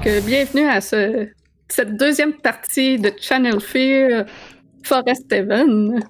Donc, 0.00 0.06
euh, 0.06 0.20
bienvenue 0.22 0.66
à 0.66 0.80
ce, 0.80 1.28
cette 1.68 1.94
deuxième 1.98 2.32
partie 2.32 2.98
de 2.98 3.12
Channel 3.20 3.60
Fear 3.60 4.24
Forest 4.82 5.30
Heaven. 5.30 6.00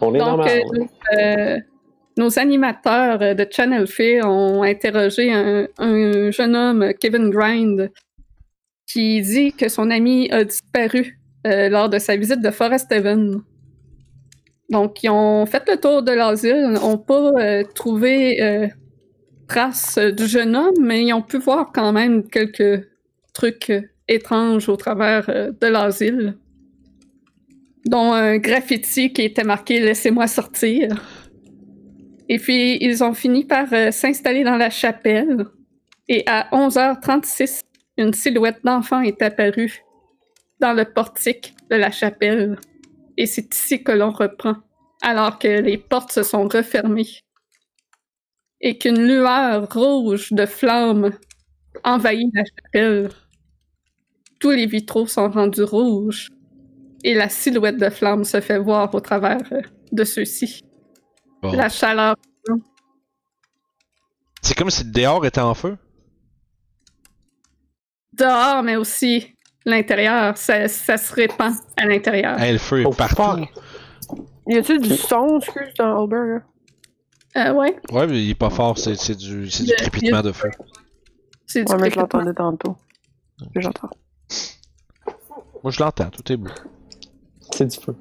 On 0.00 0.12
est 0.12 0.18
Donc, 0.18 0.26
normal. 0.28 0.48
euh, 0.48 0.60
nos, 0.74 0.88
euh, 1.20 1.58
nos 2.16 2.36
animateurs 2.40 3.20
de 3.36 3.46
Channel 3.48 3.86
Fear 3.86 4.28
ont 4.28 4.64
interrogé 4.64 5.32
un, 5.32 5.68
un 5.78 6.32
jeune 6.32 6.56
homme, 6.56 6.92
Kevin 7.00 7.30
Grind, 7.30 7.92
qui 8.88 9.22
dit 9.22 9.52
que 9.52 9.68
son 9.68 9.92
ami 9.92 10.28
a 10.32 10.42
disparu 10.42 11.20
euh, 11.46 11.68
lors 11.68 11.88
de 11.88 12.00
sa 12.00 12.16
visite 12.16 12.40
de 12.40 12.50
Forest 12.50 12.90
Heaven. 12.90 13.40
Donc, 14.68 15.04
ils 15.04 15.10
ont 15.10 15.46
fait 15.46 15.62
le 15.70 15.76
tour 15.76 16.02
de 16.02 16.10
l'asile, 16.10 16.72
n'ont 16.72 16.98
pas 16.98 17.30
euh, 17.38 17.62
trouvé 17.72 18.68
euh, 19.48 19.54
trace 19.54 19.98
euh, 19.98 20.12
du 20.12 20.26
jeune 20.26 20.56
homme, 20.56 20.74
mais 20.80 21.12
ont 21.12 21.22
pu 21.22 21.38
voir 21.38 21.70
quand 21.72 21.92
même 21.92 22.28
quelques 22.28 22.88
trucs 23.32 23.70
euh, 23.70 23.82
étranges 24.08 24.68
au 24.68 24.76
travers 24.76 25.28
euh, 25.28 25.52
de 25.60 25.66
l'asile 25.66 26.36
dont 27.86 28.12
un 28.12 28.36
graffiti 28.38 29.12
qui 29.12 29.22
était 29.22 29.44
marqué 29.44 29.80
Laissez-moi 29.80 30.26
sortir. 30.26 31.02
Et 32.28 32.38
puis, 32.38 32.76
ils 32.82 33.02
ont 33.02 33.14
fini 33.14 33.46
par 33.46 33.68
s'installer 33.90 34.44
dans 34.44 34.56
la 34.56 34.68
chapelle. 34.68 35.46
Et 36.06 36.22
à 36.26 36.48
11h36, 36.52 37.62
une 37.96 38.12
silhouette 38.12 38.58
d'enfant 38.62 39.00
est 39.00 39.22
apparue 39.22 39.82
dans 40.60 40.74
le 40.74 40.84
portique 40.84 41.54
de 41.70 41.76
la 41.76 41.90
chapelle. 41.90 42.58
Et 43.16 43.24
c'est 43.24 43.54
ici 43.54 43.82
que 43.82 43.92
l'on 43.92 44.10
reprend, 44.10 44.56
alors 45.00 45.38
que 45.38 45.48
les 45.48 45.78
portes 45.78 46.12
se 46.12 46.22
sont 46.22 46.46
refermées. 46.46 47.22
Et 48.60 48.76
qu'une 48.78 49.06
lueur 49.06 49.68
rouge 49.72 50.32
de 50.32 50.44
flammes 50.46 51.12
envahit 51.84 52.28
la 52.34 52.42
chapelle. 52.44 53.10
Tous 54.40 54.50
les 54.50 54.66
vitraux 54.66 55.06
sont 55.06 55.30
rendus 55.30 55.62
rouges 55.62 56.28
et 57.04 57.14
la 57.14 57.28
silhouette 57.28 57.76
de 57.76 57.88
flamme 57.90 58.24
se 58.24 58.40
fait 58.40 58.58
voir 58.58 58.92
au 58.94 59.00
travers 59.00 59.38
de 59.92 60.04
ceux-ci. 60.04 60.62
Bon. 61.42 61.52
La 61.52 61.68
chaleur. 61.68 62.16
C'est 64.42 64.56
comme 64.56 64.70
si 64.70 64.84
le 64.84 64.90
dehors 64.90 65.24
était 65.26 65.40
en 65.40 65.54
feu. 65.54 65.76
Dehors, 68.12 68.62
mais 68.62 68.76
aussi 68.76 69.34
l'intérieur, 69.64 70.36
ça, 70.36 70.66
ça 70.68 70.96
se 70.96 71.12
répand 71.12 71.54
à 71.76 71.86
l'intérieur. 71.86 72.38
Hey, 72.40 72.52
le 72.52 72.58
feu 72.58 72.80
est 72.82 72.86
Oh, 72.86 72.90
partout. 72.92 73.16
fuck. 73.22 73.48
Y 74.48 74.56
a-tu 74.58 74.78
du 74.78 74.96
son, 74.96 75.38
excuse, 75.38 75.74
dans 75.78 76.02
Albert? 76.02 76.42
Euh, 77.36 77.52
ouais, 77.52 77.76
Ouais, 77.92 78.06
mais 78.06 78.22
il 78.22 78.30
est 78.30 78.34
pas 78.34 78.50
fort, 78.50 78.78
c'est 78.78 78.94
c'est 78.96 79.14
du, 79.16 79.50
c'est 79.50 79.64
du 79.64 79.70
Il 79.70 79.76
crépitement 79.76 80.22
de 80.22 80.32
feu. 80.32 80.50
c'est 81.46 81.64
du 81.64 81.72
Ouais, 81.72 81.78
mais 81.78 81.90
je 81.90 81.96
crépitement. 81.96 82.20
l'entendais 82.20 82.34
tantôt. 82.34 82.76
Que 83.54 83.60
j'entends. 83.60 83.90
Moi, 85.62 85.70
je 85.72 85.80
l'entends, 85.82 86.10
tout 86.10 86.32
est 86.32 86.36
beau. 86.36 86.50
C'est 87.52 87.66
du 87.66 87.76
feu. 87.84 87.94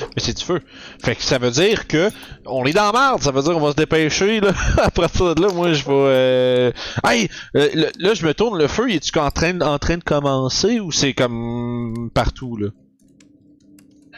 Mais 0.00 0.20
c'est 0.22 0.36
du 0.36 0.44
feu. 0.44 0.60
Fait 1.02 1.14
que 1.14 1.22
ça 1.22 1.38
veut 1.38 1.50
dire 1.52 1.86
que 1.86 2.10
on 2.44 2.64
est 2.64 2.72
dans 2.72 2.90
la 2.90 3.00
merde. 3.10 3.22
Ça 3.22 3.30
veut 3.30 3.42
dire 3.42 3.52
qu'on 3.52 3.60
va 3.60 3.70
se 3.70 3.76
dépêcher 3.76 4.40
là. 4.40 4.52
Après 4.82 5.08
ça, 5.08 5.24
là, 5.38 5.48
moi 5.52 5.72
je 5.72 5.84
vais. 5.84 5.90
Euh... 5.92 6.72
Hey, 7.04 7.28
euh, 7.56 7.68
le- 7.74 7.90
là 7.98 8.14
je 8.14 8.26
me 8.26 8.34
tourne. 8.34 8.58
Le 8.58 8.66
feu, 8.68 8.90
est-tu 8.90 9.16
en 9.18 9.30
train, 9.30 9.60
en 9.60 9.78
train 9.78 9.96
de 9.98 10.02
commencer 10.04 10.80
ou 10.80 10.90
c'est 10.92 11.14
comme 11.14 12.10
partout 12.12 12.56
là? 12.56 12.68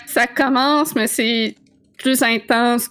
Ça 0.07 0.27
commence, 0.27 0.95
mais 0.95 1.07
c'est 1.07 1.55
plus 1.99 2.23
intense 2.23 2.91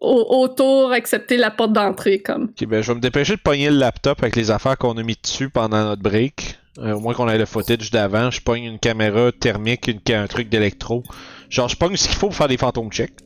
au- 0.00 0.42
autour, 0.42 0.94
excepté 0.94 1.36
la 1.36 1.50
porte 1.50 1.72
d'entrée, 1.72 2.20
comme. 2.20 2.44
Ok, 2.44 2.66
ben 2.66 2.82
je 2.82 2.88
vais 2.92 2.94
me 2.96 3.00
dépêcher 3.00 3.36
de 3.36 3.40
pogner 3.40 3.70
le 3.70 3.76
laptop 3.76 4.22
avec 4.22 4.36
les 4.36 4.50
affaires 4.50 4.76
qu'on 4.78 4.96
a 4.96 5.02
mis 5.02 5.16
dessus 5.22 5.50
pendant 5.50 5.82
notre 5.84 6.02
break. 6.02 6.58
Euh, 6.78 6.92
au 6.94 7.00
moins 7.00 7.12
qu'on 7.12 7.28
ait 7.28 7.38
le 7.38 7.44
footage 7.46 7.90
d'avant. 7.90 8.30
Je 8.30 8.40
pogne 8.40 8.62
une 8.62 8.78
caméra 8.78 9.32
thermique, 9.32 9.88
une, 9.88 10.00
un 10.14 10.28
truc 10.28 10.48
d'électro. 10.48 11.02
Genre, 11.50 11.68
je 11.68 11.76
pogne 11.76 11.96
ce 11.96 12.06
qu'il 12.06 12.16
faut 12.16 12.28
pour 12.28 12.36
faire 12.36 12.46
des 12.46 12.56
fantômes 12.56 12.90
checks. 12.92 13.16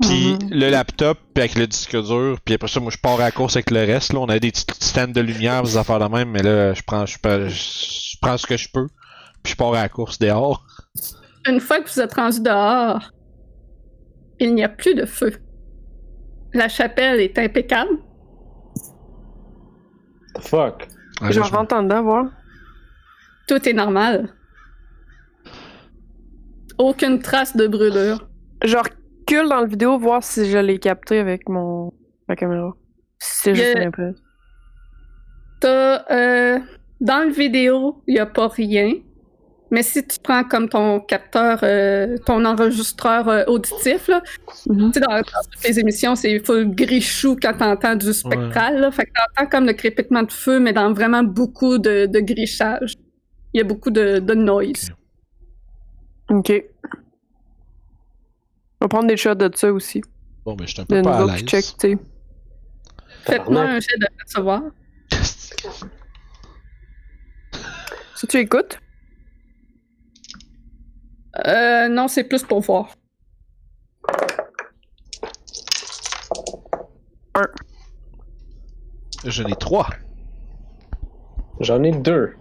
Puis 0.00 0.34
Mhm. 0.40 0.50
le 0.50 0.70
laptop, 0.70 1.18
puis 1.34 1.42
avec 1.42 1.56
le 1.56 1.66
disque 1.66 2.00
dur, 2.00 2.38
puis 2.44 2.54
après 2.54 2.68
ça, 2.68 2.78
moi 2.78 2.92
je 2.92 2.98
pars 2.98 3.16
à 3.20 3.24
la 3.24 3.30
course 3.32 3.56
avec 3.56 3.72
le 3.72 3.80
reste. 3.80 4.12
Là, 4.12 4.20
on 4.20 4.26
a 4.26 4.38
des 4.38 4.52
petits 4.52 4.64
stands 4.78 5.08
de 5.08 5.20
lumière, 5.20 5.64
des 5.64 5.76
affaires 5.76 5.98
de 5.98 6.04
même, 6.04 6.30
mais 6.30 6.42
là, 6.44 6.72
je 6.74 6.82
prends, 6.86 7.04
je, 7.04 7.16
je 7.48 8.16
prends 8.22 8.38
ce 8.38 8.46
que 8.46 8.56
je 8.56 8.68
peux, 8.72 8.86
puis 9.42 9.54
je 9.54 9.56
pars 9.56 9.74
à 9.74 9.82
la 9.82 9.88
course 9.88 10.20
dehors. 10.20 10.64
Une 11.48 11.58
fois 11.58 11.80
que 11.80 11.90
vous 11.92 11.98
êtes 12.00 12.14
rendu 12.14 12.40
dehors, 12.40 13.10
il 14.38 14.54
n'y 14.54 14.62
a 14.62 14.68
plus 14.68 14.94
de 14.94 15.04
feu. 15.06 15.32
La 16.54 16.68
chapelle 16.68 17.20
est 17.20 17.38
impeccable. 17.38 17.98
The 20.34 20.40
fuck? 20.40 20.88
Ouais, 21.20 21.32
je 21.32 21.40
rentre 21.40 21.74
en 21.74 21.82
dedans, 21.82 22.02
voir. 22.02 22.26
Tout 23.46 23.68
est 23.68 23.72
normal. 23.72 24.34
Aucune 26.78 27.20
trace 27.20 27.56
de 27.56 27.66
brûlure. 27.66 28.28
Je 28.64 28.76
recule 28.76 29.48
dans 29.48 29.60
la 29.60 29.66
vidéo, 29.66 29.98
voir 29.98 30.22
si 30.22 30.48
je 30.48 30.58
l'ai 30.58 30.78
capté 30.78 31.18
avec 31.18 31.48
mon 31.48 31.92
ma 32.28 32.36
caméra. 32.36 32.74
Si 33.18 33.42
c'est 33.42 33.54
juste 33.54 33.74
y 33.74 33.78
une 33.78 33.88
impression. 33.88 34.22
T'as, 35.60 36.04
euh, 36.10 36.60
dans 37.00 37.26
le 37.26 37.32
vidéo, 37.32 38.02
il 38.06 38.14
n'y 38.14 38.20
a 38.20 38.26
pas 38.26 38.48
rien. 38.48 38.92
Mais 39.70 39.82
si 39.82 40.06
tu 40.06 40.16
prends 40.22 40.44
comme 40.44 40.68
ton 40.68 40.98
capteur, 41.00 41.58
euh, 41.62 42.16
ton 42.24 42.44
enregistreur 42.46 43.28
euh, 43.28 43.44
auditif, 43.46 44.08
là, 44.08 44.22
Mhm. 44.66 44.92
tu 44.92 44.98
sais, 44.98 45.00
dans, 45.06 45.14
dans 45.16 45.22
toutes 45.22 45.64
les 45.64 45.78
émissions, 45.78 46.14
c'est 46.16 46.38
full 46.44 46.74
gris 46.74 47.02
chou 47.02 47.36
quand 47.40 47.52
t'entends 47.56 47.94
du 47.94 48.12
spectral. 48.14 48.80
Là, 48.80 48.90
fait 48.90 49.04
que 49.04 49.10
t'entends 49.36 49.50
comme 49.50 49.66
le 49.66 49.74
crépitement 49.74 50.22
de 50.22 50.32
feu, 50.32 50.58
mais 50.58 50.72
dans 50.72 50.92
vraiment 50.94 51.22
beaucoup 51.22 51.76
de, 51.78 52.06
de 52.06 52.20
grichage. 52.20 52.94
Il 53.52 53.58
y 53.58 53.60
a 53.60 53.64
beaucoup 53.64 53.90
de, 53.90 54.18
de 54.20 54.34
noise. 54.34 54.90
Ok. 56.30 56.52
On 58.80 58.84
va 58.84 58.88
prendre 58.88 59.08
des 59.08 59.16
shots 59.16 59.34
de 59.34 59.50
ça 59.54 59.72
aussi. 59.72 60.02
Bon, 60.44 60.54
ben 60.54 60.66
je 60.66 60.72
suis 60.72 60.80
un 60.80 60.84
De 60.84 60.88
peu 60.88 61.02
pas 61.02 61.16
à 61.16 61.20
nouveau 61.20 61.34
qui 61.34 61.44
check, 61.44 61.52
l'aise. 61.64 61.76
tu 61.78 61.90
sais. 61.92 61.98
Faites-moi 63.24 63.62
un 63.62 63.80
jet 63.80 63.98
de 63.98 64.06
recevoir. 64.24 64.62
Si 68.14 68.26
tu 68.26 68.36
écoutes, 68.38 68.78
Euh, 71.46 71.88
non, 71.88 72.08
c'est 72.08 72.24
plus 72.24 72.42
pour 72.42 72.60
voir. 72.60 72.94
J'en 79.24 79.46
ai 79.46 79.56
trois. 79.56 79.88
J'en 81.60 81.82
ai 81.82 81.92
deux. 81.92 82.34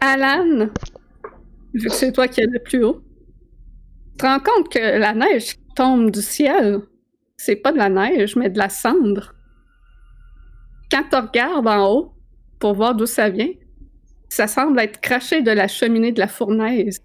Alan, 0.00 0.68
vu 1.74 1.88
que 1.88 1.94
c'est 1.94 2.12
toi 2.12 2.28
qui 2.28 2.40
es 2.40 2.46
le 2.46 2.62
plus 2.62 2.84
haut, 2.84 3.02
tu 4.12 4.16
te 4.18 4.26
rends 4.26 4.40
compte 4.40 4.68
que 4.70 4.78
la 4.78 5.12
neige 5.12 5.54
qui 5.54 5.74
tombe 5.74 6.10
du 6.10 6.22
ciel, 6.22 6.80
c'est 7.36 7.56
pas 7.56 7.72
de 7.72 7.78
la 7.78 7.88
neige, 7.88 8.36
mais 8.36 8.48
de 8.48 8.58
la 8.58 8.68
cendre. 8.68 9.34
Quand 10.90 11.04
tu 11.10 11.16
regardes 11.16 11.66
en 11.66 11.92
haut 11.92 12.14
pour 12.58 12.74
voir 12.74 12.94
d'où 12.94 13.06
ça 13.06 13.28
vient, 13.28 13.50
ça 14.28 14.46
semble 14.46 14.78
être 14.80 15.00
craché 15.00 15.42
de 15.42 15.50
la 15.50 15.68
cheminée 15.68 16.12
de 16.12 16.20
la 16.20 16.28
fournaise. 16.28 17.00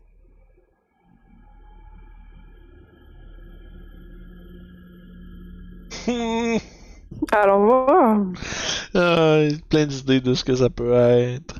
allons 7.31 7.65
voir. 7.65 8.19
Ah, 8.93 9.39
plein 9.69 9.85
d'idées 9.85 10.21
de 10.21 10.33
ce 10.33 10.43
que 10.43 10.55
ça 10.55 10.69
peut 10.69 10.93
être. 10.93 11.59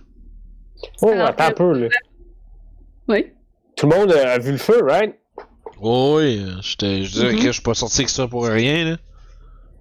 Oh, 1.02 1.10
Alors, 1.10 1.28
attends 1.30 1.46
un 1.46 1.50
euh, 1.50 1.54
peu, 1.54 1.80
là. 1.80 1.88
Oui. 3.10 3.26
Tout 3.76 3.88
le 3.88 3.96
monde 3.96 4.12
a, 4.12 4.38
vu 4.38 4.52
le 4.52 4.58
feu, 4.58 4.82
right? 4.84 5.16
Oh, 5.82 6.16
oui, 6.20 6.46
j'étais- 6.62 7.04
je 7.04 7.12
dirais 7.12 7.34
Mhm. 7.34 7.40
que 7.40 7.46
je 7.48 7.52
suis 7.52 7.62
pas 7.62 7.74
sorti 7.74 8.02
avec 8.02 8.10
ça 8.10 8.28
pour 8.28 8.46
rien, 8.46 8.92
là. 8.92 8.98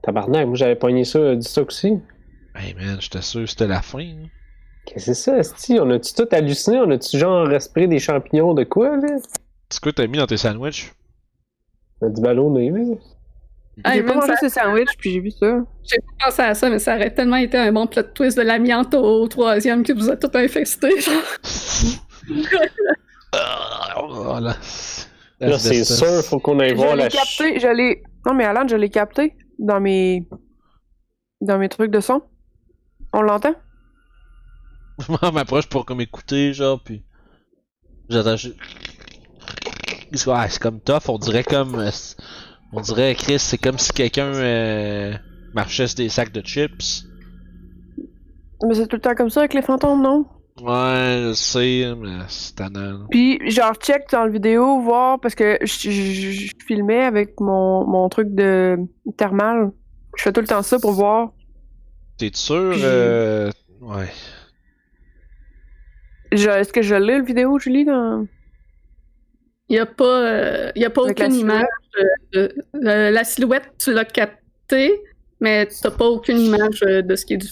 Tabarnak, 0.02 0.46
moi 0.48 0.56
j'avais 0.56 0.74
pogné 0.74 1.04
ça 1.04 1.18
euh, 1.18 1.36
du 1.36 1.42
stock 1.46 1.68
aussi. 1.68 1.92
Hey 2.56 2.74
man, 2.74 3.00
j'étais 3.00 3.22
sûr 3.22 3.42
que 3.42 3.46
c'était 3.46 3.68
la 3.68 3.82
fin. 3.82 3.98
là. 4.04 4.26
Qu'est-ce 4.86 5.06
que 5.06 5.14
c'est 5.14 5.42
ça? 5.44 5.82
On 5.84 5.90
a-tu 5.90 6.12
tout 6.14 6.28
halluciné? 6.32 6.78
On 6.80 6.90
a-tu 6.90 7.18
genre 7.18 7.46
respiré 7.46 7.86
des 7.86 7.98
champignons 7.98 8.52
de 8.54 8.64
quoi, 8.64 8.96
là? 8.96 9.16
C'est 9.70 9.80
quoi 9.80 9.92
que 9.92 9.96
t'as 9.96 10.06
mis 10.06 10.18
dans 10.18 10.26
tes 10.26 10.36
sandwichs? 10.36 10.92
On 12.00 12.06
a 12.06 12.10
du 12.10 12.20
ballonné, 12.20 12.70
là. 12.70 12.78
Hey, 13.86 13.98
J'ai 13.98 14.02
pas 14.02 14.08
man, 14.08 14.16
mangé 14.18 14.32
ça- 14.34 14.38
ces 14.40 14.48
sandwichs, 14.50 14.96
puis 14.98 15.12
j'ai 15.12 15.20
vu 15.20 15.30
ça. 15.30 15.60
J'ai 15.84 15.96
pas 16.18 16.26
pensé 16.26 16.42
à 16.42 16.54
ça, 16.54 16.68
mais 16.68 16.78
ça 16.78 16.96
aurait 16.96 17.14
tellement 17.14 17.36
été 17.36 17.56
un 17.56 17.72
bon 17.72 17.86
plot 17.86 18.02
twist 18.14 18.36
de 18.36 18.42
l'amiante 18.42 18.92
au 18.94 19.26
troisième 19.28 19.82
que 19.82 19.92
vous 19.94 20.10
a 20.10 20.16
tout 20.16 20.30
infesté. 20.34 20.88
Ah, 23.34 23.94
voilà. 24.10 24.56
Là, 25.40 25.58
c'est 25.58 25.84
sûr, 25.84 26.22
faut 26.22 26.38
qu'on 26.38 26.60
aille 26.60 26.70
Je 26.70 26.74
voir 26.74 26.94
l'ai 26.96 27.04
la 27.04 27.10
ch- 27.10 27.38
capté, 27.38 27.58
je 27.60 27.66
l'ai... 27.68 28.02
Non, 28.26 28.34
mais 28.34 28.44
Alan, 28.44 28.66
je 28.68 28.76
l'ai 28.76 28.90
capté 28.90 29.34
dans 29.58 29.80
mes... 29.80 30.28
Dans 31.40 31.58
mes 31.58 31.68
trucs 31.68 31.90
de 31.90 32.00
son. 32.00 32.22
On 33.12 33.22
l'entend? 33.22 33.54
Je 35.22 35.30
m'approche 35.30 35.66
pour 35.68 35.84
comme 35.86 36.00
écouter, 36.00 36.52
genre, 36.52 36.80
puis. 36.82 37.02
J'attends. 38.08 38.36
je- 38.36 38.50
Ouais, 40.26 40.48
c'est 40.50 40.60
comme 40.60 40.80
tough, 40.80 41.08
on 41.08 41.18
dirait 41.18 41.44
comme. 41.44 41.76
euh, 41.76 41.90
On 42.72 42.80
dirait, 42.80 43.14
Chris, 43.14 43.38
c'est 43.38 43.58
comme 43.58 43.78
si 43.78 43.92
quelqu'un 43.92 44.26
euh, 44.34 45.14
marchait 45.54 45.86
sur 45.86 45.96
des 45.96 46.08
sacs 46.08 46.32
de 46.32 46.40
chips. 46.42 47.04
Mais 48.64 48.74
c'est 48.74 48.86
tout 48.86 48.96
le 48.96 49.02
temps 49.02 49.14
comme 49.14 49.30
ça 49.30 49.40
avec 49.40 49.54
les 49.54 49.62
fantômes, 49.62 50.02
non? 50.02 50.26
Ouais, 50.60 51.28
je 51.28 51.32
sais, 51.34 51.94
mais 51.96 52.18
c'est 52.28 52.54
tannant. 52.56 53.06
Puis, 53.10 53.38
genre, 53.50 53.72
check 53.74 54.02
dans 54.12 54.24
la 54.24 54.30
vidéo, 54.30 54.80
voir, 54.80 55.18
parce 55.18 55.34
que 55.34 55.58
je, 55.62 55.90
je- 55.90 56.30
je 56.30 56.52
filmais 56.66 57.02
avec 57.04 57.40
mon, 57.40 57.86
mon 57.86 58.08
truc 58.10 58.28
de 58.34 58.76
thermal. 59.16 59.72
Je 60.16 60.22
fais 60.22 60.32
tout 60.32 60.42
le 60.42 60.46
temps 60.46 60.62
ça 60.62 60.78
pour 60.78 60.92
voir. 60.92 61.30
T'es 62.18 62.30
sûr? 62.34 62.72
Puis- 62.72 62.82
Euh... 62.84 63.50
Ouais. 63.80 64.10
Je- 66.32 66.48
Est-ce 66.50 66.72
que 66.72 66.82
je 66.82 66.94
l'ai, 66.94 67.18
le 67.18 67.24
vidéo, 67.24 67.58
Julie? 67.58 67.84
Dans... 67.84 68.26
Il 69.68 69.74
n'y 69.74 69.78
a 69.78 69.86
pas, 69.86 70.04
euh, 70.26 70.72
y 70.76 70.84
a 70.84 70.90
pas 70.90 71.04
Avec 71.04 71.20
aucune 71.20 71.34
image. 71.34 71.64
euh, 72.00 72.04
de- 72.32 72.54
la, 72.74 73.10
la 73.10 73.24
silhouette, 73.24 73.72
tu 73.78 73.92
l'as 73.92 74.04
captée, 74.04 75.00
mais 75.40 75.66
tu 75.66 75.74
n'as 75.84 75.90
pas 75.90 76.06
aucune 76.06 76.38
image 76.38 76.82
euh, 76.86 77.02
de 77.02 77.16
ce 77.16 77.24
qui 77.26 77.34
est 77.34 77.38
du 77.38 77.46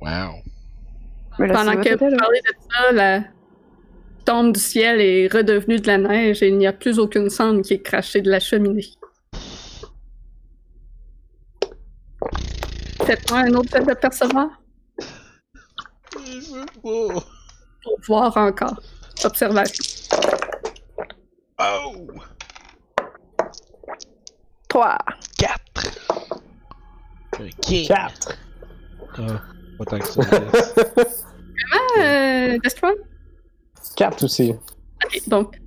Wow. 0.00 0.34
Pendant 1.38 1.80
que 1.80 1.88
vous 1.98 2.16
parlez 2.16 2.40
de 2.40 2.54
ça, 2.70 2.92
la 2.92 3.24
tombe 4.24 4.52
du 4.52 4.60
ciel 4.60 5.00
est 5.00 5.32
redevenue 5.32 5.78
de 5.80 5.86
la 5.86 5.98
neige 5.98 6.42
et 6.42 6.48
il 6.48 6.58
n'y 6.58 6.66
a 6.66 6.72
plus 6.72 6.98
aucune 6.98 7.28
cendre 7.30 7.62
qui 7.62 7.74
est 7.74 7.82
crachée 7.82 8.20
de 8.22 8.30
la 8.30 8.40
cheminée. 8.40 8.86
Faites-moi 13.04 13.38
un 13.40 13.54
autre 13.54 13.70
test 13.70 13.86
de 13.86 13.94
pour 17.84 17.98
voir 18.06 18.36
encore. 18.36 18.80
Observation. 19.24 19.84
Oh! 21.58 22.06
3. 24.68 24.98
4! 25.38 25.60
Ok. 27.40 27.86
4. 27.86 28.38
Ah, 29.16 29.22
pas 29.78 29.84
tant 29.84 29.98
que 29.98 30.06
ça. 30.06 30.20
Euh, 31.98 32.58
Destroy? 32.62 32.94
4 33.96 34.24
aussi. 34.24 34.50
Ok, 34.50 35.28
donc, 35.28 35.60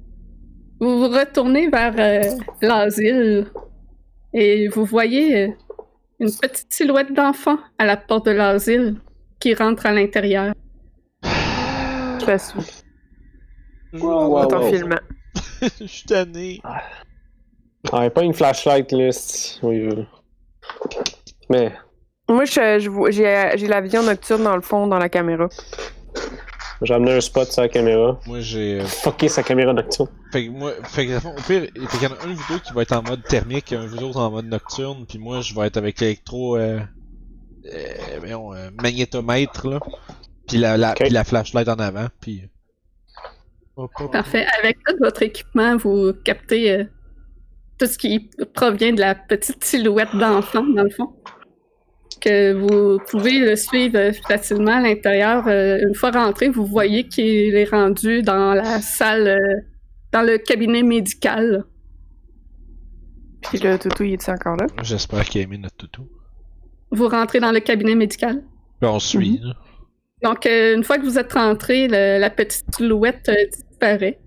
vous 0.79 0.99
vous 0.99 1.07
retournez 1.07 1.69
vers 1.69 1.95
euh, 1.97 2.37
l'asile 2.61 3.47
et 4.33 4.67
vous 4.67 4.85
voyez 4.85 5.43
euh, 5.43 5.47
une 6.19 6.31
petite 6.31 6.71
silhouette 6.71 7.13
d'enfant 7.13 7.57
à 7.77 7.85
la 7.85 7.97
porte 7.97 8.25
de 8.25 8.31
l'asile 8.31 8.95
qui 9.39 9.53
rentre 9.53 9.85
à 9.85 9.93
l'intérieur. 9.93 10.53
Je 12.19 12.25
fais 12.25 12.37
ça. 12.37 12.53
Wow, 13.93 14.45
ton 14.47 14.59
wow. 14.61 14.69
filmant. 14.71 14.99
Je 15.79 15.85
suis 15.85 16.05
tanné. 16.05 16.61
Ah, 17.91 18.09
pas 18.09 18.23
une 18.23 18.33
flashlight, 18.33 18.91
là. 18.91 19.09
Oui. 19.63 19.89
Mais, 21.49 21.71
Moi, 22.29 22.43
je, 22.45 22.79
je 22.79 22.89
vois- 22.89 23.11
j'ai 23.11 23.51
j'ai 23.55 23.67
la 23.67 23.79
vision 23.81 24.03
nocturne 24.03 24.43
dans 24.43 24.55
le 24.55 24.61
fond, 24.61 24.87
dans 24.87 24.97
la 24.97 25.07
caméra. 25.09 25.47
j'ai 26.81 26.93
amené 26.93 27.13
un 27.13 27.21
spot 27.21 27.49
sur 27.51 27.61
la 27.61 27.69
caméra. 27.69 28.19
Moi 28.27 28.41
j'ai. 28.41 28.81
euh, 28.81 28.85
Fucker 28.85 29.29
sa 29.29 29.43
caméra 29.43 29.71
nocturne. 29.73 30.09
Fait 30.33 30.45
que 30.47 30.51
moi, 30.51 30.73
fait 30.83 31.07
que, 31.07 31.17
au 31.25 31.33
pire, 31.47 31.61
fait 31.87 31.97
qu'il 31.97 32.03
y 32.03 32.07
en 32.07 32.11
a 32.11 32.23
une 32.25 32.33
vidéo 32.33 32.59
qui 32.65 32.73
va 32.73 32.81
être 32.81 32.91
en 32.91 33.01
mode 33.03 33.23
thermique, 33.23 33.71
un 33.71 33.85
vidéo 33.87 34.11
en 34.15 34.29
mode 34.31 34.45
nocturne, 34.47 35.05
puis 35.07 35.17
moi 35.19 35.39
je 35.41 35.55
vais 35.55 35.67
être 35.67 35.77
avec 35.77 35.99
l'électro, 36.01 36.57
euh, 36.57 36.79
euh, 37.73 38.17
voyons, 38.19 38.53
euh, 38.53 38.69
magnétomètre 38.81 39.67
là, 39.69 39.79
puis 40.47 40.57
la, 40.57 40.77
la, 40.77 40.91
Ok. 40.91 40.97
puis 40.99 41.09
la 41.09 41.23
flashlight 41.23 41.67
en 41.69 41.75
avant, 41.75 42.07
puis. 42.21 42.43
Hop, 43.75 43.91
hop, 43.99 44.05
hop. 44.05 44.11
Parfait. 44.11 44.45
Avec 44.59 44.77
tout 44.85 44.95
votre 44.99 45.21
équipement, 45.21 45.77
vous 45.77 46.13
captez 46.23 46.71
euh, 46.71 46.83
tout 47.77 47.85
ce 47.85 47.97
qui 47.97 48.29
provient 48.53 48.93
de 48.93 48.99
la 48.99 49.13
petite 49.15 49.63
silhouette 49.63 50.15
d'enfant, 50.15 50.63
dans 50.63 50.83
le 50.83 50.89
fond. 50.89 51.13
Que 52.19 52.53
vous 52.53 52.99
pouvez 53.11 53.37
le 53.39 53.55
suivre 53.55 54.11
facilement 54.27 54.77
à 54.77 54.81
l'intérieur. 54.81 55.47
Euh, 55.47 55.77
une 55.87 55.93
fois 55.93 56.09
rentré, 56.09 56.49
vous 56.49 56.65
voyez 56.65 57.07
qu'il 57.07 57.55
est 57.55 57.69
rendu 57.69 58.23
dans 58.23 58.55
la 58.55 58.81
salle, 58.81 59.27
euh, 59.27 59.61
dans 60.11 60.23
le 60.23 60.39
cabinet 60.39 60.81
médical. 60.81 61.65
Puis 63.43 63.59
le 63.59 63.77
toutou, 63.77 64.03
il 64.03 64.13
est 64.13 64.29
encore 64.29 64.55
là? 64.57 64.65
J'espère 64.81 65.23
qu'il 65.25 65.41
a 65.41 65.43
aimé 65.43 65.59
notre 65.59 65.75
toutou. 65.77 66.09
Vous 66.91 67.07
rentrez 67.07 67.39
dans 67.39 67.51
le 67.51 67.59
cabinet 67.59 67.93
médical. 67.95 68.43
Puis 68.81 68.89
on 68.89 68.99
suit, 68.99 69.39
là. 69.43 69.53
Donc, 70.23 70.45
euh, 70.45 70.75
une 70.75 70.83
fois 70.83 70.97
que 70.97 71.03
vous 71.03 71.19
êtes 71.19 71.33
rentré, 71.33 71.87
le- 71.87 72.19
la 72.19 72.29
petite 72.29 72.73
silhouette 72.75 73.29
euh, 73.29 73.35
disparaît. 73.51 74.19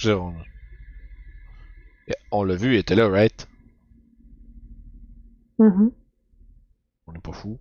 Dire, 0.00 0.22
on... 2.32 2.44
l'a 2.44 2.56
vu, 2.56 2.74
il 2.74 2.78
était 2.78 2.94
là, 2.94 3.08
right? 3.08 3.46
Mhm. 5.58 5.92
On 7.06 7.12
est 7.12 7.20
pas 7.22 7.32
fou. 7.32 7.58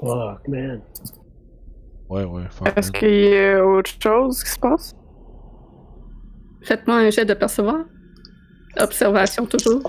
Fuck, 0.00 0.48
man. 0.48 0.82
Ouais, 2.08 2.24
ouais, 2.24 2.44
fuck, 2.50 2.68
Est-ce 2.76 2.90
qu'il 2.90 3.10
y 3.10 3.36
a 3.36 3.64
autre 3.64 3.90
chose 4.02 4.42
qui 4.42 4.50
se 4.50 4.58
passe? 4.58 4.96
Faites-moi 6.62 6.96
un 6.96 7.10
jet 7.10 7.24
de 7.26 7.34
percevoir. 7.34 7.84
Observation 8.80 9.46
toujours. 9.46 9.82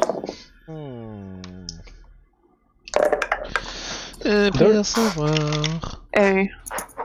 Euh, 4.30 4.52
Deux. 4.52 4.74
percevoir. 4.74 6.04
Euh, 6.18 6.44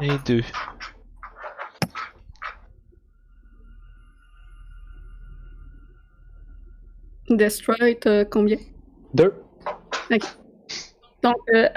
Et 0.03 0.11
deux. 0.27 0.43
Destroy, 7.31 7.99
t'as 7.99 8.25
combien? 8.27 8.59
2. 9.15 9.33
Donc, 11.23 11.37
euh, 11.55 11.69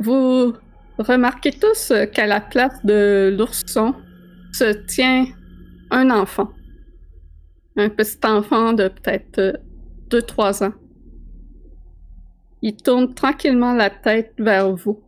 vous 0.00 0.54
remarquez 0.98 1.52
tous 1.52 1.92
euh, 1.92 2.06
qu'à 2.06 2.26
la 2.26 2.40
place 2.40 2.84
de 2.84 3.32
l'ourson 3.38 3.94
se 4.52 4.72
tient 4.86 5.26
un 5.90 6.10
enfant. 6.10 6.50
Un 7.76 7.88
petit 7.88 8.18
enfant 8.24 8.72
de 8.72 8.88
peut-être 8.88 9.60
2-3 10.10 10.64
ans. 10.64 10.72
Il 12.62 12.76
tourne 12.76 13.14
tranquillement 13.14 13.72
la 13.74 13.90
tête 13.90 14.32
vers 14.38 14.74
vous. 14.74 15.02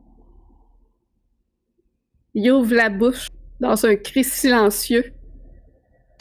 Il 2.35 2.51
ouvre 2.53 2.75
la 2.75 2.89
bouche 2.89 3.27
dans 3.59 3.85
un 3.87 3.97
cri 3.97 4.23
silencieux. 4.25 5.13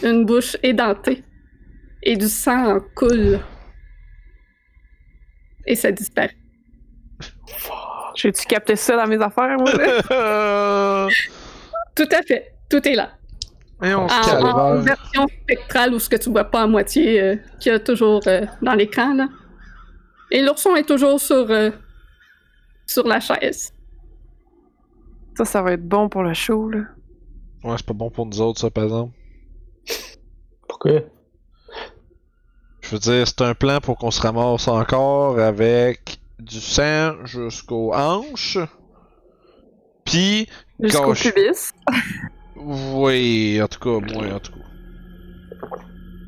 Une 0.03 0.25
bouche 0.25 0.57
édentée. 0.63 1.23
Et 2.01 2.15
du 2.17 2.27
sang 2.27 2.77
en 2.77 2.79
coule. 2.95 3.39
Et 5.65 5.75
ça 5.75 5.91
disparaît. 5.91 6.35
J'ai-tu 8.15 8.45
capté 8.47 8.75
ça 8.75 8.95
dans 8.97 9.07
mes 9.07 9.21
affaires, 9.21 9.57
moi? 9.59 9.71
Tout 11.95 12.07
à 12.11 12.21
fait. 12.23 12.53
Tout 12.69 12.87
est 12.87 12.95
là. 12.95 13.11
Et 13.83 13.93
on 13.93 14.05
En, 14.05 14.09
se 14.09 14.29
calme. 14.31 14.45
en 14.45 14.75
version 14.81 15.27
spectrale 15.43 15.93
ou 15.93 15.99
ce 15.99 16.09
que 16.09 16.15
tu 16.17 16.29
vois 16.29 16.43
pas 16.45 16.63
à 16.63 16.67
moitié, 16.67 17.21
euh, 17.21 17.35
qu'il 17.59 17.71
y 17.71 17.75
a 17.75 17.79
toujours 17.79 18.21
euh, 18.27 18.45
dans 18.61 18.73
l'écran. 18.73 19.13
là. 19.13 19.27
Et 20.31 20.41
l'ourson 20.41 20.75
est 20.75 20.83
toujours 20.83 21.19
sur, 21.19 21.49
euh, 21.49 21.71
sur 22.85 23.07
la 23.07 23.19
chaise. 23.19 23.73
ça, 25.37 25.45
ça 25.45 25.61
va 25.61 25.73
être 25.73 25.87
bon 25.87 26.09
pour 26.09 26.23
le 26.23 26.33
show, 26.33 26.69
là. 26.69 26.81
Ouais, 27.63 27.75
c'est 27.77 27.85
pas 27.85 27.93
bon 27.93 28.09
pour 28.09 28.25
nous 28.25 28.39
autres, 28.41 28.59
ça, 28.59 28.69
par 28.69 28.83
exemple. 28.85 29.13
Pourquoi? 30.67 31.01
Je 32.81 32.89
veux 32.91 32.99
dire, 32.99 33.27
c'est 33.27 33.41
un 33.41 33.53
plan 33.53 33.79
pour 33.81 33.97
qu'on 33.97 34.11
se 34.11 34.21
ramasse 34.21 34.67
encore 34.67 35.39
avec 35.39 36.19
du 36.39 36.59
sang 36.59 37.25
jusqu'aux 37.25 37.93
hanches. 37.93 38.57
Puis, 40.05 40.47
Jusqu'au 40.79 41.13
pubis. 41.13 41.73
oui, 42.55 43.61
en 43.61 43.67
tout 43.67 43.79
cas, 43.79 44.13
moi, 44.13 44.33
en 44.33 44.39
tout 44.39 44.53
cas. 44.53 44.59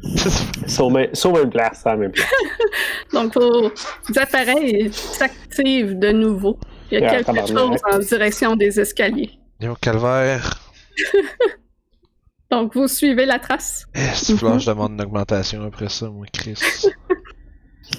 Sauve 0.67 1.07
sauve 1.13 1.41
une 1.43 1.49
place, 1.49 1.85
à 1.85 1.91
la 1.91 1.97
même 1.97 2.11
place. 2.11 2.27
Donc, 3.13 3.35
vos 3.35 3.71
appareils 4.17 4.91
s'activent 4.93 5.97
de 5.99 6.11
nouveau. 6.11 6.59
Il 6.91 6.99
y 6.99 7.05
a 7.05 7.09
Ah, 7.09 7.23
quelque 7.23 7.47
chose 7.47 7.77
en 7.91 7.99
direction 7.99 8.55
des 8.55 8.79
escaliers. 8.79 9.31
Au 9.63 9.75
calvaire. 9.75 10.59
Donc, 12.51 12.75
vous 12.75 12.87
suivez 12.87 13.25
la 13.25 13.39
trace? 13.39 13.85
Est-ce 13.93 14.33
que 14.33 14.59
je 14.59 14.65
demande 14.65 14.93
une 14.93 15.01
augmentation 15.01 15.63
après 15.63 15.87
ça, 15.87 16.09
moi, 16.09 16.25
Chris? 16.33 16.59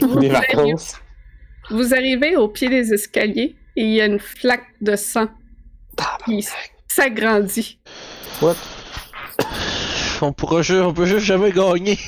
Vous, 0.01 0.17
arrivez, 0.17 0.29
vacances. 0.29 0.97
vous 1.71 1.95
arrivez 1.95 2.37
au 2.37 2.49
pied 2.49 2.69
des 2.69 2.93
escaliers 2.93 3.57
et 3.77 3.83
il 3.83 3.91
y 3.95 4.01
a 4.01 4.07
une 4.07 4.19
flaque 4.19 4.67
de 4.81 4.97
sang 4.97 5.29
qui 6.27 6.47
s'agrandit. 6.89 7.79
What? 8.41 8.57
On 10.23 10.33
pourra 10.33 10.63
juste, 10.63 10.81
on 10.81 10.95
peut 10.95 11.05
juste 11.07 11.27
jamais 11.27 11.51
gagner. 11.53 11.99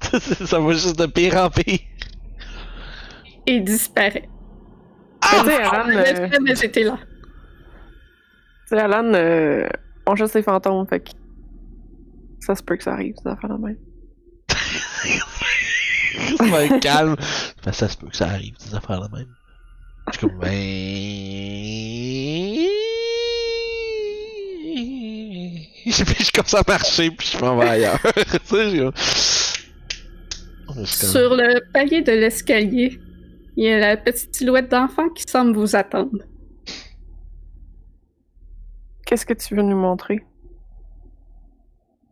ça 0.46 0.58
va 0.58 0.72
juste 0.72 0.98
de 0.98 1.06
pire 1.06 1.36
en 1.36 1.50
pire. 1.50 1.80
et 3.46 3.60
disparaît. 3.60 4.28
Mais 5.22 5.38
tu 5.40 5.46
sais, 5.46 5.62
Alan, 5.62 5.86
Le 5.88 6.50
euh, 6.50 6.54
étaient 6.62 6.84
là. 6.84 6.98
tu 7.02 8.76
sais, 8.76 8.78
Alan, 8.78 9.12
euh, 9.14 9.68
on 10.06 10.16
chasse 10.16 10.34
les 10.34 10.42
fantômes, 10.42 10.86
fait 10.88 11.00
que 11.00 11.10
ça 12.40 12.54
se 12.54 12.62
peut 12.62 12.76
que 12.76 12.84
ça 12.84 12.92
arrive, 12.92 13.16
ça 13.22 13.36
fait 13.36 13.48
la 13.48 13.58
même. 13.58 13.76
Ben, 16.40 16.80
calme. 16.80 17.16
Ben, 17.64 17.72
ça 17.72 17.88
se 17.88 17.96
peut 17.96 18.08
que 18.08 18.16
ça 18.16 18.26
arrive, 18.26 18.56
des 18.58 18.74
affaires 18.74 19.00
là 19.00 19.08
même. 19.12 19.28
Je 20.12 20.18
suis 20.18 20.26
comme, 20.26 20.38
ben. 20.38 20.48
Puis 26.06 26.24
je 26.24 26.32
commence 26.32 26.54
à 26.54 26.62
marcher, 26.66 27.10
puis 27.10 27.28
je 27.32 27.38
m'en 27.44 27.56
vais 27.56 27.68
ailleurs. 27.68 28.00
comme- 28.50 28.92
Sur 30.86 31.34
le 31.36 31.60
palier 31.72 32.02
de 32.02 32.12
l'escalier, 32.12 33.00
il 33.56 33.64
y 33.64 33.68
a 33.72 33.78
la 33.78 33.96
petite 33.96 34.34
silhouette 34.36 34.70
d'enfant 34.70 35.08
qui 35.08 35.24
semble 35.26 35.56
vous 35.56 35.74
attendre. 35.76 36.18
Qu'est-ce 39.06 39.24
que 39.24 39.34
tu 39.34 39.54
veux 39.56 39.62
nous 39.62 39.76
montrer? 39.78 40.24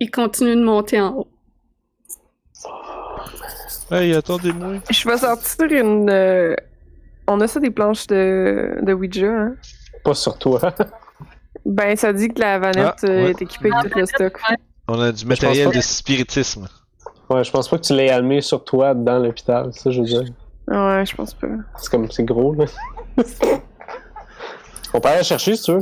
Il 0.00 0.10
continue 0.10 0.56
de 0.56 0.62
monter 0.64 1.00
en 1.00 1.14
haut. 1.14 1.28
Hey, 3.90 4.14
attendez-moi. 4.14 4.76
Je 4.90 5.08
vais 5.08 5.18
sortir 5.18 5.66
une. 5.70 6.08
euh, 6.10 6.54
On 7.28 7.40
a 7.40 7.46
ça 7.46 7.60
des 7.60 7.70
planches 7.70 8.06
de, 8.08 8.78
de 8.82 8.92
Ouija, 8.92 9.26
hein? 9.30 9.54
Pas 10.04 10.14
sur 10.14 10.38
toi. 10.38 10.74
Ben, 11.66 11.96
ça 11.96 12.12
dit 12.12 12.28
que 12.28 12.40
la 12.40 12.58
vanette 12.60 12.94
Ah, 13.02 13.06
euh, 13.06 13.24
ouais. 13.24 13.30
est 13.30 13.42
équipée 13.42 13.70
avec 13.72 13.92
tout 13.92 13.98
le 13.98 14.06
stock. 14.06 14.40
On 14.88 15.00
a 15.00 15.10
du 15.10 15.26
matériel 15.26 15.72
de 15.72 15.80
spiritisme. 15.80 16.68
Ouais, 17.28 17.42
je 17.42 17.50
pense 17.50 17.68
pas 17.68 17.76
que 17.76 17.82
tu 17.82 17.92
l'aies 17.92 18.10
allumé 18.10 18.40
sur 18.40 18.62
toi 18.62 18.94
dans 18.94 19.18
l'hôpital, 19.18 19.72
ça 19.72 19.90
je 19.90 20.00
veux 20.00 20.06
dire. 20.06 20.22
Ouais, 20.68 21.04
je 21.04 21.16
pense 21.16 21.34
pas. 21.34 21.48
C'est 21.76 21.90
comme, 21.90 22.08
c'est 22.10 22.24
gros, 22.24 22.54
là. 22.54 22.66
on 24.94 25.00
peut 25.00 25.08
aller 25.08 25.18
la 25.18 25.22
chercher 25.24 25.56
si 25.56 25.64
tu 25.64 25.72
veux. 25.72 25.78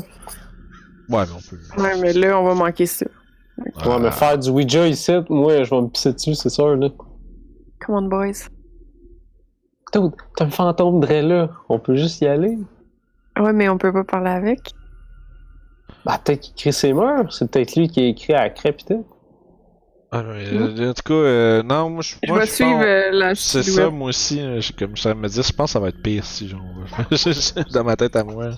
Ouais, 1.11 1.25
mais 1.27 1.33
on 1.37 1.51
peut. 1.51 1.83
Ouais, 1.83 2.01
mais 2.01 2.13
là, 2.15 2.41
on 2.41 2.45
va 2.45 2.55
manquer 2.55 2.87
ça. 2.87 3.05
Ouais, 3.59 3.99
mais 4.01 4.11
faire 4.11 4.39
du 4.39 4.49
Ouija 4.49 4.87
ici, 4.89 5.13
moi, 5.29 5.63
je 5.65 5.71
vais 5.71 5.83
me 5.83 5.89
pisser 5.89 6.15
dessus, 6.15 6.35
c'est 6.35 6.49
sûr, 6.49 6.75
là. 6.77 6.89
Come 7.85 7.95
on, 7.97 8.03
boys. 8.09 8.49
T'as 9.93 10.01
un 10.41 10.51
fantôme 10.51 11.01
de 11.01 11.07
là. 11.07 11.51
On 11.69 11.79
peut 11.79 11.95
juste 11.95 12.21
y 12.23 12.27
aller. 12.27 12.59
Ouais, 13.39 13.53
mais 13.53 13.69
on 13.69 13.79
peut 13.79 13.93
pas 13.93 14.03
parler 14.03 14.31
avec. 14.31 14.73
Bah, 16.05 16.21
peut-être 16.23 16.41
qu'il 16.41 16.53
écrit 16.53 16.73
ses 16.73 16.93
murs. 16.93 17.33
C'est 17.33 17.51
peut-être 17.51 17.77
lui 17.77 17.89
qui 17.89 18.01
a 18.01 18.07
écrit 18.07 18.33
à 18.35 18.43
la 18.43 18.51
crêpe 18.51 18.77
pis 18.79 18.85
tout. 18.85 19.07
Ah, 20.13 20.23
mais, 20.23 20.45
euh, 20.53 20.91
en 20.91 20.95
tout 20.95 21.03
cas, 21.05 21.15
euh, 21.15 21.63
non, 21.65 21.91
moi 21.91 22.03
je 22.03 22.15
Je 22.23 22.31
moi, 22.31 22.39
vais 22.41 22.47
je 22.47 22.51
suivre 22.53 22.71
pense- 22.73 22.85
euh, 22.85 23.11
la 23.11 23.35
C'est 23.35 23.63
ça, 23.65 23.91
moi 23.91 24.09
aussi. 24.11 24.41
euh, 24.41 24.61
j'ai- 24.61 24.73
Comme 24.75 24.97
ça 24.97 25.13
me 25.15 25.27
dit, 25.29 25.43
je 25.43 25.53
pense 25.53 25.71
que 25.71 25.73
ça 25.73 25.81
va 25.81 25.89
être 25.89 26.03
pire 26.03 26.25
si 26.25 26.47
genre. 26.49 26.61
dans 27.73 27.83
ma 27.85 27.97
tête 27.97 28.15
à 28.15 28.23
moi. 28.23 28.51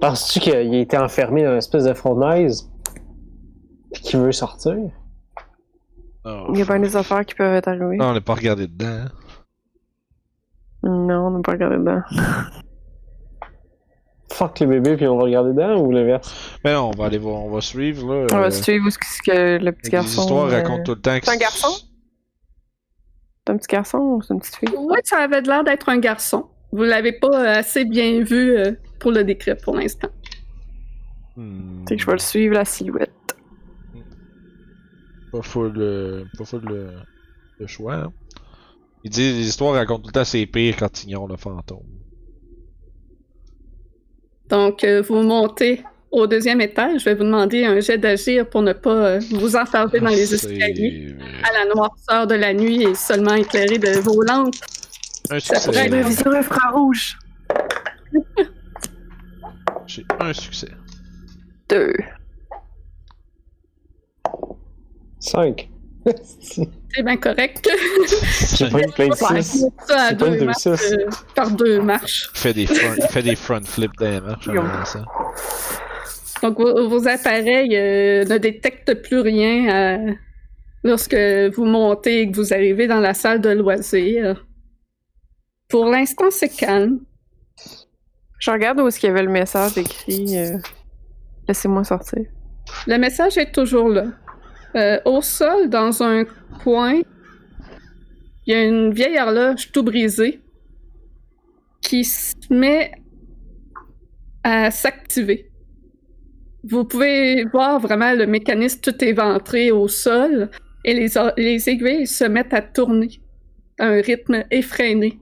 Penses-tu 0.00 0.40
qu'il 0.40 0.54
a 0.54 0.60
été 0.62 0.96
enfermé 0.96 1.42
dans 1.44 1.50
une 1.50 1.56
espèce 1.58 1.84
de 1.84 1.92
fournaise? 1.92 2.70
Pis 3.92 4.00
qu'il 4.00 4.20
veut 4.20 4.32
sortir? 4.32 4.76
Oh, 6.24 6.46
Il 6.52 6.58
y 6.58 6.62
a 6.62 6.66
pas 6.66 6.78
des 6.78 6.96
affaires 6.96 7.24
qui 7.26 7.34
peuvent 7.34 7.54
être 7.54 7.68
arrivées. 7.68 7.96
Non, 7.96 8.06
on 8.10 8.14
n'est 8.14 8.20
pas 8.20 8.34
regardé 8.34 8.66
dedans. 8.66 8.86
hein. 8.86 9.08
Non, 10.84 11.26
on 11.26 11.30
n'a 11.32 11.40
pas 11.42 11.52
regardé 11.52 11.76
dedans. 11.76 12.00
Fuck 14.30 14.60
les 14.60 14.66
bébés 14.66 14.96
puis 14.96 15.06
on 15.06 15.16
va 15.16 15.24
regarder 15.24 15.50
dedans 15.52 15.80
ou 15.80 15.90
l'inverse? 15.90 16.58
Mais 16.64 16.74
non, 16.74 16.90
on 16.92 16.96
va 16.96 17.06
aller 17.06 17.18
voir, 17.18 17.36
on 17.44 17.50
va 17.50 17.60
suivre 17.60 18.06
là. 18.12 18.26
On 18.30 18.36
euh, 18.36 18.40
va 18.42 18.50
suivre 18.50 18.90
ce 18.90 18.98
que, 18.98 19.06
ce 19.06 19.22
que 19.22 19.64
le 19.64 19.72
petit 19.72 19.86
les 19.90 19.92
garçon. 19.92 20.22
histoires 20.22 20.46
euh, 20.46 20.50
racontent 20.56 20.82
tout 20.84 20.94
le 20.94 21.00
temps 21.00 21.18
que 21.18 21.24
c'est 21.26 21.32
un 21.32 21.36
garçon? 21.36 21.68
C'est 23.46 23.52
un 23.54 23.56
petit 23.56 23.68
garçon 23.68 23.98
ou 23.98 24.22
c'est 24.22 24.34
une 24.34 24.40
petite 24.40 24.56
fille? 24.56 24.74
Oui, 24.76 24.98
ça 25.04 25.18
avait 25.18 25.40
l'air 25.40 25.64
d'être 25.64 25.88
un 25.88 25.98
garçon. 25.98 26.46
Vous 26.72 26.82
l'avez 26.82 27.12
pas 27.12 27.28
euh, 27.32 27.58
assez 27.60 27.86
bien 27.86 28.22
vu 28.22 28.56
euh, 28.58 28.72
pour 29.00 29.10
le 29.12 29.24
décrire 29.24 29.56
pour 29.56 29.74
l'instant. 29.74 30.08
Hmm, 31.36 31.86
Fait 31.88 31.96
que 31.96 32.02
je 32.02 32.06
vais 32.06 32.12
le 32.12 32.18
suivre, 32.18 32.54
la 32.54 32.66
silhouette. 32.66 33.12
Pas 35.32 35.42
full, 35.42 35.72
euh, 35.78 36.24
pas 36.36 36.44
full 36.44 36.62
le, 36.66 36.90
le 37.58 37.66
choix. 37.66 37.94
Hein. 37.94 38.12
Il 39.04 39.10
dit 39.10 39.32
les 39.32 39.46
histoires 39.48 39.74
racontent 39.74 40.00
tout 40.02 40.08
le 40.08 40.12
temps 40.12 40.24
c'est 40.24 40.44
pire 40.46 40.76
quand 40.76 41.02
ils 41.02 41.06
ignorent 41.08 41.28
le 41.28 41.36
fantôme. 41.36 41.78
Donc, 44.48 44.84
euh, 44.84 45.02
vous 45.02 45.22
montez 45.22 45.82
au 46.10 46.26
deuxième 46.26 46.60
étage. 46.60 47.00
Je 47.00 47.04
vais 47.06 47.14
vous 47.14 47.24
demander 47.24 47.64
un 47.64 47.80
jet 47.80 47.98
d'agir 47.98 48.48
pour 48.48 48.62
ne 48.62 48.72
pas 48.72 48.90
euh, 48.90 49.20
vous 49.32 49.56
enfermer 49.56 50.00
dans 50.00 50.08
les 50.08 50.34
escaliers 50.34 51.14
à 51.42 51.52
la 51.52 51.66
noirceur 51.74 52.26
de 52.26 52.34
la 52.34 52.54
nuit 52.54 52.82
et 52.82 52.94
seulement 52.94 53.34
éclairé 53.34 53.78
de 53.78 53.98
vos 54.00 54.22
lampes. 54.22 54.54
Un 55.30 55.40
Ça 55.40 55.60
pourrait 55.60 55.84
succès. 55.84 55.86
être 55.86 55.90
Ma 55.90 56.02
vision 56.02 56.32
infrarouge! 56.32 57.18
J'ai 59.86 60.04
un 60.20 60.32
succès. 60.32 60.68
Deux. 61.68 61.92
5. 65.20 65.68
C'est 66.94 67.02
bien 67.02 67.16
correct. 67.16 67.68
Pas 68.70 68.80
une 68.80 68.92
plein 68.92 69.08
de 69.08 69.14
6. 69.14 69.66
Ça 69.86 70.00
à 70.02 70.08
C'est 70.08 70.16
pas 70.18 70.26
une 70.26 70.32
deux 70.32 70.38
deux, 70.38 70.44
marches, 70.46 70.62
six. 70.62 70.92
euh, 70.94 71.06
par 71.34 71.50
deux 71.50 71.80
marches. 71.82 72.30
Il 72.34 72.38
fait 72.38 72.52
des 72.54 72.66
front, 72.66 73.08
fait 73.08 73.22
des 73.22 73.36
front 73.36 73.60
flips 73.64 73.96
dans 73.98 74.10
les 74.10 74.20
marches 74.20 74.48
ça. 74.92 75.04
Donc, 76.42 76.58
vos, 76.58 76.88
vos 76.88 77.08
appareils 77.08 77.76
euh, 77.76 78.24
ne 78.24 78.38
détectent 78.38 78.94
plus 79.02 79.20
rien 79.20 79.68
euh, 80.08 80.12
lorsque 80.84 81.14
vous 81.16 81.64
montez 81.64 82.22
et 82.22 82.30
que 82.30 82.36
vous 82.36 82.52
arrivez 82.54 82.86
dans 82.86 83.00
la 83.00 83.12
salle 83.14 83.40
de 83.40 83.50
loisirs. 83.50 84.44
Pour 85.68 85.86
l'instant, 85.86 86.30
c'est 86.30 86.48
calme. 86.48 87.00
Je 88.38 88.50
regarde 88.50 88.80
où 88.80 88.86
est-ce 88.88 88.98
qu'il 89.00 89.08
y 89.08 89.10
avait 89.12 89.24
le 89.24 89.30
message 89.30 89.76
écrit. 89.76 90.38
euh, 90.38 90.56
Laissez-moi 91.48 91.82
sortir. 91.84 92.22
Le 92.86 92.96
message 92.98 93.36
est 93.36 93.50
toujours 93.52 93.88
là. 93.88 94.04
Euh, 94.78 95.00
au 95.04 95.20
sol, 95.22 95.68
dans 95.68 96.02
un 96.04 96.24
coin, 96.62 97.00
il 98.46 98.52
y 98.52 98.54
a 98.54 98.64
une 98.64 98.92
vieille 98.92 99.18
horloge 99.18 99.72
tout 99.72 99.82
brisée 99.82 100.40
qui 101.80 102.04
se 102.04 102.34
met 102.50 102.92
à 104.44 104.70
s'activer. 104.70 105.50
Vous 106.62 106.84
pouvez 106.84 107.44
voir 107.46 107.80
vraiment 107.80 108.12
le 108.12 108.26
mécanisme 108.26 108.80
tout 108.80 109.04
éventré 109.04 109.72
au 109.72 109.88
sol 109.88 110.48
et 110.84 110.94
les, 110.94 111.68
aiguilles 111.68 112.06
se 112.06 112.24
mettent 112.24 112.54
à 112.54 112.62
tourner 112.62 113.20
à 113.80 113.86
un 113.86 114.00
rythme 114.00 114.44
effréné 114.52 115.18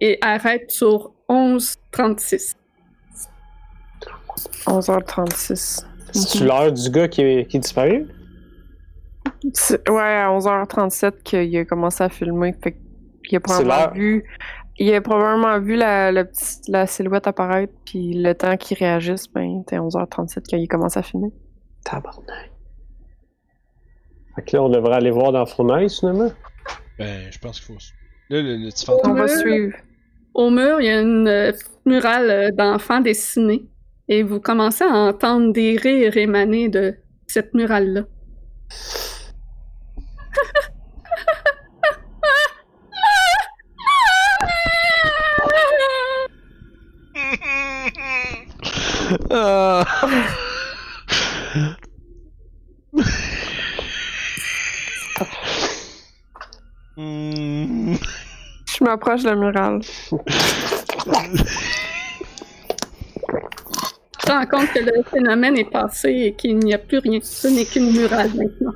et 0.00 0.18
arrêtent 0.20 0.70
sur 0.70 1.12
11.36. 1.28 2.54
11h36. 4.66 5.84
C'est-tu 6.12 6.44
l'heure 6.44 6.72
du 6.72 6.90
gars 6.90 7.06
qui 7.06 7.20
est, 7.22 7.48
qui 7.48 7.58
est 7.58 7.60
disparu? 7.60 8.06
Ouais, 9.44 10.00
à 10.00 10.28
11h37 10.30 11.22
qu'il 11.22 11.56
a 11.56 11.64
commencé 11.64 12.04
à 12.04 12.08
filmer. 12.08 12.54
Fait 12.62 12.76
qu'il 13.26 13.36
a 13.36 13.40
probablement 13.40 13.92
vu. 13.94 14.24
Il 14.78 14.94
a 14.94 15.00
probablement 15.00 15.58
vu 15.60 15.76
la, 15.76 16.10
la, 16.12 16.24
petite- 16.24 16.66
la 16.68 16.86
silhouette 16.86 17.26
apparaître, 17.26 17.72
puis 17.84 18.14
le 18.14 18.32
temps 18.34 18.56
qu'il 18.56 18.78
réagisse, 18.78 19.26
ben, 19.32 19.60
c'était 19.60 19.78
11h37 19.78 20.42
qu'il 20.42 20.62
a 20.62 20.66
commencé 20.66 20.98
à 20.98 21.02
filmer. 21.02 21.28
Tabarnak. 21.84 22.50
Fait 24.36 24.42
que 24.42 24.56
là, 24.56 24.62
on 24.62 24.68
devrait 24.70 24.94
aller 24.94 25.10
voir 25.10 25.32
dans 25.32 25.44
fournaise, 25.44 25.98
finalement. 25.98 26.30
Ben, 26.98 27.30
je 27.30 27.38
pense 27.38 27.60
qu'il 27.60 27.74
faut. 27.74 27.80
Là, 28.30 28.40
le, 28.42 28.56
le 28.56 28.68
petit 28.70 28.84
On 28.88 28.92
fantôme. 28.96 29.16
va 29.16 29.22
Ouais. 29.24 29.28
suivre. 29.28 29.76
Au 30.34 30.48
mur, 30.50 30.80
il 30.80 30.86
y 30.86 30.90
a 30.90 31.00
une 31.00 31.26
euh, 31.28 31.52
petite 31.52 31.80
murale 31.86 32.30
euh, 32.30 32.50
d'enfants 32.52 33.00
dessinés 33.00 33.64
et 34.08 34.22
vous 34.22 34.38
commencez 34.40 34.84
à 34.84 34.92
entendre 34.94 35.52
des 35.52 35.76
rires 35.76 36.16
émaner 36.16 36.68
de 36.68 36.94
cette 37.26 37.52
murale-là. 37.54 38.02
Je 58.80 58.84
m'approche 58.84 59.22
de 59.22 59.28
la 59.28 59.36
murale. 59.36 59.80
Tu 59.80 60.16
te 64.26 64.32
rends 64.32 64.46
compte 64.46 64.72
que 64.72 64.78
le 64.78 65.02
phénomène 65.02 65.56
est 65.58 65.70
passé 65.70 66.08
et 66.08 66.34
qu'il 66.34 66.58
n'y 66.58 66.72
a 66.74 66.78
plus 66.78 66.98
rien. 66.98 67.20
Ce 67.22 67.48
n'est 67.48 67.64
qu'une 67.64 67.92
murale 67.92 68.30
maintenant. 68.34 68.74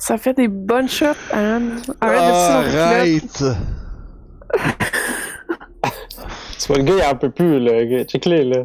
Ça 0.00 0.16
fait 0.16 0.32
des 0.32 0.48
bonnes 0.48 0.88
shots, 0.88 1.06
Anne. 1.30 1.80
Arrête 2.00 2.72
de. 2.72 2.78
Arrête! 2.78 3.44
Tu 6.58 6.66
vois, 6.68 6.78
le 6.78 6.84
gars, 6.84 6.94
il 6.96 7.04
en 7.04 7.16
peut 7.16 7.30
plus, 7.30 7.60
là. 7.60 7.84
gars. 7.84 8.04
Check-les, 8.04 8.44
là. 8.44 8.64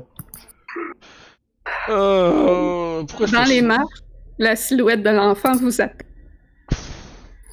Oh, 1.89 3.03
pourquoi 3.07 3.27
je 3.27 3.33
Dans 3.33 3.43
fais 3.43 3.49
les 3.49 3.61
marches, 3.61 3.99
la 4.39 4.55
silhouette 4.55 5.03
de 5.03 5.09
l'enfant 5.09 5.53
vous 5.57 5.81
attend. 5.81 6.05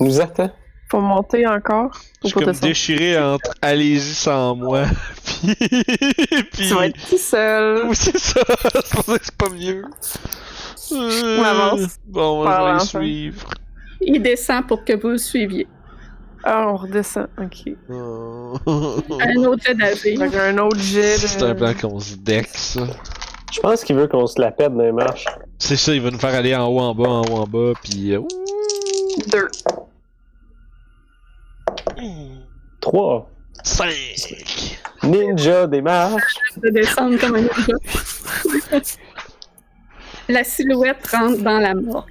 Il 0.00 0.06
nous 0.06 0.20
attend. 0.20 0.50
Faut 0.88 1.00
monter 1.00 1.46
encore. 1.46 1.90
Je 2.22 2.28
suis 2.28 2.40
comme 2.40 2.52
déchiré 2.52 3.18
entre 3.18 3.50
allez-y 3.62 4.14
sans 4.14 4.54
moi. 4.54 4.84
Puis. 5.42 5.54
Puis. 6.52 6.68
Tu 6.68 6.74
vas 6.74 6.86
être 6.86 7.08
tout 7.08 7.18
seul. 7.18 7.82
Oui, 7.88 7.96
c'est 7.96 8.18
ça. 8.18 8.40
C'est 8.46 8.94
pour 8.94 9.04
ça 9.04 9.18
que 9.18 9.24
c'est 9.24 9.36
pas 9.36 9.48
mieux. 9.50 9.84
Euh, 10.92 11.42
avance. 11.44 11.98
Bon, 12.06 12.44
Par 12.44 12.78
je 12.80 12.98
vais 12.98 13.04
les 13.04 13.30
suivre. 13.30 13.48
Il 14.04 14.20
descend 14.22 14.66
pour 14.66 14.84
que 14.84 14.92
vous 15.00 15.08
le 15.08 15.18
suiviez. 15.18 15.66
Ah, 16.44 16.68
on 16.68 16.76
redescend. 16.76 17.28
Ok. 17.38 17.72
Un 17.88 19.44
autre 19.44 19.62
jet. 19.64 20.20
Avec 20.20 20.34
un 20.34 20.58
autre 20.58 20.78
jet. 20.78 21.12
de- 21.14 21.26
C'est 21.26 21.42
un 21.42 21.54
plan 21.54 21.72
qu'on 21.74 22.00
se 22.00 22.16
dex. 22.16 22.78
Je 23.52 23.60
pense 23.60 23.84
qu'il 23.84 23.96
veut 23.96 24.08
qu'on 24.08 24.26
se 24.26 24.40
la 24.40 24.50
pète 24.50 24.74
dans 24.74 24.82
les 24.82 24.92
marches. 24.92 25.26
C'est 25.58 25.76
ça, 25.76 25.94
il 25.94 26.00
va 26.00 26.10
nous 26.10 26.18
faire 26.18 26.34
aller 26.34 26.54
en 26.56 26.66
haut, 26.66 26.80
en 26.80 26.94
bas, 26.94 27.08
en 27.08 27.22
haut, 27.22 27.36
en 27.42 27.46
bas, 27.46 27.72
pis. 27.82 28.12
euh. 28.14 28.22
Deux. 29.30 29.48
3. 32.80 33.28
Cinq. 33.64 34.78
Ninja 35.04 35.66
des 35.68 35.82
marches. 35.82 36.34
de 36.56 36.70
descendre 36.70 37.18
comme 37.20 37.36
un 37.36 37.42
ninja. 37.42 38.82
La 40.28 40.42
silhouette 40.44 41.06
rentre 41.08 41.42
dans 41.42 41.58
la 41.58 41.74
mort. 41.74 42.06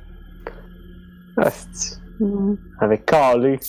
Asti. 1.37 1.97
Avec 2.79 3.05
calé. 3.05 3.59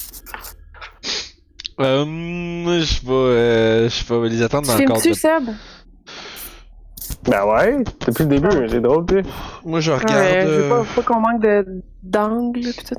Euh, 1.81 2.05
je 2.05 3.07
vais, 3.07 3.13
euh, 3.13 3.89
je 3.89 4.15
vais 4.15 4.29
les 4.29 4.43
attendre 4.43 4.67
dans 4.67 4.75
le 4.75 4.81
cadre 4.81 5.01
Filmes-tu, 5.01 5.11
de... 5.11 5.15
Seb? 5.15 5.55
Ben 7.25 7.45
ouais, 7.45 7.85
depuis 8.07 8.25
le 8.25 8.29
début, 8.29 8.69
c'est 8.69 8.81
drôle, 8.81 9.07
tu. 9.07 9.23
Moi, 9.65 9.81
je 9.81 9.93
regarde... 9.93 10.13
Ouais, 10.13 10.43
je 10.43 10.49
veux 10.49 10.65
euh, 10.65 10.83
pas, 10.83 10.85
pas 10.97 11.03
qu'on 11.03 11.21
manque 11.21 11.43
de 11.43 11.83
d'angle 12.03 12.61
pis 12.61 12.85
tout. 12.85 12.97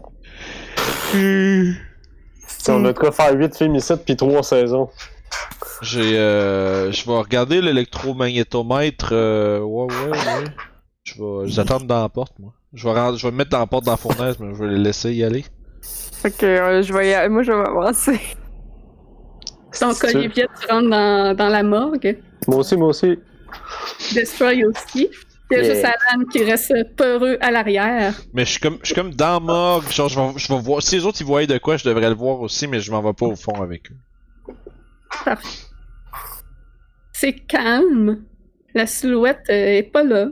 Si 2.48 2.72
on 2.72 2.86
a 2.86 2.94
de 2.94 2.98
quoi 2.98 3.12
faire 3.12 3.34
8 3.34 3.56
films 3.56 3.76
ici 3.76 3.92
depuis 3.92 4.16
3 4.16 4.44
saisons. 4.44 4.90
J'ai, 5.82 6.18
euh, 6.18 6.92
je 6.92 7.06
vais 7.06 7.18
regarder 7.18 7.62
l'électromagnétomètre. 7.62 9.10
Euh, 9.12 9.60
ouais, 9.60 9.94
ouais, 9.94 10.10
ouais. 10.10 10.46
Je 11.04 11.14
vais, 11.16 11.48
je 11.48 11.48
les 11.48 11.60
attendre 11.60 11.86
dans 11.86 12.02
la 12.02 12.10
porte, 12.10 12.40
moi. 12.40 12.54
Je 12.74 12.88
vais, 12.88 12.94
rendre- 12.94 13.18
je 13.18 13.28
vais 13.28 13.32
me 13.32 13.38
mettre 13.38 13.52
dans 13.52 13.60
la 13.60 13.68
porte 13.68 13.86
dans 13.86 13.92
la 13.92 13.98
fournaise, 13.98 14.38
mais 14.40 14.54
je 14.56 14.64
vais 14.64 14.70
les 14.72 14.80
laisser 14.80 15.14
y 15.14 15.24
aller. 15.24 15.46
Fait 15.82 16.32
que 16.32 16.46
euh, 16.46 16.82
je 16.82 16.94
vais 16.94 17.10
y 17.10 17.14
aller- 17.14 17.30
Moi, 17.30 17.44
je 17.44 17.52
vais 17.52 17.68
avancer. 17.68 18.20
Donc, 19.82 19.94
C'est- 19.96 20.16
Olivia, 20.16 20.46
tu 20.60 20.68
rentres 20.72 20.90
dans, 20.90 21.36
dans 21.36 21.50
la 21.50 21.64
morgue. 21.64 22.20
Moi 22.48 22.58
aussi, 22.58 22.76
moi 22.76 22.88
aussi. 22.90 23.18
Destroy 24.14 24.66
aussi. 24.66 25.10
Il 25.52 25.58
y 25.58 25.60
a 25.60 25.64
Yeah. 25.64 25.74
juste 25.74 25.86
Alan 25.86 26.24
qui 26.32 26.44
reste 26.44 26.74
peureux 26.96 27.38
à 27.42 27.52
l'arrière. 27.52 28.14
Mais 28.34 28.46
je 28.46 28.52
suis 28.52 28.60
comme, 28.60 28.78
je 28.82 28.88
suis 28.88 28.96
comme 28.96 29.14
dans 29.14 29.34
la 29.34 29.40
morgue. 29.40 29.88
Genre, 29.92 30.10
je 30.10 30.20
vais, 30.20 30.28
je 30.38 30.52
vais 30.54 30.60
voir. 30.60 30.82
Si 30.82 30.96
les 30.96 31.06
autres 31.06 31.20
ils 31.22 31.28
voyaient 31.28 31.48
de 31.48 31.58
quoi, 31.60 31.78
je 31.78 31.88
devrais 31.88 32.10
le 32.10 32.16
voir 32.16 32.40
aussi, 32.42 32.66
mais 32.68 32.80
je 32.80 32.90
m'en 32.92 33.02
vais 33.04 33.14
pas 33.14 33.26
au 33.28 33.36
fond 33.36 33.62
avec 33.62 33.92
eux. 33.92 33.96
C'est 37.12 37.34
calme. 37.34 38.24
La 38.74 38.88
silhouette 38.88 39.44
euh, 39.50 39.78
est 39.78 39.84
pas 39.84 40.04
là. 40.04 40.28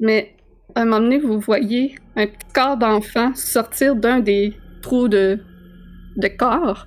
Mais 0.00 0.33
à 0.74 0.80
un 0.80 0.84
moment 0.84 1.00
donné, 1.00 1.18
vous 1.18 1.40
voyez 1.40 1.96
un 2.16 2.26
corps 2.52 2.76
d'enfant 2.76 3.34
sortir 3.34 3.96
d'un 3.96 4.20
des 4.20 4.54
trous 4.82 5.08
de, 5.08 5.40
de 6.16 6.28
corps. 6.28 6.86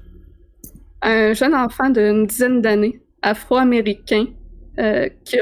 Un 1.01 1.33
jeune 1.33 1.55
enfant 1.55 1.89
d'une 1.89 2.25
dizaine 2.25 2.61
d'années, 2.61 3.01
afro-américain, 3.21 4.25
euh, 4.79 5.09
qui, 5.23 5.37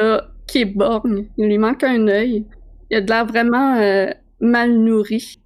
qui 0.47 0.61
est 0.61 0.65
borgne. 0.65 1.27
Il 1.37 1.47
lui 1.47 1.57
manque 1.57 1.83
un 1.83 2.07
œil. 2.07 2.45
Il 2.89 2.97
a 2.97 3.01
de 3.01 3.09
l'air 3.09 3.25
vraiment 3.25 3.77
euh, 3.77 4.11
mal 4.39 4.77
nourri. 4.77 5.39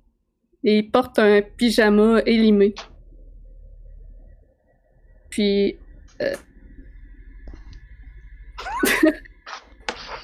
Et 0.64 0.80
il 0.80 0.92
porte 0.92 1.20
un 1.20 1.42
pyjama 1.42 2.22
élimé. 2.26 2.76
Puis 5.30 5.78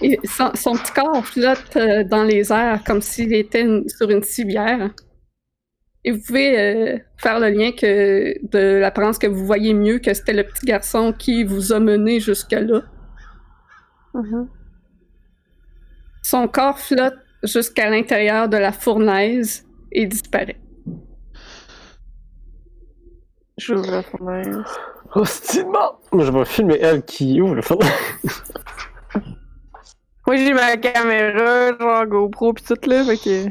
Et 0.01 0.19
son, 0.25 0.51
son 0.55 0.73
petit 0.73 0.91
corps 0.93 1.25
flotte 1.25 1.75
euh, 1.77 2.03
dans 2.03 2.23
les 2.23 2.51
airs 2.51 2.83
comme 2.85 3.01
s'il 3.01 3.33
était 3.33 3.61
une- 3.61 3.87
sur 3.89 4.09
une 4.09 4.23
civière. 4.23 4.91
Et 6.03 6.11
vous 6.11 6.21
pouvez 6.21 6.59
euh, 6.59 6.97
faire 7.17 7.39
le 7.39 7.49
lien 7.49 7.71
que 7.71 8.35
de 8.47 8.77
l'apparence 8.79 9.17
que 9.17 9.27
vous 9.27 9.45
voyez 9.45 9.73
mieux 9.73 9.99
que 9.99 10.13
c'était 10.13 10.33
le 10.33 10.43
petit 10.43 10.65
garçon 10.65 11.13
qui 11.13 11.43
vous 11.43 11.73
a 11.73 11.79
mené 11.79 12.19
jusque-là. 12.19 12.81
Mhm. 14.13 14.47
Son 16.23 16.47
corps 16.47 16.79
flotte 16.79 17.17
jusqu'à 17.43 17.89
l'intérieur 17.89 18.49
de 18.49 18.57
la 18.57 18.71
fournaise 18.71 19.65
et 19.91 20.05
disparaît. 20.05 20.59
J'ouvre 23.57 23.89
la 23.89 24.03
fenêtre. 24.03 24.79
Hostilement! 25.13 25.99
Moi, 26.11 26.25
je 26.25 26.31
vais 26.31 26.45
filmer 26.45 26.77
elle 26.81 27.03
qui 27.03 27.39
ouvre 27.41 27.55
le 27.55 27.61
fond. 27.61 27.79
Moi, 30.27 30.37
j'ai 30.37 30.53
ma 30.53 30.75
caméra, 30.77 31.77
genre 31.77 32.05
GoPro 32.07 32.53
pis 32.53 32.63
tout 32.63 32.89
là, 32.89 33.03
fait 33.03 33.17
que. 33.17 33.49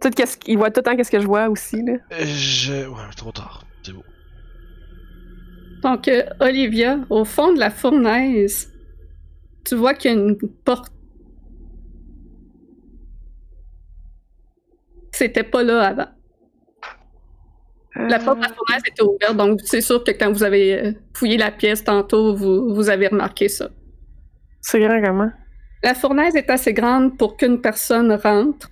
Tout 0.00 0.10
qu'est-ce 0.10 0.36
qu'il 0.36 0.58
voit 0.58 0.70
tout 0.70 0.80
le 0.80 0.82
temps 0.84 0.96
qu'est-ce 0.96 1.10
que 1.10 1.20
je 1.20 1.26
vois 1.26 1.48
aussi, 1.48 1.82
là. 1.82 1.94
Euh, 2.12 2.24
Je. 2.24 2.86
Ouais, 2.86 3.10
trop 3.16 3.32
tard. 3.32 3.64
C'est 3.82 3.92
beau. 3.92 4.04
Donc, 5.82 6.08
euh, 6.08 6.22
Olivia, 6.40 6.98
au 7.08 7.24
fond 7.24 7.52
de 7.52 7.58
la 7.58 7.70
fournaise, 7.70 8.70
tu 9.64 9.74
vois 9.74 9.94
qu'il 9.94 10.10
y 10.10 10.14
a 10.14 10.16
une 10.18 10.36
porte. 10.64 10.92
C'était 15.12 15.44
pas 15.44 15.62
là 15.62 15.82
avant. 15.82 16.06
La 17.94 18.18
porte 18.18 18.36
de 18.38 18.42
la 18.42 18.50
fournaise 18.52 18.82
était 18.86 19.02
ouverte, 19.02 19.36
donc 19.36 19.60
c'est 19.64 19.80
sûr 19.80 20.04
que 20.04 20.10
quand 20.10 20.30
vous 20.30 20.42
avez 20.42 20.74
euh, 20.74 20.92
fouillé 21.14 21.38
la 21.38 21.50
pièce 21.50 21.82
tantôt, 21.82 22.36
vous, 22.36 22.74
vous 22.74 22.90
avez 22.90 23.08
remarqué 23.08 23.48
ça. 23.48 23.70
C'est 24.60 24.80
grand 24.80 25.00
comment? 25.02 25.30
La 25.82 25.94
fournaise 25.94 26.34
est 26.36 26.50
assez 26.50 26.72
grande 26.72 27.16
pour 27.18 27.36
qu'une 27.36 27.60
personne 27.60 28.12
rentre. 28.12 28.70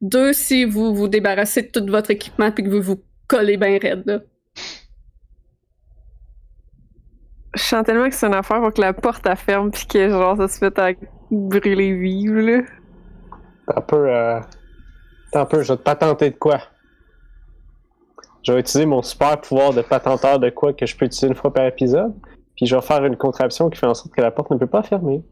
Deux, 0.00 0.32
si 0.32 0.64
vous 0.64 0.94
vous 0.94 1.08
débarrassez 1.08 1.62
de 1.62 1.68
tout 1.68 1.86
votre 1.86 2.10
équipement 2.10 2.50
puis 2.50 2.64
que 2.64 2.68
vous 2.68 2.82
vous 2.82 3.02
collez 3.26 3.56
bien 3.56 3.78
raide. 3.78 4.02
Là. 4.04 4.20
Je 7.54 7.62
sens 7.62 7.84
tellement 7.84 8.08
que 8.08 8.14
c'est 8.14 8.26
une 8.26 8.34
affaire 8.34 8.60
pour 8.60 8.72
que 8.72 8.80
la 8.80 8.92
porte 8.92 9.26
elle 9.26 9.36
ferme 9.36 9.70
pis 9.70 9.86
que 9.86 10.08
genre 10.08 10.36
ça 10.36 10.48
se 10.48 10.58
fait 10.58 10.78
à 10.78 10.92
brûler 11.30 11.94
vive, 11.94 12.36
là. 12.36 12.62
T'as 13.66 13.78
un 13.78 13.80
peu, 13.80 14.08
euh... 14.08 14.40
T'as 15.32 15.40
un 15.40 15.46
peu, 15.46 15.62
je 15.62 15.72
vais 15.72 15.78
te 15.78 15.82
patenter 15.82 16.30
de 16.30 16.36
quoi? 16.36 16.60
Je 18.42 18.52
vais 18.52 18.60
utiliser 18.60 18.84
mon 18.84 19.00
super 19.00 19.40
pouvoir 19.40 19.72
de 19.72 19.80
patenteur 19.80 20.38
de 20.38 20.50
quoi 20.50 20.74
que 20.74 20.84
je 20.84 20.94
peux 20.96 21.06
utiliser 21.06 21.28
une 21.28 21.34
fois 21.34 21.52
par 21.52 21.64
épisode. 21.64 22.12
Puis 22.56 22.66
je 22.66 22.76
vais 22.76 22.82
faire 22.82 23.04
une 23.04 23.16
contraption 23.16 23.70
qui 23.70 23.78
fait 23.78 23.86
en 23.86 23.94
sorte 23.94 24.14
que 24.14 24.20
la 24.20 24.30
porte 24.30 24.50
ne 24.50 24.58
peut 24.58 24.66
pas 24.66 24.82
fermer. 24.82 25.24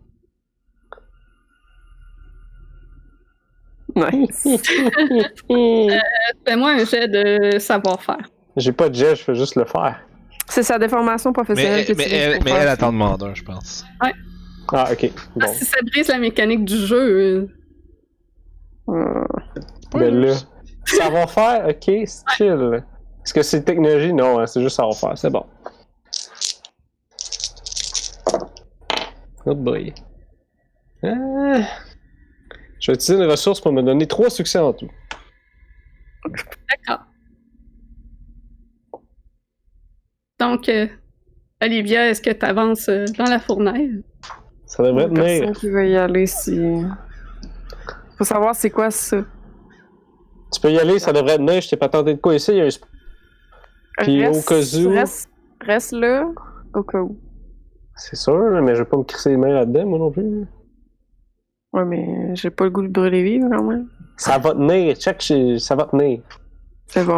Nice. 3.96 4.48
Fais-moi 6.46 6.70
un 6.70 6.84
jet 6.84 7.08
de 7.08 7.58
savoir-faire. 7.58 8.18
J'ai 8.56 8.72
pas 8.72 8.88
de 8.88 8.94
jet, 8.94 9.16
je 9.16 9.22
fais 9.22 9.34
juste 9.34 9.56
le 9.56 9.64
faire. 9.64 10.00
c'est 10.48 10.62
sa 10.62 10.78
déformation 10.78 11.32
professionnelle 11.32 11.84
Mais, 11.88 11.94
que 11.94 11.98
mais 11.98 12.04
tu 12.06 12.14
elle, 12.14 12.42
mais 12.44 12.50
elle 12.50 12.68
attend 12.68 12.86
ça. 12.86 12.92
demande 12.92 13.22
un, 13.22 13.34
je 13.34 13.42
pense. 13.42 13.84
Ah, 14.72 14.88
ok. 14.92 15.10
Bon. 15.36 15.52
Si 15.52 15.64
ça 15.64 15.78
brise 15.86 16.08
la 16.08 16.18
mécanique 16.18 16.64
du 16.64 16.76
jeu, 16.76 16.98
euh, 16.98 17.48
Euh, 18.88 19.24
Ben 19.94 20.14
là, 20.14 20.34
savoir-faire, 20.86 21.68
ok, 21.68 21.82
c'est 22.06 22.24
chill. 22.36 22.82
Est-ce 23.24 23.32
que 23.34 23.42
c'est 23.42 23.62
technologie? 23.62 24.12
Non, 24.12 24.40
hein, 24.40 24.46
c'est 24.46 24.60
juste 24.62 24.76
savoir-faire, 24.76 25.16
c'est 25.16 25.30
bon. 25.30 25.44
Oh 29.44 29.54
boy. 29.54 29.92
Euh, 31.04 31.60
Je 32.82 32.90
vais 32.90 32.96
utiliser 32.96 33.22
une 33.22 33.30
ressource 33.30 33.60
pour 33.60 33.72
me 33.72 33.80
donner 33.80 34.06
trois 34.08 34.28
succès 34.28 34.58
en 34.58 34.72
tout. 34.72 34.88
d'accord. 36.26 37.06
Donc, 40.40 40.68
euh, 40.68 40.88
Olivia, 41.62 42.10
est-ce 42.10 42.20
que 42.20 42.30
tu 42.30 42.44
avances 42.44 42.88
dans 42.88 43.24
la 43.30 43.38
fournaise? 43.38 44.02
Ça 44.66 44.82
devrait 44.82 45.06
tenir. 45.08 45.22
personne 45.22 45.52
qui 45.54 45.68
veut 45.70 45.88
y 45.88 45.96
aller 45.96 46.26
si. 46.26 46.58
Faut 48.18 48.24
savoir 48.24 48.54
c'est 48.56 48.70
quoi 48.70 48.90
ça. 48.90 49.18
Tu 50.52 50.60
peux 50.60 50.72
y 50.72 50.78
aller, 50.80 50.98
ça 50.98 51.12
devrait 51.12 51.36
tenir. 51.36 51.60
Je 51.60 51.68
t'ai 51.70 51.76
pas 51.76 51.88
tenté 51.88 52.14
de 52.14 52.20
quoi 52.20 52.34
ici. 52.34 52.50
Il 52.50 52.58
y 52.58 52.60
a 52.62 52.64
un 52.64 54.02
Puis 54.02 54.26
au 54.26 54.32
cas 54.42 54.56
où- 54.56 54.90
Reste, 54.90 55.28
reste 55.60 55.92
là, 55.92 56.24
au 56.74 56.82
cas 56.82 56.98
où. 56.98 57.16
C'est 57.94 58.16
sûr, 58.16 58.60
mais 58.60 58.74
je 58.74 58.80
vais 58.82 58.88
pas 58.88 58.96
me 58.96 59.04
crisser 59.04 59.30
les 59.30 59.36
mains 59.36 59.52
là-dedans, 59.54 59.86
moi 59.86 59.98
non 60.00 60.10
plus. 60.10 60.46
Ouais, 61.72 61.84
mais 61.84 62.34
j'ai 62.34 62.50
pas 62.50 62.64
le 62.64 62.70
goût 62.70 62.82
de 62.82 62.88
brûler 62.88 63.22
vive 63.22 63.46
quand 63.50 63.62
même. 63.62 63.88
Ça 64.16 64.38
va 64.38 64.52
tenir. 64.52 64.94
Check, 64.96 65.22
ça 65.58 65.74
va 65.74 65.84
tenir. 65.86 66.20
C'est 66.86 67.04
bon. 67.04 67.16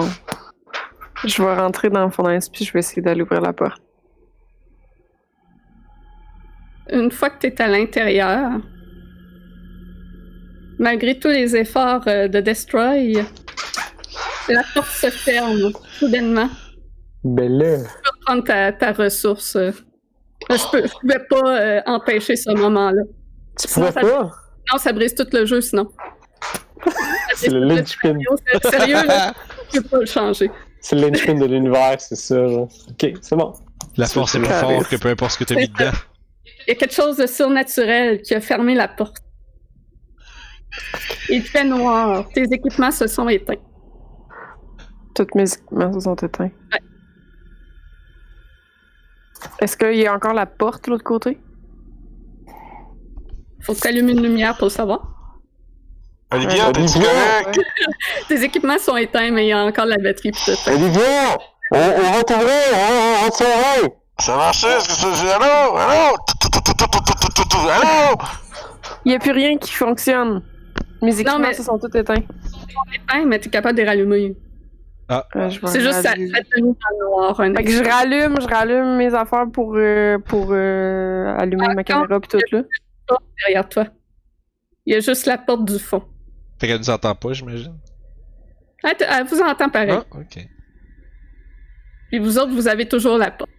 Je 1.24 1.42
vais 1.42 1.54
rentrer 1.54 1.90
dans 1.90 2.04
la 2.04 2.10
fournaise 2.10 2.48
puis 2.48 2.64
je 2.64 2.72
vais 2.72 2.78
essayer 2.80 3.02
d'aller 3.02 3.22
ouvrir 3.22 3.40
la 3.40 3.52
porte. 3.52 3.80
Une 6.90 7.10
fois 7.10 7.30
que 7.30 7.40
tu 7.40 7.46
es 7.48 7.62
à 7.62 7.66
l'intérieur, 7.66 8.60
malgré 10.78 11.18
tous 11.18 11.28
les 11.28 11.56
efforts 11.56 12.04
euh, 12.06 12.28
de 12.28 12.40
Destroy, 12.40 13.14
la 14.48 14.62
porte 14.74 14.88
se 14.90 15.08
ferme 15.10 15.72
soudainement. 15.98 16.48
Ben 17.24 17.50
là. 17.50 17.78
Tu 17.78 17.84
peux 17.84 18.20
prendre 18.26 18.44
ta, 18.44 18.72
ta 18.72 18.92
ressource. 18.92 19.56
euh. 19.56 19.72
Je, 20.50 20.70
peux, 20.70 20.86
je 20.86 20.92
pouvais 21.00 21.24
pas 21.30 21.58
euh, 21.60 21.80
empêcher 21.86 22.36
ce 22.36 22.50
moment-là. 22.50 23.02
Tu 23.58 23.66
pouvais 23.68 23.92
ça- 23.92 24.00
pas? 24.02 24.30
Non, 24.72 24.78
ça 24.78 24.92
brise 24.92 25.14
tout 25.14 25.26
le 25.32 25.44
jeu 25.44 25.60
sinon. 25.60 25.90
C'est 27.34 27.50
le 27.50 27.60
linchpin. 27.60 28.18
C'est 28.62 28.70
Sérieux, 28.70 29.06
là, 29.06 29.34
je 29.72 29.80
peux 29.80 29.88
pas 29.88 29.98
le 29.98 30.06
changer. 30.06 30.50
C'est 30.80 30.96
le 30.96 31.08
linchpin 31.08 31.34
de 31.34 31.46
l'univers, 31.46 31.98
c'est 31.98 32.14
ça. 32.14 32.46
Ok, 32.46 33.12
c'est 33.22 33.36
bon. 33.36 33.54
La 33.96 34.06
force 34.06 34.34
est 34.34 34.38
plus 34.38 34.48
forte 34.48 34.88
que 34.88 34.96
peu 34.96 35.08
importe 35.08 35.32
ce 35.32 35.38
que 35.38 35.44
t'as 35.44 35.54
mis 35.54 35.68
dedans. 35.68 35.92
Il 36.66 36.70
y 36.70 36.72
a 36.72 36.74
quelque 36.74 36.94
chose 36.94 37.16
de 37.16 37.26
surnaturel 37.26 38.20
qui 38.22 38.34
a 38.34 38.40
fermé 38.40 38.74
la 38.74 38.88
porte. 38.88 39.16
Il 41.28 41.42
fait 41.42 41.64
noir. 41.64 42.28
Tes 42.34 42.42
équipements 42.42 42.90
se 42.90 43.06
sont 43.06 43.28
éteints. 43.28 43.54
Tous 45.14 45.26
mes 45.34 45.50
équipements 45.50 45.92
se 45.92 46.00
sont 46.00 46.16
éteints. 46.16 46.50
Est-ce 49.60 49.76
qu'il 49.76 49.96
y 49.96 50.06
a 50.06 50.14
encore 50.14 50.34
la 50.34 50.46
porte 50.46 50.84
de 50.84 50.90
l'autre 50.90 51.04
côté? 51.04 51.38
Faut 53.64 53.74
que 53.74 53.80
tu 53.80 53.88
allumes 53.88 54.08
une 54.10 54.22
lumière 54.22 54.56
pour 54.56 54.66
le 54.66 54.70
savoir. 54.72 55.00
Olivia, 56.32 56.72
t'es-tu 56.72 56.98
correct? 56.98 57.60
Tes 58.28 58.42
équipements 58.42 58.78
sont 58.78 58.96
éteints, 58.96 59.30
mais 59.30 59.46
il 59.46 59.48
y 59.48 59.52
a 59.52 59.64
encore 59.64 59.86
la 59.86 59.96
batterie 59.98 60.32
pis 60.32 60.44
tout. 60.44 60.70
Olivia! 60.70 61.36
On, 61.70 61.78
on 61.78 62.12
va 62.12 62.22
t'ouvrir! 62.24 62.50
On, 62.74 63.20
on 63.20 63.24
va 63.24 63.30
te 63.30 63.36
sauver! 63.36 63.94
Ça 64.20 64.36
marche, 64.36 64.64
est-ce 64.64 64.88
que 65.04 65.14
c'est. 65.14 65.32
Allô? 65.32 65.76
Allô? 65.76 66.16
Allô? 67.70 68.18
Il 69.04 69.08
n'y 69.10 69.14
a 69.14 69.18
plus 69.18 69.32
rien 69.32 69.56
qui 69.58 69.72
fonctionne. 69.72 70.42
Mes 71.02 71.14
équipements 71.20 71.38
mais- 71.38 71.54
se 71.54 71.62
sont 71.62 71.78
tous 71.78 71.96
éteints. 71.96 72.14
Éteints, 72.94 73.24
mais 73.26 73.38
t'es 73.38 73.50
capable 73.50 73.76
de 73.76 73.82
les 73.82 73.88
rallumer. 73.88 74.36
Euh, 75.10 75.50
je 75.50 75.60
vais 75.60 75.66
C'est 75.66 75.80
juste 75.80 76.00
ça, 76.00 76.10
ça 76.10 76.14
te 76.14 76.18
met 76.20 76.30
dans 76.62 76.62
le 76.62 77.04
noir. 77.10 77.40
Un 77.40 77.54
Fait 77.54 77.64
que 77.64 77.70
je 77.70 77.84
rallume, 77.84 78.36
je 78.40 78.46
rallume 78.46 78.96
mes 78.96 79.14
affaires 79.14 79.44
pour, 79.52 79.74
euh, 79.76 80.18
pour 80.18 80.48
euh, 80.52 81.36
allumer 81.36 81.74
ma 81.74 81.84
caméra 81.84 82.20
pis 82.20 82.28
tout 82.28 82.38
là. 82.52 82.62
Derrière 83.38 83.68
toi. 83.68 83.86
Il 84.86 84.94
y 84.94 84.96
a 84.96 85.00
juste 85.00 85.26
la 85.26 85.38
porte 85.38 85.64
du 85.64 85.78
fond. 85.78 86.02
Fait 86.58 86.66
qu'elle 86.66 86.78
nous 86.78 86.90
entend 86.90 87.14
pas, 87.14 87.32
j'imagine. 87.32 87.78
Ah, 88.82 88.92
elle 88.98 89.26
vous 89.26 89.40
entend 89.40 89.70
pareil. 89.70 89.98
Ah, 89.98 90.04
ok. 90.10 90.46
Puis 92.08 92.18
vous 92.18 92.38
autres, 92.38 92.52
vous 92.52 92.68
avez 92.68 92.86
toujours 92.86 93.16
la 93.18 93.30
porte. 93.30 93.50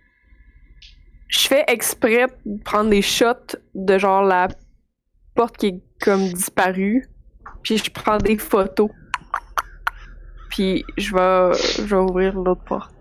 Je 1.27 1.47
fais 1.47 1.63
exprès 1.67 2.27
de 2.45 2.61
prendre 2.63 2.91
des 2.91 3.01
shots 3.01 3.57
de 3.73 3.97
genre 3.97 4.23
la 4.23 4.47
porte 5.33 5.57
qui 5.57 5.67
est 5.67 5.83
comme 5.99 6.29
disparue. 6.29 7.09
Puis 7.63 7.79
je 7.79 7.89
prends 7.89 8.17
des 8.17 8.37
photos. 8.37 8.89
Puis 10.51 10.85
je 10.97 11.13
vais, 11.13 11.57
je 11.77 11.83
vais 11.83 12.01
ouvrir 12.01 12.35
l'autre 12.35 12.63
porte. 12.63 12.93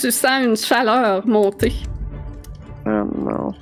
Tu 0.00 0.10
sens 0.10 0.44
une 0.44 0.56
chaleur 0.56 1.26
monter. 1.26 1.74
Oh 2.86 2.88
non. 2.88 3.52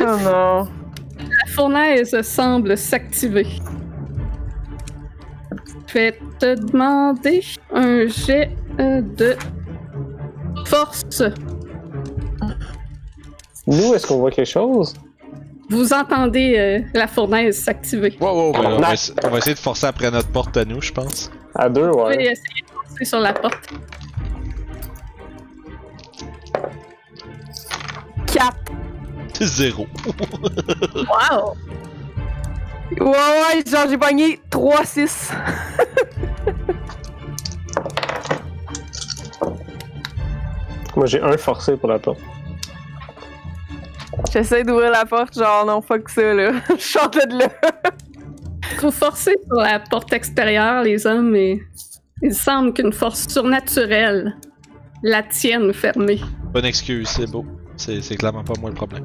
oh 0.00 0.16
non. 0.24 0.68
La 1.18 1.52
fournaise 1.52 2.18
semble 2.22 2.78
s'activer. 2.78 3.46
Je 5.86 5.92
vais 5.92 6.18
te 6.38 6.54
demander 6.54 7.42
un 7.70 8.06
jet 8.06 8.50
euh, 8.80 9.02
de 9.02 9.36
force. 10.64 11.22
Nous, 13.66 13.92
est-ce 13.92 14.06
qu'on 14.06 14.18
voit 14.20 14.30
quelque 14.30 14.48
chose? 14.48 14.94
Vous 15.68 15.92
entendez 15.92 16.54
euh, 16.56 16.80
la 16.94 17.06
fournaise 17.06 17.58
s'activer. 17.58 18.16
Wow, 18.20 18.28
wow, 18.28 18.52
ben, 18.52 18.58
on, 18.60 18.80
va 18.80 18.94
on 19.24 19.28
va 19.28 19.38
essayer 19.38 19.54
de 19.54 19.58
forcer 19.58 19.86
après 19.86 20.10
notre 20.10 20.28
porte 20.28 20.56
à 20.56 20.64
nous, 20.64 20.80
je 20.80 20.92
pense. 20.92 21.30
À 21.54 21.68
deux, 21.68 21.88
Vous 21.88 21.98
pouvez 21.98 22.16
ouais. 22.16 22.32
essayer 22.32 22.62
de 22.66 22.72
forcer 22.72 23.04
sur 23.04 23.20
la 23.20 23.34
porte. 23.34 23.68
4. 28.36 28.54
Zéro. 29.40 29.86
Wow! 30.94 31.56
Ouais, 33.00 33.08
ouais, 33.08 33.64
genre 33.66 33.86
j'ai 33.88 33.96
pogné 33.96 34.40
3-6. 34.50 35.32
Moi, 40.96 41.06
j'ai 41.06 41.22
un 41.22 41.36
forcé 41.38 41.76
pour 41.78 41.88
la 41.88 41.98
porte. 41.98 42.20
J'essaie 44.30 44.64
d'ouvrir 44.64 44.90
la 44.90 45.06
porte, 45.06 45.38
genre 45.38 45.64
non, 45.64 45.80
fuck 45.80 46.10
ça 46.10 46.34
là. 46.34 46.52
Je 46.76 46.82
sors 46.82 47.08
de 47.08 47.38
là. 47.38 47.48
Vous 48.80 48.90
forcez 48.90 49.34
sur 49.46 49.62
la 49.62 49.80
porte 49.80 50.12
extérieure, 50.12 50.82
les 50.82 51.06
hommes, 51.06 51.34
et 51.34 51.62
il 52.22 52.34
semble 52.34 52.74
qu'une 52.74 52.92
force 52.92 53.28
surnaturelle 53.28 54.36
la 55.02 55.22
tienne 55.22 55.72
fermée. 55.72 56.20
Bonne 56.52 56.66
excuse, 56.66 57.08
c'est 57.08 57.30
beau. 57.30 57.46
C'est 57.76 58.16
clairement 58.16 58.44
pas 58.44 58.54
moi 58.60 58.70
le 58.70 58.76
problème. 58.76 59.04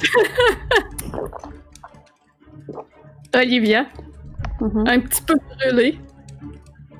Olivia, 3.34 3.86
Mhm. 4.60 4.84
un 4.88 5.00
petit 5.00 5.22
peu 5.22 5.34
brûlée, 5.56 5.98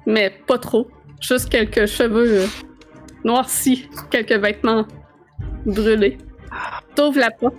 mais 0.07 0.31
pas 0.47 0.59
trop. 0.59 0.89
Juste 1.21 1.49
quelques 1.49 1.87
cheveux 1.87 2.47
noircis, 3.25 3.89
quelques 4.11 4.39
vêtements 4.41 4.87
brûlés. 5.67 6.19
T'ouvres 6.95 7.19
la 7.19 7.31
porte 7.31 7.57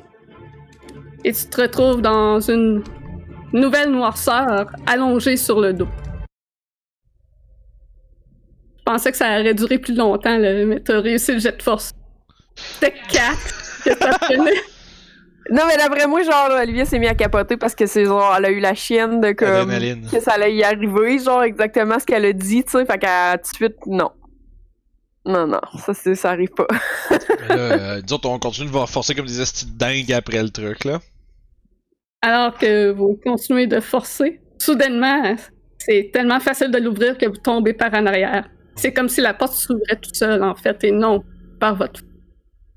et 1.25 1.33
tu 1.33 1.45
te 1.45 1.61
retrouves 1.61 2.01
dans 2.01 2.39
une 2.39 2.83
nouvelle 3.51 3.91
noirceur 3.91 4.71
allongée 4.85 5.35
sur 5.37 5.59
le 5.59 5.73
dos. 5.73 5.87
Je 8.79 8.83
pensais 8.85 9.11
que 9.11 9.17
ça 9.17 9.39
aurait 9.39 9.53
duré 9.53 9.77
plus 9.77 9.95
longtemps, 9.95 10.37
là, 10.37 10.65
mais 10.65 10.79
t'as 10.79 11.01
réussi 11.01 11.33
le 11.33 11.39
jet 11.39 11.55
de 11.57 11.61
force. 11.61 11.91
C'était 12.73 12.95
4 13.09 13.83
que 13.83 13.97
ça 13.97 14.19
prenait. 14.19 14.51
Non, 15.51 15.63
mais 15.67 15.77
d'après 15.77 16.05
moi, 16.05 16.21
genre, 16.21 16.49
Olivia 16.61 16.85
s'est 16.85 16.99
mis 16.99 17.07
à 17.07 17.15
capoter 17.15 17.57
parce 17.57 17.73
que 17.73 17.87
c'est 17.87 18.05
genre, 18.05 18.35
elle 18.37 18.45
a 18.45 18.51
eu 18.51 18.59
la 18.59 18.75
chienne 18.75 19.19
de 19.19 19.31
comme. 19.31 19.71
Adrénaline. 19.71 20.07
Que 20.07 20.19
ça 20.19 20.33
allait 20.33 20.53
y 20.53 20.63
arriver, 20.63 21.17
genre, 21.17 21.41
exactement 21.41 21.97
ce 21.99 22.05
qu'elle 22.05 22.25
a 22.25 22.33
dit, 22.33 22.63
tu 22.63 22.71
sais. 22.71 22.85
Fait 22.85 22.99
qu'à 22.99 23.35
tout 23.37 23.49
de 23.49 23.55
suite, 23.55 23.77
non. 23.87 24.11
Non, 25.25 25.47
non, 25.47 25.59
ça, 25.83 25.93
c'est, 25.93 26.15
ça 26.15 26.31
arrive 26.31 26.51
pas. 26.51 26.67
Mais 27.09 27.47
là, 27.47 27.55
euh, 27.55 28.01
disons, 28.01 28.19
on 28.25 28.39
continue 28.39 28.67
de 28.67 28.71
voir 28.71 28.89
forcer 28.89 29.15
comme 29.15 29.25
des 29.25 29.41
estis 29.41 29.65
de 29.65 29.77
dingue 29.77 30.11
après 30.13 30.41
le 30.41 30.49
truc, 30.49 30.85
là. 30.85 30.99
Alors 32.21 32.57
que 32.57 32.91
vous 32.91 33.19
continuez 33.23 33.67
de 33.67 33.79
forcer, 33.79 34.41
soudainement, 34.59 35.35
c'est 35.77 36.11
tellement 36.13 36.39
facile 36.39 36.69
de 36.69 36.77
l'ouvrir 36.77 37.17
que 37.17 37.25
vous 37.25 37.37
tombez 37.37 37.73
par 37.73 37.93
en 37.93 38.05
arrière. 38.05 38.49
C'est 38.75 38.93
comme 38.93 39.09
si 39.09 39.21
la 39.21 39.33
porte 39.33 39.53
s'ouvrait 39.53 39.97
toute 40.01 40.15
seule, 40.15 40.43
en 40.43 40.55
fait, 40.55 40.83
et 40.83 40.91
non 40.91 41.23
par 41.59 41.75
votre. 41.75 42.01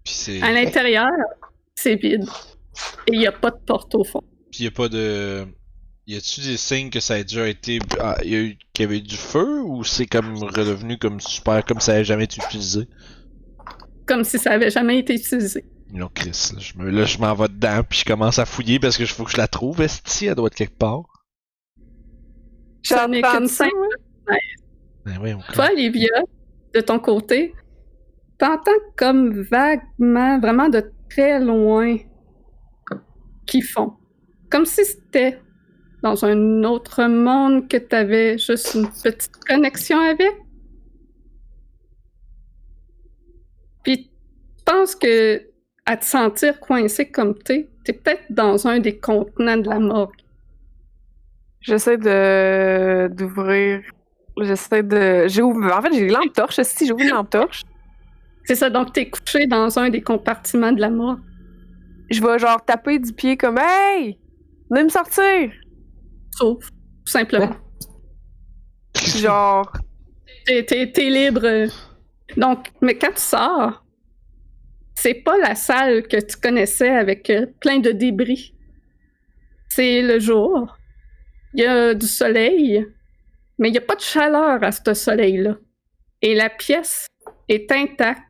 Puis 0.04 0.14
c'est. 0.14 0.42
À 0.42 0.52
l'intérieur, 0.52 1.10
c'est 1.74 1.96
vide. 1.96 2.24
Et 3.06 3.14
il 3.14 3.18
n'y 3.18 3.26
a 3.26 3.32
pas 3.32 3.50
de 3.50 3.58
porte 3.58 3.94
au 3.94 4.04
fond. 4.04 4.22
Puis 4.50 4.64
y 4.64 4.66
a 4.66 4.70
pas 4.70 4.88
de. 4.88 5.46
Y 6.06 6.16
a-tu 6.16 6.40
des 6.40 6.56
signes 6.56 6.90
que 6.90 7.00
ça 7.00 7.14
a 7.14 7.22
déjà 7.22 7.46
été. 7.48 7.78
Ah, 8.00 8.16
y 8.24 8.34
a 8.34 8.38
eu... 8.40 8.58
qu'il 8.72 8.84
y 8.84 8.88
avait 8.88 8.98
eu 8.98 9.02
du 9.02 9.16
feu 9.16 9.60
ou 9.62 9.84
c'est 9.84 10.06
comme 10.06 10.34
redevenu 10.36 10.98
comme 10.98 11.20
super, 11.20 11.64
comme 11.64 11.80
ça 11.80 11.92
avait 11.92 12.04
jamais 12.04 12.24
été 12.24 12.42
utilisé? 12.44 12.88
Comme 14.06 14.24
si 14.24 14.38
ça 14.38 14.52
avait 14.52 14.70
jamais 14.70 14.98
été 14.98 15.14
utilisé. 15.14 15.64
Non, 15.92 16.08
Chris, 16.12 16.50
là, 16.54 16.58
je 16.60 16.74
me- 16.78 16.90
là, 16.90 17.04
je 17.04 17.18
m'en 17.18 17.34
vais 17.34 17.48
dedans, 17.48 17.82
puis 17.88 18.00
je 18.00 18.04
commence 18.04 18.38
à 18.38 18.46
fouiller 18.46 18.80
parce 18.80 18.96
que 18.96 19.04
je 19.04 19.12
faut 19.12 19.24
que 19.24 19.30
je 19.30 19.36
la 19.36 19.46
trouve, 19.46 19.80
Esti, 19.82 20.26
elle 20.26 20.34
doit 20.34 20.46
être 20.46 20.54
quelque 20.54 20.76
part. 20.76 21.02
Ça 22.82 23.06
n'est 23.06 23.20
J'entends 23.20 23.38
qu'une 23.38 23.46
ça, 23.48 23.64
simple 23.64 23.76
ouais. 24.28 24.38
Ben 25.04 25.18
oui, 25.20 25.34
on 25.34 25.52
Toi, 25.52 25.68
Olivia, 25.72 26.08
de 26.74 26.80
ton 26.80 26.98
côté, 26.98 27.54
t'entends 28.42 28.72
comme 28.96 29.40
vaguement, 29.42 30.40
vraiment 30.40 30.68
de 30.68 30.82
très 31.08 31.38
loin, 31.38 31.96
qui 33.46 33.62
font. 33.62 33.92
Comme 34.50 34.66
si 34.66 34.84
c'était 34.84 35.38
dans 36.02 36.24
un 36.24 36.64
autre 36.64 37.04
monde 37.04 37.68
que 37.68 37.76
t'avais 37.76 38.36
juste 38.38 38.74
une 38.74 38.88
petite 38.88 39.36
connexion 39.46 40.00
avec. 40.00 40.32
Puis, 43.84 44.10
je 44.58 44.62
pense 44.64 44.96
que 44.96 45.42
à 45.86 45.96
te 45.96 46.04
sentir 46.04 46.58
coincé 46.58 47.10
comme 47.10 47.38
t'es, 47.38 47.68
t'es 47.84 47.92
peut-être 47.92 48.24
dans 48.30 48.66
un 48.66 48.80
des 48.80 48.98
contenants 48.98 49.56
de 49.56 49.68
la 49.68 49.78
morgue. 49.78 50.20
J'essaie 51.60 51.96
de 51.96 53.06
d'ouvrir. 53.06 53.82
J'essaie 54.40 54.82
de. 54.82 55.28
J'ai 55.28 55.42
ouvert. 55.42 55.78
En 55.78 55.82
fait, 55.82 55.92
j'ai 55.92 56.00
une 56.00 56.12
lampe 56.12 56.32
torche. 56.32 56.60
Si 56.62 56.86
j'ai 56.86 56.92
ouvert 56.92 57.06
une 57.06 57.12
lampe 57.12 57.30
torche, 57.30 57.62
C'est 58.44 58.56
ça, 58.56 58.70
donc 58.70 58.92
t'es 58.92 59.08
couché 59.08 59.46
dans 59.46 59.78
un 59.78 59.88
des 59.90 60.02
compartiments 60.02 60.72
de 60.72 60.80
la 60.80 60.90
morgue. 60.90 61.20
je 62.10 62.20
vais 62.22 62.38
genre 62.38 62.64
taper 62.64 62.98
du 62.98 63.12
pied 63.12 63.36
comme 63.36 63.58
Hey! 63.58 64.18
Venez 64.70 64.84
me 64.84 64.88
sortir! 64.88 65.50
Sauf, 66.32 66.68
tout 66.70 67.12
simplement. 67.12 67.54
Genre. 69.16 69.72
T'es, 70.46 70.64
t'es- 70.64 70.90
t'es 70.90 71.08
libre. 71.10 71.68
Donc, 72.36 72.68
mais 72.80 72.96
quand 72.98 73.12
tu 73.14 73.20
sors, 73.20 73.84
c'est 74.94 75.14
pas 75.14 75.36
la 75.38 75.54
salle 75.54 76.06
que 76.08 76.16
tu 76.20 76.36
connaissais 76.36 76.88
avec 76.88 77.28
euh, 77.30 77.46
plein 77.60 77.78
de 77.78 77.90
débris. 77.92 78.54
C'est 79.68 80.02
le 80.02 80.18
jour. 80.18 80.76
Il 81.54 81.62
y 81.62 81.66
a 81.66 81.94
du 81.94 82.06
soleil, 82.06 82.86
mais 83.58 83.68
il 83.68 83.72
n'y 83.72 83.78
a 83.78 83.82
pas 83.82 83.96
de 83.96 84.00
chaleur 84.00 84.62
à 84.62 84.72
ce 84.72 84.94
soleil-là. 84.94 85.56
Et 86.22 86.34
la 86.34 86.48
pièce 86.50 87.06
est 87.48 87.70
intacte. 87.72 88.22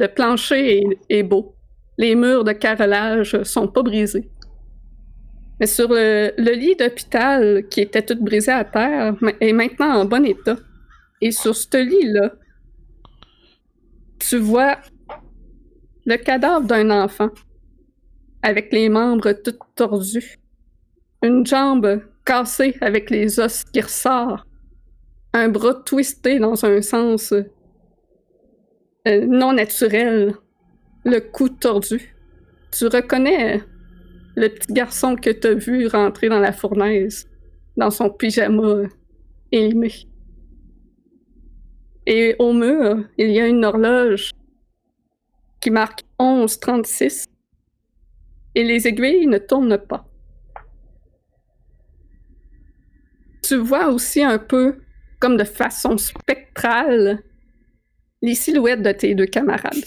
Le 0.00 0.08
plancher 0.08 0.82
est, 1.10 1.22
beau. 1.22 1.54
Les 1.98 2.14
murs 2.14 2.42
de 2.42 2.52
carrelage 2.52 3.42
sont 3.42 3.68
pas 3.68 3.82
brisés. 3.82 4.30
Mais 5.60 5.66
sur 5.66 5.88
le, 5.90 6.32
lit 6.38 6.74
d'hôpital, 6.74 7.66
qui 7.68 7.82
était 7.82 8.00
tout 8.00 8.16
brisé 8.18 8.50
à 8.50 8.64
terre, 8.64 9.14
est 9.40 9.52
maintenant 9.52 10.00
en 10.00 10.06
bon 10.06 10.24
état. 10.24 10.56
Et 11.20 11.30
sur 11.32 11.54
ce 11.54 11.76
lit-là, 11.76 12.32
tu 14.18 14.38
vois 14.38 14.78
le 16.06 16.16
cadavre 16.16 16.66
d'un 16.66 16.88
enfant, 16.88 17.28
avec 18.42 18.72
les 18.72 18.88
membres 18.88 19.32
tout 19.32 19.58
tordus. 19.74 20.38
Une 21.22 21.44
jambe 21.44 22.00
cassée 22.24 22.74
avec 22.80 23.10
les 23.10 23.38
os 23.38 23.64
qui 23.64 23.82
ressortent. 23.82 24.48
Un 25.34 25.50
bras 25.50 25.74
twisté 25.74 26.38
dans 26.38 26.64
un 26.64 26.80
sens 26.80 27.34
euh, 29.08 29.26
non 29.26 29.52
naturel. 29.52 30.34
Le 31.04 31.20
cou 31.20 31.48
tordu. 31.48 32.14
Tu 32.72 32.86
reconnais 32.86 33.62
le 34.36 34.48
petit 34.48 34.72
garçon 34.72 35.16
que 35.16 35.30
t'as 35.30 35.54
vu 35.54 35.86
rentrer 35.86 36.28
dans 36.28 36.38
la 36.38 36.52
fournaise, 36.52 37.28
dans 37.76 37.90
son 37.90 38.10
pyjama 38.10 38.62
euh, 38.62 38.88
élimé. 39.50 39.92
Et 42.06 42.36
au 42.38 42.52
mur, 42.52 43.04
il 43.18 43.30
y 43.30 43.40
a 43.40 43.46
une 43.46 43.64
horloge 43.64 44.30
qui 45.60 45.70
marque 45.70 46.02
11.36 46.18 47.26
et 48.54 48.64
les 48.64 48.86
aiguilles 48.86 49.26
ne 49.26 49.38
tournent 49.38 49.78
pas. 49.78 50.06
Tu 53.42 53.56
vois 53.56 53.88
aussi 53.88 54.22
un 54.22 54.38
peu, 54.38 54.80
comme 55.18 55.36
de 55.36 55.44
façon 55.44 55.98
spectrale, 55.98 57.22
les 58.22 58.34
silhouettes 58.34 58.82
de 58.82 58.92
tes 58.92 59.14
deux 59.14 59.26
camarades. 59.26 59.84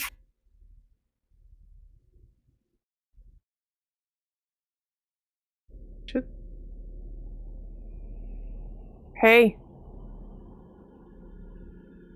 Hey! 9.21 9.55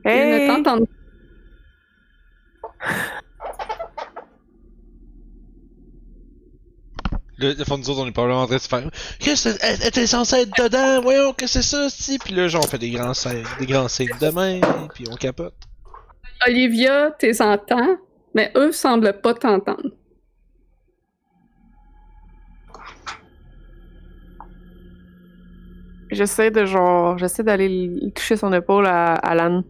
Ils 0.04 0.12
ne 0.12 0.40
Hey! 0.40 0.48
t'entendent 0.48 0.88
Là, 7.40 7.54
le 7.54 7.64
fond, 7.66 7.78
nous 7.78 7.90
autres, 7.90 8.02
on 8.02 8.08
est 8.08 8.12
probablement 8.12 8.42
en 8.42 8.48
train 8.48 8.56
de 8.56 8.62
se 8.62 8.68
faire. 8.68 8.90
Qu'est-ce 9.20 9.50
que 9.50 9.58
elle 9.62 9.88
était 9.88 10.08
censée 10.08 10.38
être 10.38 10.58
dedans? 10.58 11.02
Voyons, 11.02 11.34
que 11.34 11.46
c'est 11.46 11.62
ça, 11.62 11.88
si? 11.90 12.18
Puis 12.18 12.34
là, 12.34 12.48
genre, 12.48 12.64
on 12.66 12.68
fait 12.68 12.80
des 12.80 12.90
grands 12.90 13.14
signes, 13.14 13.44
des 13.60 13.68
grands 13.68 13.88
signes 13.88 14.10
de 14.20 14.30
main, 14.30 14.60
puis 14.94 15.06
on 15.10 15.16
capote. 15.16 15.54
Olivia, 16.46 17.12
t'es 17.18 17.42
entends, 17.42 17.98
mais 18.34 18.52
eux 18.56 18.72
semblent 18.72 19.22
pas 19.22 19.34
t'entendre. 19.34 19.92
J'essaie 26.12 26.52
de 26.52 26.66
genre. 26.66 27.18
J'essaie 27.18 27.44
d'aller 27.44 28.12
toucher 28.16 28.38
son 28.38 28.54
épaule 28.54 28.86
à 28.86 29.16
Alan. 29.16 29.64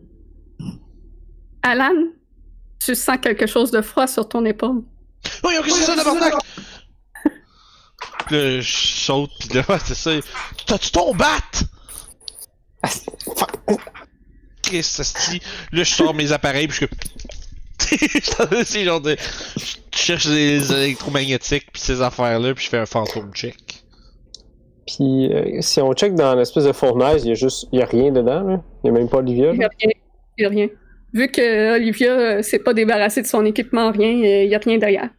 Alan, 1.63 1.95
tu 2.79 2.95
sens 2.95 3.17
quelque 3.21 3.47
chose 3.47 3.71
de 3.71 3.81
froid 3.81 4.07
sur 4.07 4.29
ton 4.29 4.45
épaule. 4.45 4.83
Qu'est-ce 5.23 5.61
que 5.63 5.71
c'est 5.71 5.83
ça, 5.83 5.95
tabarnak? 5.95 6.33
Là, 8.29 8.59
je 8.59 8.77
saute, 8.77 9.31
pis 9.39 9.49
là, 9.49 9.63
c'est 9.85 9.95
ça. 9.95 10.11
T'as-tu 10.65 10.91
ton 10.91 11.13
bat? 11.15 11.25
Chris, 14.67 14.97
esti. 14.99 15.41
Là, 15.71 15.83
je 15.83 15.93
sors 15.93 16.13
mes 16.13 16.31
appareils, 16.31 16.67
pis 16.67 16.75
je 16.75 16.85
suis 18.63 18.83
genre 18.83 19.01
de. 19.01 19.15
Je 19.15 19.97
cherche 19.97 20.27
des 20.27 20.71
électromagnétiques, 20.71 21.71
pis 21.71 21.81
ces 21.81 22.01
affaires-là, 22.01 22.53
pis 22.53 22.65
je 22.65 22.69
fais 22.69 22.77
un 22.77 22.85
fantôme 22.85 23.31
check. 23.33 23.83
Puis 24.87 25.33
euh, 25.33 25.61
si 25.61 25.81
on 25.81 25.93
check 25.93 26.15
dans 26.15 26.35
l'espèce 26.35 26.65
de 26.65 26.71
fournaise, 26.71 27.23
il 27.25 27.29
y 27.29 27.31
a 27.31 27.35
juste. 27.35 27.67
Il 27.71 27.79
y 27.79 27.81
a 27.81 27.85
rien 27.85 28.11
dedans, 28.11 28.41
là. 28.41 28.61
Il 28.83 28.87
y 28.87 28.89
a 28.89 28.93
même 28.93 29.09
pas 29.09 29.17
Olivia. 29.17 29.51
Il 29.53 29.59
y 29.59 29.63
a 29.63 29.69
rien. 29.79 29.91
Il 30.37 30.43
y 30.43 30.45
a 30.45 30.49
rien. 30.49 30.67
Vu 31.13 31.29
que 31.29 31.75
Olivia 31.75 32.11
euh, 32.11 32.41
s'est 32.41 32.59
pas 32.59 32.73
débarrassée 32.73 33.21
de 33.21 33.27
son 33.27 33.45
équipement, 33.45 33.91
rien, 33.91 34.09
euh, 34.09 34.43
il 34.43 34.49
y 34.49 34.55
a 34.55 34.59
rien 34.59 34.77
derrière. 34.77 35.09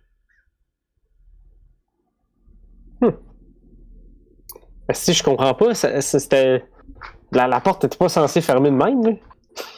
Ben, 3.00 4.94
si 4.94 5.12
je 5.12 5.22
comprends 5.22 5.54
pas, 5.54 5.74
c'était. 5.74 6.64
La, 7.30 7.46
la 7.46 7.60
porte 7.60 7.84
était 7.84 7.98
pas 7.98 8.08
censée 8.08 8.40
fermer 8.40 8.70
de 8.70 8.76
même, 8.76 9.04
là. 9.04 9.12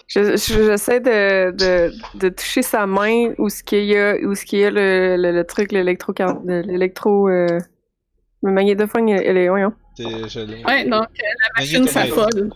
Je- 0.06 0.36
je- 0.36 0.64
J'essaie 0.66 1.00
de, 1.00 1.50
de, 1.52 1.92
de 2.18 2.28
toucher 2.30 2.62
sa 2.62 2.86
main 2.86 3.32
où 3.38 3.48
ce 3.48 3.62
qu'il 3.62 3.84
y 3.84 3.96
a, 3.96 4.16
où 4.16 4.34
ce 4.34 4.44
qu'il 4.44 4.58
y 4.58 4.64
a 4.64 4.70
le, 4.70 5.16
le, 5.16 5.32
le 5.32 5.44
truc, 5.44 5.70
l'électro, 5.72 6.12
l'électro, 6.46 7.28
euh, 7.28 7.58
le 8.42 8.52
magnétophone, 8.52 9.08
elle 9.10 9.36
est, 9.36 9.48
voyons. 9.48 9.72
Ouais, 10.66 10.84
donc 10.84 11.02
euh, 11.04 11.22
la 11.22 11.60
machine 11.60 11.84
s'affole. 11.92 12.50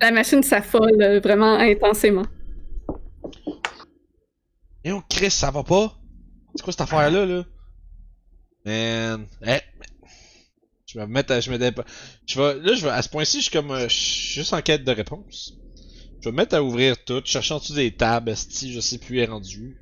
La 0.00 0.10
machine 0.10 0.42
s'affole 0.42 1.00
euh, 1.02 1.20
vraiment 1.20 1.54
intensément. 1.54 2.24
Eh 4.84 4.92
oh, 4.92 5.00
Chris, 5.08 5.30
ça 5.30 5.50
va 5.50 5.62
pas? 5.62 5.94
C'est 6.54 6.62
quoi 6.62 6.72
cette 6.72 6.82
affaire-là, 6.82 7.24
là? 7.24 7.44
Man. 8.66 9.26
Eh. 9.46 9.60
Je 10.86 10.98
vais 10.98 11.06
me 11.06 11.12
mettre 11.12 11.32
à. 11.32 11.40
Je 11.40 11.50
me 11.50 11.58
dé- 11.58 11.70
Je 12.26 12.40
vais. 12.40 12.54
Là, 12.60 12.74
je 12.74 12.84
vais. 12.84 12.90
À 12.90 13.02
ce 13.02 13.08
point-ci, 13.08 13.38
je 13.38 13.42
suis 13.44 13.52
comme. 13.52 13.70
euh, 13.70 13.88
Je 13.88 13.94
suis 13.94 14.32
juste 14.40 14.52
en 14.52 14.60
quête 14.62 14.84
de 14.84 14.92
réponse. 14.92 15.54
Je 16.24 16.30
vais 16.30 16.32
me 16.32 16.38
mettre 16.38 16.54
à 16.54 16.62
ouvrir 16.62 16.96
tout, 17.04 17.20
chercher 17.26 17.52
en 17.52 17.58
dessous 17.58 17.74
des 17.74 17.90
tables, 17.90 18.30
esti, 18.30 18.72
je 18.72 18.80
sais 18.80 18.96
plus 18.96 19.18
est 19.18 19.26
rendu. 19.26 19.76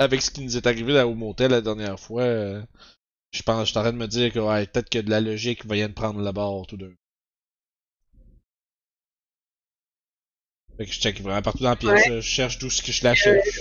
Avec 0.00 0.20
ce 0.20 0.32
qui 0.32 0.40
nous 0.40 0.56
est 0.56 0.66
arrivé 0.66 0.92
là 0.92 1.06
au 1.06 1.14
motel 1.14 1.52
la 1.52 1.60
dernière 1.60 2.00
fois, 2.00 2.22
euh, 2.22 2.60
je 3.30 3.40
pense, 3.42 3.66
je 3.66 3.70
suis 3.70 3.78
en 3.78 3.82
train 3.82 3.92
de 3.92 3.96
me 3.96 4.08
dire 4.08 4.32
que 4.32 4.40
ouais, 4.40 4.66
peut-être 4.66 4.90
que 4.90 4.98
de 4.98 5.10
la 5.10 5.20
logique 5.20 5.64
va 5.64 5.76
de 5.76 5.92
prendre 5.92 6.20
le 6.20 6.32
bord 6.32 6.66
tout 6.66 6.76
d'un. 6.76 6.88
coup. 6.88 6.94
Fait 10.76 10.86
que 10.86 10.92
je 10.92 10.98
check 10.98 11.20
vraiment 11.20 11.42
partout 11.42 11.62
dans 11.62 11.70
la 11.70 11.76
pièce, 11.76 12.02
je 12.08 12.20
cherche 12.20 12.58
d'où 12.58 12.68
ce 12.68 12.82
que 12.82 12.90
je 12.90 13.04
la 13.04 13.14
cherche. 13.14 13.60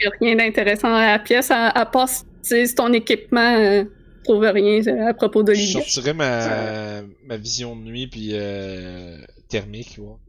Il 0.00 0.04
y 0.04 0.08
a 0.08 0.10
rien 0.20 0.34
d'intéressant 0.34 0.90
dans 0.90 0.98
la 0.98 1.20
pièce, 1.20 1.52
à, 1.52 1.68
à 1.68 1.86
part 1.86 2.08
si 2.08 2.24
tu 2.42 2.74
ton 2.74 2.92
équipement, 2.92 3.56
euh, 3.56 3.84
trouve 4.24 4.42
rien 4.42 4.84
euh, 4.84 5.10
à 5.10 5.14
propos 5.14 5.42
Je 5.42 5.44
d'Olivia. 5.44 5.80
sortirais 5.80 6.12
ma, 6.12 7.02
ma 7.24 7.36
vision 7.36 7.76
de 7.76 7.82
nuit 7.82 8.08
puis 8.08 8.30
euh, 8.32 9.24
thermique, 9.48 9.94
ouais. 9.98 10.25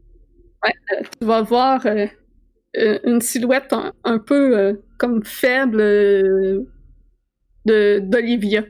Tu 1.20 1.26
vas 1.26 1.42
voir 1.42 1.86
euh, 1.86 2.06
euh, 2.76 2.98
une 3.04 3.20
silhouette 3.20 3.72
un, 3.72 3.92
un 4.04 4.18
peu 4.18 4.58
euh, 4.58 4.74
comme 4.98 5.24
faible 5.24 5.80
euh, 5.80 6.64
de 7.64 8.00
d'Olivia. 8.00 8.64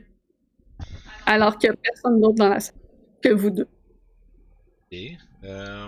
Alors 1.25 1.57
qu'il 1.57 1.69
n'y 1.69 1.75
a 1.75 1.79
personne 1.83 2.19
d'autre 2.21 2.35
dans 2.35 2.49
la 2.49 2.59
salle 2.59 2.75
que 3.21 3.29
vous 3.29 3.49
deux. 3.49 3.67
Et, 4.91 5.17
euh... 5.43 5.87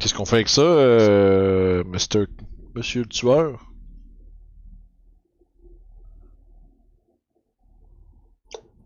Qu'est-ce 0.00 0.14
qu'on 0.14 0.24
fait 0.24 0.36
avec 0.36 0.48
ça, 0.48 0.62
euh, 0.62 1.84
Mr. 1.84 2.26
Monsieur 2.74 3.02
le 3.02 3.08
tueur? 3.08 3.70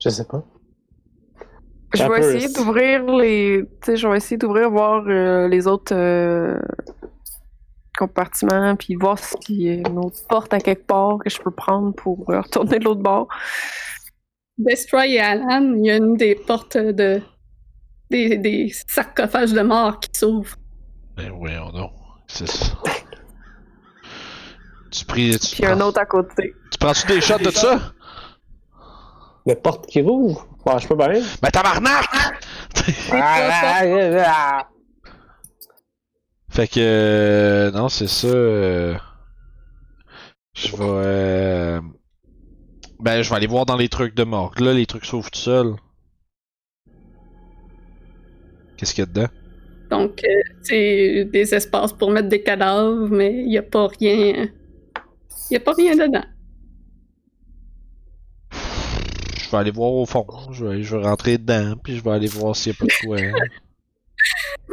Je 0.00 0.08
sais 0.08 0.24
pas. 0.24 0.44
Je 1.94 2.02
Un 2.02 2.08
vais 2.08 2.18
essayer 2.36 2.52
d'ouvrir 2.52 3.04
les, 3.16 3.64
tu 3.82 3.86
sais, 3.92 3.96
je 3.96 4.06
vais 4.08 4.16
essayer 4.18 4.36
d'ouvrir 4.36 4.70
voir 4.70 5.04
euh, 5.08 5.48
les 5.48 5.66
autres 5.66 5.94
euh, 5.94 6.58
compartiments, 7.96 8.76
puis 8.76 8.94
voir 8.94 9.18
s'il 9.18 9.62
y 9.62 9.68
a 9.70 9.74
une 9.74 9.98
autre 9.98 10.18
porte 10.28 10.52
à 10.54 10.60
quelque 10.60 10.86
part 10.86 11.18
que 11.18 11.30
je 11.30 11.40
peux 11.40 11.50
prendre 11.50 11.94
pour 11.94 12.28
euh, 12.30 12.40
retourner 12.40 12.78
de 12.78 12.84
l'autre 12.84 13.00
bord. 13.02 13.28
Destroy 14.58 15.14
et 15.14 15.20
Alan, 15.20 15.72
il 15.76 15.86
y 15.86 15.90
a 15.90 15.96
une 15.96 16.16
des 16.16 16.34
portes 16.34 16.76
de. 16.76 17.20
des, 18.10 18.36
des 18.36 18.70
sarcophages 18.88 19.52
de 19.52 19.62
mort 19.62 19.98
qui 20.00 20.10
s'ouvrent. 20.18 20.56
Ben 21.16 21.30
voyons 21.32 21.70
donc. 21.70 21.92
C'est 22.26 22.48
ça. 22.48 22.66
Tu 24.90 25.04
pries. 25.04 25.38
Tu, 25.38 25.56
Puis 25.56 25.66
un 25.66 25.76
prends- 25.76 25.88
autre 25.88 26.00
à 26.00 26.06
côté. 26.06 26.54
tu 26.72 26.78
prends-tu 26.78 27.06
des 27.08 27.20
shots 27.20 27.38
de 27.38 27.50
ça? 27.50 27.92
La 29.48 29.56
porte 29.56 29.86
qui 29.86 30.02
rouvre? 30.02 30.46
Bon, 30.66 30.76
je 30.78 30.86
peux 30.86 30.94
bien. 30.94 31.22
Ben 31.42 31.50
tabarnak! 31.50 32.04
Ah. 33.10 34.68
Fait 36.50 36.68
que 36.68 36.80
euh, 36.80 37.70
non, 37.70 37.88
c'est 37.88 38.08
ça. 38.08 38.28
euh, 38.28 38.94
je 40.54 40.76
vais 40.76 40.84
euh, 40.84 41.80
ben 43.00 43.22
je 43.22 43.30
vais 43.30 43.36
aller 43.36 43.46
voir 43.46 43.64
dans 43.64 43.76
les 43.76 43.88
trucs 43.88 44.14
de 44.14 44.24
morgue. 44.24 44.60
Là, 44.60 44.74
les 44.74 44.84
trucs 44.84 45.06
s'ouvrent 45.06 45.30
tout 45.30 45.38
seuls. 45.38 45.76
Qu'est-ce 48.76 48.94
qu'il 48.94 49.02
y 49.02 49.06
a 49.06 49.06
dedans? 49.06 49.28
Donc, 49.90 50.22
euh, 50.24 50.42
c'est 50.62 51.24
des 51.24 51.54
espaces 51.54 51.94
pour 51.94 52.10
mettre 52.10 52.28
des 52.28 52.42
cadavres, 52.42 53.08
mais 53.08 53.32
il 53.32 53.48
n'y 53.48 53.58
a 53.58 53.62
pas 53.62 53.86
rien. 53.98 54.48
Il 55.50 55.52
n'y 55.52 55.56
a 55.56 55.60
pas 55.60 55.72
rien 55.72 55.96
dedans. 55.96 56.24
Je 59.48 59.52
vais 59.52 59.58
aller 59.58 59.70
voir 59.70 59.92
au 59.92 60.04
fond. 60.04 60.26
Je 60.52 60.66
vais, 60.66 60.82
je 60.82 60.94
vais 60.94 61.02
rentrer 61.04 61.38
dedans, 61.38 61.74
puis 61.82 61.96
je 61.96 62.04
vais 62.04 62.10
aller 62.10 62.26
voir 62.28 62.54
s'il 62.54 62.72
y 62.72 62.76
a 62.76 62.78
pas 62.78 62.84
de 62.84 63.06
quoi. 63.06 63.40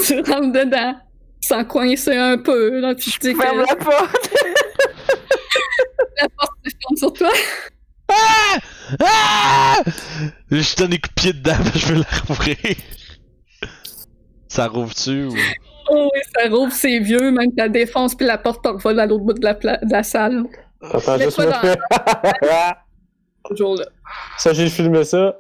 Tu 0.06 0.16
rentres 0.20 0.52
dedans, 0.52 0.96
sans 1.40 1.64
coincer 1.64 2.18
un 2.18 2.38
peu, 2.38 2.82
là, 2.82 2.94
puis 2.94 3.10
tu 3.12 3.20
dis 3.20 3.34
que 3.34 3.42
Ferme 3.42 3.60
la 3.60 3.76
porte! 3.78 4.30
la 6.22 6.28
porte 6.38 6.52
se 6.66 6.72
ferme 6.72 6.98
sur 6.98 7.14
toi. 7.14 7.30
Ah! 8.10 8.58
Ah! 9.00 9.82
Je 10.52 10.76
donne 10.76 10.90
des 10.90 11.00
coups 11.00 11.16
de 11.16 11.22
pied 11.22 11.34
dedans, 11.34 11.54
je 11.76 11.94
veux 11.94 12.00
la 12.00 12.18
rouvrir. 12.28 12.58
Ça 14.50 14.68
rouvre-tu 14.68 15.26
ou? 15.26 15.36
Oh, 15.90 16.10
oui, 16.14 16.22
ça 16.36 16.50
rouvre, 16.50 16.74
c'est 16.74 17.00
vieux, 17.00 17.32
même 17.32 17.48
que 17.52 17.58
la 17.58 17.70
défonce, 17.70 18.14
puis 18.16 18.26
la 18.26 18.38
porte 18.38 18.62
te 18.64 18.70
revole 18.70 19.00
à 19.00 19.06
l'autre 19.06 19.24
bout 19.24 19.34
de 19.34 19.44
la, 19.46 19.54
pla- 19.54 19.78
de 19.78 19.92
la 19.92 20.04
salle. 20.04 20.44
Attends, 20.82 21.18
juste 21.18 21.38
Mets-toi 21.40 21.46
me 21.46 21.52
dans- 21.52 21.62
faire. 21.62 22.76
Toujours 23.50 23.76
là. 23.76 23.86
ça, 24.38 24.54
j'ai 24.54 24.70
filmé 24.70 25.04
ça. 25.04 25.38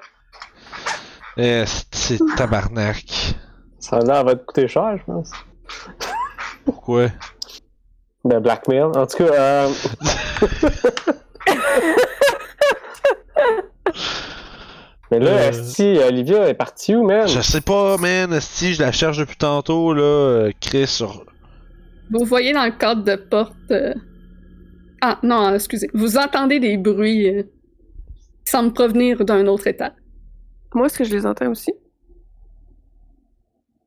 Eh, 1.38 1.64
c'est- 1.66 1.86
c'est 1.94 2.20
tabarnak. 2.38 3.06
Ça 3.80 4.00
là, 4.00 4.24
va 4.24 4.36
te 4.36 4.46
coûter 4.46 4.68
cher, 4.68 4.98
je 4.98 5.04
pense. 5.06 5.32
Pourquoi? 6.66 7.08
Ben, 8.24 8.40
blackmail. 8.40 8.84
En 8.84 9.06
tout 9.06 9.18
cas, 9.18 9.34
euh... 9.34 9.70
Mais 15.12 15.20
là, 15.20 15.32
Euh. 15.32 15.52
si 15.52 15.98
Olivia 16.00 16.48
est 16.48 16.56
partie 16.56 16.96
où, 16.96 17.04
man? 17.06 17.28
Je 17.28 17.42
sais 17.42 17.62
pas, 17.62 17.98
man. 17.98 18.40
Si 18.42 18.74
je 18.74 18.82
la 18.82 18.92
cherche 18.92 19.18
depuis 19.20 19.38
tantôt, 19.38 19.94
là, 19.94 20.02
euh, 20.02 20.52
Chris 20.60 20.88
sur. 20.88 21.24
Vous 22.12 22.26
voyez 22.26 22.54
dans 22.54 22.66
le 22.66 22.72
cadre 22.72 23.04
de 23.04 23.16
porte. 23.16 23.54
euh, 23.72 23.94
Ah, 25.02 25.20
non, 25.22 25.54
excusez. 25.54 25.90
Vous 25.94 26.18
entendez 26.18 26.60
des 26.60 26.78
bruits 26.78 27.30
euh, 27.30 27.44
qui 28.46 28.52
semblent 28.52 28.74
provenir 28.74 29.26
d'un 29.26 29.48
autre 29.48 29.68
état. 29.68 29.94
Moi, 30.74 30.88
est-ce 30.88 30.98
que 31.00 31.04
je 31.04 31.16
les 31.16 31.26
entends 31.26 31.50
aussi? 31.50 31.74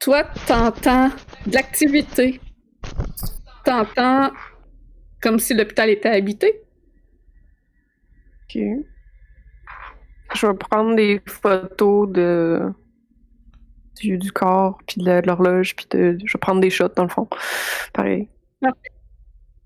Toi, 0.00 0.24
t'entends 0.46 1.10
de 1.46 1.54
l'activité. 1.54 2.40
T'entends 3.64 4.30
comme 5.20 5.38
si 5.38 5.54
l'hôpital 5.54 5.90
était 5.90 6.08
habité. 6.08 6.62
Ok. 8.44 8.62
Je 10.34 10.46
vais 10.46 10.54
prendre 10.54 10.96
des 10.96 11.20
photos 11.26 12.10
de 12.10 12.72
du, 14.00 14.16
du 14.16 14.32
corps, 14.32 14.78
puis 14.86 15.02
de, 15.02 15.20
l'horloge, 15.26 15.74
puis 15.74 15.86
de, 15.90 16.16
je 16.24 16.32
vais 16.32 16.40
prendre 16.40 16.60
des 16.60 16.70
shots 16.70 16.88
dans 16.94 17.02
le 17.02 17.08
fond. 17.08 17.28
Pareil. 17.92 18.28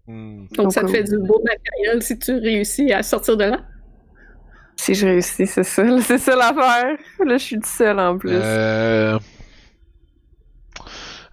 Hmm. 0.06 0.46
Donc, 0.46 0.56
Donc, 0.56 0.72
ça 0.72 0.80
te 0.80 0.86
euh, 0.86 0.88
fait 0.88 1.04
du 1.04 1.18
beau 1.18 1.40
matériel 1.44 2.02
si 2.02 2.18
tu 2.18 2.32
réussis 2.32 2.92
à 2.92 3.02
sortir 3.02 3.36
de 3.36 3.44
là? 3.44 3.64
Si 4.82 4.96
je 4.96 5.06
réussis, 5.06 5.46
c'est 5.46 5.62
ça. 5.62 6.00
C'est 6.00 6.18
ça 6.18 6.34
l'affaire. 6.34 6.96
Là, 7.24 7.38
je 7.38 7.44
suis 7.44 7.54
toute 7.54 7.66
seule 7.66 8.00
en 8.00 8.18
plus. 8.18 8.32
Euh. 8.32 9.16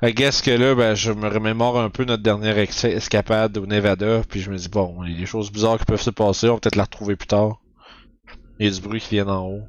I 0.03 0.13
guess 0.13 0.43
que 0.43 0.51
là, 0.51 0.75
ben, 0.75 0.93
je 0.93 1.11
me 1.11 1.27
remémore 1.27 1.79
un 1.79 1.89
peu 1.89 2.03
notre 2.05 2.21
dernière 2.21 2.59
escapade 2.59 3.57
au 3.57 3.65
Nevada, 3.65 4.21
puis 4.29 4.39
je 4.39 4.51
me 4.51 4.55
dis, 4.55 4.69
bon, 4.69 5.03
il 5.03 5.13
y 5.13 5.15
a 5.15 5.19
des 5.21 5.25
choses 5.25 5.51
bizarres 5.51 5.79
qui 5.79 5.85
peuvent 5.85 5.99
se 5.99 6.11
passer, 6.11 6.47
on 6.47 6.53
va 6.53 6.59
peut-être 6.59 6.75
la 6.75 6.83
retrouver 6.83 7.15
plus 7.15 7.27
tard. 7.27 7.59
Il 8.59 8.67
y 8.67 8.69
a 8.69 8.71
du 8.71 8.81
bruit 8.81 9.01
qui 9.01 9.15
vient 9.15 9.25
d'en 9.25 9.47
haut. 9.47 9.63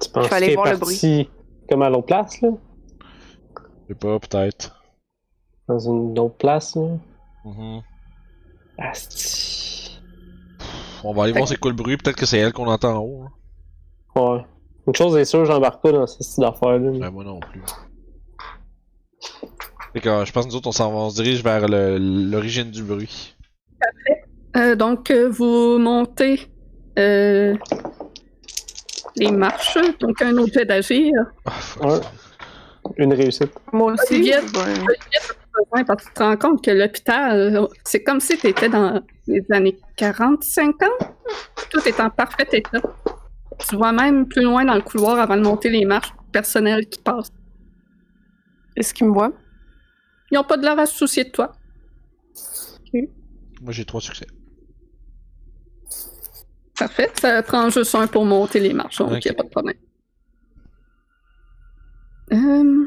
Tu 0.00 0.08
penses 0.08 0.28
qu'elle 0.30 0.44
est 0.44 0.54
voir 0.54 0.72
le 0.72 0.78
partie 0.78 1.28
comme 1.68 1.82
à 1.82 1.90
l'autre 1.90 2.06
place, 2.06 2.40
là? 2.40 2.48
Je 3.82 3.88
sais 3.88 3.98
pas, 3.98 4.18
peut-être. 4.18 4.82
Dans 5.68 5.78
une 5.78 6.18
autre 6.18 6.36
place, 6.36 6.74
là? 6.74 6.96
Mhm. 7.44 7.82
Asti. 8.78 9.53
On 11.04 11.12
va 11.14 11.24
aller 11.24 11.32
voir 11.32 11.46
c'est 11.46 11.56
quoi 11.58 11.70
le 11.70 11.76
bruit, 11.76 11.96
peut-être 11.96 12.16
que 12.16 12.26
c'est 12.26 12.38
elle 12.38 12.52
qu'on 12.52 12.66
entend 12.66 12.96
en 12.96 13.00
haut. 13.00 13.24
hein. 13.26 14.20
Ouais. 14.20 14.44
Une 14.86 14.94
chose 14.94 15.16
est 15.16 15.24
sûre, 15.24 15.44
j'embarque 15.44 15.82
pas 15.82 15.92
dans 15.92 16.06
ce 16.06 16.22
style 16.22 16.42
d'affaires-là. 16.44 16.90
Ben, 16.98 17.10
moi 17.10 17.24
non 17.24 17.40
plus. 17.40 17.62
Fait 19.92 20.00
que, 20.00 20.08
euh, 20.08 20.24
je 20.24 20.32
pense 20.32 20.44
que 20.44 20.50
nous 20.50 20.56
autres, 20.56 20.68
on, 20.68 20.72
s'en 20.72 20.90
va- 20.90 20.96
on 20.98 21.10
se 21.10 21.22
dirige 21.22 21.42
vers 21.42 21.66
l'origine 21.68 22.70
du 22.70 22.82
bruit. 22.82 23.36
Euh, 24.56 24.74
donc, 24.76 25.10
euh, 25.10 25.28
vous 25.30 25.78
montez 25.78 26.40
euh, 26.98 27.56
les 29.16 29.30
marches, 29.30 29.78
donc 30.00 30.20
un 30.22 30.36
autre 30.36 30.52
jet 30.52 30.64
d'agir. 30.64 31.12
Ah. 31.46 31.52
Ouais. 31.86 32.00
Une 32.98 33.14
réussite. 33.14 33.52
Moi 33.72 33.94
aussi. 33.94 34.30
Ben, 34.52 34.86
Parce 35.70 36.04
que 36.04 36.08
tu 36.08 36.14
te 36.14 36.22
rends 36.22 36.36
compte 36.36 36.64
que 36.64 36.70
l'hôpital, 36.70 37.68
c'est 37.84 38.02
comme 38.02 38.20
si 38.20 38.36
tu 38.38 38.48
étais 38.48 38.68
dans 38.68 39.02
les 39.26 39.44
années 39.50 39.78
40-50. 39.96 40.72
Tout 41.70 41.88
est 41.88 42.00
en 42.00 42.10
parfait 42.10 42.48
état. 42.52 42.80
Tu 43.68 43.76
vois 43.76 43.92
même 43.92 44.26
plus 44.26 44.42
loin 44.42 44.64
dans 44.64 44.74
le 44.74 44.82
couloir 44.82 45.18
avant 45.18 45.36
de 45.36 45.42
monter 45.42 45.70
les 45.70 45.84
marches 45.84 46.12
personnelles 46.32 46.86
qui 46.86 47.00
passent. 47.00 47.32
Est-ce 48.76 48.92
qu'il 48.92 49.06
me 49.06 49.12
voit? 49.12 49.32
Ils 50.30 50.34
n'ont 50.34 50.44
pas 50.44 50.56
de 50.56 50.64
l'air 50.64 50.78
à 50.78 50.86
se 50.86 50.96
soucier 50.96 51.24
de 51.24 51.30
toi. 51.30 51.52
Moi, 52.92 53.72
j'ai 53.72 53.84
trois 53.84 54.00
succès. 54.00 54.26
Parfait. 56.78 57.10
Ça 57.20 57.42
prend 57.42 57.70
juste 57.70 57.94
un 57.94 58.06
pour 58.06 58.24
monter 58.24 58.58
les 58.60 58.72
marches, 58.72 58.98
donc 58.98 59.24
il 59.24 59.28
n'y 59.28 59.30
a 59.30 59.34
pas 59.34 59.44
de 59.44 59.48
problème. 59.48 59.76
Euh, 62.32 62.86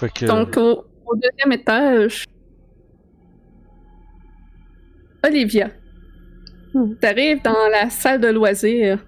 Fait 0.00 0.12
que. 0.12 0.24
donc, 0.26 0.56
au, 0.56 0.84
au 1.06 1.14
deuxième 1.16 1.52
étage, 1.52 2.24
Olivia, 5.24 5.68
Hmm. 6.72 6.92
tu 7.00 7.06
arrives 7.08 7.42
dans 7.42 7.68
la 7.72 7.90
salle 7.90 8.20
de 8.20 8.28
loisirs 8.28 9.04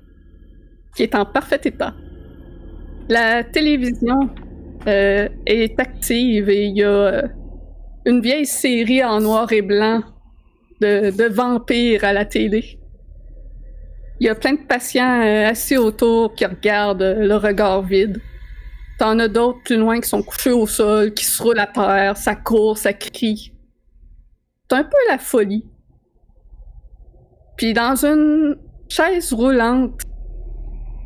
qui 0.96 1.04
est 1.04 1.14
en 1.14 1.24
parfait 1.24 1.60
état. 1.64 1.94
La 3.08 3.44
télévision 3.44 4.28
euh, 4.88 5.28
est 5.46 5.78
active 5.78 6.50
et 6.50 6.64
il 6.64 6.78
y 6.78 6.82
a 6.82 6.88
euh, 6.88 7.22
une 8.04 8.20
vieille 8.20 8.46
série 8.46 9.04
en 9.04 9.20
noir 9.20 9.52
et 9.52 9.62
blanc 9.62 10.02
de, 10.80 11.16
de 11.16 11.32
vampires 11.32 12.02
à 12.02 12.12
la 12.12 12.24
télé. 12.24 12.80
Il 14.18 14.26
y 14.26 14.28
a 14.28 14.34
plein 14.34 14.54
de 14.54 14.66
patients 14.66 15.22
euh, 15.22 15.46
assis 15.46 15.76
autour 15.76 16.34
qui 16.34 16.44
regardent 16.44 17.02
euh, 17.02 17.26
le 17.26 17.36
regard 17.36 17.82
vide. 17.82 18.20
T'en 18.98 19.18
as 19.18 19.28
d'autres 19.28 19.62
plus 19.64 19.76
loin 19.76 20.00
qui 20.00 20.08
sont 20.08 20.22
couchés 20.22 20.52
au 20.52 20.66
sol, 20.66 21.12
qui 21.14 21.24
se 21.24 21.42
roulent 21.42 21.58
à 21.58 21.66
terre, 21.66 22.16
ça 22.16 22.34
court, 22.34 22.78
ça 22.78 22.92
crie. 22.92 23.52
C'est 24.70 24.76
un 24.76 24.84
peu 24.84 24.96
la 25.10 25.18
folie. 25.18 25.66
Puis 27.56 27.72
dans 27.72 28.04
une 28.04 28.56
chaise 28.88 29.32
roulante, 29.32 30.00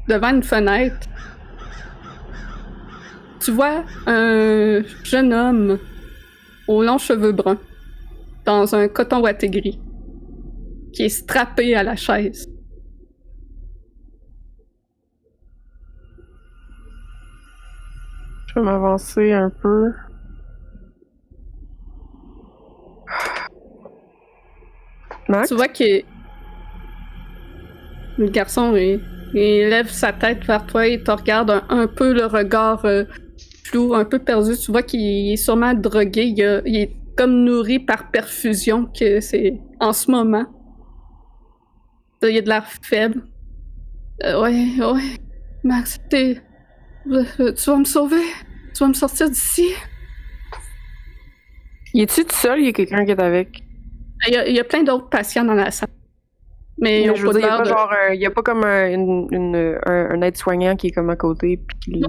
devant 0.09 0.31
une 0.31 0.43
fenêtre, 0.43 1.09
tu 3.41 3.51
vois 3.51 3.85
un 4.07 4.83
jeune 5.05 5.33
homme 5.33 5.79
aux 6.69 6.83
longs 6.83 6.99
cheveux 6.99 7.33
bruns, 7.33 7.61
dans 8.45 8.75
un 8.75 8.89
coton 8.89 9.21
ouaté 9.21 9.49
gris, 9.49 9.81
qui 10.93 11.05
est 11.05 11.09
strappé 11.09 11.75
à 11.75 11.83
la 11.83 11.97
chaise. 11.97 12.49
Vais 18.57 18.63
m'avancer 18.63 19.33
un 19.33 19.51
peu. 19.51 19.93
Max? 25.29 25.49
Tu 25.49 25.55
vois 25.55 25.69
que 25.69 26.03
le 28.17 28.29
garçon 28.29 28.75
il, 28.75 29.01
il 29.35 29.69
lève 29.69 29.91
sa 29.91 30.15
tête 30.15 30.43
vers 30.47 30.65
toi 30.65 30.87
et 30.87 31.03
te 31.03 31.11
regarde 31.11 31.51
un, 31.51 31.65
un 31.69 31.87
peu 31.87 32.15
le 32.15 32.25
regard 32.25 32.83
euh, 32.87 33.05
flou, 33.65 33.95
un 33.95 34.07
peu 34.07 34.19
perdu. 34.19 34.57
Tu 34.57 34.71
vois 34.73 34.83
qu'il 34.83 35.33
est 35.33 35.37
sûrement 35.37 35.75
drogué. 35.75 36.25
Il, 36.25 36.41
est 36.41 36.97
comme 37.15 37.45
nourri 37.45 37.79
par 37.79 38.11
perfusion 38.11 38.87
que 38.87 39.21
c'est 39.21 39.61
en 39.81 39.93
ce 39.93 40.11
moment. 40.11 40.47
Il 42.23 42.39
a 42.39 42.41
de 42.41 42.49
l'air 42.49 42.65
faible. 42.81 43.23
Euh, 44.25 44.41
ouais, 44.41 44.67
ouais. 44.79 45.19
Max, 45.63 45.99
t'es- 46.09 46.41
tu 47.05 47.71
vas 47.71 47.77
me 47.77 47.85
sauver? 47.85 48.23
Tu 48.77 48.83
vas 48.85 48.89
me 48.89 48.95
sortir 48.95 49.31
d'ici? 49.31 49.73
Il 51.95 52.03
est-tu 52.03 52.25
tout 52.27 52.35
seul? 52.35 52.61
Y 52.61 52.69
a 52.69 52.73
quelqu'un 52.73 53.07
qui 53.07 53.13
est 53.13 53.21
avec? 53.21 53.63
Il 54.29 54.35
y 54.35 54.37
a, 54.37 54.47
il 54.47 54.55
y 54.55 54.61
a 54.61 54.65
plein 54.65 54.83
d'autres 54.83 55.09
patients 55.09 55.45
dans 55.45 55.55
la 55.55 55.71
salle. 55.71 55.89
Mais 56.79 57.01
ils 57.01 57.07
Mais 57.07 57.11
ont 57.13 57.15
je 57.15 57.27
pas 57.27 57.33
veux 57.33 57.41
dire, 57.41 57.49
il 57.49 57.51
y 57.51 57.55
a 57.55 57.57
pas 57.57 57.63
de... 57.65 57.69
genre 57.69 57.95
y 58.13 58.27
a 58.27 58.31
pas 58.31 58.43
comme 58.43 58.65
un, 58.65 58.91
une, 58.91 59.29
une- 59.31 59.79
un, 59.87 60.11
un 60.11 60.21
aide-soignant 60.21 60.77
qui 60.77 60.89
est 60.89 60.91
comme 60.91 61.09
à 61.09 61.17
côté. 61.17 61.59
Puis 61.81 62.03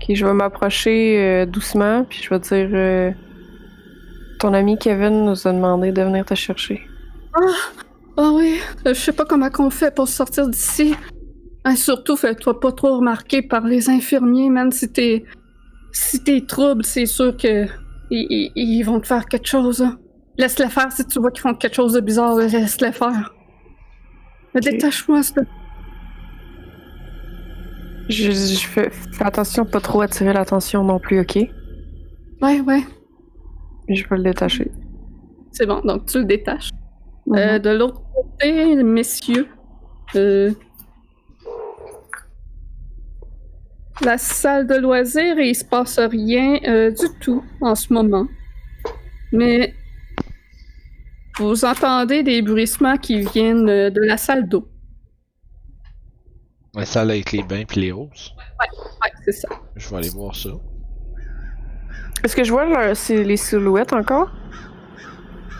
qui... 0.00 0.16
Je 0.16 0.26
vais 0.26 0.32
m'approcher 0.32 1.22
euh, 1.22 1.46
doucement, 1.46 2.04
puis 2.04 2.20
je 2.20 2.28
vais 2.30 2.40
dire 2.40 2.68
euh, 2.72 3.12
Ton 4.40 4.54
ami 4.54 4.76
Kevin 4.76 5.24
nous 5.26 5.46
a 5.46 5.52
demandé 5.52 5.92
de 5.92 6.02
venir 6.02 6.24
te 6.24 6.34
chercher. 6.34 6.82
Ah 8.16 8.30
oui, 8.32 8.58
euh, 8.86 8.94
je 8.94 8.98
sais 9.00 9.12
pas 9.12 9.24
comment 9.24 9.50
qu'on 9.50 9.70
fait 9.70 9.94
pour 9.94 10.08
sortir 10.08 10.48
d'ici. 10.48 10.96
Ah, 11.68 11.74
surtout, 11.74 12.16
fais-toi 12.16 12.60
pas 12.60 12.70
trop 12.70 12.98
remarquer 12.98 13.42
par 13.42 13.64
les 13.66 13.90
infirmiers, 13.90 14.50
man. 14.50 14.70
Si 14.70 14.92
t'es... 14.92 15.24
Si 15.92 16.22
t'es 16.22 16.42
trouble, 16.46 16.84
c'est 16.84 17.06
sûr 17.06 17.36
que... 17.36 17.64
Ils, 18.10 18.26
ils- 18.30 18.52
ils 18.78 18.82
vont 18.84 19.00
te 19.00 19.06
faire 19.08 19.26
quelque 19.26 19.48
chose. 19.48 19.82
hein. 19.82 19.98
Laisse-les 20.38 20.68
faire 20.68 20.92
si 20.92 21.04
tu 21.06 21.18
vois 21.18 21.32
qu'ils 21.32 21.40
font 21.40 21.54
quelque 21.54 21.74
chose 21.74 21.94
de 21.94 22.00
bizarre, 22.00 22.36
laisse-les 22.36 22.92
faire. 22.92 23.34
Détache-moi, 24.54 25.22
te 25.22 25.40
Je, 28.08 28.30
je 28.30 28.66
fais, 28.66 28.90
fais 28.90 29.24
attention 29.24 29.64
pas 29.64 29.80
trop 29.80 30.02
attirer 30.02 30.32
l'attention 30.32 30.84
non 30.84 31.00
plus, 31.00 31.18
ok? 31.20 31.36
Ouais, 32.42 32.60
ouais. 32.60 32.82
Je 33.88 34.02
vais 34.08 34.16
le 34.18 34.22
détacher. 34.22 34.70
C'est 35.50 35.66
bon, 35.66 35.80
donc 35.80 36.06
tu 36.06 36.18
le 36.18 36.26
détaches. 36.26 36.70
Euh, 37.34 37.58
de 37.58 37.70
l'autre 37.70 38.02
côté, 38.14 38.76
messieurs, 38.84 39.48
euh, 40.14 40.52
la 44.02 44.18
salle 44.18 44.66
de 44.66 44.74
loisirs, 44.74 45.38
il 45.38 45.54
se 45.54 45.64
passe 45.64 45.98
rien 45.98 46.58
euh, 46.66 46.90
du 46.90 47.06
tout 47.20 47.42
en 47.60 47.74
ce 47.74 47.92
moment. 47.92 48.26
Mais 49.32 49.74
vous 51.38 51.64
entendez 51.64 52.22
des 52.22 52.42
bruissements 52.42 52.96
qui 52.96 53.20
viennent 53.22 53.68
euh, 53.68 53.90
de 53.90 54.00
la 54.00 54.16
salle 54.16 54.48
d'eau. 54.48 54.68
La 56.74 56.84
salle 56.84 57.10
avec 57.10 57.32
les 57.32 57.42
bains 57.42 57.64
puis 57.66 57.80
les 57.80 57.92
roses. 57.92 58.34
Ouais, 58.60 59.10
c'est 59.24 59.32
ça. 59.32 59.48
Je 59.76 59.88
vais 59.88 59.96
aller 59.96 60.10
voir 60.10 60.34
ça. 60.34 60.50
Est-ce 62.22 62.36
que 62.36 62.44
je 62.44 62.50
vois 62.50 62.94
c'est 62.94 63.24
les 63.24 63.36
silhouettes 63.36 63.92
encore? 63.92 64.30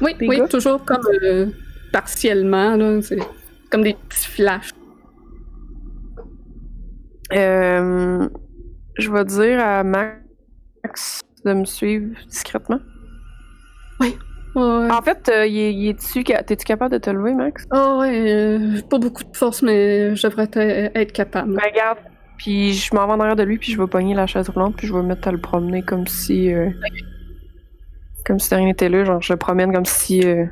Oui, 0.01 0.15
Des 0.19 0.29
oui, 0.29 0.39
gars? 0.39 0.49
toujours 0.49 0.85
comme 0.85 1.07
euh, 1.23 1.47
partiellement, 1.93 2.77
là. 2.77 3.01
C'est 3.01 3.19
comme 3.71 3.83
des 3.83 3.95
petits 3.95 4.27
flashs. 4.27 4.73
Euh, 7.33 8.29
je 8.99 9.11
vais 9.11 9.25
dire 9.25 9.61
à 9.65 9.83
Max 9.85 11.21
de 11.45 11.53
me 11.53 11.65
suivre 11.65 12.15
discrètement. 12.29 12.79
Ouais. 14.01 14.15
En 14.59 15.03
fait, 15.03 15.29
euh, 15.29 15.47
il 15.47 15.59
est- 15.59 15.75
il 15.75 15.89
est-tu 15.91 16.25
ca- 16.27 16.43
t'es-tu 16.43 16.65
capable 16.65 16.93
de 16.93 16.99
te 16.99 17.11
lever, 17.11 17.35
Max? 17.35 17.67
Oh, 17.75 17.99
ouais, 18.01 18.33
euh, 18.33 18.81
pas 18.89 18.99
beaucoup 18.99 19.23
de 19.23 19.37
force, 19.37 19.61
mais 19.61 20.17
je 20.17 20.27
devrais 20.27 20.49
être- 20.55 21.13
capable. 21.13 21.55
Ben, 21.55 21.63
regarde. 21.71 21.99
Puis 22.39 22.73
je 22.73 22.95
m'en 22.95 23.07
vais 23.07 23.13
en 23.13 23.21
arrière 23.21 23.37
de 23.37 23.43
lui, 23.43 23.59
puis 23.59 23.73
je 23.73 23.79
vais 23.81 23.87
pogner 23.87 24.15
la 24.15 24.27
chaise 24.27 24.49
roulante, 24.49 24.75
puis 24.77 24.87
je 24.87 24.95
vais 24.95 25.03
me 25.03 25.09
mettre 25.09 25.29
à 25.29 25.33
le 25.33 25.39
promener 25.41 25.83
comme 25.83 26.07
si. 26.07 26.53
euh, 26.55 26.71
Comme 28.25 28.39
si 28.41 28.53
rien 28.55 28.65
n'était 28.65 28.89
là. 28.89 29.05
Genre, 29.05 29.21
je 29.23 29.33
le 29.33 29.37
promène 29.39 29.73
comme 29.75 29.85
si. 29.85 30.23
C'est 30.23 30.49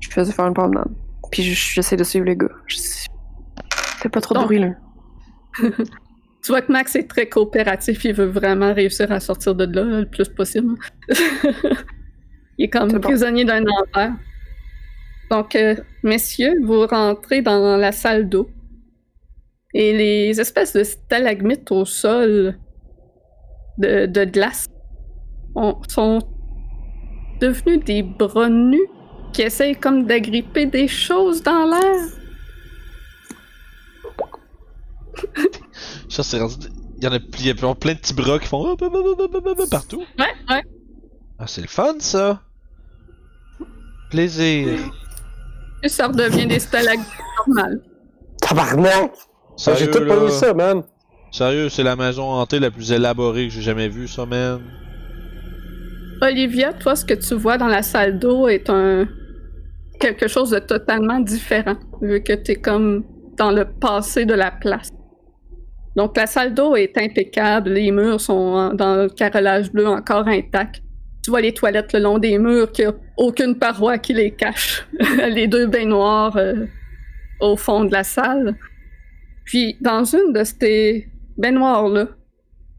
Je 0.00 0.10
faisais 0.10 0.32
faire 0.32 0.46
une 0.46 0.54
promenade. 0.54 0.88
Puis 1.30 1.42
je- 1.42 1.74
j'essaie 1.74 1.96
de 1.96 2.04
suivre 2.04 2.24
les 2.26 2.36
gars. 2.36 2.48
Je- 2.66 2.76
Fais 3.98 4.08
pas 4.08 4.20
trop 4.20 4.34
de 4.34 4.38
Donc- 4.40 4.46
bruit, 4.46 4.58
là. 4.60 4.70
Tu 6.42 6.52
vois 6.52 6.62
que 6.62 6.70
Max 6.70 6.94
est 6.94 7.08
très 7.08 7.28
coopératif, 7.28 8.04
il 8.04 8.12
veut 8.14 8.26
vraiment 8.26 8.72
réussir 8.72 9.10
à 9.10 9.18
sortir 9.18 9.56
de 9.56 9.64
là 9.64 9.82
le 9.82 10.06
plus 10.06 10.28
possible. 10.28 10.74
il 12.56 12.66
est 12.66 12.68
comme 12.68 12.88
bon. 12.92 13.00
prisonnier 13.00 13.44
d'un 13.44 13.64
enfer. 13.66 14.12
Donc, 15.28 15.56
euh, 15.56 15.74
messieurs, 16.04 16.54
vous 16.62 16.86
rentrez 16.86 17.42
dans 17.42 17.76
la 17.76 17.90
salle 17.90 18.28
d'eau. 18.28 18.48
Et 19.74 19.92
les 19.92 20.40
espèces 20.40 20.72
de 20.72 20.84
stalagmites 20.84 21.72
au 21.72 21.84
sol 21.84 22.56
de, 23.78 24.06
de 24.06 24.24
glace 24.24 24.66
ont- 25.56 25.80
sont 25.88 26.20
devenus 27.40 27.84
des 27.84 28.04
bras 28.04 28.48
nus 28.48 28.86
qui 29.32 29.42
essayent 29.42 29.74
comme 29.76 30.06
d'agripper 30.06 30.66
des 30.66 30.86
choses 30.86 31.42
dans 31.42 31.64
l'air. 31.64 32.15
Ça, 36.08 36.22
c'est 36.22 36.38
rendu. 36.40 36.66
Il 36.98 37.04
y 37.04 37.08
en 37.08 37.12
a, 37.12 37.18
il 37.38 37.46
y 37.46 37.50
a 37.50 37.54
plein 37.54 37.72
de 37.72 37.98
petits 37.98 38.14
bras 38.14 38.38
qui 38.38 38.46
font 38.46 38.76
partout. 39.70 40.02
Ouais, 40.18 40.24
ouais. 40.48 40.62
Ah, 41.38 41.46
c'est 41.46 41.60
le 41.60 41.68
fun, 41.68 41.96
ça. 41.98 42.40
Plaisir. 44.10 44.78
Et 45.82 45.88
ça 45.88 46.06
redevient 46.06 46.46
des 46.46 46.58
stalagmites 46.58 47.06
normales. 47.46 47.82
Tabarnak! 48.40 49.12
Ah, 49.66 49.74
J'ai 49.74 49.90
tout 49.90 50.06
pas 50.06 50.24
vu 50.24 50.30
ça, 50.30 50.54
man! 50.54 50.82
Sérieux, 51.30 51.68
c'est 51.68 51.82
la 51.82 51.96
maison 51.96 52.24
hantée 52.24 52.58
la 52.58 52.70
plus 52.70 52.92
élaborée 52.92 53.48
que 53.48 53.52
j'ai 53.52 53.62
jamais 53.62 53.88
vue, 53.88 54.08
ça, 54.08 54.24
man. 54.24 54.60
Olivia, 56.22 56.72
toi, 56.72 56.96
ce 56.96 57.04
que 57.04 57.12
tu 57.12 57.34
vois 57.34 57.58
dans 57.58 57.66
la 57.66 57.82
salle 57.82 58.18
d'eau 58.18 58.48
est 58.48 58.70
un 58.70 59.06
quelque 60.00 60.28
chose 60.28 60.50
de 60.50 60.58
totalement 60.58 61.20
différent, 61.20 61.76
vu 62.00 62.22
que 62.22 62.32
tu 62.32 62.52
es 62.52 62.56
comme 62.56 63.04
dans 63.36 63.50
le 63.50 63.64
passé 63.64 64.24
de 64.24 64.34
la 64.34 64.50
place. 64.50 64.90
Donc 65.96 66.16
la 66.16 66.26
salle 66.26 66.52
d'eau 66.52 66.76
est 66.76 66.96
impeccable, 66.98 67.70
les 67.70 67.90
murs 67.90 68.20
sont 68.20 68.74
dans 68.74 68.96
le 68.96 69.08
carrelage 69.08 69.72
bleu 69.72 69.88
encore 69.88 70.28
intact. 70.28 70.82
Tu 71.24 71.30
vois 71.30 71.40
les 71.40 71.52
toilettes 71.52 71.92
le 71.94 72.00
long 72.00 72.18
des 72.18 72.38
murs, 72.38 72.70
qu'il 72.70 72.86
n'y 72.86 72.92
a 72.92 72.94
aucune 73.16 73.56
paroi 73.56 73.98
qui 73.98 74.12
les 74.12 74.30
cache. 74.30 74.86
les 75.28 75.48
deux 75.48 75.66
baignoires 75.66 76.36
euh, 76.36 76.66
au 77.40 77.56
fond 77.56 77.84
de 77.84 77.92
la 77.92 78.04
salle. 78.04 78.56
Puis 79.44 79.76
dans 79.80 80.04
une 80.04 80.32
de 80.32 80.44
ces 80.44 81.08
baignoires-là, 81.38 82.08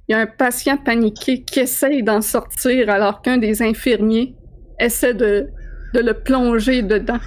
il 0.07 0.13
y 0.13 0.15
a 0.15 0.19
un 0.19 0.27
patient 0.27 0.77
paniqué 0.77 1.41
qui 1.41 1.59
essaye 1.59 2.03
d'en 2.03 2.21
sortir 2.21 2.89
alors 2.89 3.21
qu'un 3.21 3.37
des 3.37 3.61
infirmiers 3.61 4.35
essaie 4.79 5.13
de, 5.13 5.49
le 5.93 6.13
plonger 6.13 6.83
dedans. 6.83 7.19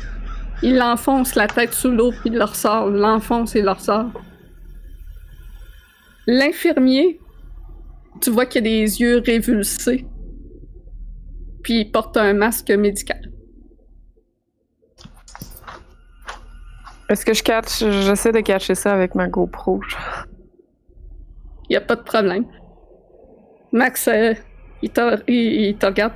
Il 0.63 0.77
l'enfonce 0.77 1.35
la 1.35 1.49
tête 1.49 1.75
sous 1.75 1.91
l'eau, 1.91 2.13
puis 2.13 2.31
il 2.33 2.41
ressort, 2.41 2.89
l'enfonce 2.89 3.57
et 3.57 3.63
le 3.63 3.71
ressort. 3.71 4.13
L'infirmier, 6.27 7.21
tu 8.21 8.31
vois 8.31 8.47
qu'il 8.47 8.61
a 8.61 8.63
des 8.63 9.01
yeux 9.01 9.23
révulsés, 9.25 10.07
puis 11.63 11.81
il 11.81 11.91
porte 11.91 12.17
un 12.17 12.33
masque 12.35 12.71
médical. 12.71 13.31
Est-ce 17.09 17.25
que 17.25 17.35
je 17.35 17.43
catch. 17.43 17.81
J'essaie 17.81 18.31
de 18.31 18.41
catcher 18.41 18.77
ça 18.77 18.93
avec 18.93 19.17
ma 19.17 19.27
GoPro. 19.27 19.81
Il 21.69 21.73
n'y 21.73 21.77
a 21.77 21.81
pas 21.81 21.97
de 21.97 22.03
problème. 22.03 22.45
Max, 23.73 24.07
euh, 24.09 24.35
il, 24.83 24.91
te, 24.91 25.21
il, 25.29 25.35
il 25.69 25.77
te 25.77 25.87
regarde 25.87 26.13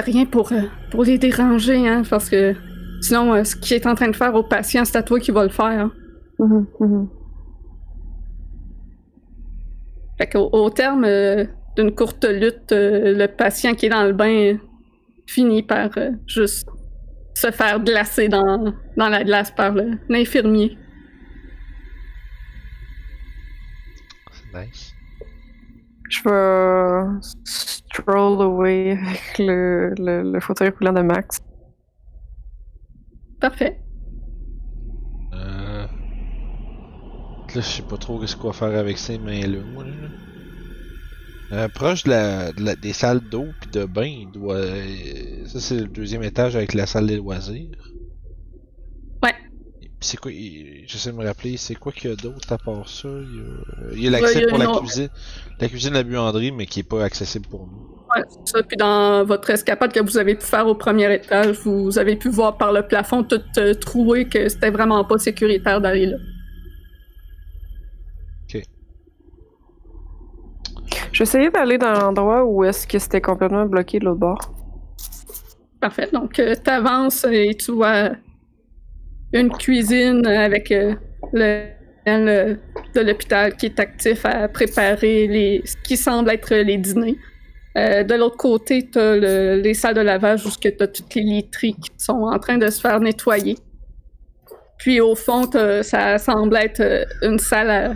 rien 0.00 0.24
pour, 0.24 0.52
euh, 0.52 0.62
pour 0.90 1.04
les 1.04 1.18
déranger, 1.18 1.86
hein, 1.88 2.02
parce 2.08 2.30
que 2.30 2.54
sinon, 3.02 3.34
euh, 3.34 3.44
ce 3.44 3.56
qu'il 3.56 3.76
est 3.76 3.86
en 3.86 3.94
train 3.94 4.08
de 4.08 4.16
faire 4.16 4.34
au 4.34 4.42
patient, 4.42 4.84
c'est 4.84 4.96
à 4.96 5.02
toi 5.02 5.20
qui 5.20 5.30
va 5.30 5.42
le 5.44 5.50
faire. 5.50 5.66
hein. 5.66 5.92
Mhm, 6.38 6.66
mhm. 6.80 7.08
Fait 10.22 10.28
qu'au 10.28 10.48
au 10.52 10.70
terme 10.70 11.02
euh, 11.04 11.44
d'une 11.74 11.92
courte 11.92 12.24
lutte, 12.24 12.70
euh, 12.70 13.12
le 13.12 13.26
patient 13.26 13.74
qui 13.74 13.86
est 13.86 13.88
dans 13.88 14.04
le 14.04 14.12
bain 14.12 14.56
finit 15.26 15.64
par 15.64 15.90
euh, 15.96 16.12
juste 16.28 16.68
se 17.34 17.50
faire 17.50 17.80
glacer 17.80 18.28
dans, 18.28 18.72
dans 18.96 19.08
la 19.08 19.24
glace 19.24 19.50
par 19.50 19.74
l'infirmier. 20.08 20.78
C'est 24.30 24.60
nice. 24.60 24.94
Je 26.08 26.22
vais 26.22 27.20
stroll 27.42 28.42
away 28.42 28.92
avec 28.92 29.38
le, 29.40 29.92
le, 29.98 30.22
le 30.34 30.40
fauteuil 30.40 30.70
roulant 30.78 30.92
de 30.92 31.00
Max. 31.02 31.40
Parfait. 33.40 33.80
Euh... 35.32 35.84
Là, 37.54 37.60
je 37.60 37.66
sais 37.66 37.82
pas 37.82 37.96
trop 37.98 38.18
qu'est-ce 38.18 38.36
qu'on 38.36 38.48
va 38.48 38.52
faire 38.54 38.78
avec 38.78 38.96
ces 38.98 39.18
mains-là, 39.18 39.58
moi, 39.74 39.84
là. 39.84 39.90
Euh, 41.52 41.68
proche 41.68 42.04
de 42.04 42.10
la, 42.10 42.50
de 42.52 42.62
la- 42.64 42.76
des 42.76 42.94
salles 42.94 43.20
d'eau 43.20 43.48
puis 43.60 43.68
de 43.70 43.84
bain, 43.84 44.06
il 44.06 44.30
doit. 44.30 44.54
euh, 44.56 45.44
Ça, 45.46 45.60
c'est 45.60 45.76
le 45.80 45.86
deuxième 45.86 46.22
étage 46.22 46.56
avec 46.56 46.72
la 46.72 46.86
salle 46.86 47.06
des 47.06 47.16
loisirs. 47.16 47.68
Ouais. 49.22 49.34
C'est 50.00 50.18
quoi 50.18 50.32
il- 50.32 50.84
J'essaie 50.86 51.12
de 51.12 51.16
me 51.16 51.26
rappeler, 51.26 51.58
c'est 51.58 51.74
quoi 51.74 51.92
qu'il 51.92 52.08
y 52.08 52.12
a 52.14 52.16
d'autre 52.16 52.50
à 52.50 52.56
part 52.56 52.88
ça? 52.88 53.08
Il 53.92 54.00
y 54.02 54.06
a, 54.08 54.10
Ouais, 54.10 54.20
l'accès 54.20 54.46
pour 54.46 54.56
la 54.56 54.70
autre- 54.70 54.80
cuisine. 54.80 55.08
La 55.60 55.68
cuisine, 55.68 55.92
la 55.92 56.02
buanderie, 56.04 56.52
mais 56.52 56.64
qui 56.64 56.80
est 56.80 56.88
pas 56.88 57.04
accessible 57.04 57.46
pour 57.48 57.66
nous. 57.66 57.86
Ouais, 58.16 58.22
c'est 58.30 58.56
ça. 58.56 58.62
Puis 58.62 58.78
dans 58.78 59.22
votre 59.26 59.50
escapade 59.50 59.92
que 59.92 60.00
vous 60.00 60.16
avez 60.16 60.34
pu 60.36 60.46
faire 60.46 60.66
au 60.66 60.74
premier 60.74 61.14
étage, 61.14 61.58
vous 61.64 61.98
avez 61.98 62.16
pu 62.16 62.30
voir 62.30 62.56
par 62.56 62.72
le 62.72 62.86
plafond 62.86 63.24
tout 63.24 63.42
euh, 63.58 63.74
troué 63.74 64.26
que 64.26 64.48
c'était 64.48 64.70
vraiment 64.70 65.04
pas 65.04 65.18
sécuritaire 65.18 65.82
d'aller 65.82 66.06
là. 66.06 66.16
Je 71.12 71.18
vais 71.18 71.22
essayer 71.22 71.50
d'aller 71.50 71.78
dans 71.78 71.92
l'endroit 71.92 72.44
où 72.44 72.64
est-ce 72.64 72.86
que 72.86 72.98
c'était 72.98 73.20
complètement 73.20 73.66
bloqué 73.66 73.98
de 73.98 74.04
l'autre 74.06 74.20
bord. 74.20 74.52
Parfait. 75.80 76.08
Donc, 76.12 76.32
tu 76.34 76.42
t'avances 76.62 77.26
et 77.30 77.54
tu 77.54 77.72
vois 77.72 78.10
une 79.32 79.50
cuisine 79.50 80.26
avec 80.26 80.70
euh, 80.70 80.94
le 81.32 81.66
euh, 82.08 82.56
de 82.96 83.00
l'hôpital 83.00 83.56
qui 83.56 83.66
est 83.66 83.78
actif 83.78 84.26
à 84.26 84.48
préparer 84.48 85.28
les, 85.28 85.62
ce 85.64 85.76
qui 85.84 85.96
semble 85.96 86.30
être 86.30 86.52
les 86.52 86.76
dîners. 86.76 87.16
Euh, 87.78 88.02
de 88.02 88.14
l'autre 88.14 88.36
côté, 88.36 88.90
tu 88.90 88.98
as 88.98 89.16
les 89.56 89.72
salles 89.72 89.94
de 89.94 90.00
lavage 90.00 90.44
où 90.44 90.50
tu 90.60 90.68
as 90.68 90.86
toutes 90.88 91.14
les 91.14 91.22
literies 91.22 91.74
qui 91.74 91.90
sont 91.96 92.24
en 92.24 92.38
train 92.38 92.58
de 92.58 92.68
se 92.68 92.80
faire 92.80 92.98
nettoyer. 92.98 93.56
Puis 94.78 95.00
au 95.00 95.14
fond, 95.14 95.48
ça 95.82 96.18
semble 96.18 96.56
être 96.56 96.80
euh, 96.80 97.04
une 97.22 97.38
salle 97.38 97.70
à, 97.70 97.94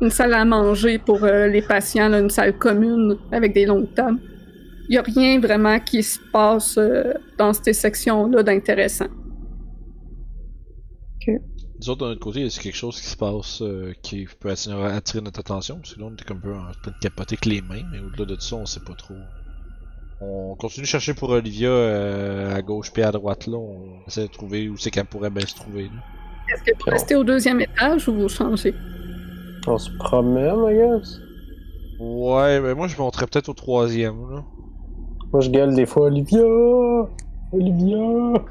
une 0.00 0.10
salle 0.10 0.34
à 0.34 0.44
manger 0.44 0.98
pour 0.98 1.24
euh, 1.24 1.48
les 1.48 1.62
patients, 1.62 2.08
là, 2.08 2.20
une 2.20 2.30
salle 2.30 2.56
commune 2.56 3.16
avec 3.32 3.52
des 3.52 3.66
longues 3.66 3.92
tables. 3.94 4.18
Il 4.88 4.92
n'y 4.92 4.98
a 4.98 5.02
rien 5.02 5.38
vraiment 5.38 5.78
qui 5.80 6.02
se 6.02 6.18
passe 6.32 6.78
euh, 6.78 7.12
dans 7.36 7.52
ces 7.52 7.72
sections-là 7.72 8.42
d'intéressant. 8.42 9.08
Nous 11.80 11.90
autres, 11.90 12.06
de 12.06 12.08
notre 12.08 12.20
côté, 12.20 12.42
est-ce 12.42 12.58
quelque 12.58 12.74
chose 12.74 13.00
qui 13.00 13.06
se 13.06 13.16
passe 13.16 13.62
euh, 13.62 13.92
qui 14.02 14.26
peut 14.40 14.50
attirer, 14.50 14.84
attirer 14.86 15.20
notre 15.20 15.40
attention? 15.40 15.76
Parce 15.76 15.94
que 15.94 16.00
là, 16.00 16.06
on 16.06 16.12
était 16.12 16.24
comme 16.24 16.38
un 16.38 16.40
peu 16.40 16.54
en 16.54 16.72
train 16.82 16.90
de 16.90 16.98
capoter 17.00 17.36
que 17.36 17.48
les 17.48 17.60
mains, 17.60 17.82
mais 17.92 18.00
au-delà 18.00 18.36
de 18.36 18.40
ça, 18.40 18.56
on 18.56 18.66
sait 18.66 18.80
pas 18.80 18.94
trop. 18.94 19.14
On 20.20 20.56
continue 20.56 20.84
de 20.84 20.88
chercher 20.88 21.14
pour 21.14 21.30
Olivia 21.30 21.68
euh, 21.68 22.56
à 22.56 22.62
gauche 22.62 22.92
puis 22.92 23.04
à 23.04 23.12
droite, 23.12 23.46
là. 23.46 23.58
On 23.58 24.04
essaie 24.08 24.22
de 24.22 24.32
trouver 24.32 24.68
où 24.68 24.76
c'est 24.76 24.90
qu'elle 24.90 25.04
pourrait 25.04 25.30
bien 25.30 25.46
se 25.46 25.54
trouver, 25.54 25.84
là. 25.84 26.02
Est-ce 26.52 26.62
que 26.64 26.76
vous 26.76 26.90
restez 26.90 27.14
au 27.14 27.22
deuxième 27.22 27.60
étage 27.60 28.08
ou 28.08 28.14
vous 28.14 28.28
changez? 28.28 28.74
On 29.66 29.78
se 29.78 29.90
promène, 29.98 30.64
I 30.68 30.74
guess. 30.74 31.20
Ouais, 31.98 32.60
mais 32.60 32.74
moi, 32.74 32.86
je 32.86 32.96
monterais 32.96 33.26
peut-être 33.26 33.48
au 33.48 33.54
troisième, 33.54 34.30
là. 34.30 34.44
Moi, 35.32 35.40
je 35.42 35.50
gueule 35.50 35.74
des 35.74 35.84
fois 35.84 36.06
Olivia! 36.06 36.42
Olivia! 37.52 38.44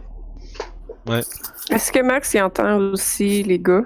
Est-ce 1.70 1.91
que 1.91 2.01
Max 2.01 2.34
y 2.34 2.41
entend 2.41 2.78
aussi 2.78 3.43
les 3.43 3.60
gars? 3.60 3.86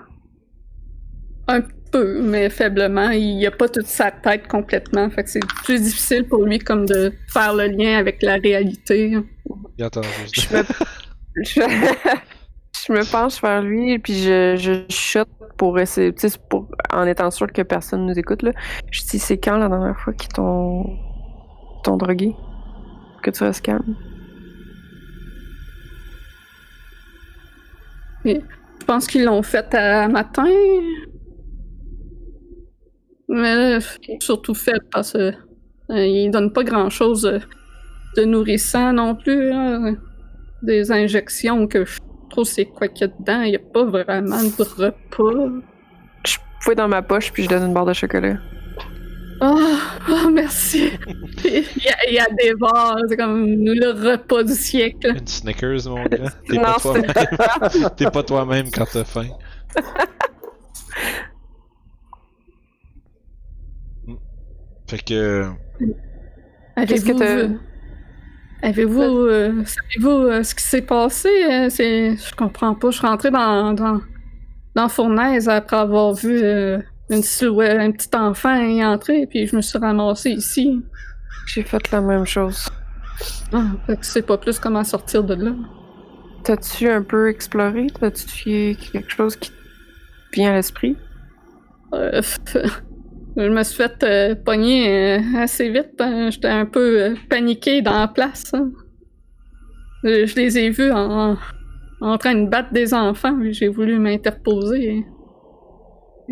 Un 1.47 1.61
peu, 1.91 2.22
mais 2.22 2.49
faiblement. 2.49 3.09
Il 3.11 3.45
a 3.45 3.51
pas 3.51 3.69
toute 3.69 3.86
sa 3.86 4.11
tête 4.11 4.47
complètement. 4.47 5.09
Fait 5.09 5.24
que 5.24 5.30
c'est 5.30 5.45
plus 5.63 5.82
difficile 5.82 6.28
pour 6.28 6.43
lui 6.43 6.59
comme 6.59 6.86
de 6.86 7.13
faire 7.32 7.53
le 7.53 7.67
lien 7.67 7.97
avec 7.97 8.22
la 8.22 8.36
réalité. 8.36 9.17
Il 9.78 9.86
entend 9.86 10.01
juste. 10.03 10.49
Je 10.49 10.57
me, 10.57 10.63
je, 11.43 11.61
je 12.88 12.93
me 12.93 13.11
penche 13.11 13.41
vers 13.41 13.61
lui 13.61 13.91
et 13.91 13.99
puis 13.99 14.13
je, 14.13 14.55
je 14.57 15.23
pour 15.57 15.79
essayer, 15.79 16.13
pour, 16.49 16.67
en 16.91 17.05
étant 17.05 17.29
sûr 17.32 17.47
que 17.51 17.61
personne 17.61 18.05
nous 18.05 18.17
écoute. 18.17 18.41
Là. 18.41 18.51
Je 18.91 19.01
dis, 19.03 19.19
c'est 19.19 19.38
quand 19.38 19.57
la 19.57 19.69
dernière 19.69 19.99
fois 19.99 20.13
qu'ils 20.13 20.29
t'ont, 20.29 20.86
t'ont 21.84 21.97
drogué? 21.97 22.36
Que 23.21 23.29
tu 23.29 23.43
restes 23.43 23.63
calme? 23.63 23.95
Je 28.25 28.39
pense 28.88 29.07
qu'ils 29.07 29.25
l'ont 29.25 29.43
fait 29.43 29.73
à 29.73 30.07
matin. 30.07 30.47
Mais 33.29 33.77
surtout 34.19 34.53
fait 34.55 34.82
parce 34.91 35.13
que 35.13 35.32
euh, 35.91 36.05
ils 36.05 36.32
donnent 36.32 36.53
pas 36.53 36.63
grand 36.63 36.89
chose 36.89 37.21
de 38.17 38.23
nourrissant 38.25 38.93
non 38.93 39.15
plus. 39.15 39.51
hein. 39.51 39.95
Des 40.63 40.91
injections 40.91 41.67
que 41.67 41.86
je 41.86 41.97
trop 42.32 42.43
c'est 42.45 42.65
quoi 42.65 42.88
qu'il 42.88 43.07
y 43.07 43.09
a 43.09 43.13
dedans. 43.19 43.41
Il 43.41 43.51
y 43.51 43.55
a 43.55 43.59
pas 43.59 43.84
vraiment 43.84 44.41
de 44.41 44.63
repas. 44.63 45.49
Je 46.25 46.38
fouille 46.61 46.75
dans 46.75 46.88
ma 46.88 47.01
poche 47.01 47.32
puis 47.32 47.43
je 47.43 47.49
donne 47.49 47.63
une 47.67 47.73
barre 47.73 47.86
de 47.86 47.93
chocolat. 47.93 48.38
Oh, 49.43 49.57
oh, 50.09 50.29
merci. 50.32 50.91
il, 51.45 51.51
y 51.53 51.89
a, 51.89 52.09
il 52.09 52.13
y 52.13 52.19
a 52.19 52.27
des 52.39 52.53
bars, 52.53 52.95
c'est 53.09 53.17
comme 53.17 53.43
le 53.47 54.11
repas 54.11 54.43
du 54.43 54.53
siècle. 54.53 55.15
Une 55.17 55.25
Snickers, 55.27 55.88
mon 55.88 56.03
gars. 56.03 56.29
T'es 56.47 56.57
Non, 56.57 56.61
pas 56.63 56.79
toi-même. 56.79 57.89
T'es 57.97 58.05
pas 58.11 58.23
toi-même 58.23 58.69
quand 58.71 58.86
t'as 58.91 59.03
faim. 59.03 59.29
Fait 64.88 65.03
que. 65.03 65.49
Qu'est-ce 66.88 67.05
que 67.05 67.13
t'as- 67.17 67.53
Avez-vous, 68.64 69.01
euh, 69.01 69.64
savez-vous 69.66 70.09
euh, 70.09 70.43
ce 70.43 70.53
qui 70.53 70.64
s'est 70.64 70.82
passé? 70.82 71.30
Euh, 71.49 71.70
c'est, 71.70 72.16
je 72.16 72.36
comprends 72.36 72.76
pas. 72.76 72.91
Je 72.91 72.97
suis 72.97 73.07
rentrée 73.07 73.32
dans, 73.32 73.74
dans, 73.74 74.01
dans 74.76 74.89
Fournaise 74.89 75.49
après 75.49 75.78
avoir 75.78 76.14
vu 76.14 76.39
euh, 76.43 76.80
une 77.09 77.24
silhouette, 77.24 77.80
un 77.80 77.91
petit 77.91 78.16
enfant 78.16 78.55
y 78.55 78.84
entrer, 78.86 79.26
puis 79.28 79.47
je 79.47 79.55
me 79.55 79.62
suis 79.62 79.80
ramassée 79.80 80.32
ici. 80.32 80.80
J'ai 81.47 81.64
fait 81.64 81.91
la 81.91 82.01
même 82.01 82.26
chose. 82.26 82.70
Ah, 83.51 83.66
fait 83.88 83.97
que 83.97 84.05
sais 84.05 84.22
pas 84.22 84.38
plus 84.38 84.59
comment 84.59 84.84
sortir 84.84 85.24
de 85.24 85.34
là. 85.34 85.51
T'as-tu 86.43 86.88
un 86.89 87.01
peu 87.01 87.30
exploré? 87.30 87.88
T'as-tu 87.99 88.76
quelque 88.91 89.12
chose 89.12 89.36
qui 89.36 89.49
te 89.49 89.55
vient 90.34 90.51
à 90.51 90.55
l'esprit? 90.55 90.97
Je 93.38 93.47
me 93.47 93.63
suis 93.63 93.77
fait 93.77 94.03
euh, 94.03 94.36
pogner 94.36 95.17
euh, 95.17 95.19
assez 95.38 95.69
vite. 95.69 95.99
hein. 95.99 96.29
J'étais 96.32 96.47
un 96.49 96.65
peu 96.65 97.01
euh, 97.01 97.15
paniquée 97.29 97.82
dans 97.82 97.97
la 97.97 98.07
place. 98.07 98.53
hein. 98.53 98.71
Je 100.03 100.36
les 100.36 100.57
ai 100.57 100.69
vus 100.71 100.91
en, 100.91 101.38
en 102.01 102.17
train 102.17 102.36
de 102.36 102.49
battre 102.49 102.73
des 102.73 102.93
enfants. 102.93 103.38
J'ai 103.51 103.67
voulu 103.67 103.99
m'interposer. 103.99 105.05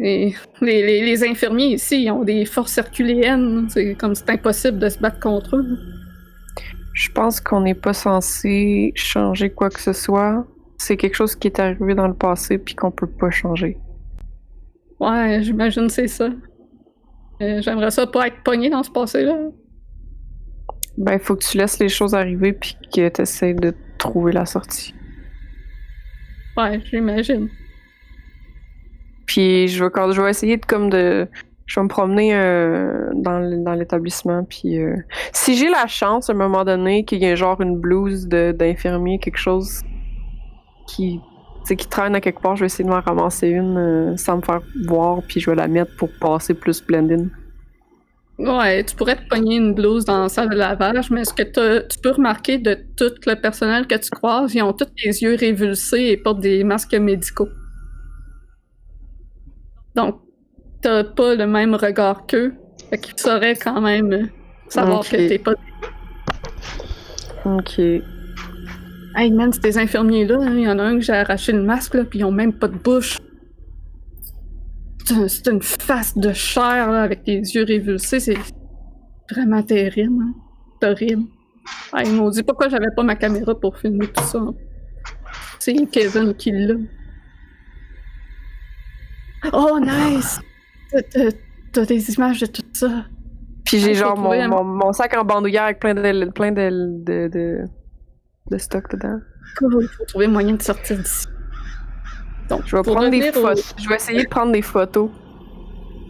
Et 0.01 0.33
les, 0.61 0.81
les- 0.85 1.05
les 1.05 1.23
infirmiers 1.27 1.73
ici 1.73 2.03
ils 2.03 2.11
ont 2.11 2.23
des 2.23 2.45
forces 2.45 2.77
herculéennes. 2.77 3.67
C'est 3.69 3.95
comme 3.95 4.15
c'est 4.15 4.29
impossible 4.29 4.79
de 4.79 4.89
se 4.89 4.99
battre 4.99 5.19
contre 5.19 5.57
eux. 5.57 5.77
Je 6.93 7.09
pense 7.11 7.39
qu'on 7.39 7.61
n'est 7.61 7.75
pas 7.75 7.93
censé 7.93 8.91
changer 8.95 9.49
quoi 9.51 9.69
que 9.69 9.79
ce 9.79 9.93
soit. 9.93 10.45
C'est 10.77 10.97
quelque 10.97 11.15
chose 11.15 11.35
qui 11.35 11.47
est 11.47 11.59
arrivé 11.59 11.93
dans 11.95 12.07
le 12.07 12.13
passé 12.13 12.57
puis 12.57 12.75
qu'on 12.75 12.91
peut 12.91 13.07
pas 13.07 13.29
changer. 13.29 13.77
Ouais, 14.99 15.39
j'imagine 15.43 15.87
que 15.87 15.93
c'est 15.93 16.07
ça. 16.07 16.29
Euh, 17.41 17.61
J'aimerais 17.61 17.91
ça 17.91 18.05
pas 18.05 18.27
être 18.27 18.43
pogné 18.43 18.69
dans 18.69 18.83
ce 18.83 18.91
passé-là. 18.91 19.37
Ben, 20.97 21.17
faut 21.19 21.35
que 21.35 21.43
tu 21.45 21.57
laisses 21.57 21.79
les 21.79 21.89
choses 21.89 22.13
arriver 22.13 22.53
puis 22.53 22.75
que 22.93 23.07
tu 23.07 23.21
essaies 23.21 23.53
de 23.53 23.73
trouver 23.97 24.33
la 24.33 24.45
sortie. 24.45 24.93
Ouais, 26.57 26.81
j'imagine. 26.91 27.49
Puis 29.25 29.67
je 29.67 29.83
vais, 29.83 29.91
quand, 29.91 30.11
je 30.11 30.21
vais 30.21 30.29
essayer 30.29 30.57
de 30.57 30.65
comme 30.65 30.89
de. 30.89 31.27
Je 31.67 31.79
vais 31.79 31.83
me 31.83 31.87
promener 31.87 32.33
euh, 32.33 33.11
dans, 33.13 33.75
l'établissement. 33.75 34.43
Puis 34.43 34.79
euh, 34.79 34.95
si 35.31 35.55
j'ai 35.55 35.69
la 35.69 35.85
chance 35.85 36.29
à 36.29 36.33
un 36.33 36.35
moment 36.35 36.65
donné 36.65 37.05
qu'il 37.05 37.21
y 37.21 37.25
ait 37.25 37.37
genre 37.37 37.61
une 37.61 37.77
blouse 37.77 38.27
d'infirmier, 38.27 39.19
quelque 39.19 39.37
chose 39.37 39.83
qui, 40.87 41.21
tu 41.62 41.68
sais, 41.68 41.76
qui 41.76 41.88
traîne 41.88 42.16
à 42.16 42.22
quelque 42.22 42.41
part, 42.41 42.55
je 42.55 42.62
vais 42.62 42.66
essayer 42.68 42.84
de 42.84 42.89
m'en 42.89 43.01
ramasser 43.01 43.47
une 43.47 43.78
euh, 43.78 44.18
sans 44.18 44.38
me 44.38 44.41
faire 44.41 44.62
voir. 44.88 45.22
Puis 45.28 45.39
je 45.39 45.49
vais 45.49 45.55
la 45.55 45.68
mettre 45.68 45.95
pour 45.97 46.10
passer 46.20 46.53
plus 46.53 46.82
blend-in. 46.84 47.28
Ouais, 48.39 48.86
tu 48.86 48.95
pourrais 48.95 49.18
te 49.18 49.28
pogner 49.28 49.57
une 49.57 49.74
blouse 49.74 50.05
dans 50.05 50.24
la 50.24 50.30
salle 50.30 50.49
de 50.49 50.55
lavage, 50.55 51.12
mais 51.12 51.26
ce 51.26 51.34
que 51.34 51.43
tu 51.43 51.99
peux 51.99 52.12
remarquer 52.12 52.57
de 52.57 52.78
tout 52.95 53.12
le 53.28 53.36
personnel 53.36 53.86
que 53.86 53.95
tu 53.95 54.10
croises, 54.10 54.55
ils 54.55 54.62
ont 54.64 54.72
tous 54.72 54.88
les 55.03 55.22
yeux 55.22 55.36
révulsés 55.36 56.05
et 56.12 56.18
portent 56.18 56.39
des 56.39 56.64
masques 56.64 56.93
médicaux. 56.95 57.49
Donc, 59.95 60.22
t'as 60.82 61.03
pas 61.03 61.36
le 61.36 61.47
même 61.47 61.76
regard 61.76 62.26
qu'eux. 62.28 62.53
Fait 62.89 62.97
qu'ils 62.97 63.20
sauraient 63.20 63.55
quand 63.55 63.82
même 63.82 64.14
euh, 64.14 64.26
savoir 64.70 64.99
Ok. 65.01 65.10
que 65.10 65.28
t'es 65.28 65.38
pas. 65.39 65.51
Ok. 67.43 67.82
Hey 69.16 69.32
man, 69.32 69.51
ces 69.51 69.78
infirmiers-là, 69.78 70.38
hein, 70.41 70.53
il 70.55 70.62
y 70.64 70.68
en 70.70 70.80
a 70.80 70.84
un 70.84 70.95
que 70.95 71.01
j'ai 71.01 71.14
arraché 71.14 71.51
le 71.51 71.64
masque, 71.64 71.95
là, 71.95 72.03
puis 72.05 72.20
ils 72.20 72.24
ont 72.26 72.32
même 72.32 72.53
pas 72.53 72.68
de 72.68 72.78
bouche. 72.78 73.18
C'est 75.05 75.14
un- 75.16 75.28
C'est 75.28 75.47
une 75.47 75.62
face 75.62 76.16
de 76.18 76.32
chair, 76.34 76.91
là, 76.91 77.01
avec 77.03 77.24
des 77.26 77.39
yeux 77.55 77.64
révulsés. 77.64 78.20
C'est 78.20 78.38
vraiment 79.32 79.64
terrible. 79.64 80.24
Hein? 80.24 80.34
C'est 80.82 80.89
horrible. 80.91 81.24
Hey, 81.93 82.10
maudit, 82.12 82.43
pourquoi 82.43 82.70
j'avais 82.70 82.91
pas 82.95 83.03
ma 83.03 83.16
caméra 83.16 83.60
pour 83.60 83.78
filmer 83.78 84.07
tout 84.07 84.24
ça? 84.24 84.39
C'est 85.60 85.76
Kevin 85.91 86.34
qui 86.36 86.51
l'a. 86.51 86.76
Oh, 89.53 89.80
nice! 89.80 90.39
T'as- 91.72 91.86
des 91.86 92.12
images 92.16 92.39
de 92.41 92.45
tout 92.47 92.62
ça. 92.74 93.05
Puis 93.66 93.80
j'ai 93.80 93.93
genre 93.93 94.18
mon, 94.18 94.91
sac 94.91 95.16
en 95.16 95.24
bandoulière 95.24 95.64
avec 95.66 95.80
plein 95.80 95.93
de, 95.93 96.30
plein 96.32 96.51
de, 96.51 96.70
de, 97.03 97.28
de, 97.28 97.64
de 98.51 98.57
stock 98.57 98.89
dedans. 98.91 99.19
Cool, 99.57 99.79
il 99.83 99.87
faut 99.87 100.05
trouver 100.05 100.27
moyen 100.27 100.53
de 100.55 100.61
sortir 100.61 100.97
d'ici. 100.97 101.25
Donc, 102.49 102.61
Je 102.65 102.75
vais 102.75 102.81
prendre 102.83 103.09
des 103.09 103.29
au- 103.29 103.33
photos. 103.33 103.73
Je 103.77 103.89
vais 103.89 103.95
essayer 103.95 104.23
de 104.23 104.29
prendre 104.29 104.51
des 104.51 104.61
photos. 104.61 105.09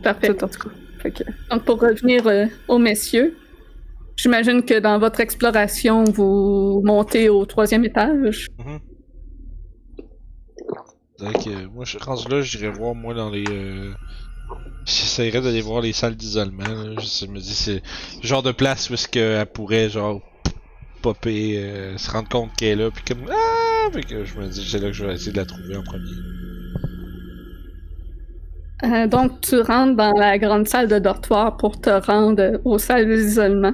Parfait. 0.04 0.34
Tout 0.34 0.44
en 0.46 0.48
tout 0.48 0.60
cas. 0.60 1.24
Donc, 1.52 1.64
pour 1.66 1.80
revenir 1.82 2.28
euh, 2.28 2.46
aux 2.68 2.78
messieurs, 2.78 3.36
j'imagine 4.18 4.64
que 4.64 4.80
dans 4.80 5.00
votre 5.00 5.20
exploration, 5.22 6.04
vous 6.06 6.82
montez 6.84 7.30
au 7.30 7.46
troisième 7.46 7.86
étage. 7.86 8.48
Donc, 11.20 11.48
euh, 11.48 11.68
moi, 11.74 11.84
je 11.86 11.98
rendu 11.98 12.28
là, 12.30 12.42
j'irai 12.42 12.70
voir, 12.70 12.96
moi, 12.96 13.14
dans 13.14 13.30
les. 13.30 13.44
Euh... 13.50 13.92
J'essaierais 14.86 15.42
d'aller 15.42 15.62
voir 15.62 15.82
les 15.82 15.94
salles 15.94 16.16
d'isolement. 16.16 16.64
Je, 17.00 17.26
je 17.26 17.32
me 17.32 17.40
dis, 17.40 17.54
c'est 17.54 17.82
le 18.24 18.28
genre 18.28 18.42
de 18.42 18.52
place 18.52 18.90
où 18.90 18.94
est-ce 18.94 19.08
qu'elle 19.08 19.46
pourrait, 19.48 19.90
genre, 19.90 20.22
popper, 21.02 21.58
euh, 21.58 21.98
se 21.98 22.12
rendre 22.12 22.30
compte 22.30 22.56
qu'elle 22.58 22.80
est 22.80 22.84
là, 22.84 22.92
puis 22.92 23.04
comme. 23.04 23.26
Ah! 23.30 23.90
Fait 23.92 24.04
que 24.04 24.24
je 24.24 24.38
me 24.38 24.48
dis, 24.48 24.68
c'est 24.70 24.80
là 24.80 24.88
que 24.88 24.94
je 24.94 25.06
vais 25.06 25.14
essayer 25.14 25.32
de 25.32 25.38
la 25.38 25.46
trouver 25.46 25.76
en 25.76 25.84
premier. 25.84 26.04
Euh, 28.84 29.08
donc, 29.08 29.42
tu 29.42 29.60
rentres 29.60 29.96
dans 29.96 30.14
la 30.14 30.38
grande 30.38 30.68
salle 30.68 30.88
de 30.88 31.00
dortoir 31.00 31.58
pour 31.58 31.82
te 31.82 31.90
rendre 31.90 32.62
aux 32.64 32.78
salles 32.78 33.08
d'isolement. 33.08 33.74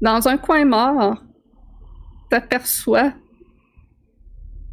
Dans 0.00 0.28
un 0.28 0.38
coin 0.38 0.64
mort, 0.64 1.22
t'aperçois 2.30 3.12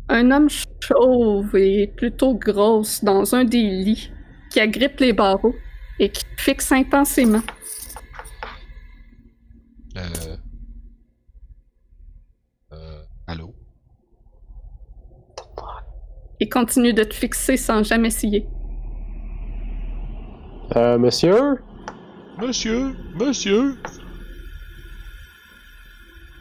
un 0.07 0.31
homme 0.31 0.49
chauve 0.81 1.55
et 1.55 1.87
plutôt 1.95 2.33
grosse 2.33 3.03
dans 3.03 3.35
un 3.35 3.43
des 3.43 3.61
lits 3.61 4.09
qui 4.51 4.59
agrippe 4.59 4.99
les 4.99 5.13
barreaux 5.13 5.55
et 5.99 6.09
qui 6.09 6.23
te 6.23 6.41
fixe 6.41 6.71
intensément. 6.71 7.41
Euh. 9.97 10.37
Il 16.39 16.49
continue 16.49 16.93
de 16.93 17.03
te 17.03 17.13
fixer 17.13 17.57
sans 17.57 17.83
jamais 17.83 18.09
scier. 18.09 18.47
Euh, 20.75 20.97
monsieur? 20.97 21.57
Monsieur, 22.41 22.95
monsieur. 23.19 23.77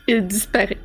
Il 0.06 0.26
disparaît. 0.26 0.78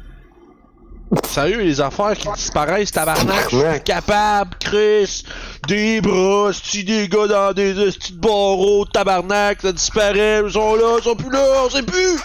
Sérieux, 1.26 1.62
les 1.62 1.80
affaires 1.80 2.14
qui 2.14 2.28
disparaissent, 2.34 2.92
tabarnak, 2.92 3.50
je 3.52 3.58
suis 3.58 3.84
capable, 3.84 4.56
Chris. 4.60 5.24
Des 5.68 6.02
bras, 6.02 6.52
c'ti, 6.52 6.84
des 6.84 7.08
gars 7.08 7.28
dans 7.28 7.54
des 7.54 7.74
petits 7.74 8.14
barreaux, 8.14 8.86
tabarnak, 8.86 9.62
ça 9.62 9.72
disparaît, 9.72 10.42
ils 10.44 10.52
sont 10.52 10.76
là, 10.76 10.98
ils 10.98 11.04
sont 11.04 11.16
plus 11.16 11.30
là, 11.30 11.46
on 11.66 11.70
sait 11.70 11.84
plus. 11.84 12.20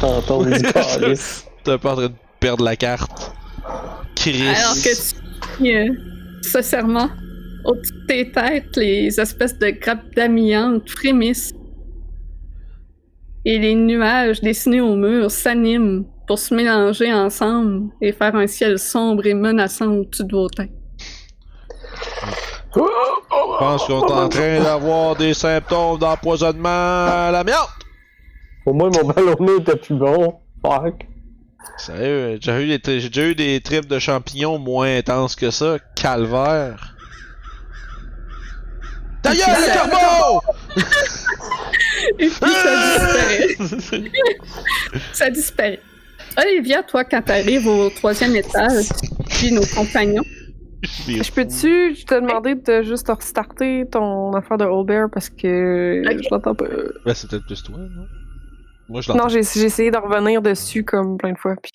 T'entends 0.00 0.42
du. 0.44 0.52
T'es 1.64 1.78
pas 1.78 1.92
en 1.92 1.96
train 1.96 2.06
de 2.06 2.12
perdre 2.38 2.62
la 2.62 2.76
carte. 2.76 3.32
Chris. 4.14 4.42
Alors 4.42 4.74
que 4.74 5.58
tu 5.58 5.76
euh, 5.76 5.94
ce 6.42 6.62
serment, 6.62 7.08
au-dessus 7.64 7.92
de 7.92 8.06
tes 8.06 8.32
têtes, 8.32 8.76
les 8.76 9.20
espèces 9.20 9.58
de 9.58 9.70
grappes 9.70 10.14
d'amiante 10.14 10.88
frémissent. 10.90 11.52
Et 13.44 13.58
les 13.58 13.74
nuages 13.74 14.40
dessinés 14.40 14.80
au 14.80 14.96
mur 14.96 15.30
s'animent 15.30 16.04
pour 16.26 16.38
se 16.38 16.52
mélanger 16.54 17.12
ensemble 17.12 17.90
et 18.00 18.12
faire 18.12 18.34
un 18.34 18.46
ciel 18.46 18.78
sombre 18.78 19.24
et 19.26 19.34
menaçant 19.34 19.86
au-dessus 19.86 20.24
de 20.24 20.32
vos 20.34 20.48
têtes. 20.48 20.70
Je 22.74 23.58
pense 23.58 23.86
qu'on 23.86 24.06
est 24.06 24.12
en 24.12 24.28
train 24.28 24.60
d'avoir 24.60 25.16
des 25.16 25.32
symptômes 25.32 25.98
d'empoisonnement 25.98 26.68
à 26.68 27.30
l'amiante. 27.32 27.70
Au 28.66 28.72
moins, 28.72 28.90
mon 28.90 29.08
ballonnet 29.08 29.58
était 29.60 29.76
plus 29.76 29.94
bon. 29.94 30.34
Fuck. 30.62 31.06
Sérieux, 31.78 32.38
j'ai 32.42 32.52
déjà 32.54 32.78
tri- 32.78 33.08
déjà 33.10 33.26
eu 33.28 33.34
des 33.34 33.60
tripes 33.60 33.86
de 33.86 33.98
champignons 33.98 34.58
moins 34.58 34.96
intenses 34.96 35.34
que 35.36 35.50
ça. 35.50 35.78
Calvaire. 35.94 36.94
Ta 39.22 39.32
gueule, 39.34 39.46
le 39.48 39.90
corbeau! 39.90 40.40
Et 42.18 42.28
puis 42.28 42.30
ça 42.30 43.56
disparaît. 43.58 44.10
ça 45.12 45.30
disparaît. 45.30 45.80
Olivia, 46.38 46.82
toi, 46.82 47.04
quand 47.04 47.22
t'arrives 47.22 47.66
au 47.66 47.88
troisième 47.90 48.36
étage, 48.36 48.86
puis 49.30 49.52
nos 49.52 49.64
compagnons, 49.66 50.22
Je 51.08 51.30
peux-tu 51.32 52.04
te 52.04 52.14
demander 52.14 52.54
de 52.54 52.82
juste 52.82 53.08
restarter 53.08 53.84
ton 53.90 54.32
affaire 54.34 54.58
de 54.58 54.64
Old 54.64 54.86
Bear 54.86 55.08
parce 55.12 55.28
que 55.30 56.02
je 56.04 56.28
l'entends 56.30 56.54
pas? 56.54 56.66
Ben, 57.04 57.14
c'est 57.14 57.28
peut-être 57.30 57.46
plus 57.46 57.62
toi, 57.62 57.78
non? 57.78 58.06
Moi, 58.88 59.00
je. 59.00 59.12
Non, 59.12 59.28
j'ai 59.28 59.42
j'ai 59.42 59.64
essayé 59.64 59.90
de 59.90 59.96
revenir 59.96 60.42
dessus 60.42 60.84
comme 60.84 61.16
plein 61.18 61.32
de 61.32 61.38
fois, 61.38 61.54
puis 61.62 61.72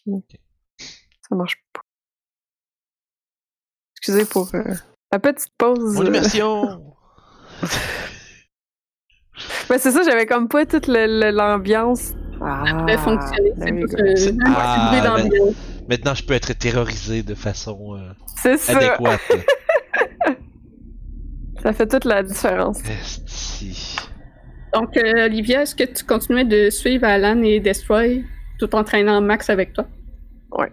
ça 0.78 1.36
marche 1.36 1.62
pas. 1.74 1.82
Excusez 3.98 4.26
pour 4.26 4.50
euh, 4.56 4.64
la 5.12 5.20
petite 5.20 5.52
pause. 5.58 5.96
Mon 5.96 6.04
euh. 6.04 6.08
immersion! 6.08 6.96
Ben, 9.70 9.80
c'est 9.80 9.92
ça, 9.92 10.04
j'avais 10.04 10.26
comme 10.26 10.48
pas 10.48 10.66
toute 10.66 10.88
l'ambiance. 10.88 12.14
Ah, 12.42 12.64
ça 12.88 12.98
fonctionner. 12.98 13.54
C'est 14.16 14.38
pas 14.38 14.44
Ah, 14.46 15.02
ben-. 15.02 15.30
Maintenant, 15.88 16.14
je 16.14 16.24
peux 16.26 16.34
être 16.34 16.54
terrorisé 16.54 17.24
de 17.24 17.36
façon 17.36 17.96
euh, 17.96 18.12
C'est 18.42 18.58
ça. 18.58 18.78
adéquate. 18.78 19.22
Ça 21.64 21.74
fait 21.74 21.88
toute 21.88 22.06
la 22.06 22.24
différence. 22.24 22.80
Esti. 22.84 23.96
Donc, 24.74 24.96
euh, 24.96 25.26
Olivia, 25.26 25.64
est-ce 25.64 25.76
que 25.76 25.84
tu 25.84 26.06
continuais 26.06 26.46
de 26.46 26.70
suivre 26.70 27.06
Alan 27.06 27.42
et 27.44 27.60
Destroy 27.60 28.24
tout 28.58 28.74
en 28.76 28.84
traînant 28.84 29.22
Max 29.22 29.50
avec 29.50 29.74
toi? 29.74 29.86
Ouais. 30.58 30.72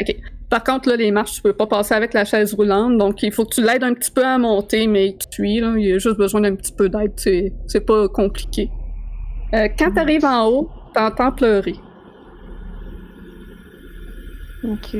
Ok. 0.00 0.16
Par 0.50 0.64
contre, 0.64 0.90
là, 0.90 0.96
les 0.96 1.10
marches, 1.10 1.36
tu 1.36 1.42
peux 1.42 1.52
pas 1.52 1.66
passer 1.66 1.94
avec 1.94 2.12
la 2.12 2.24
chaise 2.24 2.52
roulante, 2.52 2.98
donc 2.98 3.22
il 3.22 3.32
faut 3.32 3.44
que 3.44 3.54
tu 3.54 3.62
l'aides 3.62 3.84
un 3.84 3.94
petit 3.94 4.10
peu 4.10 4.24
à 4.24 4.36
monter, 4.36 4.86
mais 4.86 5.08
il 5.08 5.16
te 5.16 5.24
suit, 5.32 5.60
là. 5.60 5.74
Il 5.78 5.94
a 5.94 5.98
juste 5.98 6.18
besoin 6.18 6.42
d'un 6.42 6.54
petit 6.56 6.72
peu 6.72 6.88
d'aide, 6.88 7.12
c'est, 7.16 7.52
c'est 7.66 7.86
pas 7.86 8.08
compliqué. 8.08 8.70
Euh, 9.54 9.68
quand 9.78 9.92
t'arrives 9.92 10.24
en 10.24 10.48
haut, 10.48 10.70
t'entends 10.94 11.32
pleurer. 11.32 11.76
Ok. 14.64 14.96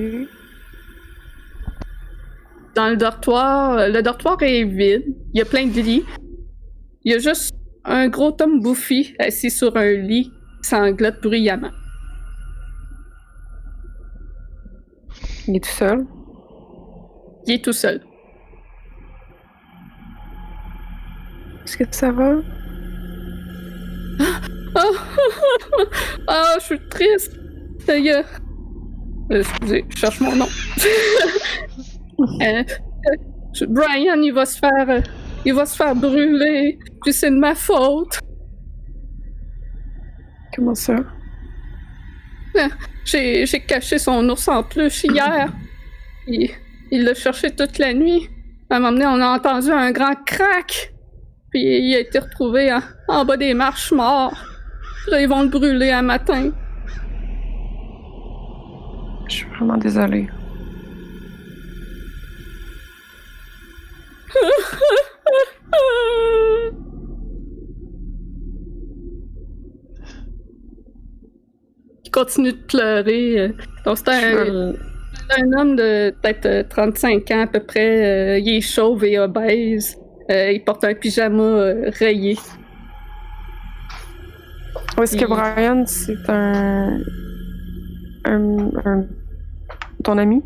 Dans 2.75 2.89
le 2.89 2.97
dortoir, 2.97 3.89
le 3.89 4.01
dortoir 4.01 4.39
est 4.43 4.65
vide, 4.65 5.05
il 5.35 5.39
y 5.39 5.43
a 5.43 5.45
plein 5.45 5.67
de 5.67 5.81
lits. 5.81 6.05
Il 7.05 7.13
y 7.13 7.15
a 7.15 7.19
juste 7.19 7.55
un 7.85 8.09
gros 8.09 8.37
homme 8.41 8.61
bouffi 8.61 9.15
assis 9.19 9.51
sur 9.51 9.77
un 9.77 9.93
lit 9.93 10.33
sanglote 10.63 11.21
bruyamment. 11.23 11.71
Il 15.49 15.57
est 15.57 15.61
tout 15.65 15.71
seul? 15.71 16.07
Il 17.47 17.55
est 17.55 17.65
tout 17.65 17.73
seul. 17.73 18.01
Est-ce 21.65 21.77
que 21.77 21.85
ça 21.91 22.13
va? 22.13 22.35
Ah, 24.75 24.91
ah, 26.29 26.55
je 26.61 26.65
suis 26.65 26.89
triste. 26.89 27.33
Est. 27.89 28.09
Euh, 28.11 28.23
Excusez, 29.31 29.85
je 29.89 29.97
cherche 29.99 30.21
mon 30.21 30.37
nom. 30.37 30.49
Euh, 32.41 32.63
euh, 32.63 33.67
Brian, 33.69 34.21
il 34.23 34.33
va 34.33 34.45
se 34.47 34.57
faire, 34.57 35.03
il 35.45 35.55
va 35.55 35.67
se 35.67 35.77
faire 35.77 35.95
brûler. 35.95 36.79
Puis 37.03 37.13
c'est 37.13 37.31
de 37.31 37.37
ma 37.37 37.55
faute. 37.55 38.21
Comment 40.55 40.75
ça? 40.75 40.97
J'ai, 43.05 43.47
j'ai 43.47 43.61
caché 43.61 43.99
son 43.99 44.29
ours 44.29 44.47
en 44.49 44.63
peluche 44.63 45.05
hier. 45.05 45.53
Il, 46.27 46.51
il 46.91 47.05
l'a 47.05 47.15
cherché 47.15 47.51
toute 47.51 47.79
la 47.79 47.95
nuit. 47.95 48.29
À 48.71 48.77
un 48.77 48.79
moment 48.79 48.93
donné, 48.93 49.07
on 49.07 49.21
a 49.21 49.37
entendu 49.37 49.71
un 49.71 49.91
grand 49.91 50.15
crack. 50.25 50.93
Puis 51.51 51.61
il 51.61 51.95
a 51.95 52.01
été 52.01 52.19
retrouvé 52.19 52.73
en, 52.73 52.81
en 53.09 53.25
bas 53.25 53.37
des 53.37 53.55
marches 53.55 53.93
mort. 53.93 54.37
Là, 55.09 55.21
ils 55.21 55.29
vont 55.29 55.43
le 55.43 55.49
brûler 55.49 55.91
un 55.91 56.03
matin. 56.03 56.51
Je 59.29 59.35
suis 59.35 59.47
vraiment 59.49 59.77
désolée. 59.79 60.29
Il 72.05 72.11
continue 72.11 72.53
de 72.53 72.59
pleurer. 72.67 73.41
euh. 73.41 73.49
Donc, 73.85 73.99
c'est 73.99 74.09
un, 74.11 74.73
un 75.39 75.53
homme 75.59 75.77
de 75.77 76.11
peut-être 76.23 76.47
euh, 76.47 76.63
35 76.69 77.31
ans 77.31 77.43
à 77.43 77.47
peu 77.47 77.61
près. 77.61 78.35
euh, 78.37 78.39
il 78.39 78.57
est 78.57 78.61
chauve 78.61 79.05
et 79.05 79.19
obèse. 79.19 79.97
Euh, 80.31 80.53
il 80.53 80.63
porte 80.65 80.85
un 80.85 80.95
pyjama 80.95 81.43
euh, 81.43 81.91
rayé. 81.99 82.37
Est-ce 85.01 85.17
que 85.17 85.25
Brian, 85.27 85.85
c'est 85.87 86.29
un... 86.29 87.01
un... 88.25 88.71
un- 88.85 89.07
ton 90.05 90.19
ami? 90.19 90.43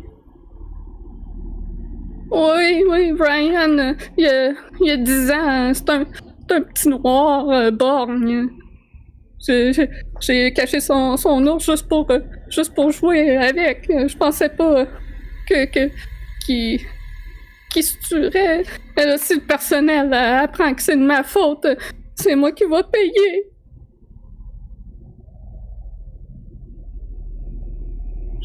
Oui, 2.31 2.83
oui, 2.89 3.11
Brian, 3.13 3.95
il, 4.17 4.25
a, 4.27 4.51
il 4.81 4.91
a 4.91 4.97
10 4.97 5.31
ans. 5.31 5.73
C'est 5.73 5.89
un, 5.89 6.05
un 6.51 6.61
petit 6.61 6.89
noir 6.89 7.49
euh, 7.49 7.71
borgne. 7.71 8.49
J'ai- 9.39 10.51
caché 10.53 10.79
son, 10.79 11.15
son 11.15 11.45
ours 11.47 11.63
juste 11.65 11.87
pour, 11.87 12.09
euh, 12.11 12.19
juste 12.49 12.73
pour 12.73 12.91
jouer 12.91 13.37
avec. 13.37 13.85
Je 13.89 14.17
pensais 14.17 14.49
pas 14.49 14.85
que 15.47 15.65
que 15.65 15.89
qu'il 16.45 16.79
qu'il 17.71 17.83
se 17.83 17.97
tuerait. 17.99 18.63
Si 19.17 19.35
le 19.35 19.41
personnel 19.41 20.13
apprend 20.13 20.73
que 20.73 20.81
c'est 20.81 20.95
de 20.97 21.03
ma 21.05 21.23
faute, 21.23 21.67
c'est 22.15 22.35
moi 22.35 22.51
qui 22.51 22.63
vais 22.65 22.83
payer. 22.91 23.45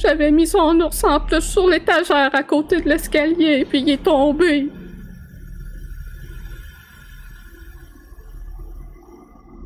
J'avais 0.02 0.32
mis 0.32 0.48
son 0.48 0.80
ours 0.80 1.04
en 1.04 1.20
plus 1.20 1.40
sur 1.42 1.68
l'étagère 1.68 2.34
à 2.34 2.42
côté 2.42 2.80
de 2.80 2.88
l'escalier, 2.88 3.64
puis 3.64 3.82
il 3.82 3.90
est 3.90 4.02
tombé. 4.02 4.68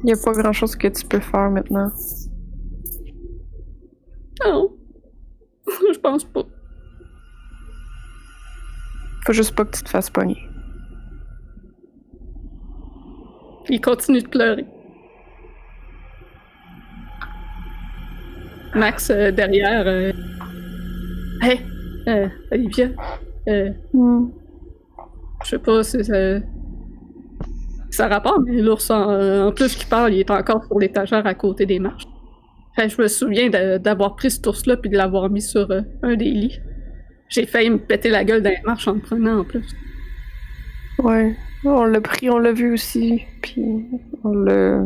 Il 0.03 0.05
n'y 0.05 0.12
a 0.12 0.16
pas 0.22 0.32
grand-chose 0.32 0.76
que 0.76 0.89
tu 0.89 1.07
peux 1.07 1.20
faire 1.20 1.51
maintenant. 1.51 1.91
Non. 4.45 4.76
Je 5.66 5.99
pense 5.99 6.24
pas. 6.24 6.43
Faut 9.24 9.32
juste 9.32 9.55
pas 9.57 9.64
que 9.64 9.74
tu 9.74 9.82
te 9.82 9.89
fasses 9.89 10.11
pogner. 10.11 10.39
Il 13.70 13.80
continue 13.80 14.20
de 14.20 14.28
pleurer. 14.28 14.66
Max, 18.77 19.11
euh, 19.11 19.31
derrière. 19.31 19.85
euh, 19.87 20.12
Hey, 21.43 21.61
euh, 22.09 22.29
Olivia. 22.53 22.89
Hmm. 23.93 24.27
je 25.45 25.49
sais 25.51 25.59
pas 25.59 25.83
si 25.83 26.05
ça. 26.05 26.41
Ça 27.91 28.09
rapporte, 28.09 28.41
mais 28.47 28.61
l'ours 28.61 28.91
en, 28.91 29.47
en 29.49 29.53
plus 29.53 29.74
qui 29.77 29.87
parle, 29.87 30.12
il 30.14 30.20
est 30.20 30.31
encore 30.31 30.64
sur 30.64 30.79
l'étagère 30.79 31.27
à 31.27 31.35
côté 31.35 31.66
des 31.66 31.79
marches. 31.79 32.05
Que 32.77 32.89
je 32.89 33.01
me 33.01 33.09
souviens 33.09 33.49
d'avoir 33.79 34.16
pris 34.16 34.31
cet 34.31 34.47
ours-là 34.47 34.77
puis 34.77 34.91
de 34.91 34.97
l'avoir 34.97 35.31
mis 35.31 35.41
sur 35.41 35.70
un 36.03 36.14
des 36.16 36.31
lits. 36.31 36.59
J'ai 37.29 37.47
failli 37.47 37.70
me 37.70 37.79
péter 37.79 38.11
la 38.11 38.24
gueule 38.24 38.43
dans 38.43 38.51
les 38.51 38.61
marches 38.64 38.87
en 38.89 38.93
le 38.95 39.01
prenant 39.01 39.39
en 39.41 39.45
plus. 39.45 39.66
Ouais. 40.99 41.35
On 41.64 41.85
l'a 41.85 42.01
pris, 42.01 42.29
on 42.31 42.39
l'a 42.39 42.53
vu 42.53 42.72
aussi. 42.74 43.22
Puis 43.43 43.62
on 44.24 44.33
l'a. 44.33 44.83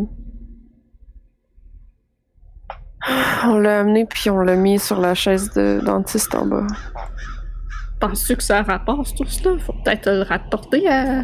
On 3.45 3.59
l'a 3.59 3.81
amené, 3.81 4.05
puis 4.05 4.29
on 4.31 4.41
l'a 4.41 4.57
mis 4.57 4.79
sur 4.79 5.01
la 5.01 5.15
chaise 5.15 5.53
de 5.55 5.81
dentiste 5.85 6.35
en 6.35 6.47
bas. 6.47 6.67
Penses-tu 7.99 8.37
que 8.37 8.43
ça 8.43 8.63
rapporte 8.63 9.17
tout 9.17 9.25
cela? 9.27 9.59
Faut 9.59 9.75
peut-être 9.85 10.11
le 10.11 10.23
rapporter 10.23 10.89
à, 10.89 11.23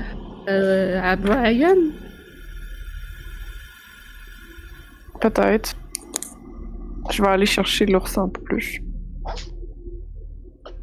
euh, 0.48 1.00
à 1.02 1.16
Brian. 1.16 1.76
Peut-être. 5.20 5.74
Je 7.10 7.22
vais 7.22 7.28
aller 7.28 7.46
chercher 7.46 7.86
l'ours 7.86 8.16
en 8.18 8.28
peluche. 8.28 8.80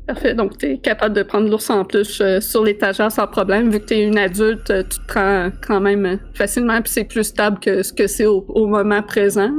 Parfait. 0.08 0.34
Donc, 0.34 0.58
tu 0.58 0.66
es 0.66 0.78
capable 0.80 1.16
de 1.16 1.24
prendre 1.24 1.50
l'ours 1.50 1.70
en 1.70 1.86
plus 1.86 2.20
euh, 2.20 2.42
sur 2.42 2.64
l'étagère 2.64 3.12
sans 3.12 3.28
problème. 3.28 3.70
Vu 3.70 3.80
que 3.80 3.86
tu 3.86 3.94
es 3.94 4.04
une 4.04 4.18
adulte, 4.18 4.70
euh, 4.70 4.84
tu 4.84 5.00
te 5.00 5.06
prends 5.08 5.50
quand 5.66 5.80
même 5.80 6.06
euh, 6.06 6.18
facilement, 6.34 6.82
puis 6.82 6.92
c'est 6.92 7.06
plus 7.06 7.24
stable 7.24 7.60
que 7.60 7.84
ce 7.84 7.94
que 7.94 8.08
c'est 8.08 8.26
au, 8.26 8.46
au 8.50 8.68
moment 8.68 9.02
présent. 9.02 9.50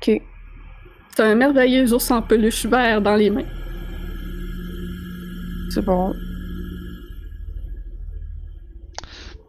Ok. 0.00 0.22
C'est 1.14 1.22
un 1.22 1.34
merveilleux 1.34 1.92
ours 1.92 2.10
en 2.10 2.22
peluche 2.22 2.66
vert 2.66 3.00
dans 3.02 3.16
les 3.16 3.30
mains. 3.30 3.44
C'est 5.70 5.84
bon. 5.84 6.14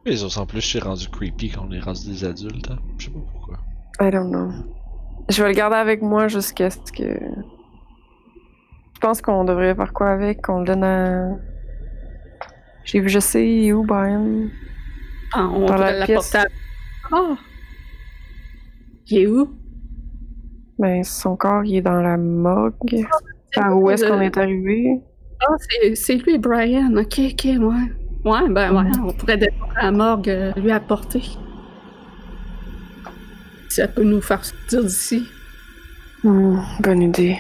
Les 0.06 0.24
autres 0.24 0.40
en 0.40 0.46
plus, 0.46 0.62
c'est 0.62 0.80
rendu 0.80 1.08
creepy 1.10 1.50
quand 1.52 1.68
on 1.70 1.72
est 1.72 1.80
rendu 1.80 2.08
des 2.08 2.26
adultes. 2.26 2.72
Hein? 2.72 2.80
Je 2.98 3.06
sais 3.06 3.12
pas 3.12 3.20
pourquoi. 3.32 3.58
I 4.02 4.10
don't 4.12 4.30
know. 4.30 4.50
Je 5.30 5.44
vais 5.44 5.50
le 5.50 5.56
garder 5.56 5.76
avec 5.76 6.02
moi 6.02 6.28
jusqu'à 6.28 6.70
ce 6.72 6.92
que. 6.92 7.04
Je 7.04 9.00
pense 9.00 9.22
qu'on 9.22 9.44
devrait 9.44 9.76
faire 9.76 9.94
quoi 9.94 10.10
avec? 10.10 10.42
Qu'on 10.42 10.60
le 10.60 10.66
donne 10.66 10.84
à. 10.84 11.30
J'ai 12.86 13.02
vu, 13.02 13.10
je 13.10 13.20
sais 13.20 13.72
où, 13.72 13.84
Brian. 13.84 14.48
Ah, 15.34 15.48
on 15.48 15.60
Dans 15.60 15.66
pourrait 15.68 16.00
la 16.00 16.06
pièce. 16.06 16.34
l'apporter 16.34 16.38
à... 16.40 16.46
Ah! 17.12 17.38
Il 19.08 19.18
est 19.20 19.28
où? 19.28 19.59
Ben, 20.80 21.04
son 21.04 21.36
corps, 21.36 21.64
il 21.66 21.76
est 21.78 21.82
dans 21.82 22.02
la 22.02 22.18
morgue. 22.18 23.06
Par 23.54 23.78
où 23.78 23.90
est-ce 23.90 24.06
qu'on 24.06 24.22
est 24.22 24.38
arrivé? 24.38 25.02
Ah, 25.42 25.54
c'est- 25.60 25.96
c'est 25.96 26.16
lui, 26.16 26.38
Brian. 26.38 26.96
Ok, 26.96 27.20
ok, 27.32 27.46
ouais. 27.46 27.60
Ouais, 28.26 28.50
ben 28.50 28.76
ouais, 28.76 28.92
on 29.04 29.14
pourrait 29.14 29.38
descendre 29.38 29.74
à 29.78 29.84
la 29.86 29.92
morgue, 29.92 30.30
euh, 30.30 30.52
lui 30.58 30.72
apporter. 30.72 31.24
Ça 33.70 33.88
peut 33.88 34.04
nous 34.04 34.22
faire 34.22 34.44
sortir 34.44 34.84
d'ici. 34.84 35.26
Hmm, 36.24 36.58
bonne 36.82 37.02
idée. 37.04 37.38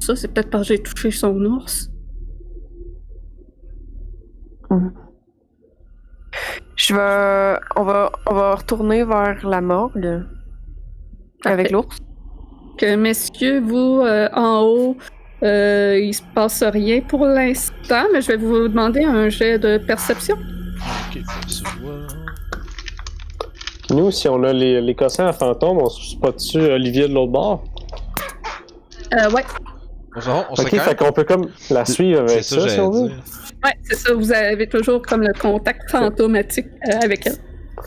Ça, 0.00 0.16
c'est 0.16 0.28
peut-être 0.28 0.50
parce 0.50 0.68
que 0.68 0.74
j'ai 0.74 0.82
touché 0.82 1.10
son 1.10 1.36
ours. 1.44 1.90
Je 6.76 6.94
vais. 6.94 7.58
On 7.76 7.84
va, 7.84 8.10
on 8.26 8.34
va 8.34 8.54
retourner 8.56 9.04
vers 9.04 9.46
la 9.48 9.60
morgue. 9.60 10.24
Avec 11.44 11.70
l'ours. 11.70 11.96
Que, 12.76 12.94
messieurs, 12.96 13.60
vous, 13.60 14.00
euh, 14.02 14.28
en 14.34 14.60
haut, 14.62 14.96
euh, 15.42 15.98
il 15.98 16.12
se 16.14 16.22
passe 16.34 16.62
rien 16.62 17.00
pour 17.00 17.24
l'instant, 17.26 18.04
mais 18.12 18.20
je 18.20 18.28
vais 18.32 18.36
vous 18.36 18.68
demander 18.68 19.02
un 19.04 19.28
jet 19.28 19.58
de 19.58 19.78
perception. 19.78 20.36
Ok, 20.36 21.22
nous, 23.90 24.10
si 24.10 24.28
on 24.28 24.42
a 24.42 24.52
les, 24.52 24.80
les 24.80 24.94
cossins 24.94 25.26
à 25.26 25.32
fantôme, 25.32 25.78
on 25.78 25.88
se 25.88 26.10
spot-tu 26.16 26.58
Olivier 26.58 27.08
de 27.08 27.14
l'autre 27.14 27.32
bord? 27.32 27.64
Euh, 29.14 29.30
ouais, 29.30 29.44
On 30.16 30.20
se, 30.20 30.28
on 30.30 30.42
Ok, 30.58 30.70
fait 30.80 30.96
qu'on 30.98 31.12
peut 31.12 31.22
comme 31.24 31.48
la 31.70 31.84
suivre 31.84 32.20
avec 32.22 32.42
C'est 32.42 32.56
ça, 32.56 32.62
ça, 32.62 32.68
si 32.68 32.80
on 32.80 32.90
veut. 32.90 33.10
ouais, 33.64 33.72
c'est 33.84 33.94
ça. 33.94 34.12
Vous 34.12 34.32
avez 34.32 34.68
toujours 34.68 35.00
comme 35.02 35.22
le 35.22 35.32
contact 35.40 35.88
fantomatique 35.90 36.66
euh, 36.88 36.98
avec 37.04 37.26
elle. 37.26 37.36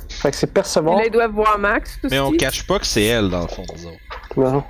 Fait 0.07 0.31
que 0.31 0.37
c'est 0.37 0.53
percevoir. 0.53 1.01
ils 1.05 1.11
doivent 1.11 1.31
voir 1.33 1.59
Max 1.59 1.99
aussi. 2.03 2.15
Mais 2.15 2.19
on 2.21 2.31
cache 2.31 2.65
pas 2.65 2.79
que 2.79 2.85
c'est 2.85 3.03
elle, 3.03 3.29
dans 3.29 3.41
le 3.41 3.47
fond, 3.47 3.63
nous 3.75 3.85
autres. 3.87 4.53
Non. 4.53 4.63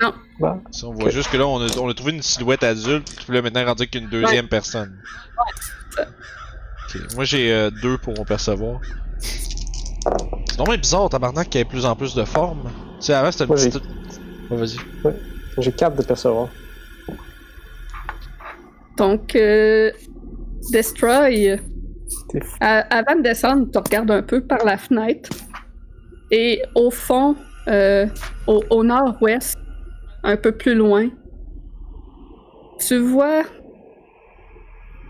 Non. 0.00 0.14
Bah, 0.40 0.58
Si 0.70 0.84
on 0.84 0.92
voit 0.92 1.10
juste 1.10 1.30
que 1.30 1.36
là, 1.36 1.46
on 1.46 1.60
a, 1.60 1.76
on 1.78 1.88
a 1.88 1.94
trouvé 1.94 2.12
une 2.12 2.22
silhouette 2.22 2.62
adulte, 2.62 3.08
puis 3.24 3.34
là, 3.34 3.42
maintenant, 3.42 3.64
rendu 3.64 3.88
qu'une 3.88 4.08
deuxième 4.08 4.48
personne. 4.48 4.96
ça. 5.96 6.02
Ok, 6.02 7.14
Moi, 7.14 7.24
j'ai 7.24 7.52
euh, 7.52 7.70
deux 7.70 7.98
pour 7.98 8.14
mon 8.16 8.24
percevoir. 8.24 8.80
C'est 10.48 10.58
normal 10.58 10.78
bizarre, 10.80 11.08
tabarnak, 11.10 11.48
qu'il 11.50 11.58
y 11.58 11.62
ait 11.62 11.64
de 11.64 11.68
plus 11.68 11.84
en 11.84 11.94
plus 11.96 12.14
de 12.14 12.24
formes. 12.24 12.70
Tu 13.00 13.06
sais, 13.06 13.14
avant, 13.14 13.30
c'était 13.32 13.44
une 13.44 13.48
Moi, 13.48 13.56
j'ai- 13.56 13.70
petite. 13.70 13.82
Ouais, 14.50 14.56
vas-y. 14.56 14.76
j'ai 15.58 15.72
quatre 15.72 15.96
de 15.96 16.02
percevoir. 16.02 16.48
Donc, 18.96 19.34
euh, 19.36 19.90
Destroy, 20.72 21.58
à- 22.60 22.80
avant 22.96 23.16
de 23.16 23.22
descendre, 23.22 23.68
tu 23.70 23.78
regardes 23.78 24.10
un 24.10 24.22
peu 24.22 24.40
par 24.40 24.64
la 24.64 24.76
fenêtre. 24.78 25.30
Et 26.30 26.62
au 26.74 26.90
fond, 26.90 27.36
euh, 27.68 28.06
au, 28.46 28.62
au 28.70 28.82
nord-ouest, 28.84 29.56
un 30.22 30.36
peu 30.36 30.52
plus 30.52 30.74
loin, 30.74 31.08
tu 32.80 32.98
vois 32.98 33.44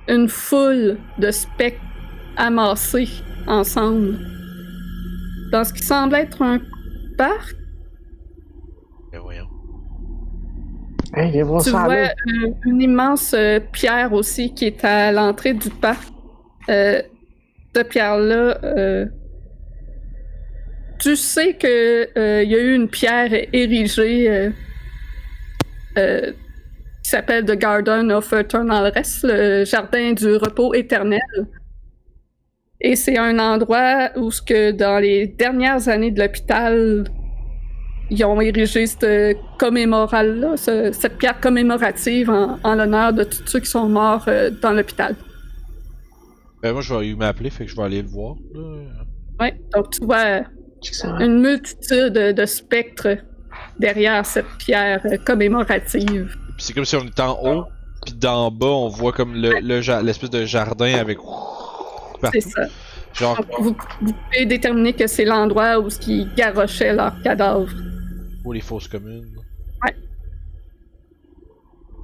une 0.08 0.28
foule 0.28 0.98
de 1.18 1.30
spectres 1.30 1.80
amassés 2.36 3.08
ensemble 3.46 4.18
dans 5.52 5.64
ce 5.64 5.72
qui 5.72 5.82
semble 5.82 6.14
être 6.14 6.42
un 6.42 6.60
parc. 7.16 7.56
Ben 9.12 9.20
voyons. 9.20 9.48
Hey, 11.14 11.32
Tu 11.32 11.70
ça 11.70 11.84
vois 11.84 12.10
une, 12.26 12.54
une 12.64 12.82
immense 12.82 13.34
euh, 13.34 13.60
pierre 13.72 14.12
aussi 14.12 14.52
qui 14.54 14.66
est 14.66 14.84
à 14.84 15.10
l'entrée 15.10 15.54
du 15.54 15.70
parc. 15.70 16.08
Euh, 16.68 17.02
cette 17.74 17.88
pierre-là, 17.88 18.58
euh, 18.64 19.06
tu 20.98 21.16
sais 21.16 21.54
que 21.54 22.08
euh, 22.18 22.42
il 22.42 22.50
y 22.50 22.54
a 22.54 22.58
eu 22.58 22.74
une 22.74 22.88
pierre 22.88 23.30
érigée 23.52 24.50
euh, 25.98 26.32
qui 27.02 27.10
s'appelle 27.10 27.44
The 27.44 27.56
Garden 27.58 28.10
of 28.12 28.32
Eternal 28.32 28.92
Rest, 28.94 29.24
le 29.24 29.64
jardin 29.64 30.12
du 30.12 30.36
repos 30.36 30.72
éternel. 30.74 31.20
Et 32.80 32.94
c'est 32.96 33.18
un 33.18 33.38
endroit 33.38 34.10
où 34.16 34.30
ce 34.30 34.40
que 34.40 34.70
dans 34.70 34.98
les 35.00 35.26
dernières 35.26 35.88
années 35.88 36.10
de 36.12 36.20
l'hôpital, 36.20 37.04
ils 38.10 38.24
ont 38.24 38.40
érigé 38.40 38.86
cette 38.86 39.36
commémorale-là, 39.58 40.56
ce- 40.56 40.92
cette 40.92 41.18
pierre 41.18 41.40
commémorative 41.40 42.30
en, 42.30 42.58
en 42.62 42.74
l'honneur 42.76 43.12
de 43.12 43.24
tous 43.24 43.46
ceux 43.46 43.60
qui 43.60 43.70
sont 43.70 43.88
morts 43.88 44.24
euh, 44.28 44.50
dans 44.62 44.72
l'hôpital. 44.72 45.16
Ben, 46.62 46.72
moi, 46.72 46.80
je 46.82 46.94
vais 46.94 47.14
m'appeler, 47.14 47.50
fait 47.50 47.64
que 47.66 47.70
je 47.70 47.76
vais 47.76 47.82
aller 47.82 48.02
le 48.02 48.08
voir. 48.08 48.36
Ouais, 49.40 49.54
donc 49.74 49.90
tu 49.90 50.04
vois 50.04 50.42
Excellent. 50.84 51.18
une 51.18 51.40
multitude 51.40 52.12
de 52.12 52.46
spectres 52.46 53.16
derrière 53.78 54.24
cette 54.26 54.48
pierre 54.58 55.00
euh, 55.06 55.16
commémorative. 55.24 56.36
C'est 56.58 56.72
comme 56.72 56.84
si 56.84 56.96
on 56.96 57.04
était 57.04 57.22
en 57.22 57.38
haut, 57.42 57.64
puis 58.04 58.14
d'en 58.14 58.50
bas, 58.50 58.66
on 58.66 58.88
voit 58.88 59.12
comme 59.12 59.34
le, 59.34 59.60
le 59.60 60.02
l'espèce 60.02 60.30
de 60.30 60.44
jardin 60.44 60.94
avec. 60.94 61.18
C'est 62.32 62.40
ça. 62.40 62.62
Genre, 63.14 63.36
Donc, 63.36 63.46
vous, 63.60 63.76
vous 64.02 64.12
pouvez 64.12 64.46
déterminer 64.46 64.92
que 64.92 65.06
c'est 65.06 65.24
l'endroit 65.24 65.78
où 65.80 65.88
ils 66.06 66.32
garochaient 66.34 66.92
leurs 66.92 67.20
cadavres. 67.22 67.72
pour 68.42 68.52
les 68.54 68.60
fosses 68.60 68.88
communes. 68.88 69.26
Ouais. 69.84 69.94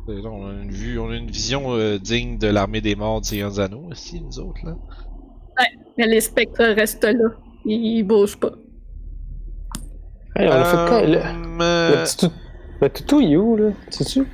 Là, 0.07 0.31
on 0.31 0.47
a 0.49 0.53
une 0.62 0.70
vue, 0.70 0.99
on 0.99 1.11
a 1.11 1.16
une 1.16 1.31
vision 1.31 1.75
euh, 1.75 1.99
digne 1.99 2.39
de 2.39 2.49
l'armée 2.49 2.81
des 2.81 2.95
morts 2.95 3.20
de 3.20 3.27
Seigneur 3.27 3.53
aussi, 3.91 4.20
nous 4.20 4.39
autres 4.39 4.61
là. 4.64 4.77
Mais 5.97 6.07
les 6.07 6.20
spectres 6.20 6.64
restent 6.64 7.05
là. 7.05 7.29
Ils, 7.64 7.99
ils 7.99 8.03
bougent 8.03 8.37
pas. 8.37 8.53
Hey, 10.37 10.49
on 10.49 10.53
a 10.53 10.64
fait 10.64 10.89
quoi? 10.89 11.03
Le, 11.03 11.16
Euh, 11.18 11.22
euh, 11.61 11.91
le 11.99 12.05
petit 12.05 12.16
tout. 12.16 12.32
Le 12.80 12.89
toutou, 12.91 13.20
il 13.20 13.32
est 13.32 13.37
où, 13.37 13.57
là? 13.57 13.70
Sais-tu? 13.91 14.26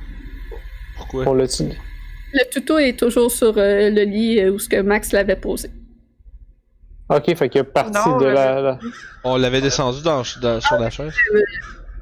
Pourquoi? 0.97 1.27
On? 1.27 1.33
Le 1.33 2.49
tuto 2.49 2.77
est 2.79 2.97
toujours 2.97 3.29
sur 3.31 3.53
euh, 3.57 3.89
le 3.89 4.03
lit 4.03 4.39
euh, 4.39 4.51
où 4.51 4.59
ce 4.59 4.67
que 4.69 4.81
Max 4.81 5.11
l'avait 5.11 5.35
posé. 5.35 5.69
Ok, 7.09 7.35
fait 7.35 7.49
qu'il 7.49 7.61
est 7.61 7.65
parti 7.65 7.91
Non, 8.09 8.17
de 8.17 8.25
la. 8.25 8.61
la- 8.61 8.79
On 9.25 9.35
l'avait 9.37 9.59
descendu 9.61 10.01
dans, 10.01 10.23
dans- 10.41 10.61
sur 10.61 10.79
la 10.79 10.89
chaise. 10.89 11.13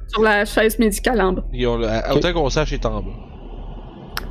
Sur 0.08 0.22
la 0.22 0.46
chaise 0.46 0.78
médicale 0.80 1.20
en 1.22 1.34
bas. 1.34 1.44
Et 1.52 1.66
on 1.68 1.80
Autant 2.14 2.34
qu'on 2.34 2.50
sache, 2.50 2.72
il 2.72 2.76
est 2.76 2.86
en 2.86 3.02
bas. 3.02 3.12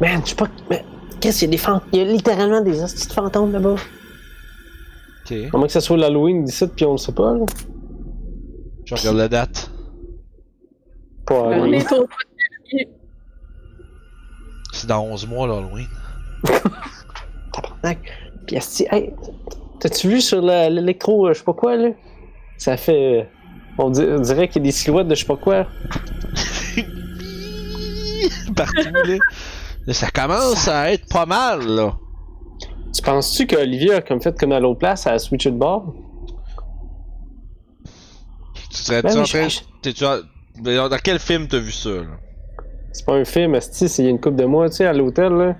Man, 0.00 0.20
je 0.24 0.30
sais 0.30 0.36
pas. 0.36 0.46
Mais 0.70 0.84
qu'est-ce 1.20 1.40
qu'il 1.40 1.48
y 1.48 1.50
a 1.50 1.52
des 1.52 1.58
fantômes? 1.58 1.88
Il 1.92 1.98
y 1.98 2.02
a 2.02 2.04
littéralement 2.04 2.60
des 2.60 2.80
hosties 2.82 3.08
de 3.08 3.12
fantômes 3.12 3.52
là-bas. 3.52 3.74
Ok. 5.24 5.36
À 5.52 5.56
moins 5.56 5.66
que 5.66 5.72
ça 5.72 5.80
soit 5.80 5.96
l'Halloween 5.96 6.44
d'ici, 6.44 6.64
puis 6.68 6.84
on 6.84 6.92
le 6.92 6.98
sait 6.98 7.12
pas, 7.12 7.34
là. 7.34 7.44
Je 8.88 8.94
regarde 8.94 9.16
la 9.18 9.28
date. 9.28 9.70
Pas 11.26 11.52
Halloween. 11.52 11.80
février. 11.82 12.88
C'est 14.72 14.86
dans 14.86 15.02
11 15.04 15.26
mois 15.28 15.46
l'Halloween. 15.46 15.86
Tabarnak. 17.52 17.98
Puis, 18.46 18.56
asti, 18.56 18.86
hey, 18.90 19.12
t'as-tu 19.80 20.08
vu 20.08 20.20
sur 20.22 20.40
l'électro, 20.40 21.26
euh, 21.28 21.34
je 21.34 21.38
sais 21.38 21.44
pas 21.44 21.52
quoi, 21.52 21.76
là? 21.76 21.90
Ça 22.56 22.76
fait. 22.78 23.20
euh, 23.20 23.24
On, 23.78 23.90
di- 23.90 24.00
on 24.08 24.20
dirait 24.20 24.48
qu'il 24.48 24.62
y 24.62 24.64
a 24.64 24.68
des 24.68 24.72
silhouettes 24.72 25.08
de 25.08 25.14
je 25.14 25.20
sais 25.20 25.26
pas 25.26 25.36
quoi. 25.36 25.66
Partout 28.56 28.88
là. 29.04 29.18
Ça 29.92 30.10
commence 30.10 30.66
à 30.68 30.92
être 30.92 31.08
pas 31.08 31.26
mal, 31.26 31.66
là. 31.66 31.96
Tu 32.94 33.02
penses-tu 33.02 33.46
qu'Olivier 33.46 33.94
a 33.94 34.00
comme 34.00 34.20
fait 34.20 34.38
comme 34.38 34.52
à 34.52 34.60
l'autre 34.60 34.78
place, 34.80 35.06
à 35.06 35.18
switcher 35.18 35.50
de 35.50 35.56
bord? 35.56 35.94
Tu 38.78 38.84
serais 38.84 39.02
Ben 39.02 39.10
tu 39.10 39.14
oui, 39.16 39.20
en 39.22 39.24
je- 39.24 39.32
train. 39.38 39.48
je- 39.48 39.60
T'es-tu 39.82 40.04
en- 40.04 40.18
Dans 40.88 40.98
quel 41.02 41.18
film 41.18 41.46
t'as 41.48 41.58
vu 41.58 41.72
ça, 41.72 41.90
là? 41.90 42.04
C'est 42.92 43.04
pas 43.04 43.14
un 43.14 43.24
film, 43.24 43.54
esti, 43.54 43.88
c'est 43.88 44.02
il 44.02 44.04
y 44.06 44.08
a 44.08 44.10
une 44.10 44.20
couple 44.20 44.36
de 44.36 44.44
mois, 44.44 44.68
tu 44.70 44.76
sais, 44.76 44.86
à 44.86 44.92
l'hôtel, 44.92 45.32
là. 45.32 45.56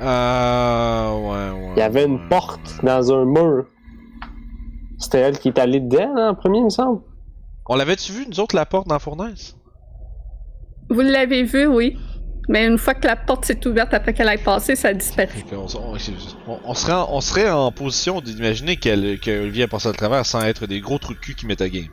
Euh. 0.00 1.10
Ouais, 1.20 1.60
ouais. 1.66 1.72
Il 1.76 1.78
y 1.78 1.82
avait 1.82 2.04
une 2.04 2.14
ouais. 2.16 2.28
porte 2.28 2.84
dans 2.84 3.12
un 3.12 3.24
mur. 3.24 3.66
C'était 4.98 5.20
elle 5.20 5.38
qui 5.38 5.48
est 5.48 5.58
allée 5.58 5.80
dedans, 5.80 6.12
là, 6.14 6.30
en 6.30 6.34
premier, 6.34 6.58
il 6.58 6.64
me 6.64 6.70
semble. 6.70 7.00
On 7.66 7.76
l'avait-tu 7.76 8.12
vu, 8.12 8.26
nous 8.28 8.40
autres, 8.40 8.54
la 8.56 8.66
porte 8.66 8.86
dans 8.88 8.94
la 8.96 8.98
fournaise? 8.98 9.56
Vous 10.90 11.00
l'avez 11.00 11.44
vu, 11.44 11.66
oui. 11.66 11.96
Mais 12.48 12.66
une 12.66 12.76
fois 12.78 12.92
que 12.94 13.06
la 13.06 13.16
porte 13.16 13.44
s'est 13.46 13.66
ouverte 13.66 13.94
après 13.94 14.12
qu'elle 14.12 14.28
ait 14.28 14.36
passé, 14.36 14.76
ça 14.76 14.88
a 14.88 14.92
disparu. 14.92 15.28
Fait 15.28 15.42
qu'on- 15.56 15.66
on, 15.78 15.96
on- 16.52 16.58
on 16.64 16.74
serait 16.74 16.92
en, 16.92 17.08
on 17.10 17.20
serait 17.20 17.50
en 17.50 17.72
position 17.72 18.20
d'imaginer 18.20 18.76
qu'elle, 18.76 19.18
que 19.18 19.42
Olivier 19.42 19.64
a 19.64 19.68
passé 19.68 19.88
à 19.88 19.92
travers 19.92 20.26
sans 20.26 20.42
être 20.42 20.66
des 20.66 20.80
gros 20.80 20.98
trous 20.98 21.14
de 21.14 21.18
cul 21.18 21.34
qui 21.34 21.46
mettent 21.46 21.62
à 21.62 21.68
game. 21.68 21.88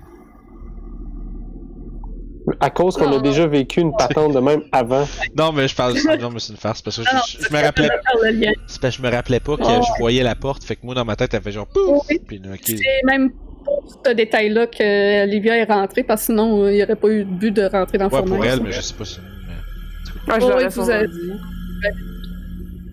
À 2.59 2.69
cause 2.69 2.97
qu'on 2.97 3.11
a 3.15 3.19
déjà 3.21 3.45
vécu 3.47 3.79
une 3.81 3.95
patente 3.95 4.33
de 4.33 4.39
même 4.39 4.63
avant. 4.71 5.07
Non, 5.37 5.51
mais 5.51 5.67
je 5.67 5.75
parle. 5.75 5.93
non, 6.19 6.31
mais 6.31 6.39
c'est 6.39 6.51
une 6.53 6.57
farce 6.59 6.81
parce 6.81 6.97
que 6.97 7.01
non, 7.03 7.21
je, 7.25 7.37
je- 7.37 7.47
je 7.47 7.53
me 7.53 7.61
rappelais. 7.61 7.89
C'est 8.67 8.81
parce 8.81 8.97
que 8.97 9.01
je 9.03 9.07
me 9.07 9.13
rappelais 9.13 9.39
pas 9.39 9.55
que 9.57 9.61
Oh. 9.63 9.81
je 9.81 9.99
voyais 9.99 10.23
la 10.23 10.35
porte, 10.35 10.63
fait 10.63 10.75
que 10.75 10.81
moi 10.85 10.95
dans 10.95 11.05
ma 11.05 11.15
tête 11.15 11.33
elle 11.33 11.41
fait 11.41 11.51
genre 11.51 11.67
pouf! 11.67 12.03
Oui. 12.09 12.19
Puis 12.27 12.41
ok. 12.43 12.59
C'est 12.65 12.77
même 13.05 13.31
pour 13.63 13.83
ce 14.05 14.11
détail-là 14.11 14.65
que 14.67 15.23
Olivia 15.23 15.55
est 15.57 15.63
rentrée, 15.71 16.03
parce 16.03 16.21
que 16.21 16.25
sinon, 16.33 16.67
il 16.67 16.73
n'y 16.75 16.83
aurait 16.83 16.95
pas 16.95 17.09
eu 17.09 17.23
de 17.23 17.29
but 17.29 17.51
de 17.51 17.63
rentrer 17.63 17.99
dans 17.99 18.07
le 18.09 18.13
Ouais, 18.15 18.23
pour 18.23 18.43
elle, 18.43 18.61
mais 18.61 18.71
je 18.71 18.81
sais 18.81 18.95
pas 18.95 19.05
si. 19.05 19.19
Ouais, 20.27 20.39
je 20.41 20.47
l'aurais 20.47 20.67
vous 20.69 20.89
avez- 20.89 21.07
dit. 21.07 21.31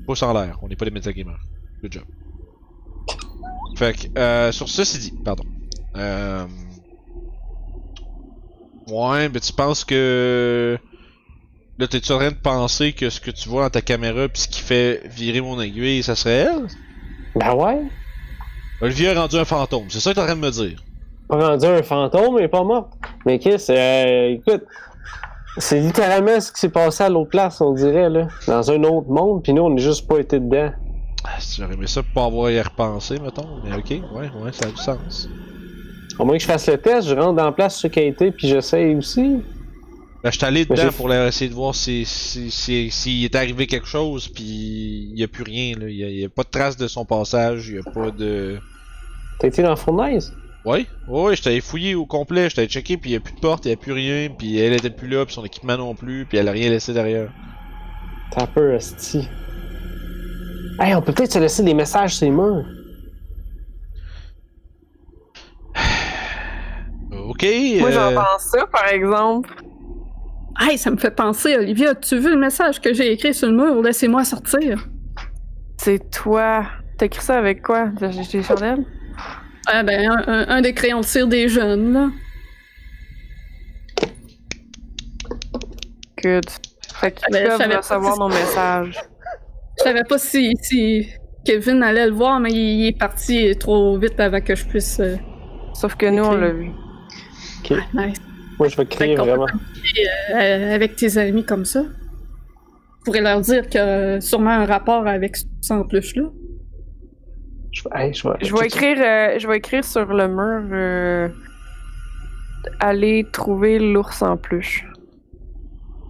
Pas 0.06 0.14
sans 0.14 0.32
l'air, 0.32 0.58
on 0.62 0.68
n'est 0.68 0.76
pas 0.76 0.84
des 0.86 0.90
metagamers. 0.90 1.38
Good 1.82 1.92
job. 1.92 2.04
Fait 3.76 3.92
que, 3.94 4.18
euh, 4.18 4.50
sur 4.52 4.68
ceci 4.68 4.98
dit, 4.98 5.12
pardon. 5.24 5.44
Euh... 5.96 6.46
Ouais, 8.88 9.28
mais 9.28 9.40
tu 9.40 9.52
penses 9.52 9.84
que. 9.84 10.78
Là, 11.78 11.86
t'es-tu 11.86 12.10
en 12.12 12.18
train 12.18 12.30
de 12.30 12.36
penser 12.36 12.92
que 12.92 13.08
ce 13.10 13.20
que 13.20 13.30
tu 13.30 13.48
vois 13.48 13.62
dans 13.64 13.70
ta 13.70 13.82
caméra 13.82 14.28
pis 14.28 14.40
ce 14.40 14.48
qui 14.48 14.60
fait 14.60 15.02
virer 15.06 15.40
mon 15.40 15.60
aiguille, 15.60 16.02
ça 16.02 16.16
serait 16.16 16.46
elle? 16.50 16.66
Ben 17.36 17.54
ouais. 17.54 17.82
Olivier 18.80 19.10
a 19.10 19.20
rendu 19.20 19.36
un 19.36 19.44
fantôme, 19.44 19.84
c'est 19.88 20.00
ça 20.00 20.10
que 20.10 20.16
t'es 20.16 20.22
en 20.22 20.24
train 20.26 20.34
de 20.36 20.40
me 20.40 20.50
dire? 20.50 20.82
Pas 21.28 21.48
rendu 21.50 21.66
un 21.66 21.82
fantôme, 21.82 22.36
mais 22.36 22.48
pas 22.48 22.64
mort. 22.64 22.90
Mais 23.26 23.38
qu'est-ce, 23.38 23.70
euh, 23.70 24.30
écoute, 24.34 24.64
c'est 25.58 25.80
littéralement 25.80 26.40
ce 26.40 26.52
qui 26.52 26.60
s'est 26.60 26.68
passé 26.68 27.04
à 27.04 27.08
l'autre 27.08 27.30
place, 27.30 27.60
on 27.60 27.72
dirait, 27.72 28.08
là. 28.08 28.28
Dans 28.46 28.70
un 28.70 28.82
autre 28.84 29.08
monde, 29.08 29.42
puis 29.42 29.52
nous, 29.52 29.62
on 29.62 29.70
n'est 29.70 29.82
juste 29.82 30.06
pas 30.08 30.18
été 30.18 30.40
dedans. 30.40 30.70
Ah, 31.24 31.40
si 31.40 31.60
j'aurais 31.60 31.74
aimé 31.74 31.86
ça 31.86 32.02
pour 32.02 32.12
pas 32.12 32.24
avoir 32.26 32.46
à 32.46 32.52
y 32.52 32.60
repenser, 32.60 33.18
mettons. 33.18 33.48
Mais 33.64 33.74
ok, 33.76 33.90
ouais, 33.90 34.30
ouais, 34.42 34.52
ça 34.52 34.68
a 34.68 34.70
du 34.70 34.76
sens. 34.76 35.28
Au 36.18 36.24
moins 36.24 36.36
que 36.36 36.42
je 36.42 36.46
fasse 36.46 36.68
le 36.68 36.78
test, 36.78 37.08
je 37.08 37.14
rentre 37.14 37.34
dans 37.34 37.44
la 37.44 37.52
place 37.52 37.76
sur 37.76 37.90
qui 37.90 38.00
a 38.00 38.04
été, 38.04 38.30
puis 38.30 38.48
j'essaye 38.48 38.94
aussi. 38.94 39.42
Ben, 40.22 40.32
je 40.32 40.36
suis 40.36 40.46
allé 40.46 40.64
dedans 40.64 40.90
pour 40.96 41.12
essayer 41.12 41.48
de 41.48 41.54
voir 41.54 41.74
si, 41.74 42.04
si, 42.04 42.50
si, 42.50 42.90
s'il 42.90 43.24
est 43.24 43.36
arrivé 43.36 43.68
quelque 43.68 43.86
chose, 43.86 44.26
puis 44.28 44.44
il 45.12 45.18
y 45.18 45.22
a 45.22 45.28
plus 45.28 45.44
rien, 45.44 45.74
là. 45.78 45.88
Il 45.88 45.96
y 45.96 46.24
a, 46.24 46.28
pas 46.28 46.42
de 46.42 46.48
trace 46.48 46.76
de 46.76 46.88
son 46.88 47.04
passage, 47.04 47.68
il 47.68 47.76
y 47.76 47.78
a 47.78 47.90
pas 47.90 48.10
de. 48.10 48.58
T'as 49.38 49.48
été 49.48 49.62
dans 49.62 49.70
la 49.70 49.76
fournaise? 49.76 50.32
Ouais, 50.68 50.84
ouais, 51.08 51.34
j'étais 51.34 51.48
allé 51.48 51.60
fouiller 51.62 51.94
au 51.94 52.04
complet, 52.04 52.50
j'étais 52.50 52.60
allé 52.60 52.68
checker, 52.68 52.98
puis 52.98 53.08
il 53.08 53.12
y 53.14 53.16
a 53.16 53.20
plus 53.20 53.32
de 53.32 53.40
porte, 53.40 53.64
il 53.64 53.70
y 53.70 53.72
a 53.72 53.76
plus 53.78 53.92
rien, 53.92 54.28
puis 54.28 54.58
elle 54.58 54.74
était 54.74 54.90
plus 54.90 55.08
là, 55.08 55.24
puis 55.24 55.32
son 55.32 55.42
équipement 55.42 55.78
non 55.78 55.94
plus, 55.94 56.26
puis 56.26 56.36
elle 56.36 56.46
a 56.46 56.50
rien 56.50 56.68
laissé 56.68 56.92
derrière. 56.92 57.32
T'as 58.30 58.42
un 58.42 58.46
peu 58.46 58.74
esti. 58.74 59.26
Hey, 60.78 60.94
on 60.94 61.00
peut 61.00 61.14
peut-être 61.14 61.32
se 61.32 61.38
laisser 61.38 61.62
des 61.62 61.72
messages 61.72 62.16
sur 62.16 62.26
les 62.26 62.32
murs. 62.32 62.66
Ok. 67.12 67.46
Moi, 67.80 67.88
euh, 67.88 67.90
j'entends 67.90 68.38
ça, 68.38 68.66
par 68.66 68.88
exemple. 68.88 69.48
Hey, 70.60 70.76
ça 70.76 70.90
me 70.90 70.98
fait 70.98 71.12
penser, 71.12 71.56
Olivia, 71.56 71.92
as-tu 71.92 72.18
vu 72.18 72.28
le 72.28 72.38
message 72.38 72.78
que 72.78 72.92
j'ai 72.92 73.10
écrit 73.10 73.32
sur 73.32 73.48
le 73.48 73.54
mur? 73.54 73.80
Laissez-moi 73.80 74.22
sortir. 74.24 74.86
C'est 75.78 76.10
toi. 76.10 76.66
T'as 76.98 77.06
écrit 77.06 77.24
ça 77.24 77.38
avec 77.38 77.62
quoi? 77.62 77.90
Acheté 78.02 78.36
des 78.36 78.44
chandelles? 78.44 78.84
Ah 79.70 79.82
ben, 79.82 80.10
un, 80.10 80.24
un- 80.26 80.48
un 80.48 80.60
des 80.62 80.72
crayons 80.72 81.00
de 81.00 81.04
cire 81.04 81.26
des 81.28 81.48
jeunes, 81.48 81.92
là. 81.92 82.10
Good. 86.22 86.44
Fait 86.94 87.12
qu'ils 87.12 87.26
Ben, 87.32 87.42
je 87.44 87.48
peuvent 87.48 87.58
savais 87.58 87.74
pas 87.74 87.80
recevoir 87.80 88.14
si- 88.14 88.20
nos 88.20 88.28
messages. 88.28 88.98
Je 89.78 89.84
savais 89.84 90.04
pas 90.04 90.18
si, 90.18 90.52
si 90.62 91.06
Kevin 91.44 91.82
allait 91.82 92.06
le 92.06 92.12
voir, 92.12 92.40
mais 92.40 92.50
il, 92.50 92.56
il 92.80 92.86
est 92.88 92.98
parti 92.98 93.54
trop 93.58 93.96
vite 93.98 94.18
avant 94.18 94.40
que 94.40 94.54
je 94.56 94.64
puisse... 94.66 94.98
euh, 95.00 95.16
Sauf 95.74 95.94
que 95.94 96.06
nous, 96.06 96.24
on 96.24 96.34
l'a 96.34 96.50
vu. 96.50 96.70
nice. 97.94 98.18
Moi, 98.58 98.66
je 98.68 98.76
vais 98.76 98.86
qu'on 98.86 99.24
vraiment. 99.24 99.46
Euh, 100.34 100.74
avec 100.74 100.96
tes 100.96 101.16
amis 101.18 101.44
comme 101.44 101.64
ça. 101.64 101.84
Je 101.84 103.04
pourrais 103.04 103.20
leur 103.20 103.40
dire 103.40 103.68
qu'il 103.68 103.80
y 103.80 103.84
a 103.84 104.20
sûrement 104.20 104.50
un 104.50 104.66
rapport 104.66 105.06
avec 105.06 105.36
ça 105.60 105.76
en 105.76 105.84
plus 105.84 106.16
là. 106.16 106.24
Je 107.72 107.82
vais, 107.84 107.90
hey, 108.06 108.14
je 108.14 108.28
vais, 108.28 108.34
Je 108.40 108.54
vais 108.54 108.66
écrire, 108.66 108.96
euh, 109.00 109.38
je 109.38 109.46
vais 109.46 109.56
écrire 109.58 109.84
sur 109.84 110.06
le 110.06 110.26
mur. 110.28 110.68
euh, 110.72 111.28
aller 112.80 113.26
trouver 113.32 113.78
l'ours 113.78 114.20
en 114.22 114.36
peluche. 114.36 114.84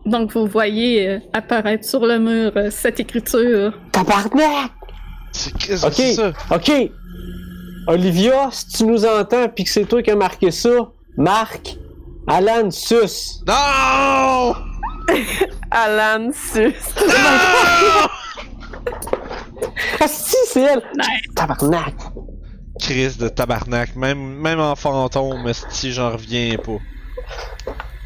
Donc 0.06 0.32
vous 0.32 0.46
voyez 0.46 1.08
euh, 1.08 1.18
apparaître 1.32 1.84
sur 1.84 2.06
le 2.06 2.18
mur 2.18 2.52
euh, 2.56 2.70
cette 2.70 3.00
écriture. 3.00 3.72
Tabarnak! 3.92 4.70
C'est 5.32 5.52
qu'est-ce 5.58 5.84
Ok. 5.86 5.90
que 5.92 5.96
c'est 5.96 6.14
ça? 6.14 6.32
Ok! 6.50 6.70
Olivia, 7.88 8.48
si 8.50 8.68
tu 8.68 8.84
nous 8.84 9.04
entends 9.04 9.48
puis 9.48 9.64
que 9.64 9.70
c'est 9.70 9.84
toi 9.84 10.02
qui 10.02 10.10
as 10.10 10.16
marqué 10.16 10.50
ça, 10.50 10.70
marque 11.16 11.76
Alan 12.26 12.70
Sus. 12.70 13.42
Non! 13.46 14.54
Alan 15.70 16.30
Sus. 16.32 16.74
Non! 17.06 18.08
Ah 20.00 20.08
si, 20.08 20.36
c'est 20.46 20.62
elle! 20.62 20.82
Nice. 20.96 21.34
Tabarnak! 21.34 21.94
Chris 22.80 23.16
de 23.18 23.28
tabarnak, 23.28 23.96
même, 23.96 24.18
même 24.18 24.60
en 24.60 24.76
fantôme, 24.76 25.50
si 25.70 25.92
j'en 25.92 26.12
reviens 26.12 26.56
pas. 26.56 26.78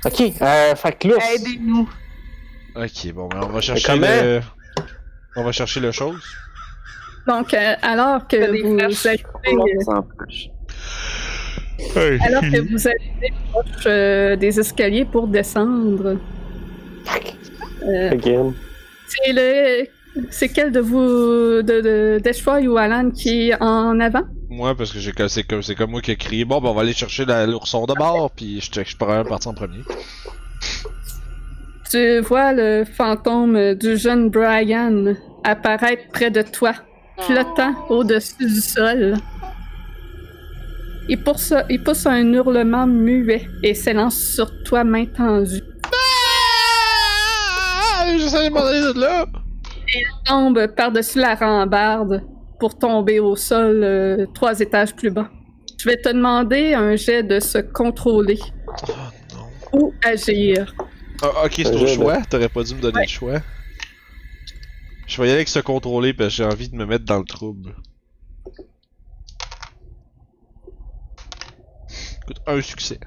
Ok, 0.04 0.20
euh, 0.20 0.74
fait 0.74 0.98
que 0.98 1.08
là. 1.08 1.14
Aidez-nous. 1.34 1.88
Ok, 2.74 3.12
bon, 3.12 3.28
ben 3.28 3.40
on 3.42 3.48
va 3.48 3.60
chercher 3.60 3.86
comment? 3.86 4.06
le. 4.06 4.40
On 5.36 5.44
va 5.44 5.52
chercher 5.52 5.80
le 5.80 5.92
chose. 5.92 6.22
Donc 7.26 7.54
euh, 7.54 7.74
alors 7.82 8.26
que 8.26 8.36
vous 8.36 8.76
peluche. 8.76 9.06
alors 11.96 12.42
que 12.42 12.60
vous 12.60 12.88
arrivez 12.88 13.32
proche 13.50 13.86
euh, 13.86 14.36
des 14.36 14.58
escaliers 14.58 15.04
pour 15.04 15.28
descendre. 15.28 16.16
Euh, 17.84 18.10
Again. 18.12 18.54
c'est 19.06 19.32
le 19.32 19.86
c'est 20.30 20.48
quel 20.48 20.72
de 20.72 20.80
vous 20.80 21.62
de, 21.62 22.20
ou 22.68 22.76
Alan 22.76 23.10
qui 23.10 23.50
est 23.50 23.62
en 23.62 23.98
avant? 24.00 24.24
Moi, 24.50 24.74
parce 24.74 24.92
que 24.92 24.98
j'ai 24.98 25.12
c'est 25.28 25.44
comme, 25.44 25.62
c'est 25.62 25.74
comme 25.74 25.90
moi 25.92 26.00
qui 26.02 26.10
ai 26.10 26.16
crié. 26.16 26.44
Bon, 26.44 26.60
ben 26.60 26.68
on 26.68 26.74
va 26.74 26.82
aller 26.82 26.92
chercher 26.92 27.24
la- 27.24 27.46
l'ourson 27.46 27.86
de 27.86 27.94
bord, 27.94 28.30
puis 28.36 28.60
je, 28.60 28.82
je 28.84 28.96
pourrais 28.96 29.24
partir 29.24 29.50
en 29.50 29.54
premier. 29.54 29.80
Tu 31.90 32.20
vois 32.20 32.52
le 32.52 32.84
fantôme 32.84 33.74
du 33.74 33.96
jeune 33.96 34.28
Brian 34.30 35.14
apparaître 35.44 36.02
près 36.12 36.30
de 36.30 36.42
toi, 36.42 36.72
flottant 37.18 37.74
au-dessus 37.88 38.34
du 38.46 38.60
sol. 38.60 39.16
Il 41.08 41.22
pousse, 41.22 41.52
il 41.68 41.82
pousse 41.82 42.06
un 42.06 42.32
hurlement 42.32 42.86
muet 42.86 43.48
et 43.62 43.74
s'élance 43.74 44.16
sur 44.16 44.62
toi 44.64 44.84
main 44.84 45.04
tendue. 45.06 45.62
Ah! 47.94 48.06
J'essaie 48.18 48.48
de 48.48 48.54
m'en 48.54 48.64
aller 48.64 48.80
de 48.94 49.00
là! 49.00 49.26
Tombe 50.24 50.66
par-dessus 50.74 51.18
la 51.18 51.34
rambarde 51.34 52.24
pour 52.58 52.78
tomber 52.78 53.18
au 53.20 53.34
sol 53.36 53.82
euh, 53.82 54.26
trois 54.34 54.60
étages 54.60 54.94
plus 54.94 55.10
bas. 55.10 55.30
Je 55.78 55.88
vais 55.88 55.96
te 55.96 56.08
demander 56.08 56.74
un 56.74 56.94
jet 56.96 57.22
de 57.22 57.40
se 57.40 57.58
contrôler 57.58 58.38
Oh 58.88 58.92
non. 59.34 59.50
ou 59.72 59.94
agir. 60.04 60.74
Ah, 61.22 61.44
ok, 61.46 61.52
c'est 61.56 61.70
de- 61.70 61.86
choix. 61.86 62.22
T'aurais 62.28 62.48
pas 62.48 62.62
dû 62.62 62.74
me 62.74 62.80
donner 62.80 63.02
le 63.02 63.08
choix. 63.08 63.40
Je 65.08 65.20
vais 65.20 65.26
y 65.26 65.30
aller 65.30 65.38
avec 65.38 65.48
se 65.48 65.58
contrôler 65.58 66.14
parce 66.14 66.30
que 66.30 66.34
j'ai 66.36 66.44
envie 66.44 66.68
de 66.68 66.76
me 66.76 66.86
mettre 66.86 67.04
dans 67.04 67.18
le 67.18 67.24
trouble. 67.24 67.74
Écoute, 72.22 72.40
un 72.46 72.60
succès. 72.62 72.98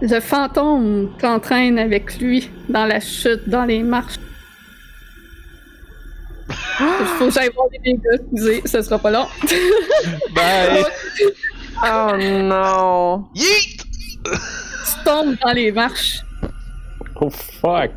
Le 0.00 0.20
fantôme 0.20 1.10
t'entraîne 1.18 1.78
avec 1.78 2.18
lui 2.18 2.48
dans 2.68 2.86
la 2.86 3.00
chute, 3.00 3.48
dans 3.48 3.64
les 3.64 3.82
marches. 3.82 4.18
Il 6.80 7.06
faut 7.18 7.26
que 7.26 7.32
j'aille 7.32 7.50
voir 7.54 7.66
les 7.72 7.78
dégâts, 7.78 8.00
excusez, 8.14 8.62
ce 8.64 8.82
sera 8.82 8.98
pas 8.98 9.10
long. 9.10 9.26
Bye! 10.34 10.84
Oh 11.84 12.16
non. 12.16 13.28
Yeet! 13.34 13.84
tu 14.24 15.04
tombes 15.04 15.36
dans 15.44 15.52
les 15.52 15.72
marches 15.72 16.20
Oh 17.20 17.30
fuck! 17.30 17.90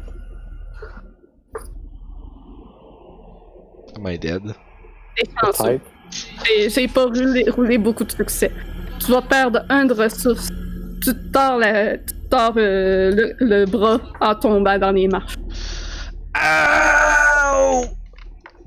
Am 3.96 4.08
I 4.08 4.18
dead? 4.18 4.42
J'ai 6.68 6.88
pas 6.88 7.06
roulé, 7.06 7.46
roulé 7.50 7.78
beaucoup 7.78 8.04
de 8.04 8.12
succès. 8.12 8.52
Tu 9.00 9.12
vas 9.12 9.22
perdre 9.22 9.64
un 9.70 9.86
de 9.86 9.94
ressources. 9.94 10.50
Tu 11.04 11.14
te 11.14 11.32
tords, 11.34 11.58
la- 11.58 11.98
tu 11.98 12.06
te 12.14 12.30
tords, 12.30 12.54
euh, 12.58 13.12
le, 13.12 13.36
le 13.40 13.66
bras 13.66 14.00
en 14.20 14.36
tombant 14.36 14.78
dans 14.78 14.92
les 14.92 15.08
marches. 15.08 15.36
Ouh! 16.36 17.86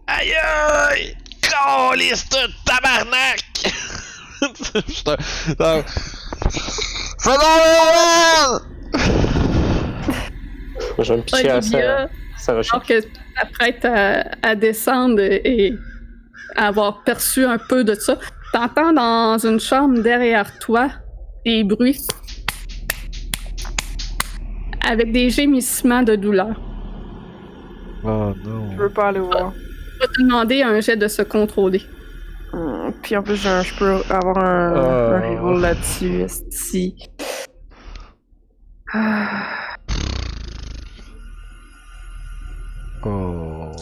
Aïe 0.06 0.32
aïe! 0.34 1.16
Caliste 1.40 2.32
de 2.32 2.52
tabarnak! 2.64 3.40
Putain. 5.46 5.82
Moi, 10.96 11.04
je 11.04 11.12
vais 11.12 11.16
me 11.18 11.22
picher 11.22 11.50
à 11.50 11.62
ça. 11.62 12.08
Ça 12.38 12.52
va 12.52 12.60
alors 12.70 12.84
que 12.86 13.00
tu 13.00 13.08
t'apprêtes 13.40 13.84
à, 13.84 14.24
à 14.42 14.54
descendre 14.54 15.20
et 15.20 15.72
à 16.56 16.66
avoir 16.68 17.02
perçu 17.04 17.44
un 17.44 17.58
peu 17.58 17.84
de 17.84 17.94
ça, 17.94 18.18
t'entends 18.52 18.92
dans 18.92 19.38
une 19.38 19.58
chambre 19.60 20.02
derrière 20.02 20.58
toi 20.58 20.88
des 21.46 21.64
bruits 21.64 22.00
avec 24.88 25.12
des 25.12 25.30
gémissements 25.30 26.02
de 26.02 26.14
douleur. 26.16 26.60
Oh 28.04 28.32
non. 28.44 28.70
Je 28.72 28.76
veux 28.82 28.90
pas 28.90 29.08
aller 29.08 29.20
voir. 29.20 29.52
Je 29.94 30.00
vais 30.00 30.06
te 30.12 30.22
demander 30.22 30.62
un 30.62 30.80
jet 30.80 30.96
de 30.96 31.08
se 31.08 31.22
contrôler. 31.22 31.82
Hum, 32.52 32.92
Puis 33.02 33.16
en 33.16 33.22
plus, 33.22 33.36
je 33.36 33.78
peux 33.78 33.96
avoir 34.14 34.38
un, 34.38 34.74
Euh. 34.76 35.16
un 35.16 35.20
reroll 35.36 35.60
là-dessus. 35.60 36.20
esti. 36.22 36.96
Ah. 38.92 39.48
Oh. 43.04 43.72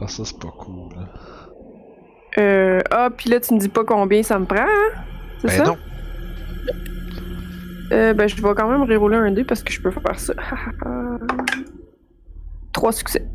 Ah, 0.00 0.06
ça, 0.08 0.24
c'est 0.24 0.38
pas 0.38 0.52
cool. 0.58 0.92
là. 0.96 1.08
Euh, 2.38 2.80
ah, 2.90 3.08
puis 3.16 3.28
là, 3.30 3.40
tu 3.40 3.54
me 3.54 3.58
dis 3.58 3.68
pas 3.68 3.84
combien 3.84 4.22
ça 4.22 4.38
me 4.38 4.44
prend, 4.46 4.62
hein? 4.62 5.02
C'est 5.40 5.48
Ben 5.48 5.56
ça? 5.56 5.64
non. 5.64 5.76
Euh, 7.92 8.14
ben, 8.14 8.28
je 8.28 8.36
vais 8.36 8.54
quand 8.54 8.70
même 8.70 8.82
reroller 8.88 9.16
un 9.16 9.32
dé 9.32 9.44
parce 9.44 9.62
que 9.62 9.72
je 9.72 9.80
peux 9.80 9.90
faire 9.90 10.18
ça. 10.18 10.34
Trois 12.72 12.92
succès. 12.92 13.26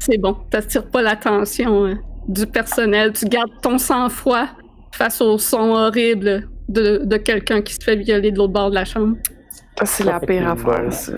C'est 0.00 0.18
bon, 0.18 0.34
t'attires 0.50 0.86
pas 0.88 1.02
l'attention 1.02 1.86
hein, 1.86 1.98
du 2.28 2.46
personnel. 2.46 3.12
Tu 3.12 3.26
gardes 3.26 3.52
ton 3.62 3.78
sang-froid 3.78 4.46
face 4.92 5.20
au 5.20 5.38
son 5.38 5.70
horrible 5.70 6.48
de, 6.68 7.02
de 7.04 7.16
quelqu'un 7.18 7.62
qui 7.62 7.74
se 7.74 7.84
fait 7.84 7.96
violer 7.96 8.32
de 8.32 8.38
l'autre 8.38 8.52
bord 8.52 8.70
de 8.70 8.74
la 8.74 8.84
chambre. 8.84 9.16
Ah, 9.80 9.86
c'est 9.86 10.02
la 10.04 10.18
pire 10.18 10.48
affaire, 10.50 10.92
ça. 10.92 11.12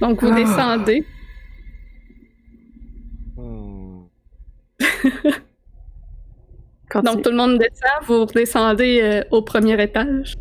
Donc 0.00 0.20
vous 0.22 0.30
Ah. 0.32 0.34
descendez. 0.34 1.06
Hmm. 3.36 4.02
Continue. 6.92 7.14
Donc 7.14 7.22
tout 7.24 7.30
le 7.30 7.36
monde 7.36 7.58
descend, 7.58 8.06
vous 8.06 8.26
redescendez 8.26 9.00
euh, 9.02 9.22
au 9.30 9.42
premier 9.42 9.80
étage. 9.82 10.34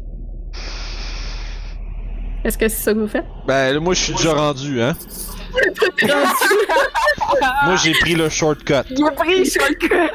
Est-ce 2.43 2.57
que 2.57 2.67
c'est 2.67 2.81
ça 2.83 2.93
que 2.93 2.99
vous 2.99 3.07
faites? 3.07 3.25
Ben, 3.47 3.73
là, 3.73 3.79
moi, 3.79 3.93
je 3.93 4.01
suis 4.01 4.13
déjà 4.13 4.33
rendu, 4.33 4.81
hein. 4.81 4.95
Moi, 7.65 7.75
j'ai 7.77 7.91
pris 7.93 8.15
le 8.15 8.29
shortcut. 8.29 8.73
A 8.73 8.83
pris 8.83 9.43
le 9.43 9.87
cœur. 9.87 10.09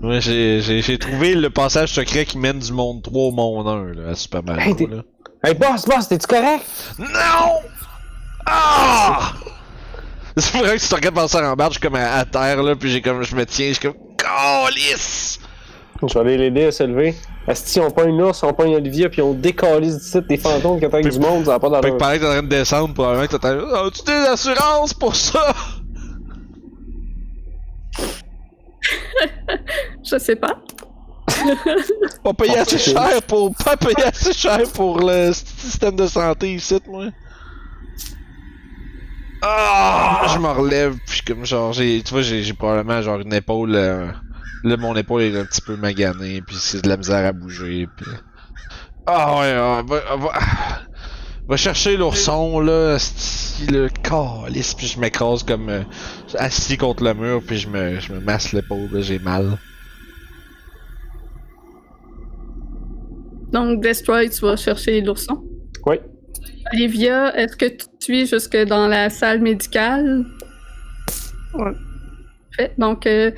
Moi, 0.00 0.18
j'ai, 0.20 0.60
j'ai, 0.62 0.80
j'ai 0.82 0.98
trouvé 0.98 1.34
le 1.34 1.50
passage 1.50 1.92
secret 1.92 2.24
qui 2.24 2.38
mène 2.38 2.58
du 2.58 2.72
monde 2.72 3.02
3 3.02 3.22
au 3.22 3.30
monde 3.30 3.68
1, 3.68 4.00
là, 4.02 4.08
à 4.10 4.14
Super 4.14 4.42
Mario, 4.42 4.62
Hey, 4.70 4.74
t'es- 4.76 4.86
là. 4.86 5.02
Hey, 5.44 5.54
boss, 5.54 5.84
boss, 5.86 6.08
t'es-tu 6.08 6.26
correct? 6.26 6.64
Non! 6.98 7.60
Ah! 8.46 9.32
C'est 10.36 10.58
vrai 10.58 10.74
que 10.76 10.78
si 10.80 10.88
tu 10.88 10.94
regardes 10.94 11.14
passer 11.14 11.36
en 11.38 11.54
bas, 11.54 11.66
je 11.66 11.72
suis 11.72 11.80
comme 11.80 11.94
à, 11.96 12.14
à 12.16 12.24
terre, 12.24 12.62
là, 12.62 12.74
puis 12.74 12.90
j'ai 12.90 13.02
comme, 13.02 13.22
je 13.22 13.36
me 13.36 13.44
tiens, 13.44 13.68
je 13.68 13.72
suis 13.74 13.82
comme, 13.82 13.94
calice! 14.22 15.38
Je 16.04 16.14
vais 16.14 16.20
aller 16.20 16.36
l'aider 16.38 16.64
à 16.66 16.72
se 16.72 16.82
lever. 16.82 17.14
Asti, 17.46 17.78
on 17.80 17.90
pogne 17.90 18.16
l'ours, 18.16 18.42
on 18.42 18.52
pogne 18.52 18.74
Olivia, 18.74 19.08
puis 19.08 19.22
on 19.22 19.34
décalise 19.34 19.98
du 19.98 20.04
site 20.04 20.26
des 20.28 20.36
fantômes 20.36 20.78
qui 20.80 20.86
attaquent 20.86 21.08
du 21.08 21.18
monde, 21.20 21.44
ça 21.44 21.58
va 21.58 21.60
pas 21.60 21.68
Fait 21.80 21.90
que 21.92 21.96
d'allure. 21.96 21.98
pendant 21.98 22.12
que 22.14 22.18
t'es 22.18 22.26
en 22.26 22.30
train 22.30 22.42
de 22.42 22.48
descendre, 22.48 22.94
probablement 22.94 23.26
que 23.26 23.36
t'attends, 23.36 23.84
oh, 23.84 23.90
tu 23.90 24.02
des 24.04 24.12
assurances 24.28 24.94
pour 24.94 25.14
ça? 25.14 25.52
Je 30.04 30.18
sais 30.18 30.36
pas. 30.36 30.56
Pas 32.24 32.32
payer 32.34 32.54
Oh, 32.56 32.60
assez 32.60 32.78
cher 32.78 33.22
pour, 33.26 33.54
pas 33.64 33.76
payer 33.76 34.04
assez 34.04 34.32
cher 34.32 34.60
pour 34.74 35.00
le 35.00 35.32
système 35.32 35.96
de 35.96 36.06
santé 36.06 36.54
ici, 36.54 36.78
moi. 36.88 37.06
Ah! 39.42 40.26
Je 40.32 40.38
me 40.38 40.48
relève, 40.48 40.96
puis 41.06 41.20
comme 41.26 41.44
genre, 41.44 41.72
j'ai, 41.72 42.00
tu 42.02 42.12
vois, 42.12 42.22
j'ai, 42.22 42.52
probablement 42.52 43.02
genre 43.02 43.18
une 43.18 43.34
épaule, 43.34 43.74
euh, 43.74 44.06
là, 44.62 44.76
mon 44.76 44.94
épaule 44.94 45.22
est 45.22 45.36
un 45.36 45.44
petit 45.44 45.60
peu 45.60 45.76
maganée, 45.76 46.42
puis 46.42 46.56
c'est 46.58 46.82
de 46.82 46.88
la 46.88 46.96
misère 46.96 47.26
à 47.26 47.32
bouger, 47.32 47.88
puis... 47.96 48.06
Ah 49.06 49.40
ouais, 49.40 49.52
ah, 49.52 49.82
va, 49.84 50.16
va, 50.16 50.30
va 51.48 51.56
chercher 51.56 51.96
l'ourson, 51.96 52.60
là, 52.60 52.94
asti, 52.94 53.66
le 53.66 53.88
calice, 53.88 54.74
puis 54.74 54.86
je 54.86 55.00
m'écrase 55.00 55.42
comme 55.42 55.68
euh, 55.68 55.82
assis 56.38 56.76
contre 56.76 57.02
le 57.02 57.14
mur, 57.14 57.42
puis 57.44 57.58
je 57.58 57.68
me, 57.68 57.98
je 57.98 58.12
me 58.12 58.20
masse 58.20 58.52
l'épaule, 58.52 58.88
là, 58.92 59.00
j'ai 59.00 59.18
mal. 59.18 59.58
Donc 63.52 63.82
Destroy, 63.82 64.30
tu 64.30 64.40
vas 64.42 64.56
chercher 64.56 65.00
l'ourson? 65.00 65.42
Oui. 65.84 65.96
Olivia, 66.72 67.36
est-ce 67.36 67.56
que 67.56 67.66
tu 67.66 67.76
te 67.76 68.04
suis 68.04 68.26
jusque 68.26 68.56
dans 68.56 68.88
la 68.88 69.10
salle 69.10 69.40
médicale? 69.40 70.24
Ouais. 71.54 71.72
Fait. 72.56 72.72
Donc, 72.78 73.06
euh, 73.06 73.30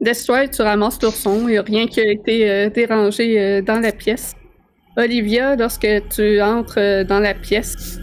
Destroy, 0.00 0.48
tu 0.50 0.62
ramasses 0.62 1.00
l'ourson. 1.02 1.40
Il 1.42 1.52
n'y 1.52 1.58
a 1.58 1.62
rien 1.62 1.86
qui 1.86 2.00
a 2.00 2.10
été 2.10 2.50
euh, 2.50 2.70
dérangé 2.70 3.40
euh, 3.40 3.62
dans 3.62 3.80
la 3.80 3.92
pièce. 3.92 4.34
Olivia, 4.96 5.56
lorsque 5.56 5.88
tu 6.14 6.40
entres 6.40 6.78
euh, 6.78 7.04
dans 7.04 7.20
la 7.20 7.34
pièce, 7.34 7.98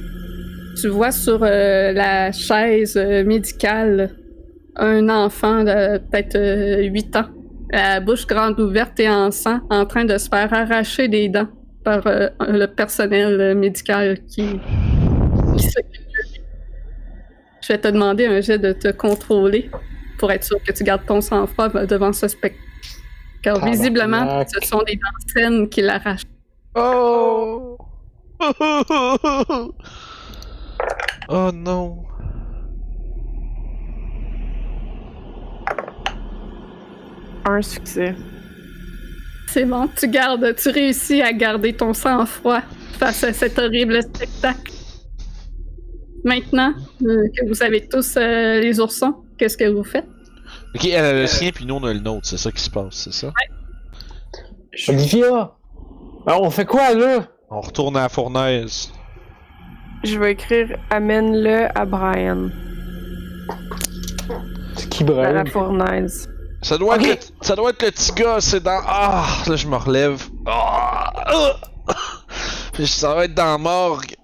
tu 0.82 0.88
vois 0.88 1.11
sur 1.11 1.39
la 1.39 2.32
chaise 2.32 2.95
médicale 2.95 4.15
un 4.76 5.09
enfant 5.09 5.63
de 5.63 5.97
peut-être 5.97 6.36
euh, 6.36 6.84
8 6.84 7.15
ans, 7.17 7.26
la 7.72 7.99
bouche 7.99 8.26
grande 8.26 8.59
ouverte 8.59 8.99
et 8.99 9.09
en 9.09 9.32
sang, 9.32 9.59
en 9.69 9.86
train 9.86 10.05
de 10.05 10.17
se 10.17 10.30
faire 10.30 10.53
arracher 10.53 11.07
des 11.07 11.30
dents 11.30 11.47
par 11.84 12.05
euh, 12.07 12.29
le 12.39 12.65
personnel 12.67 13.39
euh, 13.39 13.55
médical 13.55 14.19
qui, 14.25 14.59
qui 15.57 15.63
s'occupe 15.63 16.07
de 16.07 16.32
lui. 16.34 16.41
Je 17.61 17.67
vais 17.73 17.79
te 17.79 17.88
demander 17.88 18.25
un 18.25 18.41
jet 18.41 18.57
de 18.57 18.73
te 18.73 18.89
contrôler 18.89 19.69
pour 20.17 20.32
être 20.32 20.43
sûr 20.43 20.61
que 20.63 20.71
tu 20.71 20.84
gardes 20.84 21.05
ton 21.05 21.21
sang-froid 21.21 21.69
devant 21.86 22.13
ce 22.13 22.27
spectacle. 22.27 22.63
Car 23.41 23.55
Tabarnak. 23.55 23.75
visiblement, 23.75 24.45
ce 24.47 24.67
sont 24.67 24.84
des 24.84 24.95
dents 24.95 25.34
saines 25.34 25.67
qui 25.67 25.82
l'arrachent. 25.82 26.27
Oh! 26.75 27.77
oh 31.29 31.51
non! 31.51 32.03
Un 37.45 37.61
succès. 37.63 38.15
C'est 39.54 39.66
bon, 39.66 39.89
tu 39.97 40.08
gardes, 40.08 40.56
tu 40.56 40.70
réussis 40.70 41.22
à 41.22 41.34
garder 41.34 41.74
ton 41.74 41.93
sang-froid 41.93 42.62
face 42.97 43.22
à 43.26 43.34
cet 43.34 43.60
horrible 43.60 44.02
spectacle. 44.02 44.72
Maintenant 46.24 46.74
euh, 47.02 47.24
que 47.36 47.47
vous 47.49 47.62
avez 47.62 47.86
tous 47.88 48.16
euh, 48.16 48.62
les 48.62 48.80
oursons, 48.80 49.26
qu'est-ce 49.38 49.58
que 49.58 49.66
vous 49.66 49.84
faites? 49.84 50.08
Ok, 50.74 50.86
elle 50.86 51.04
a 51.04 51.14
le 51.14 51.28
sien, 51.28 51.49
puis 51.54 51.66
nous 51.66 51.76
on 51.76 51.84
a 51.84 51.91
le 51.93 51.99
nôtre, 51.99 52.26
c'est 52.28 52.38
ça 52.38 52.49
qui 52.52 52.62
se 52.62 52.70
passe, 52.70 52.93
c'est 52.95 53.14
ça? 53.14 53.34
Olivia! 54.88 55.52
Alors, 56.26 56.43
on 56.43 56.49
fait 56.49 56.66
quoi, 56.66 56.93
là? 56.93 57.28
On 57.49 57.60
retourne 57.60 57.97
à 57.97 58.04
la 58.04 58.10
fournaise. 58.10 58.89
Je 60.06 60.18
vais 60.18 60.32
écrire 60.32 60.78
amène-le 60.91 61.68
à 61.78 61.86
Brian. 61.86 62.49
C'est 64.78 64.88
qui, 64.88 65.04
À 65.04 65.08
Brian? 65.08 65.34
la 65.34 65.45
fournaise. 65.45 66.30
Ça 66.62 66.78
doit, 66.78 66.97
être, 66.97 67.07
le, 67.07 67.45
ça 67.45 67.55
doit 67.55 67.72
être 67.72 67.82
le 67.84 67.91
petit 67.91 68.12
gars, 68.14 68.39
c'est 68.39 68.62
dans. 68.62 68.82
Ah! 68.86 69.26
Là, 69.47 69.55
je 69.55 69.68
me 69.68 69.76
relève. 69.78 70.24
Ah! 70.45 71.12
Ah! 71.26 71.95
Puis 72.74 72.88
ça 72.88 73.16
va 73.16 73.26
être 73.26 73.34
dans 73.34 73.45
la 73.45 73.57
morgue. 73.57 74.16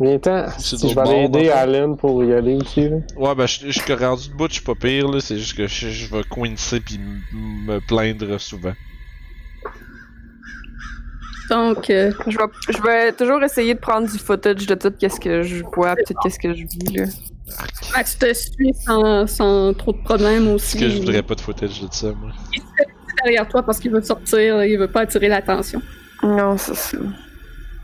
Viens-t'en. 0.00 0.46
C'est 0.58 0.76
Si 0.76 0.88
je 0.88 0.94
vais 0.94 1.00
aller 1.02 1.24
aider. 1.24 1.50
Allen 1.50 1.96
pour 1.96 2.24
y 2.24 2.32
aller 2.32 2.56
aussi, 2.56 2.88
là. 2.88 2.96
Ouais, 3.16 3.34
ben, 3.34 3.46
je 3.46 3.70
je 3.70 3.78
suis 3.80 3.94
rendu 3.94 4.28
debout, 4.30 4.48
je 4.48 4.54
suis 4.54 4.64
pas 4.64 4.74
pire, 4.74 5.08
là. 5.08 5.20
C'est 5.20 5.36
juste 5.36 5.56
que 5.56 5.66
je, 5.66 5.88
je 5.88 6.14
vais 6.14 6.24
coincer 6.24 6.80
puis 6.80 6.98
me 7.32 7.78
plaindre 7.86 8.40
souvent. 8.40 8.72
Donc, 11.50 11.90
euh, 11.90 12.10
Je 12.26 12.38
vais, 12.38 12.44
je 12.70 12.82
vais 12.82 13.12
toujours 13.12 13.42
essayer 13.42 13.74
de 13.74 13.78
prendre 13.78 14.10
du 14.10 14.18
footage 14.18 14.66
de 14.66 14.74
tout 14.74 14.92
qu'est-ce 14.98 15.20
que 15.20 15.42
je 15.42 15.62
vois, 15.62 15.94
peut-être 15.94 16.18
qu'est-ce 16.22 16.38
que 16.38 16.54
je 16.54 16.64
vis, 16.64 16.96
là. 16.96 17.04
Ah, 17.94 18.04
tu 18.04 18.16
te 18.18 18.32
suis 18.34 18.74
sans, 18.84 19.26
sans 19.26 19.74
trop 19.74 19.92
de 19.92 20.02
problèmes 20.02 20.48
aussi. 20.48 20.78
Parce 20.78 20.84
que 20.86 20.90
je 20.96 20.98
voudrais 21.00 21.22
pas 21.22 21.34
de 21.34 21.40
footage 21.40 21.80
de 21.80 21.88
ça, 21.90 22.12
moi. 22.12 22.30
Il 22.52 22.60
se 22.60 22.66
fait 22.76 22.86
derrière 23.24 23.48
toi 23.48 23.62
parce 23.62 23.78
qu'il 23.78 23.90
veut 23.90 24.02
sortir, 24.02 24.64
il 24.64 24.78
veut 24.78 24.90
pas 24.90 25.02
attirer 25.02 25.28
l'attention. 25.28 25.80
Non, 26.22 26.56
c'est 26.56 26.74
ça. 26.74 26.98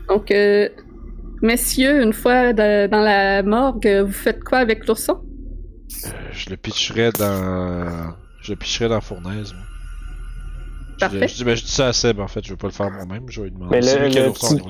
Donc, 0.09 0.31
euh, 0.31 0.67
messieurs, 1.41 2.01
une 2.03 2.13
fois 2.13 2.53
de- 2.53 2.87
dans 2.87 3.01
la 3.01 3.43
morgue, 3.43 3.87
vous 4.05 4.11
faites 4.11 4.43
quoi 4.43 4.59
avec 4.59 4.87
l'ourson? 4.87 5.21
Je 6.31 6.49
le 6.49 6.57
pitcherais 6.57 7.11
dans. 7.11 8.13
Je 8.41 8.51
le 8.51 8.55
pitcherais 8.57 8.89
dans 8.89 8.95
la 8.95 9.01
fournaise, 9.01 9.53
moi. 9.53 9.63
Je, 10.93 10.99
Parfait. 11.05 11.27
je 11.27 11.35
dis, 11.35 11.43
ben, 11.43 11.55
je 11.55 11.63
dis 11.63 11.71
ça 11.71 11.87
à 11.87 11.93
Seb 11.93 12.19
en 12.19 12.27
fait, 12.27 12.43
je 12.45 12.51
vais 12.51 12.57
pas 12.57 12.67
le 12.67 12.73
faire 12.73 12.91
moi-même, 12.91 13.23
je 13.29 13.41
vais 13.41 13.47
lui 13.47 13.53
demander. 13.53 13.79
Mais 13.79 13.81
le- 13.81 14.07
le 14.27 14.31
petit-. 14.31 14.61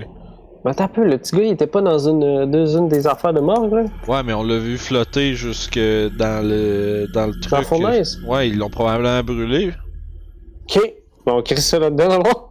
Mais 0.63 0.71
attends 0.71 0.83
un 0.83 0.87
peu, 0.89 1.03
le 1.03 1.17
petit 1.17 1.35
gars, 1.35 1.43
il 1.43 1.51
était 1.53 1.65
pas 1.67 1.81
dans 1.81 1.97
une, 2.07 2.45
dans 2.49 2.65
une 2.67 2.87
des 2.87 3.07
affaires 3.07 3.33
de 3.33 3.39
morgue, 3.39 3.73
là? 3.73 3.83
Ouais, 4.07 4.21
mais 4.23 4.33
on 4.33 4.43
l'a 4.43 4.59
vu 4.59 4.77
flotter 4.77 5.33
jusque 5.33 5.79
dans 5.79 6.47
le 6.47 7.07
dans 7.13 7.27
le 7.27 7.33
truc. 7.39 7.51
Dans 7.51 7.57
la 7.57 7.63
fournaise? 7.63 8.21
Ouais, 8.27 8.49
ils 8.49 8.57
l'ont 8.57 8.69
probablement 8.69 9.23
brûlé. 9.23 9.71
Ok. 10.69 10.79
Bon, 11.25 11.37
on 11.37 11.41
crée 11.41 11.55
ça 11.57 11.79
là-dedans, 11.79 12.07
dans 12.09 12.17
le 12.19 12.23
fond. 12.25 12.41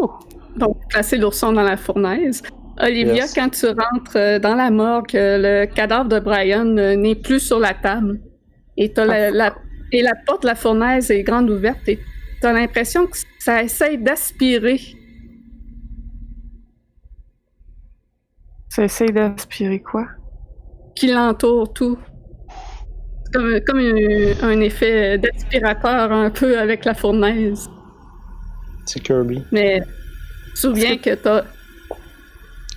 Ouh. 0.00 0.10
Donc, 0.58 0.76
placer 0.88 1.16
l'ourson 1.16 1.52
dans 1.52 1.62
la 1.62 1.76
fournaise. 1.76 2.42
Olivia, 2.82 3.14
Yes. 3.14 3.34
quand 3.34 3.48
tu 3.50 3.66
rentres 3.66 4.16
euh, 4.16 4.38
dans 4.38 4.54
la 4.54 4.70
morgue, 4.70 5.14
euh, 5.14 5.64
le 5.64 5.66
cadavre 5.74 6.08
de 6.08 6.18
Brian 6.18 6.76
euh, 6.78 6.96
n'est 6.96 7.14
plus 7.14 7.40
sur 7.40 7.58
la 7.58 7.74
table. 7.74 8.20
Et, 8.76 8.92
t'as 8.92 9.04
la, 9.04 9.30
la- 9.30 9.54
et 9.92 10.02
la 10.02 10.12
porte 10.26 10.42
de 10.42 10.48
la 10.48 10.54
fournaise 10.54 11.10
est 11.10 11.22
grande 11.22 11.50
ouverte 11.50 11.80
et 11.88 11.98
tu 12.40 12.46
as 12.46 12.52
l'impression 12.52 13.06
que 13.06 13.16
ça 13.38 13.62
essaye 13.62 13.98
d'aspirer. 13.98 14.80
Ça 18.70 18.84
essaye 18.84 19.12
d'aspirer 19.12 19.80
quoi? 19.80 20.06
qui 20.94 21.06
l'entoure 21.08 21.72
tout. 21.72 21.98
C'est 23.24 23.32
comme, 23.32 23.60
comme 23.66 23.78
un, 23.78 24.48
un 24.48 24.60
effet 24.60 25.18
d'aspirateur 25.18 26.12
un 26.12 26.30
peu 26.30 26.58
avec 26.58 26.84
la 26.84 26.94
fournaise. 26.94 27.68
C'est 28.86 29.00
Kirby. 29.00 29.42
Mais 29.52 29.80
souviens 30.54 30.96
que 30.96 31.14
t'as. 31.14 31.44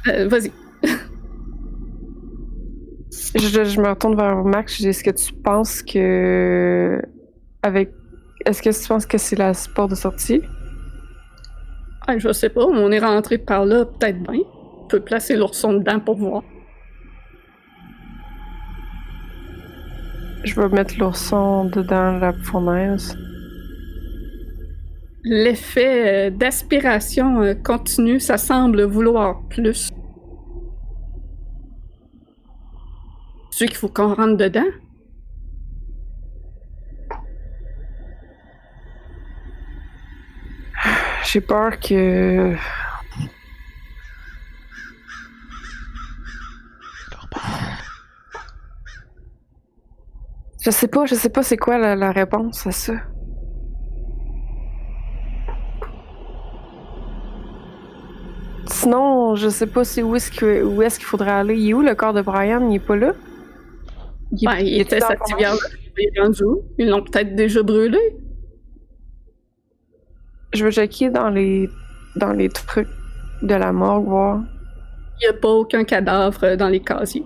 Euh, 0.07 0.27
Vas-y. 0.27 0.51
Je, 3.35 3.63
je 3.63 3.81
me 3.81 3.89
retourne 3.89 4.15
vers 4.15 4.43
Max. 4.43 4.77
Je 4.77 4.83
dis, 4.83 4.87
Est-ce 4.89 5.03
que 5.03 5.11
tu 5.11 5.33
penses 5.33 5.81
que. 5.81 7.01
Avec. 7.63 7.91
Est-ce 8.45 8.61
que 8.61 8.69
tu 8.69 8.87
penses 8.87 9.05
que 9.05 9.17
c'est 9.17 9.37
la 9.37 9.53
porte 9.75 9.91
de 9.91 9.95
sortie? 9.95 10.41
Ah, 12.07 12.17
je 12.17 12.31
sais 12.31 12.49
pas, 12.49 12.65
on 12.65 12.91
est 12.91 12.99
rentré 12.99 13.37
par 13.37 13.65
là, 13.65 13.85
peut-être 13.85 14.21
bien. 14.21 14.41
Peut 14.93 14.99
placer 14.99 15.35
l'ourson 15.35 15.73
dedans 15.73 15.99
pour 15.99 16.17
voir. 16.17 16.43
Je 20.43 20.53
vais 20.53 20.69
mettre 20.69 20.99
l'ourson 20.99 21.65
dedans 21.65 22.19
la 22.19 22.31
fournaise. 22.31 23.17
L'effet 25.23 26.27
euh, 26.27 26.29
d'aspiration 26.29 27.41
euh, 27.41 27.55
continue, 27.55 28.19
ça 28.19 28.37
semble 28.37 28.83
vouloir 28.83 29.41
plus. 29.49 29.89
Tu 33.57 33.65
qu'il 33.65 33.75
faut 33.75 33.89
qu'on 33.89 34.13
rentre 34.13 34.37
dedans? 34.37 34.61
J'ai 41.23 41.41
peur 41.41 41.79
que. 41.79 42.55
Je 50.63 50.71
sais 50.71 50.87
pas, 50.87 51.05
je 51.05 51.15
sais 51.15 51.29
pas 51.29 51.43
c'est 51.43 51.57
quoi 51.57 51.77
la, 51.77 51.95
la 51.95 52.11
réponse 52.13 52.65
à 52.65 52.71
ça. 52.71 52.93
Sinon, 58.67 59.35
je 59.35 59.49
sais 59.49 59.67
pas 59.67 59.83
c'est 59.83 60.03
où 60.03 60.15
est-ce 60.15 60.31
qu'il 60.31 61.05
faudrait 61.05 61.31
aller. 61.31 61.57
Il 61.57 61.69
est 61.69 61.73
où 61.73 61.81
le 61.81 61.95
corps 61.95 62.13
de 62.13 62.21
Brian? 62.21 62.69
Il 62.69 62.75
est 62.75 62.79
pas 62.79 62.95
là? 62.95 63.13
Il, 64.31 64.45
Ben, 64.45 64.55
il 64.59 64.79
était 64.79 65.01
sa? 65.01 65.15
Ils 66.77 66.89
l'ont 66.89 67.03
peut-être 67.03 67.35
déjà 67.35 67.61
brûlé. 67.61 67.99
Je 70.53 70.63
veux 70.63 70.71
checker 70.71 71.09
dans 71.09 71.29
les 71.29 71.69
dans 72.15 72.31
les 72.31 72.47
trucs 72.47 72.87
de 73.41 73.55
la 73.55 73.73
morgue, 73.73 74.07
voir. 74.07 74.43
Il 75.21 75.29
n'y 75.29 75.35
a 75.35 75.39
pas 75.39 75.49
aucun 75.49 75.83
cadavre 75.83 76.43
euh, 76.43 76.55
dans 76.55 76.69
les 76.69 76.79
casiers. 76.79 77.25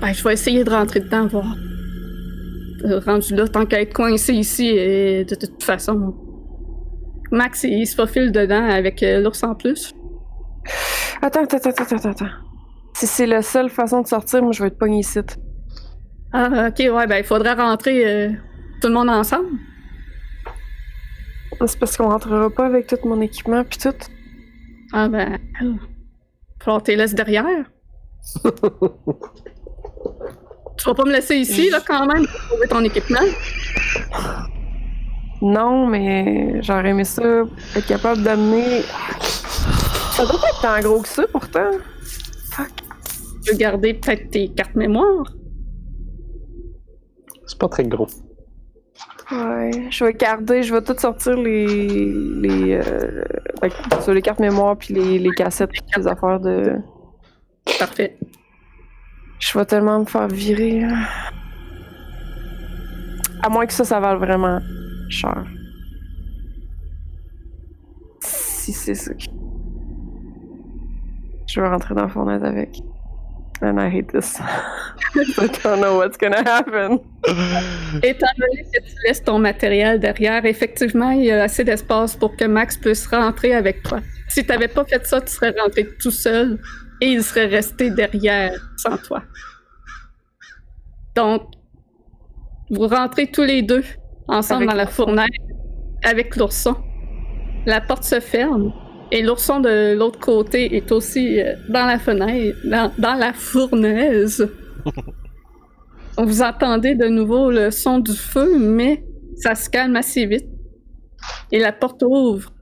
Ben, 0.00 0.12
je 0.12 0.22
vais 0.24 0.32
essayer 0.34 0.64
de 0.64 0.70
rentrer 0.70 1.00
dedans, 1.00 1.26
voir. 1.26 1.56
Euh, 2.84 3.00
rendu 3.00 3.34
là, 3.34 3.48
tant 3.48 3.66
qu'à 3.66 3.80
être 3.82 3.92
coincé 3.92 4.32
ici, 4.34 4.66
et 4.68 5.24
de, 5.24 5.34
de 5.34 5.46
toute 5.46 5.62
façon. 5.62 6.14
Max, 7.32 7.64
il 7.64 7.86
se 7.86 7.94
faufile 7.96 8.30
dedans 8.32 8.64
avec 8.68 9.02
euh, 9.02 9.20
l'ours 9.20 9.42
en 9.42 9.54
plus. 9.54 9.92
Attends, 11.20 11.42
attends, 11.42 11.56
attends, 11.58 11.84
attends, 11.96 12.08
attends. 12.10 12.26
Si 12.94 13.06
c'est 13.06 13.26
la 13.26 13.42
seule 13.42 13.68
façon 13.70 14.02
de 14.02 14.06
sortir, 14.06 14.42
moi 14.42 14.52
je 14.52 14.62
vais 14.62 14.68
être 14.68 14.78
pogné 14.78 15.00
ici. 15.00 15.18
Ah, 16.32 16.68
ok, 16.68 16.78
ouais, 16.78 17.06
ben, 17.06 17.16
il 17.18 17.24
faudrait 17.24 17.54
rentrer 17.54 18.06
euh, 18.06 18.30
tout 18.80 18.88
le 18.88 18.94
monde 18.94 19.08
ensemble. 19.10 19.48
C'est 21.66 21.78
parce 21.78 21.96
qu'on 21.96 22.08
rentrera 22.08 22.50
pas 22.50 22.66
avec 22.66 22.86
tout 22.86 22.96
mon 23.04 23.20
équipement 23.20 23.64
puis 23.64 23.78
tout. 23.78 23.94
Ah, 24.92 25.08
ben. 25.08 25.38
euh, 25.62 25.72
Faut 26.62 26.78
que 26.78 26.90
tu 26.92 26.96
laisses 26.96 27.14
derrière. 27.14 27.68
tu 30.78 30.84
vas 30.84 30.94
pas 30.94 31.04
me 31.04 31.12
laisser 31.12 31.36
ici, 31.36 31.70
là, 31.70 31.80
quand 31.86 32.06
même, 32.06 32.26
pour 32.26 32.40
trouver 32.48 32.68
ton 32.68 32.84
équipement? 32.84 33.26
Non, 35.40 35.86
mais 35.86 36.62
j'aurais 36.62 36.90
aimé 36.90 37.04
ça, 37.04 37.42
être 37.76 37.86
capable 37.86 38.22
d'amener. 38.22 38.82
Ça 40.12 40.24
doit 40.24 40.40
pas 40.40 40.48
être 40.48 40.60
tant 40.60 40.88
gros 40.88 41.02
que 41.02 41.08
ça 41.08 41.24
pourtant. 41.30 41.70
Tu 43.44 43.52
veux 43.52 43.56
garder 43.56 43.94
peut-être 43.94 44.30
tes 44.30 44.48
cartes 44.48 44.74
mémoire? 44.74 45.32
C'est 47.46 47.58
pas 47.58 47.68
très 47.68 47.84
gros. 47.84 48.08
Ouais, 49.30 49.70
je 49.90 50.04
vais 50.04 50.14
garder, 50.14 50.62
je 50.62 50.74
vais 50.74 50.82
tout 50.82 50.96
sortir 50.98 51.36
les. 51.36 51.66
les. 51.66 52.74
Euh, 52.74 53.24
fait 53.60 53.68
que 53.68 54.02
sur 54.02 54.14
les 54.14 54.22
cartes 54.22 54.40
mémoire 54.40 54.76
puis 54.76 54.94
les, 54.94 55.18
les 55.18 55.30
cassettes 55.30 55.70
puis 55.70 55.82
les 55.96 56.06
affaires 56.06 56.40
de. 56.40 56.76
Parfait. 57.78 58.17
Je 59.38 59.58
vais 59.58 59.64
tellement 59.64 60.00
me 60.00 60.04
faire 60.04 60.28
virer. 60.28 60.84
À 63.42 63.48
moins 63.48 63.66
que 63.66 63.72
ça, 63.72 63.84
ça 63.84 64.00
vale 64.00 64.18
vraiment 64.18 64.60
cher. 65.08 65.44
Si 68.20 68.72
c'est 68.72 68.94
ça. 68.94 69.12
Je 71.46 71.60
vais 71.60 71.68
rentrer 71.68 71.94
dans 71.94 72.02
la 72.02 72.08
fournaise 72.08 72.44
avec. 72.44 72.80
And 73.60 73.78
I 73.80 73.88
hate 73.88 74.12
this. 74.12 74.38
I 75.16 75.48
don't 75.62 75.80
know 75.80 75.96
what's 75.96 76.16
gonna 76.16 76.42
happen. 76.44 77.00
Étant 78.04 78.26
donné 78.38 78.62
que 78.62 78.80
tu 78.80 78.94
laisses 79.06 79.24
ton 79.24 79.38
matériel 79.40 79.98
derrière, 79.98 80.44
effectivement, 80.44 81.10
il 81.10 81.24
y 81.24 81.32
a 81.32 81.42
assez 81.42 81.64
d'espace 81.64 82.14
pour 82.14 82.36
que 82.36 82.44
Max 82.44 82.76
puisse 82.76 83.06
rentrer 83.08 83.54
avec 83.54 83.82
toi. 83.82 84.00
Si 84.28 84.46
tu 84.46 84.68
pas 84.68 84.84
fait 84.84 85.04
ça, 85.06 85.20
tu 85.20 85.32
serais 85.32 85.54
rentré 85.58 85.88
tout 85.98 86.12
seul 86.12 86.60
et 87.00 87.06
il 87.06 87.22
serait 87.22 87.46
resté 87.46 87.90
derrière 87.90 88.52
sans 88.76 88.96
toi. 88.98 89.22
Donc, 91.16 91.42
vous 92.70 92.86
rentrez 92.86 93.30
tous 93.30 93.42
les 93.42 93.62
deux 93.62 93.84
ensemble 94.28 94.64
Avec 94.64 94.70
dans 94.70 94.76
la 94.76 94.86
fournaise 94.86 95.28
avec 96.04 96.36
l'ourson. 96.36 96.76
La 97.66 97.80
porte 97.80 98.04
se 98.04 98.20
ferme 98.20 98.72
et 99.10 99.22
l'ourson 99.22 99.60
de 99.60 99.96
l'autre 99.96 100.20
côté 100.20 100.76
est 100.76 100.92
aussi 100.92 101.40
euh, 101.40 101.54
dans 101.68 101.86
la 101.86 101.98
fenêtre, 101.98 102.58
dans, 102.64 102.92
dans 102.98 103.14
la 103.14 103.32
fournaise. 103.32 104.48
Vous 106.18 106.42
entendez 106.42 106.94
de 106.94 107.06
nouveau 107.06 107.50
le 107.50 107.70
son 107.70 108.00
du 108.00 108.12
feu, 108.12 108.58
mais 108.58 109.04
ça 109.36 109.54
se 109.54 109.70
calme 109.70 109.96
assez 109.96 110.26
vite. 110.26 110.48
Et 111.52 111.58
la 111.58 111.72
porte 111.72 112.02
ouvre 112.02 112.52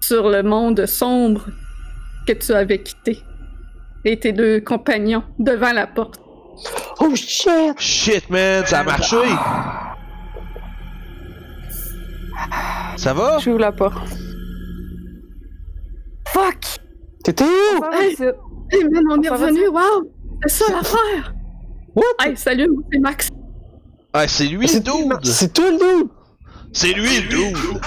sur 0.00 0.28
le 0.28 0.42
monde 0.42 0.86
sombre 0.86 1.46
que 2.26 2.32
tu 2.32 2.52
avais 2.52 2.82
quitté. 2.82 3.18
Et 4.04 4.18
tes 4.18 4.32
deux 4.32 4.60
compagnons 4.60 5.22
devant 5.38 5.72
la 5.72 5.86
porte. 5.86 6.20
Oh 7.00 7.14
shit! 7.14 7.78
Shit, 7.78 8.28
man, 8.30 8.64
ça 8.66 8.80
a 8.80 8.84
marché! 8.84 9.16
Ça 12.96 13.12
va? 13.14 13.38
J'ouvre 13.38 13.58
la 13.58 13.72
porte. 13.72 13.96
Fuck! 16.28 16.78
T'étais 17.24 17.44
où? 17.44 17.84
C'est- 18.16 18.34
Hey 18.70 18.82
man, 18.84 19.02
on 19.10 19.20
est 19.22 19.28
Ça 19.28 19.36
va, 19.36 19.46
revenu, 19.46 19.68
wow! 19.68 20.10
C'est 20.46 20.64
ça 20.64 20.72
l'affaire! 20.72 21.34
What? 21.94 22.02
Hey, 22.24 22.36
salut, 22.36 22.68
moi, 22.68 22.82
c'est 22.92 22.98
Max. 22.98 23.28
Ah, 24.12 24.26
c'est 24.26 24.46
lui 24.46 24.62
le 24.62 24.66
C'est 24.66 24.80
dude! 24.82 25.18
C'est 25.22 25.52
toi 25.52 25.70
le 25.70 25.76
dude! 25.78 26.08
C'est 26.72 26.92
lui 26.92 27.20
le 27.20 27.28
dude! 27.28 27.80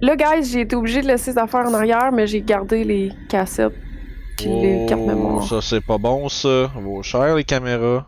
Là, 0.00 0.16
guys, 0.16 0.44
j'ai 0.50 0.62
été 0.62 0.74
obligé 0.76 1.02
de 1.02 1.06
laisser 1.06 1.30
les 1.32 1.38
affaires 1.38 1.66
en 1.66 1.72
arrière, 1.74 2.10
mais 2.12 2.26
j'ai 2.26 2.42
gardé 2.42 2.82
les 2.84 3.12
cassettes. 3.28 3.72
Puis 4.36 4.48
les 4.48 4.86
cartes 4.86 5.02
Oh, 5.04 5.08
mémoire? 5.08 5.44
ça 5.48 5.60
c'est 5.60 5.84
pas 5.84 5.98
bon 5.98 6.28
ça. 6.28 6.70
Vaut 6.80 7.02
cher 7.02 7.36
les 7.36 7.44
caméras. 7.44 8.06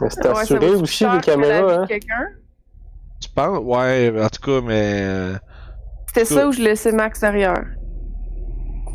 Mais 0.00 0.08
c'est 0.10 0.26
Ouais, 0.28 0.34
ça 0.34 0.40
assuré 0.40 0.70
aussi, 0.70 0.96
cher 0.98 1.14
les 1.14 1.20
caméras, 1.20 1.82
hein. 1.82 1.86
Tu 3.20 3.28
penses? 3.34 3.58
Ouais, 3.62 4.12
en 4.20 4.28
tout 4.28 4.40
cas, 4.42 4.60
mais. 4.66 5.02
euh, 5.04 5.34
C'était 6.08 6.24
ça 6.24 6.48
où 6.48 6.52
je 6.52 6.60
laissais 6.62 6.92
Max 6.92 7.20
derrière. 7.20 7.64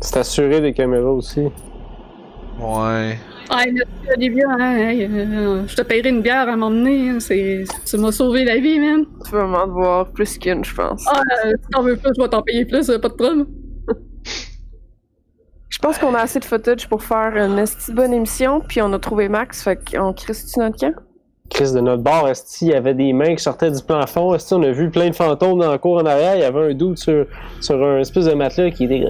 C'est 0.00 0.18
assuré, 0.18 0.60
les 0.60 0.72
caméras 0.74 1.10
aussi. 1.10 1.40
Ouais. 2.60 3.18
Ah, 3.50 3.64
merci 3.72 4.12
Olivia, 4.14 4.44
hein, 4.50 4.76
hey, 4.76 5.04
euh, 5.04 5.66
je 5.66 5.74
te 5.74 5.80
paierai 5.82 6.10
une 6.10 6.20
bière 6.20 6.48
à 6.48 6.56
m'emmener, 6.56 7.08
hein, 7.10 7.20
c'est... 7.20 7.64
tu 7.86 7.96
m'as 7.96 8.12
sauvé 8.12 8.44
la 8.44 8.56
vie, 8.58 8.78
man. 8.78 9.06
Tu 9.24 9.30
vas 9.32 9.46
m'en 9.46 9.66
devoir 9.66 10.10
plus 10.12 10.36
qu'une, 10.38 10.62
je 10.64 10.74
pense. 10.74 11.02
Ah, 11.10 11.22
euh, 11.46 11.52
si 11.62 11.68
t'en 11.70 11.82
veux 11.82 11.96
plus, 11.96 12.10
je 12.16 12.22
vais 12.22 12.28
t'en 12.28 12.42
payer 12.42 12.66
plus, 12.66 12.90
euh, 12.90 12.98
pas 12.98 13.08
de 13.08 13.14
problème. 13.14 13.46
Je 15.78 15.82
pense 15.82 15.96
qu'on 15.96 16.12
a 16.14 16.18
assez 16.18 16.40
de 16.40 16.44
footage 16.44 16.88
pour 16.88 17.04
faire 17.04 17.36
une 17.36 17.56
esti 17.56 17.92
bonne 17.92 18.12
émission, 18.12 18.60
puis 18.60 18.82
on 18.82 18.92
a 18.92 18.98
trouvé 18.98 19.28
Max, 19.28 19.62
fait 19.62 19.78
qu'on 19.88 20.12
crisse-tu 20.12 20.58
notre 20.58 20.76
camp? 20.76 20.92
Chris 21.50 21.72
de 21.72 21.78
notre 21.78 22.02
bord, 22.02 22.28
Esti, 22.28 22.66
il 22.66 22.72
y 22.72 22.74
avait 22.74 22.94
des 22.94 23.12
mains 23.12 23.36
qui 23.36 23.42
sortaient 23.44 23.70
du 23.70 23.80
plafond. 23.80 24.34
Esti, 24.34 24.54
on 24.54 24.62
a 24.64 24.72
vu 24.72 24.90
plein 24.90 25.08
de 25.08 25.14
fantômes 25.14 25.60
dans 25.60 25.70
le 25.70 25.78
cours 25.78 25.98
en 25.98 26.04
arrière. 26.04 26.34
Il 26.34 26.40
y 26.40 26.44
avait 26.44 26.72
un 26.72 26.74
doute 26.74 26.98
sur, 26.98 27.26
sur 27.60 27.80
un 27.80 28.00
espèce 28.00 28.24
de 28.24 28.34
matelas 28.34 28.72
qui 28.72 28.86
était. 28.86 29.04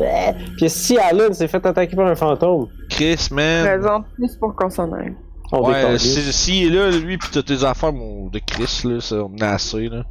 Puis 0.59 0.67
Esti, 0.67 0.99
Alan 0.99 1.33
s'est 1.33 1.49
fait 1.49 1.65
attaquer 1.65 1.97
par 1.97 2.07
un 2.07 2.15
fantôme. 2.15 2.69
Chris, 2.91 3.29
man. 3.31 3.67
Raison 3.67 4.05
plus 4.15 4.37
pour 4.37 4.55
qu'on 4.55 4.69
s'en 4.69 4.93
aille. 4.93 5.15
On 5.53 5.67
Ouais, 5.67 5.99
si, 5.99 6.21
si 6.33 6.67
il 6.67 6.77
est 6.77 6.79
là, 6.79 6.91
lui, 6.91 7.17
pis 7.17 7.29
t'as 7.33 7.43
tes 7.43 7.65
affaires, 7.65 7.95
mon, 7.95 8.29
de 8.29 8.41
Chris, 8.47 8.83
là, 8.85 9.01
ça, 9.01 9.17
on 9.17 9.35
en 9.35 9.41
a 9.41 9.55
assez, 9.55 9.89
là. 9.89 10.05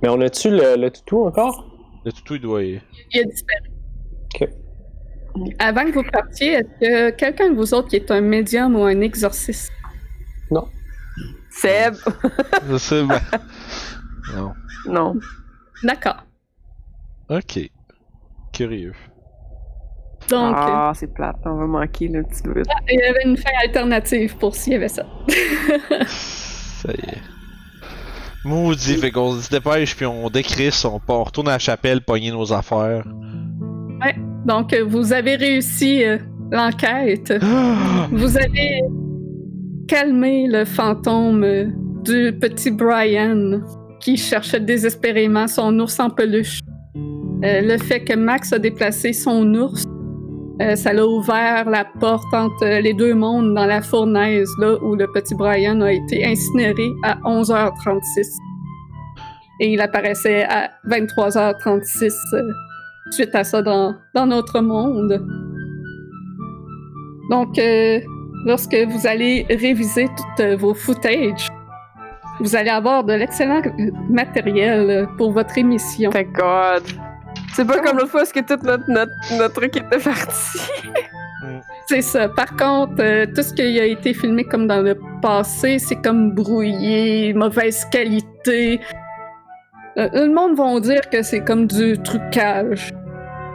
Mais 0.00 0.08
on 0.08 0.20
a-tu 0.20 0.48
le, 0.48 0.76
le 0.76 0.90
toutou 0.92 1.26
encore? 1.26 1.66
Le 2.04 2.12
toutou, 2.12 2.36
il 2.36 2.40
doit 2.40 2.62
y... 2.62 2.80
Il 3.12 3.20
a 3.20 3.24
disparu. 3.24 3.70
Ok. 4.36 4.48
Avant 5.58 5.84
que 5.86 5.92
vous 5.92 6.04
partiez, 6.12 6.52
est-ce 6.54 6.80
que 6.80 7.10
quelqu'un 7.10 7.50
de 7.50 7.54
vous 7.56 7.72
autres 7.74 7.88
qui 7.88 7.96
est 7.96 8.10
un 8.10 8.20
médium 8.20 8.76
ou 8.76 8.84
un 8.84 9.00
exorciste? 9.00 9.72
Seb! 11.50 11.94
Je 12.68 12.76
sais, 12.78 13.04
ben... 13.04 13.20
Non. 14.34 14.52
Non. 14.86 15.14
D'accord. 15.82 16.24
Ok. 17.28 17.60
Curieux. 18.54 18.94
Donc, 20.30 20.54
euh, 20.56 20.60
Ah, 20.60 20.92
c'est 20.94 21.12
plate, 21.12 21.36
on 21.44 21.56
va 21.56 21.66
manquer 21.66 22.08
le 22.08 22.22
petit 22.22 22.42
bout. 22.42 22.54
il 22.88 22.98
y 22.98 23.02
avait 23.02 23.24
une 23.24 23.36
fin 23.36 23.50
alternative 23.62 24.36
pour 24.38 24.54
s'il 24.56 24.72
y 24.72 24.76
avait 24.76 24.88
ça. 24.88 25.04
Ça 26.06 26.90
y 26.92 27.10
est. 27.10 27.18
Maudit, 28.44 28.96
fait 28.96 29.10
qu'on 29.10 29.38
se 29.38 29.50
dépêche, 29.50 29.94
puis 29.94 30.06
on 30.06 30.28
décrisse, 30.30 30.84
on, 30.84 30.98
part- 30.98 31.18
on 31.20 31.24
retourne 31.24 31.48
à 31.48 31.52
la 31.52 31.58
chapelle, 31.58 32.00
pogner 32.02 32.32
nos 32.32 32.52
affaires. 32.52 33.04
Donc, 34.46 34.72
euh, 34.72 34.84
vous 34.84 35.12
avez 35.12 35.36
réussi 35.36 36.04
euh, 36.04 36.18
l'enquête. 36.50 37.32
Vous 38.12 38.36
avez 38.36 38.82
calmé 39.88 40.46
le 40.48 40.64
fantôme 40.64 41.44
euh, 41.44 41.66
du 42.04 42.32
petit 42.40 42.70
Brian 42.70 43.60
qui 44.00 44.16
cherchait 44.16 44.60
désespérément 44.60 45.46
son 45.46 45.78
ours 45.78 45.98
en 46.00 46.10
peluche. 46.10 46.60
Euh, 47.44 47.60
le 47.62 47.78
fait 47.78 48.00
que 48.00 48.14
Max 48.14 48.52
a 48.52 48.58
déplacé 48.58 49.12
son 49.12 49.54
ours, 49.54 49.84
ça 50.76 50.92
l'a 50.92 51.04
ouvert 51.04 51.68
la 51.68 51.84
porte 51.84 52.32
entre 52.32 52.80
les 52.80 52.94
deux 52.94 53.14
mondes 53.14 53.52
dans 53.52 53.66
la 53.66 53.82
fournaise, 53.82 54.48
là 54.60 54.76
où 54.80 54.94
le 54.94 55.08
petit 55.12 55.34
Brian 55.34 55.80
a 55.80 55.90
été 55.90 56.24
incinéré 56.24 56.88
à 57.02 57.16
11h36. 57.24 58.36
Et 59.60 59.72
il 59.72 59.80
apparaissait 59.80 60.44
à 60.44 60.70
23h36 60.88 62.12
euh, 62.34 62.52
suite 63.12 63.34
à 63.34 63.44
ça 63.44 63.62
dans, 63.62 63.94
dans 64.14 64.26
notre 64.26 64.60
monde. 64.60 65.24
Donc, 67.30 67.58
euh, 67.58 68.00
lorsque 68.46 68.74
vous 68.74 69.06
allez 69.06 69.46
réviser 69.48 70.06
tous 70.06 70.42
euh, 70.42 70.56
vos 70.56 70.74
footage, 70.74 71.48
vous 72.40 72.56
allez 72.56 72.70
avoir 72.70 73.04
de 73.04 73.12
l'excellent 73.12 73.62
matériel 74.10 75.06
pour 75.16 75.32
votre 75.32 75.56
émission. 75.56 76.10
Thank 76.10 76.32
God. 76.32 76.82
C'est 77.54 77.66
pas 77.66 77.78
comme 77.80 77.98
l'autre 77.98 78.10
fois, 78.10 78.20
parce 78.20 78.32
que 78.32 78.40
tout 78.40 78.64
notre, 78.64 78.90
notre, 78.90 79.12
notre 79.38 79.54
truc 79.54 79.76
était 79.76 79.98
parti. 79.98 80.58
C'est 81.86 82.02
ça. 82.02 82.28
Par 82.28 82.56
contre, 82.56 82.94
euh, 83.00 83.26
tout 83.34 83.42
ce 83.42 83.52
qui 83.52 83.78
a 83.78 83.84
été 83.84 84.14
filmé 84.14 84.44
comme 84.44 84.66
dans 84.66 84.80
le 84.80 84.96
passé, 85.20 85.78
c'est 85.78 86.00
comme 86.00 86.32
brouillé, 86.34 87.34
mauvaise 87.34 87.84
qualité. 87.90 88.80
Euh, 89.98 90.08
le 90.14 90.32
monde 90.32 90.56
va 90.56 90.80
dire 90.80 91.08
que 91.10 91.22
c'est 91.22 91.40
comme 91.40 91.66
du 91.66 91.98
trucage. 91.98 92.94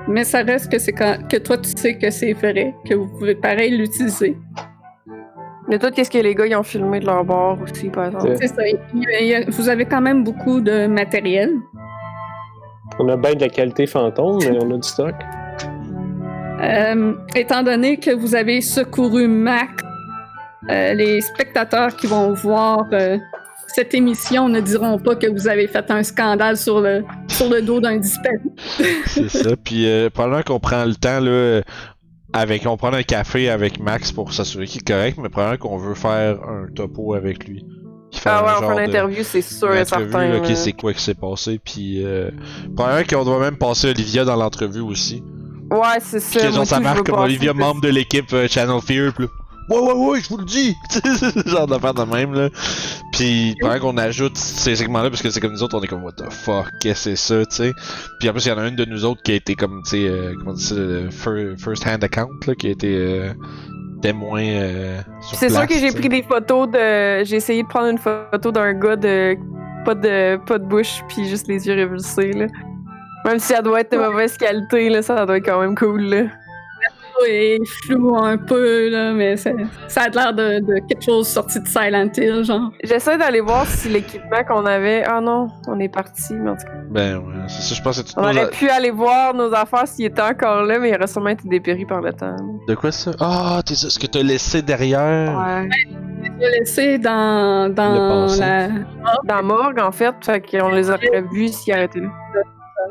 Mais 0.08 0.24
ça 0.24 0.42
reste 0.44 0.72
que 0.72 0.80
c'est 0.80 0.94
quand 0.94 1.28
que 1.28 1.38
toi 1.38 1.58
tu 1.58 1.70
sais 1.70 1.98
que 1.98 2.10
c'est 2.10 2.34
vrai, 2.34 2.74
que 2.88 2.96
vous 2.96 3.08
pouvez 3.08 3.36
pareil 3.36 3.78
l'utiliser. 3.78 4.38
Mais 5.68 5.80
tout, 5.80 5.92
qu'est-ce 5.92 6.10
que 6.10 6.18
les 6.18 6.34
gars, 6.34 6.46
ils 6.46 6.56
ont 6.56 6.64
filmé 6.64 7.02
de 7.02 7.06
leur 7.06 7.26
bord 7.26 7.58
aussi, 7.62 7.90
par 7.90 8.06
exemple? 8.06 8.36
C'est 8.40 8.48
ça. 8.48 8.66
Il 8.66 8.80
il 9.22 9.46
vous 9.50 9.68
avez 9.68 9.86
quand 9.86 10.00
même 10.00 10.24
beaucoup 10.24 10.62
de 10.62 10.88
matériel. 10.88 11.52
On 13.00 13.10
a 13.10 13.18
bien 13.18 13.36
de 13.36 13.42
la 13.42 13.50
qualité 13.50 13.86
fantôme, 13.86 14.40
mais 14.42 14.58
on 14.64 14.72
a 14.72 14.78
du 14.78 14.88
stock. 14.88 15.16
Euh, 16.60 17.14
étant 17.36 17.62
donné 17.62 17.98
que 17.98 18.10
vous 18.10 18.34
avez 18.34 18.62
secouru 18.62 19.28
Mac, 19.28 19.70
euh, 20.72 20.94
les 20.96 21.22
spectateurs 21.22 21.96
qui 21.96 22.08
vont 22.08 22.34
voir 22.34 22.84
euh, 22.94 23.20
cette 23.78 23.94
émission 23.94 24.50
ne 24.50 24.60
diront 24.60 24.98
pas 24.98 25.16
que 25.16 25.28
vous 25.28 25.48
avez 25.48 25.68
fait 25.68 25.92
un 25.92 26.02
scandale 26.02 26.58
sur 26.58 26.82
le, 26.82 27.04
sur 27.28 27.48
le 27.48 27.62
dos 27.62 27.80
d'un 27.80 27.98
disparu. 27.98 28.42
C'est 29.06 29.30
ça. 29.30 29.56
Puis 29.64 29.88
euh, 29.88 30.10
probablement 30.10 30.42
qu'on 30.42 30.60
prend 30.60 30.84
le 30.84 30.96
temps 30.96 31.20
là, 31.20 31.62
avec, 32.34 32.66
on 32.66 32.76
prend 32.76 32.92
un 32.92 33.04
café 33.04 33.52
avec 33.52 33.80
Max 33.80 34.12
pour 34.12 34.34
s'assurer 34.34 34.66
qu'il 34.66 34.82
est 34.82 34.88
correct, 34.88 35.20
mais 35.22 35.30
probablement 35.30 35.60
qu'on 35.60 35.78
veut 35.78 35.94
faire 35.94 36.40
un 36.50 36.66
topo 36.74 37.14
avec 37.14 37.48
lui. 37.48 37.64
Ah 38.26 38.44
ouais, 38.62 38.66
on 38.68 38.74
de- 38.74 38.80
l'interview, 38.80 39.24
c'est 39.24 39.44
sûr 39.44 39.72
et 39.76 39.86
certain. 39.86 40.28
là, 40.28 40.38
ok, 40.40 40.48
c'est 40.56 40.74
quoi 40.74 40.92
qui 40.94 41.04
s'est 41.04 41.14
passé, 41.14 41.60
puis 41.64 42.04
euh, 42.04 42.32
probablement 42.76 43.06
qu'on 43.08 43.26
doit 43.26 43.40
même 43.40 43.58
passer 43.58 43.90
Olivia 43.92 44.26
dans 44.26 44.36
l'entrevue 44.38 44.80
aussi. 44.82 45.22
Ouais, 45.70 46.00
c'est 46.02 46.20
ça. 46.20 46.40
Puis 46.40 46.48
que 46.50 46.56
genre 46.56 46.66
ça 46.66 46.80
marque 46.80 47.06
comme 47.06 47.20
Olivia, 47.20 47.54
plus- 47.54 47.60
membre 47.60 47.82
de 47.82 47.90
l'équipe 47.90 48.34
euh, 48.34 48.48
Channel 48.48 48.82
Fear, 48.82 49.14
là, 49.20 49.28
ouais 49.70 49.80
ouais 49.80 49.94
ouais, 49.94 50.22
je 50.22 50.30
vous 50.30 50.38
le 50.38 50.46
dis! 50.46 50.76
Ce 50.92 51.50
genre 51.50 51.68
d'affaire 51.68 51.94
de 51.94 52.04
même 52.04 52.34
là. 52.34 52.50
Puis 53.14 53.56
pendant 53.60 53.80
qu'on 53.80 53.98
ajoute 53.98 54.38
ces 54.38 54.76
segments-là, 54.76 55.10
parce 55.10 55.22
que 55.22 55.30
c'est 55.30 55.40
comme 55.40 55.52
nous 55.54 55.64
autres, 55.64 55.78
on 55.78 55.82
est 55.82 55.88
comme 55.88 56.04
what 56.04 56.14
the 56.14 56.32
fuck, 56.32 56.68
qu'est-ce 56.82 57.10
que 57.10 57.16
c'est 57.16 57.36
ça, 57.40 57.46
tu 57.46 57.56
sais? 57.56 57.74
Puis 58.20 58.30
en 58.30 58.34
plus, 58.34 58.46
il 58.46 58.50
y 58.50 58.52
en 58.52 58.58
a 58.58 58.68
une 58.68 58.76
de 58.76 58.86
nous 58.86 59.06
autres 59.06 59.22
qui 59.24 59.32
a 59.32 59.36
été 59.36 59.56
comme, 59.56 59.82
tu 59.84 59.90
sais, 59.92 60.08
euh, 60.08 60.34
comment 60.38 60.52
on 60.52 60.54
dit 60.54 60.64
ça, 60.64 60.76
fir- 60.76 61.56
first 61.58 61.86
hand 61.88 62.04
account, 62.04 62.30
là, 62.46 62.56
qui 62.56 62.68
a 62.68 62.70
été 62.72 62.96
euh, 62.96 63.34
témoin 64.02 64.44
euh, 64.44 65.02
C'est 65.34 65.50
sûr 65.50 65.66
que 65.68 65.74
j'ai 65.80 65.92
pris 65.92 66.10
des 66.10 66.24
photos 66.24 66.70
de. 66.70 67.24
J'ai 67.24 67.38
essayé 67.38 67.64
de 67.64 67.68
prendre 67.68 67.88
une 67.88 67.98
photo 67.98 68.52
d'un 68.52 68.74
gars 68.74 68.96
de. 68.96 69.36
Pas 69.86 69.96
de, 69.96 70.36
pas 70.46 70.58
de 70.60 70.66
bouche, 70.66 71.02
puis 71.08 71.28
juste 71.30 71.48
les 71.48 71.66
yeux 71.66 71.74
révulsés, 71.76 72.34
là. 72.34 72.48
Même 73.26 73.40
si 73.40 73.54
ça 73.54 73.62
doit 73.62 73.82
être 73.82 73.92
de 73.94 73.98
mauvaise 73.98 74.38
qualité, 74.38 74.90
là, 74.90 75.02
ça 75.02 75.26
doit 75.26 75.38
être 75.38 75.46
quand 75.46 75.62
même 75.62 75.76
cool, 75.76 76.02
là. 76.02 76.24
Et 77.28 77.60
flou 77.84 78.16
un 78.16 78.38
peu, 78.38 78.90
là, 78.90 79.12
mais 79.14 79.38
ça 79.38 79.52
a 79.96 80.10
l'air 80.10 80.34
de, 80.34 80.60
de 80.60 80.88
quelque 80.88 81.04
chose 81.04 81.28
sorti 81.28 81.60
de 81.60 81.68
Silent 81.68 82.12
Hill, 82.16 82.44
genre. 82.44 82.72
J'essaie 82.84 83.18
d'aller 83.18 83.42
voir 83.42 83.66
si 83.66 83.90
l'équipement 83.90 84.44
qu'on 84.48 84.66
avait. 84.66 85.04
Ah 85.04 85.20
non, 85.20 85.48
on 85.68 85.80
est 85.80 85.90
parti, 85.90 86.34
mais 86.34 86.52
en 86.52 86.56
tout 86.56 86.66
cas. 86.66 86.74
Ben 86.90 87.18
ouais, 87.18 87.34
c'est 87.48 87.62
ça, 87.64 87.76
je 87.76 87.82
pense 87.82 88.02
que 88.02 88.08
c'est 88.08 88.14
tout 88.14 88.20
On 88.20 88.24
aurait 88.24 88.50
pu 88.50 88.70
aller 88.70 88.92
voir 88.92 89.34
nos 89.34 89.54
affaires 89.54 89.88
s'il 89.88 90.06
était 90.06 90.22
encore 90.22 90.64
là, 90.64 90.80
mais 90.80 90.90
il 90.90 90.96
aurait 90.96 91.08
sûrement 91.08 91.30
été 91.30 91.48
dépéri 91.48 91.86
par 91.86 92.02
le 92.02 92.14
temps. 92.14 92.36
De 92.68 92.76
quoi 92.76 92.92
ça? 92.92 93.12
Ah, 93.20 93.62
t'es 93.66 93.76
ça, 93.76 93.90
ce 93.90 93.98
que 93.98 94.08
t'as 94.08 94.24
laissé 94.24 94.62
derrière. 94.62 95.36
Ouais. 95.38 95.70
Je 96.24 96.40
l'ai 96.40 96.60
laissé 96.60 96.98
dans, 96.98 97.74
dans 97.74 98.28
la. 98.40 98.68
Dans 98.68 99.36
la 99.36 99.42
morgue, 99.42 99.80
en 99.80 99.92
fait, 99.92 100.14
fait 100.24 100.42
qu'on 100.42 100.70
les 100.70 100.90
aurait 100.90 101.24
vus 101.32 101.50
s'ils 101.50 101.74
arrêtaient 101.74 102.00
là. 102.02 102.10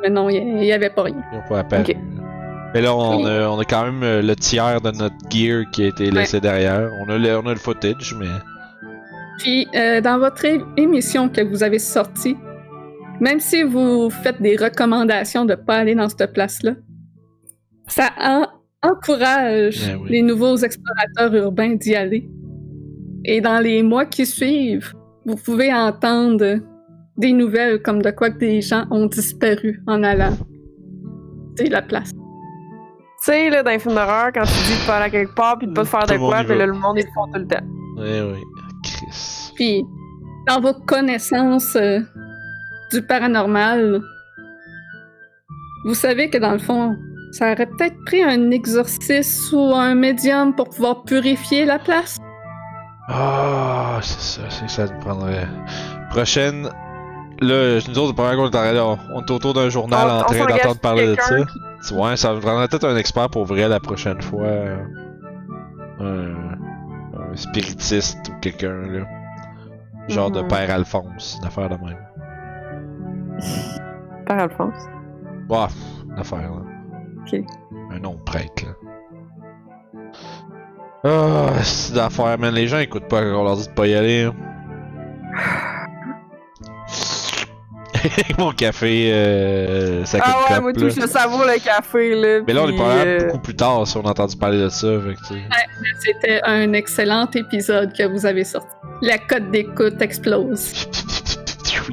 Mais 0.03 0.11
non, 0.11 0.29
il 0.29 0.45
n'y 0.57 0.73
avait 0.73 0.91
pas 0.91 1.05
rien. 1.05 1.17
Ils 1.33 1.39
ont 1.39 1.49
pas 1.49 1.61
apparu. 1.61 1.95
Mais 2.77 2.83
là, 2.83 2.95
on 2.95 3.25
a, 3.25 3.49
on 3.49 3.59
a 3.59 3.65
quand 3.65 3.85
même 3.87 4.03
euh, 4.03 4.21
le 4.21 4.37
tiers 4.37 4.83
de 4.83 4.91
notre 4.91 5.17
gear 5.31 5.65
qui 5.73 5.85
a 5.85 5.87
été 5.87 6.11
laissé 6.11 6.41
derrière. 6.43 6.91
On 7.01 7.09
a, 7.09 7.17
le, 7.17 7.39
on 7.39 7.47
a 7.47 7.55
le 7.55 7.59
footage, 7.59 8.15
mais. 8.21 8.27
Puis, 9.39 9.67
euh, 9.75 10.03
dans 10.03 10.19
votre 10.19 10.45
émission 10.77 11.31
que 11.31 11.41
vous 11.41 11.63
avez 11.63 11.79
sortie, 11.79 12.37
même 13.19 13.41
si 13.41 13.63
vous 13.63 14.11
faites 14.11 14.43
des 14.43 14.57
recommandations 14.57 15.47
de 15.47 15.53
ne 15.53 15.57
pas 15.57 15.77
aller 15.77 15.95
dans 15.95 16.11
cette 16.11 16.35
place-là, 16.35 16.73
ça 17.89 18.11
en- 18.21 18.47
encourage 18.87 19.87
Ben 19.87 19.99
oui. 20.03 20.11
les 20.11 20.21
nouveaux 20.21 20.59
explorateurs 20.59 21.35
urbains 21.35 21.77
d'y 21.77 21.95
aller. 21.95 22.29
Et 23.25 23.41
dans 23.41 23.59
les 23.59 23.83
mois 23.83 24.05
qui 24.05 24.27
suivent, 24.27 24.93
vous 25.25 25.37
pouvez 25.37 25.73
entendre 25.73 26.59
des 27.17 27.33
nouvelles 27.33 27.81
comme 27.81 28.03
de 28.03 28.11
quoi 28.11 28.29
que 28.29 28.39
des 28.39 28.61
gens 28.61 28.85
ont 28.91 29.07
disparu 29.07 29.83
en 29.87 30.03
allant. 30.03 30.37
C'est 31.57 31.71
la 31.71 31.81
place. 31.81 32.13
Tu 33.27 33.33
sais, 33.33 33.51
là, 33.51 33.63
dans 33.65 33.71
les 33.73 33.79
films 33.81 33.95
d'horreur, 33.97 34.29
quand 34.33 34.45
tu 34.45 34.53
dis 34.53 34.81
de 34.81 34.87
pas 34.87 34.97
aller 34.99 35.07
à 35.07 35.11
quelque 35.11 35.35
part 35.35 35.59
puis 35.59 35.67
de 35.67 35.73
pas 35.73 35.83
te 35.83 35.89
faire 35.89 36.05
Tout 36.07 36.13
de 36.15 36.19
quoi, 36.19 36.45
puis 36.45 36.57
là, 36.57 36.67
le 36.67 36.73
monde, 36.75 36.97
le 36.97 37.03
font 37.13 37.27
tout 37.33 37.41
le 37.41 37.47
temps. 37.49 37.65
Eh 37.99 38.21
oui. 38.23 38.39
Chris. 38.85 39.53
Puis, 39.57 39.85
dans 40.47 40.61
vos 40.61 40.75
connaissances 40.75 41.75
euh, 41.75 41.99
du 42.93 43.03
paranormal, 43.03 44.01
vous 45.87 45.95
savez 45.95 46.31
que 46.31 46.39
dans 46.39 46.53
le 46.53 46.59
fond, 46.59 46.95
Ça 47.33 47.53
aurait 47.53 47.67
peut-être 47.67 47.97
pris 48.07 48.23
un 48.23 48.51
exorciste 48.53 49.53
ou 49.53 49.75
un 49.75 49.95
médium 49.97 50.55
pour 50.55 50.69
pouvoir 50.71 51.03
purifier 51.03 51.65
la 51.67 51.79
place? 51.81 52.17
Ah, 53.09 53.99
c'est 54.03 54.21
ça, 54.21 54.43
c'est 54.49 54.71
ça 54.71 54.87
nous 54.87 55.01
prendrait. 55.01 55.49
Prochaine. 56.11 56.69
Là, 57.41 57.79
nous 57.89 57.99
autres, 57.99 58.15
première 58.15 58.37
qu'on 58.37 58.49
est 58.49 58.73
là, 58.73 58.97
on 59.15 59.21
est 59.23 59.31
autour 59.31 59.53
d'un 59.53 59.69
journal 59.69 60.07
On- 60.09 60.21
en 60.21 60.23
train 60.23 60.47
d'entendre 60.47 60.81
parler 60.81 61.09
de 61.09 61.17
ça. 61.21 61.37
Ouais, 61.93 62.17
ça 62.17 62.33
nous 62.35 62.41
prendrait 62.41 62.69
peut-être 62.69 62.87
un 62.89 62.97
expert 62.97 63.29
pour 63.31 63.45
vrai 63.45 63.69
la 63.69 63.81
prochaine 63.81 64.21
fois. 64.21 64.49
Un, 66.01 66.35
un 67.15 67.37
spiritiste 67.37 68.29
ou 68.29 68.33
quelqu'un, 68.41 68.73
là. 68.87 69.05
Genre 70.09 70.31
de 70.31 70.41
Mhm. 70.43 70.49
Père 70.49 70.71
Alphonse, 70.71 71.39
une 71.41 71.47
affaire 71.49 71.69
de 71.69 71.77
même. 71.85 71.99
Par 74.27 74.39
Alphonse? 74.39 74.87
Bah, 75.49 75.69
une 76.11 76.19
affaire, 76.19 76.39
là. 76.51 76.63
Ok. 77.23 77.41
Un 77.93 77.99
nom 78.01 78.15
de 78.15 78.21
prêtre, 78.23 78.65
là. 78.65 78.73
Ah, 81.05 81.63
c'est 81.63 81.95
d'affaires, 81.95 82.39
man. 82.39 82.53
Les 82.55 82.67
gens 82.67 82.79
écoutent 82.79 83.09
pas 83.09 83.21
quand 83.23 83.41
on 83.41 83.45
leur 83.45 83.57
dit 83.57 83.69
de 83.69 83.73
pas 83.73 83.87
y 83.87 83.95
aller. 83.95 84.25
hein. 84.25 84.35
Mon 88.39 88.53
café, 88.53 89.11
euh, 89.13 90.05
ça 90.05 90.19
Ah 90.23 90.39
ouais, 90.39 90.55
cup, 90.55 90.63
moi 90.63 90.73
tout, 90.73 90.89
je 90.91 91.07
savoure 91.07 91.45
le 91.45 91.63
café, 91.63 92.15
là. 92.15 92.41
Mais 92.47 92.53
là, 92.53 92.63
on 92.65 92.69
est 92.69 92.77
pas 92.77 92.97
euh, 93.05 93.27
beaucoup 93.27 93.39
plus 93.41 93.57
tard 93.57 93.87
si 93.87 93.97
on 93.97 94.03
a 94.03 94.11
entendu 94.11 94.37
parler 94.37 94.59
de 94.59 94.69
ça. 94.69 94.89
C'était 96.01 96.41
un 96.45 96.73
excellent 96.73 97.29
épisode 97.35 97.93
que 97.97 98.05
vous 98.07 98.27
avez 98.27 98.45
sorti. 98.45 98.69
La 99.03 99.19
cote 99.19 99.51
d'écoute 99.51 100.01
explose. 100.01 100.73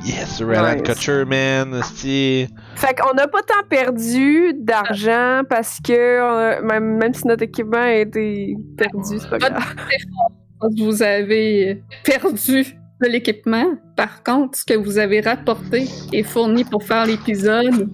Yes, 0.04 0.42
Alan 0.42 0.74
Nice. 0.74 0.82
Kutcher, 0.84 1.24
man. 1.26 1.80
c'est- 1.84 2.48
Fait 2.76 2.96
qu'on 3.00 3.14
n'a 3.14 3.28
pas 3.28 3.42
tant 3.44 3.64
perdu 3.70 4.54
d'argent 4.58 5.42
parce 5.48 5.78
que 5.86 5.94
euh, 5.94 6.62
même, 6.64 6.98
même 6.98 7.14
si 7.14 7.28
notre 7.28 7.44
équipement 7.44 7.78
a 7.78 7.94
été 7.94 8.56
perdu, 8.76 9.20
c'est 9.20 9.30
pas 9.30 9.38
Votre 9.38 9.54
grave. 9.54 10.76
Vous 10.80 11.04
avez 11.04 11.84
perdu 12.04 12.76
de 13.04 13.08
l'équipement. 13.10 13.76
Par 13.96 14.24
contre, 14.24 14.58
ce 14.58 14.66
que 14.66 14.74
vous 14.74 14.98
avez 14.98 15.22
rapporté 15.22 15.88
et 16.12 16.24
fourni 16.24 16.64
pour 16.64 16.84
faire 16.84 17.06
l'épisode, 17.06 17.90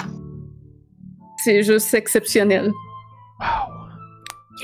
c'est 1.43 1.63
juste 1.63 1.93
exceptionnel. 1.93 2.71
Wow. 3.39 3.79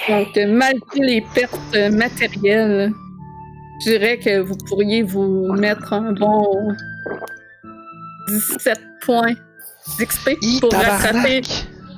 Donc, 0.09 0.37
malgré 0.47 0.99
les 0.99 1.23
pertes 1.33 1.77
matérielles, 1.91 2.91
je 3.81 3.91
dirais 3.91 4.17
que 4.17 4.39
vous 4.39 4.57
pourriez 4.67 5.03
vous 5.03 5.51
mettre 5.53 5.93
un 5.93 6.13
bon 6.13 6.73
17 8.27 8.79
points 9.01 9.33
d'XP 9.99 10.31
pour 10.61 10.73
rattraper, 10.73 11.41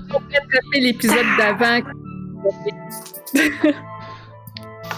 pour 0.09 0.21
rattraper 0.21 0.79
l'épisode 0.79 1.25
d'avant. 1.37 1.81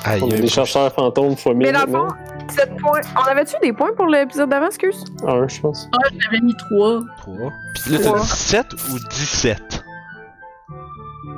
Aïe, 0.05 0.29
des 0.29 0.47
chercheurs 0.47 0.93
fantômes 0.93 1.35
fois 1.35 1.53
Mais 1.53 1.65
mille 1.65 1.73
dans 1.73 1.85
le 1.85 1.91
maintenant. 1.91 2.09
fond, 2.09 2.28
7 2.49 2.75
points. 2.77 3.01
On 3.17 3.21
avait-tu 3.29 3.55
des 3.61 3.73
points 3.73 3.93
pour 3.95 4.07
l'épisode 4.07 4.49
d'avant, 4.49 4.67
excuse? 4.67 5.03
Un, 5.27 5.47
je 5.47 5.59
pense. 5.61 5.89
J'avais 6.19 6.41
mis 6.41 6.55
3, 6.55 7.01
Trois. 7.17 7.51
Pis 7.75 7.89
là, 7.91 7.97
t'as 7.97 8.03
Trois. 8.05 8.19
17 8.19 8.65
ou 8.73 8.99
17? 9.09 9.83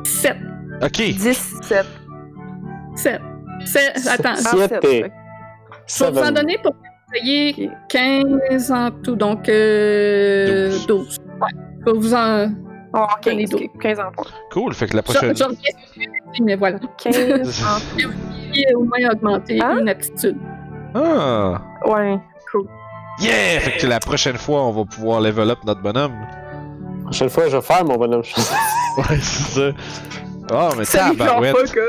7, 0.03 0.37
Ok. 0.81 0.91
17. 0.91 1.85
7. 2.95 3.21
Attends, 4.07 4.35
Si- 4.35 4.47
Ah, 4.47 4.57
Sept 4.57 4.69
sept, 4.69 4.83
et- 4.85 4.87
fait- 5.03 5.11
je 5.87 6.03
vais 6.05 6.11
vous 6.11 6.17
en 6.27 6.31
donner 6.31 6.57
pour 6.63 6.71
que 6.71 6.77
vous 6.77 7.15
ayez 7.27 7.69
Ok. 7.69 7.71
15 7.89 8.71
en 8.71 8.91
tout, 8.91 9.15
donc 9.15 9.47
euh, 9.49 10.69
Douze. 10.71 10.87
12. 10.87 11.17
Ouais. 11.39 11.47
Je 11.79 11.91
vais 11.91 11.97
vous 11.97 12.13
en. 12.13 12.47
Oh, 12.93 13.05
Donnez 13.23 13.45
15, 13.45 13.49
deux. 13.51 13.65
ok, 13.65 13.81
15 13.81 13.99
en 13.99 14.11
points. 14.11 14.25
Cool. 14.51 14.73
Fait 14.73 14.87
que 14.87 14.95
la 14.97 15.01
Je, 15.01 15.11
prochaine. 15.11 15.35
je 15.37 15.43
reviens 15.43 15.59
sur 15.93 16.01
le 16.39 16.45
mais 16.45 16.55
voilà. 16.55 16.79
15 16.97 17.15
en 17.63 18.53
est 18.53 18.73
au 18.75 18.83
moins 18.83 19.11
augmenté 19.13 19.61
Hein? 19.61 19.77
une 19.79 19.89
aptitude. 19.89 20.37
Ah! 20.95 21.61
Ouais. 21.85 22.17
Yeah! 23.19 23.59
Fait 23.59 23.77
que 23.77 23.87
la 23.87 23.99
prochaine 23.99 24.37
fois, 24.37 24.63
on 24.63 24.71
va 24.71 24.85
pouvoir 24.85 25.21
level 25.21 25.49
up 25.51 25.59
notre 25.65 25.81
bonhomme. 25.81 26.13
La 26.97 27.03
prochaine 27.03 27.29
fois, 27.29 27.47
je 27.49 27.57
vais 27.57 27.61
faire 27.61 27.85
mon 27.85 27.97
bonhomme. 27.97 28.23
Ouais, 28.97 29.17
c'est 29.21 29.53
ça. 29.53 29.71
Ah, 30.51 30.69
mais 30.77 30.83
tabarouette. 30.83 31.53
motherfucker. 31.53 31.81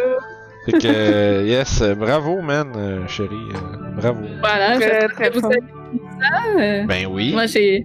Fait 0.66 0.72
que, 0.78 0.86
euh, 0.86 1.42
yes, 1.44 1.82
euh, 1.82 1.96
bravo, 1.96 2.40
man, 2.40 2.72
euh, 2.76 3.08
chérie. 3.08 3.34
euh, 3.34 3.90
bravo. 4.00 4.20
Voilà, 4.38 4.76
Très, 4.78 5.08
très 5.08 5.30
que 5.30 5.38
vous 5.40 5.46
avez 5.46 5.58
ça. 6.20 6.84
Ben 6.86 7.06
oui. 7.10 7.32
Moi, 7.32 7.46
j'ai 7.46 7.84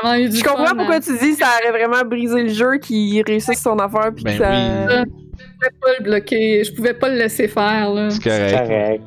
vraiment 0.00 0.14
eu 0.14 0.28
du 0.28 0.36
Je 0.36 0.44
comprends 0.44 0.66
fun, 0.66 0.76
pourquoi 0.76 0.94
hein. 0.96 1.00
tu 1.00 1.18
dis 1.18 1.34
ça 1.34 1.46
aurait 1.60 1.76
vraiment 1.76 2.04
brisé 2.04 2.42
le 2.44 2.48
jeu 2.50 2.78
qu'il 2.78 3.20
réussisse 3.26 3.60
son 3.60 3.76
affaire 3.80 4.12
puis 4.14 4.22
Ben 4.22 4.38
que 4.38 4.44
ça... 4.44 4.50
oui. 4.52 5.10
Je 5.36 5.42
pouvais 5.58 5.70
pas 5.80 5.88
le 5.98 6.04
bloquer, 6.04 6.62
je 6.64 6.72
pouvais 6.74 6.94
pas 6.94 7.08
le 7.08 7.16
laisser 7.16 7.48
faire. 7.48 7.90
Là. 7.90 8.10
C'est 8.10 8.22
correct. 8.22 8.68
Correct. 8.68 9.02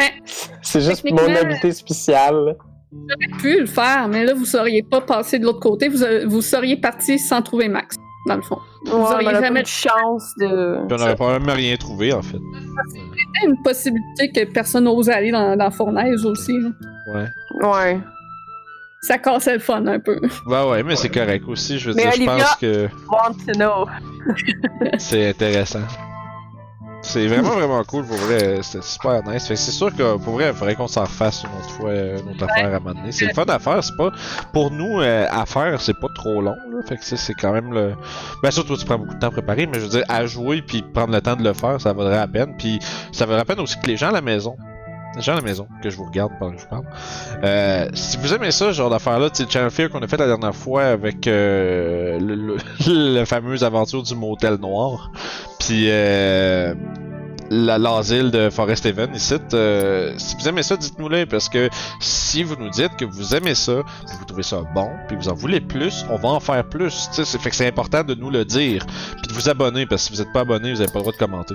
Hein, 0.00 0.08
C'est 0.80 0.80
juste 0.80 1.04
mon 1.08 1.16
habilité 1.36 1.70
spéciale. 1.72 2.56
J'aurais 2.92 3.38
pu 3.40 3.60
le 3.60 3.66
faire, 3.66 4.08
mais 4.08 4.24
là, 4.24 4.34
vous 4.34 4.44
seriez 4.44 4.82
pas 4.82 5.00
passé 5.00 5.38
de 5.38 5.44
l'autre 5.44 5.60
côté. 5.60 5.88
Vous, 5.88 6.02
a- 6.02 6.24
vous 6.26 6.42
seriez 6.42 6.76
parti 6.76 7.18
sans 7.18 7.42
trouver 7.42 7.68
Max, 7.68 7.96
dans 8.26 8.34
le 8.36 8.42
fond. 8.42 8.56
Ouais, 8.56 8.90
Vous 8.90 8.96
on 8.96 9.04
auriez 9.04 9.26
aurait 9.28 9.40
jamais 9.40 9.62
de 9.62 9.66
chance 9.68 10.32
de... 10.40 10.84
Puis 10.88 10.96
on 10.98 11.02
aurait 11.02 11.14
pas 11.16 11.38
même 11.38 11.48
rien 11.50 11.76
trouvé, 11.76 12.12
en 12.12 12.22
fait. 12.22 12.38
C'était 12.88 13.46
une 13.46 13.62
possibilité 13.62 14.32
que 14.32 14.52
personne 14.52 14.84
n'ose 14.84 15.08
aller 15.10 15.30
dans, 15.30 15.56
dans 15.56 15.70
Fournaise 15.70 16.26
aussi. 16.26 16.52
là. 16.58 16.70
Ouais. 17.14 17.68
Ouais. 17.68 18.00
Ça 19.02 19.18
cassait 19.18 19.54
le 19.54 19.58
fun 19.60 19.86
un 19.86 20.00
peu. 20.00 20.18
Bah 20.48 20.66
ouais, 20.68 20.82
mais 20.82 20.96
c'est 20.96 21.10
correct 21.10 21.44
aussi. 21.46 21.78
Je 21.78 21.90
veux 21.90 21.96
Mais 21.96 22.02
dire, 22.10 22.12
je 22.14 22.24
pense 22.24 22.56
que 22.56 22.88
Want 23.10 23.34
to 23.46 23.52
know. 23.54 23.86
c'est 24.98 25.28
intéressant. 25.28 25.80
C'est 27.04 27.26
vraiment, 27.26 27.50
vraiment 27.50 27.84
cool, 27.84 28.04
pour 28.04 28.16
vrai. 28.16 28.58
C'était 28.62 28.84
super 28.84 29.22
nice. 29.22 29.46
Fait 29.46 29.54
que 29.54 29.60
c'est 29.60 29.70
sûr 29.70 29.94
que, 29.94 30.16
pour 30.16 30.34
vrai, 30.34 30.48
il 30.48 30.54
faudrait 30.54 30.74
qu'on 30.74 30.88
s'en 30.88 31.02
refasse 31.02 31.44
une 31.44 31.50
autre 31.60 31.70
fois, 31.70 31.90
euh, 31.90 32.18
une 32.18 32.30
autre 32.30 32.44
affaire 32.44 32.72
à 32.72 32.76
un 32.76 32.80
moment 32.80 32.94
donné. 32.94 33.12
C'est 33.12 33.26
le 33.26 33.34
fun 33.34 33.44
à 33.46 33.58
faire, 33.58 33.84
c'est 33.84 33.96
pas... 33.96 34.10
Pour 34.52 34.70
nous, 34.70 35.00
euh, 35.00 35.26
à 35.30 35.46
faire, 35.46 35.80
c'est 35.80 35.98
pas 36.00 36.08
trop 36.14 36.40
long, 36.40 36.56
là. 36.70 36.82
Fait 36.88 36.96
que 36.96 37.04
ça, 37.04 37.16
c'est 37.16 37.34
quand 37.34 37.52
même 37.52 37.72
le... 37.72 37.94
Bien 38.42 38.50
sûr, 38.50 38.64
toi, 38.64 38.76
tu 38.76 38.84
prends 38.84 38.98
beaucoup 38.98 39.14
de 39.14 39.18
temps 39.20 39.28
à 39.28 39.30
préparer, 39.30 39.66
mais 39.66 39.78
je 39.78 39.84
veux 39.84 39.90
dire, 39.90 40.04
à 40.08 40.26
jouer 40.26 40.62
puis 40.62 40.82
prendre 40.82 41.12
le 41.12 41.20
temps 41.20 41.36
de 41.36 41.44
le 41.44 41.52
faire, 41.52 41.80
ça 41.80 41.92
vaudrait 41.92 42.16
la 42.16 42.26
peine. 42.26 42.56
Puis 42.58 42.80
ça 43.12 43.26
vaudrait 43.26 43.38
la 43.38 43.44
peine 43.44 43.60
aussi 43.60 43.78
que 43.78 43.86
les 43.86 43.96
gens 43.96 44.08
à 44.08 44.12
la 44.12 44.22
maison, 44.22 44.56
gens 45.22 45.32
à 45.32 45.36
la 45.36 45.42
maison, 45.42 45.66
que 45.82 45.90
je 45.90 45.96
vous 45.96 46.04
regarde 46.04 46.32
pendant 46.38 46.52
que 46.52 46.58
je 46.58 46.64
vous 46.64 46.70
parle, 46.70 46.84
euh, 47.44 47.88
si 47.94 48.16
vous 48.18 48.32
aimez 48.34 48.50
ça, 48.50 48.72
genre 48.72 48.90
d'affaire-là, 48.90 49.30
tu 49.30 49.44
sais, 49.44 49.50
Channel 49.50 49.70
Fear 49.70 49.90
qu'on 49.90 50.00
a 50.02 50.06
fait 50.08 50.16
la 50.16 50.26
dernière 50.26 50.54
fois 50.54 50.84
avec 50.84 51.26
euh, 51.26 52.18
le, 52.86 53.24
fameuse 53.26 53.64
aventure 53.64 54.02
du 54.02 54.14
motel 54.14 54.54
noir, 54.56 55.10
puis 55.60 55.86
euh, 55.88 56.74
la- 57.50 57.78
l'asile 57.78 58.30
de 58.30 58.48
Forest 58.50 58.86
Haven 58.86 59.14
ici, 59.14 59.34
euh, 59.52 60.14
si 60.16 60.36
vous 60.36 60.48
aimez 60.48 60.62
ça, 60.62 60.76
dites-nous-le, 60.76 61.26
parce 61.26 61.48
que 61.48 61.68
si 62.00 62.42
vous 62.42 62.56
nous 62.56 62.70
dites 62.70 62.96
que 62.96 63.04
vous 63.04 63.34
aimez 63.34 63.54
ça, 63.54 63.82
que 64.06 64.18
vous 64.18 64.24
trouvez 64.26 64.42
ça 64.42 64.62
bon, 64.74 64.88
puis 65.08 65.16
vous 65.16 65.28
en 65.28 65.34
voulez 65.34 65.60
plus, 65.60 66.04
on 66.10 66.16
va 66.16 66.30
en 66.30 66.40
faire 66.40 66.64
plus, 66.68 67.08
c'est- 67.12 67.24
c'est 67.24 67.66
important 67.66 68.02
de 68.02 68.14
nous 68.14 68.30
le 68.30 68.44
dire, 68.44 68.84
puis 68.86 69.28
de 69.28 69.32
vous 69.34 69.48
abonner, 69.48 69.86
parce 69.86 70.02
que 70.08 70.14
si 70.14 70.16
vous 70.18 70.24
n'êtes 70.24 70.32
pas 70.32 70.40
abonné, 70.40 70.72
vous 70.72 70.78
n'avez 70.80 70.90
pas 70.92 70.98
le 70.98 71.02
droit 71.02 71.12
de 71.12 71.18
commenter. 71.18 71.54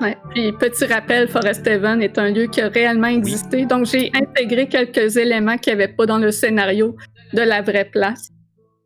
Ouais. 0.00 0.16
Puis, 0.30 0.52
petit 0.52 0.86
rappel, 0.86 1.28
Forest 1.28 1.66
Haven 1.66 2.00
est 2.02 2.16
un 2.18 2.30
lieu 2.30 2.46
qui 2.46 2.60
a 2.60 2.68
réellement 2.68 3.08
existé. 3.08 3.66
Donc, 3.66 3.86
j'ai 3.86 4.10
intégré 4.14 4.66
quelques 4.66 5.16
éléments 5.16 5.58
qu'il 5.58 5.74
n'y 5.76 5.82
avait 5.82 5.92
pas 5.92 6.06
dans 6.06 6.18
le 6.18 6.30
scénario 6.30 6.96
de 7.34 7.42
la 7.42 7.60
vraie 7.62 7.84
place. 7.84 8.30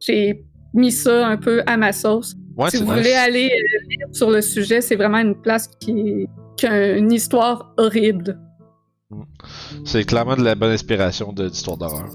J'ai 0.00 0.44
mis 0.74 0.90
ça 0.90 1.26
un 1.28 1.36
peu 1.36 1.62
à 1.66 1.76
ma 1.76 1.92
sauce. 1.92 2.34
Ouais, 2.56 2.70
si 2.70 2.78
vous 2.78 2.84
nice. 2.84 2.94
voulez 2.98 3.12
aller 3.14 3.46
euh, 3.46 3.88
lire 3.88 4.06
sur 4.12 4.30
le 4.30 4.40
sujet, 4.40 4.80
c'est 4.80 4.96
vraiment 4.96 5.18
une 5.18 5.40
place 5.40 5.68
qui, 5.80 6.26
qui 6.56 6.66
a 6.66 6.96
une 6.96 7.12
histoire 7.12 7.72
horrible. 7.76 8.38
C'est 9.84 10.04
clairement 10.04 10.36
de 10.36 10.42
la 10.42 10.54
bonne 10.54 10.72
inspiration 10.72 11.32
de- 11.32 11.48
d'histoire 11.48 11.76
d'horreur. 11.76 12.06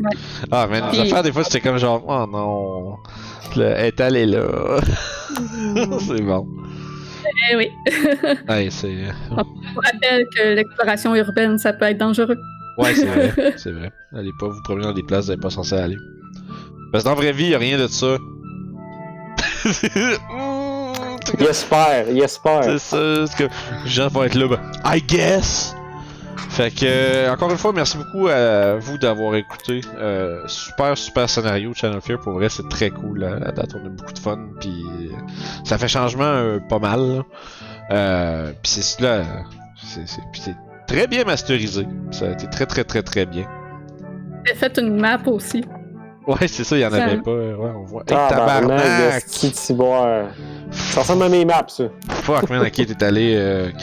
Ouais. 0.00 0.10
Ah, 0.50 0.66
mais 0.70 0.80
les 0.92 1.00
affaires, 1.00 1.22
des 1.22 1.32
fois, 1.32 1.44
c'était 1.44 1.60
comme 1.60 1.76
genre, 1.78 2.02
oh 2.06 2.26
non, 2.30 2.96
le, 3.56 3.74
elle 3.98 4.16
est 4.16 4.26
là. 4.26 4.80
c'est 6.00 6.22
bon. 6.22 6.46
Eh 7.50 7.56
oui. 7.56 7.70
Ouais, 8.48 8.68
c'est. 8.70 8.92
Je 8.94 9.34
vous 9.34 9.80
rappelle 9.80 10.26
que 10.36 10.54
l'exploration 10.54 11.14
urbaine, 11.14 11.58
ça 11.58 11.72
peut 11.72 11.84
être 11.86 11.98
dangereux. 11.98 12.38
Ouais, 12.78 12.94
c'est 12.94 13.06
vrai. 13.06 13.32
C'est 13.56 13.72
vrai. 13.72 13.90
Allez 14.14 14.30
pas 14.38 14.48
vous 14.48 14.62
promener 14.62 14.84
dans 14.86 14.92
des 14.92 15.02
places 15.02 15.24
où 15.24 15.26
vous 15.26 15.32
n'êtes 15.32 15.40
pas 15.42 15.50
censé 15.50 15.74
aller. 15.74 15.96
Parce 16.92 17.02
que 17.02 17.08
dans 17.08 17.14
la 17.16 17.20
vraie 17.20 17.32
vie, 17.32 17.48
y 17.48 17.54
a 17.54 17.58
rien 17.58 17.78
de 17.78 17.86
ça. 17.88 18.16
Mm, 19.64 21.36
J'espère, 21.38 22.06
j'espère. 22.14 22.62
C'est 22.64 22.78
ça, 22.78 23.26
c'est 23.26 23.36
que 23.36 23.52
les 23.84 23.90
gens 23.90 24.08
vont 24.08 24.24
être 24.24 24.34
là, 24.34 24.48
ben, 24.48 24.60
I 24.84 25.02
guess! 25.02 25.74
Fait 26.58 26.72
que, 26.72 26.86
euh, 26.86 27.32
encore 27.32 27.52
une 27.52 27.56
fois, 27.56 27.72
merci 27.72 27.96
beaucoup 27.96 28.26
à 28.26 28.74
vous 28.78 28.98
d'avoir 28.98 29.36
écouté. 29.36 29.80
Euh, 29.96 30.42
super, 30.48 30.98
super 30.98 31.30
scénario 31.30 31.72
Channel 31.72 32.00
Fear. 32.00 32.18
Pour 32.18 32.32
vrai, 32.32 32.48
c'est 32.48 32.68
très 32.68 32.90
cool. 32.90 33.20
là. 33.20 33.36
À 33.46 33.52
date, 33.52 33.76
on 33.76 33.86
a 33.86 33.88
beaucoup 33.88 34.12
de 34.12 34.18
fun. 34.18 34.40
Puis 34.58 34.84
ça 35.62 35.78
fait 35.78 35.86
changement 35.86 36.24
euh, 36.24 36.58
pas 36.58 36.80
mal. 36.80 37.22
puis 37.88 38.72
c'est 38.72 39.00
là. 39.00 39.22
C'est, 39.84 40.56
très 40.88 41.06
bien 41.06 41.22
masterisé. 41.22 41.86
Ça 42.10 42.34
très, 42.34 42.66
très, 42.66 42.82
très, 42.82 43.04
très 43.04 43.24
bien. 43.24 43.46
J'ai 44.44 44.56
fait 44.56 44.76
une 44.78 44.98
map 44.98 45.20
aussi. 45.26 45.64
Ouais, 46.28 46.46
c'est 46.46 46.62
ça, 46.64 46.76
il 46.76 46.80
y 46.80 46.86
en 46.86 46.90
Ça- 46.90 47.04
avait 47.04 47.16
pas. 47.16 47.30
Ouais, 47.30 47.70
on 47.76 47.84
voit. 47.84 48.02
Hey, 48.02 48.16
Tabarnak. 48.28 49.24
Ça 50.70 51.00
ressemble 51.00 51.22
à 51.24 51.28
mes 51.28 51.44
maps, 51.44 51.64
ça. 51.68 51.84
Fuck, 52.10 52.50
man, 52.50 52.60
ok, 52.62 52.72
t'es 52.72 53.02
allé. 53.04 53.34
Euh, 53.36 53.68
ok. 53.70 53.80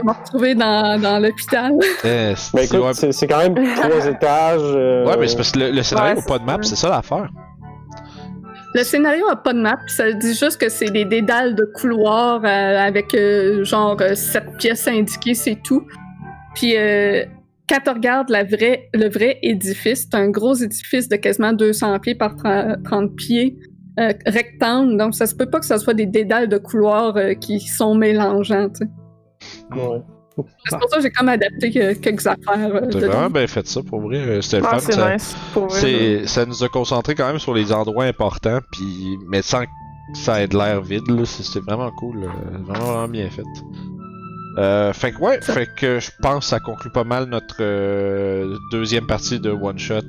Je 0.00 0.04
me 0.04 0.12
retrouver 0.12 0.54
dans, 0.56 1.00
dans 1.00 1.20
l'hôpital. 1.22 1.72
Eh, 2.02 2.06
Ben 2.08 2.36
c'est- 2.36 2.56
ouais, 2.56 2.66
quand 3.28 3.38
même 3.38 3.54
trois 3.76 4.06
étages. 4.10 4.60
euh, 4.62 5.06
ouais, 5.06 5.16
mais 5.18 5.28
c'est 5.28 5.36
parce 5.36 5.52
que 5.52 5.60
le, 5.60 5.70
le 5.70 5.82
scénario 5.84 6.16
Ouais, 6.16 6.20
n'a 6.20 6.26
pas 6.26 6.38
de 6.40 6.44
map, 6.44 6.58
c'est 6.62 6.76
ça 6.76 6.88
l'affaire. 6.88 7.28
Le 8.74 8.82
scénario 8.82 9.28
a 9.30 9.36
pas 9.36 9.52
de 9.52 9.60
map, 9.60 9.76
ça 9.86 10.10
dit 10.12 10.34
juste 10.34 10.60
que 10.60 10.68
c'est 10.68 10.90
des 10.90 11.04
dédales 11.04 11.54
de 11.54 11.64
couloirs 11.80 12.40
euh, 12.44 12.78
avec 12.84 13.14
euh, 13.14 13.62
genre 13.64 13.96
sept 14.14 14.56
pièces 14.58 14.88
indiquées, 14.88 15.34
c'est 15.34 15.60
tout. 15.62 15.86
Puis 16.56 16.74
euh, 16.76 17.24
quand 17.68 17.78
tu 17.84 17.90
regardes 17.90 18.30
la 18.30 18.44
vraie, 18.44 18.88
le 18.94 19.08
vrai 19.08 19.38
édifice, 19.42 20.08
c'est 20.10 20.16
un 20.16 20.28
gros 20.30 20.54
édifice 20.54 21.08
de 21.08 21.16
quasiment 21.16 21.52
200 21.52 21.98
pieds 22.00 22.14
par 22.14 22.36
30 22.36 22.82
30 22.84 23.16
pieds, 23.16 23.56
euh, 24.00 24.12
rectangle, 24.26 24.96
donc 24.98 25.14
ça 25.14 25.26
se 25.26 25.34
peut 25.34 25.46
pas 25.46 25.60
que 25.60 25.66
ce 25.66 25.78
soit 25.78 25.94
des 25.94 26.06
dédales 26.06 26.48
de 26.48 26.58
couloirs 26.58 27.16
euh, 27.16 27.34
qui 27.34 27.60
sont 27.60 27.94
mélangeants. 27.94 28.68
ouais. 29.76 30.02
C'est 30.68 30.78
pour 30.80 30.88
ça 30.90 30.96
que 30.96 31.02
j'ai 31.04 31.10
comme 31.10 31.28
adapté 31.28 31.70
euh, 31.80 31.94
quelques 31.94 32.26
affaires. 32.26 32.74
euh, 32.74 32.88
T'as 32.90 33.06
vraiment 33.06 33.30
bien 33.30 33.46
fait 33.46 33.64
ça 33.68 33.82
pour 33.84 34.00
vrai. 34.00 34.42
C'était 34.42 34.58
le 34.58 34.66
Ah, 34.66 34.78
fun. 34.80 35.68
c'est 35.68 36.26
ça- 36.26 36.44
nous 36.44 36.64
a 36.64 36.68
concentré 36.68 37.14
quand 37.14 37.28
même 37.28 37.38
sur 37.38 37.54
les 37.54 37.72
endroits 37.72 38.02
importants, 38.04 38.58
puis 38.72 39.16
mais 39.28 39.42
sans 39.42 39.62
que 39.62 39.68
ça 40.14 40.42
ait 40.42 40.48
de 40.48 40.56
l'air 40.56 40.82
vide. 40.82 41.02
C'était 41.24 41.60
vraiment 41.60 41.90
cool, 42.00 42.28
vraiment, 42.64 42.84
vraiment 42.84 43.08
bien 43.08 43.30
fait. 43.30 43.44
Euh, 44.58 44.92
fait 44.92 45.12
que 45.12 45.18
ouais, 45.18 45.40
fait 45.40 45.68
que 45.74 45.98
je 46.00 46.10
pense 46.20 46.44
que 46.44 46.50
ça 46.50 46.60
conclut 46.60 46.90
pas 46.90 47.04
mal 47.04 47.24
notre 47.26 47.56
euh, 47.60 48.56
deuxième 48.70 49.06
partie 49.06 49.40
de 49.40 49.50
One 49.50 49.78
Shot 49.78 50.02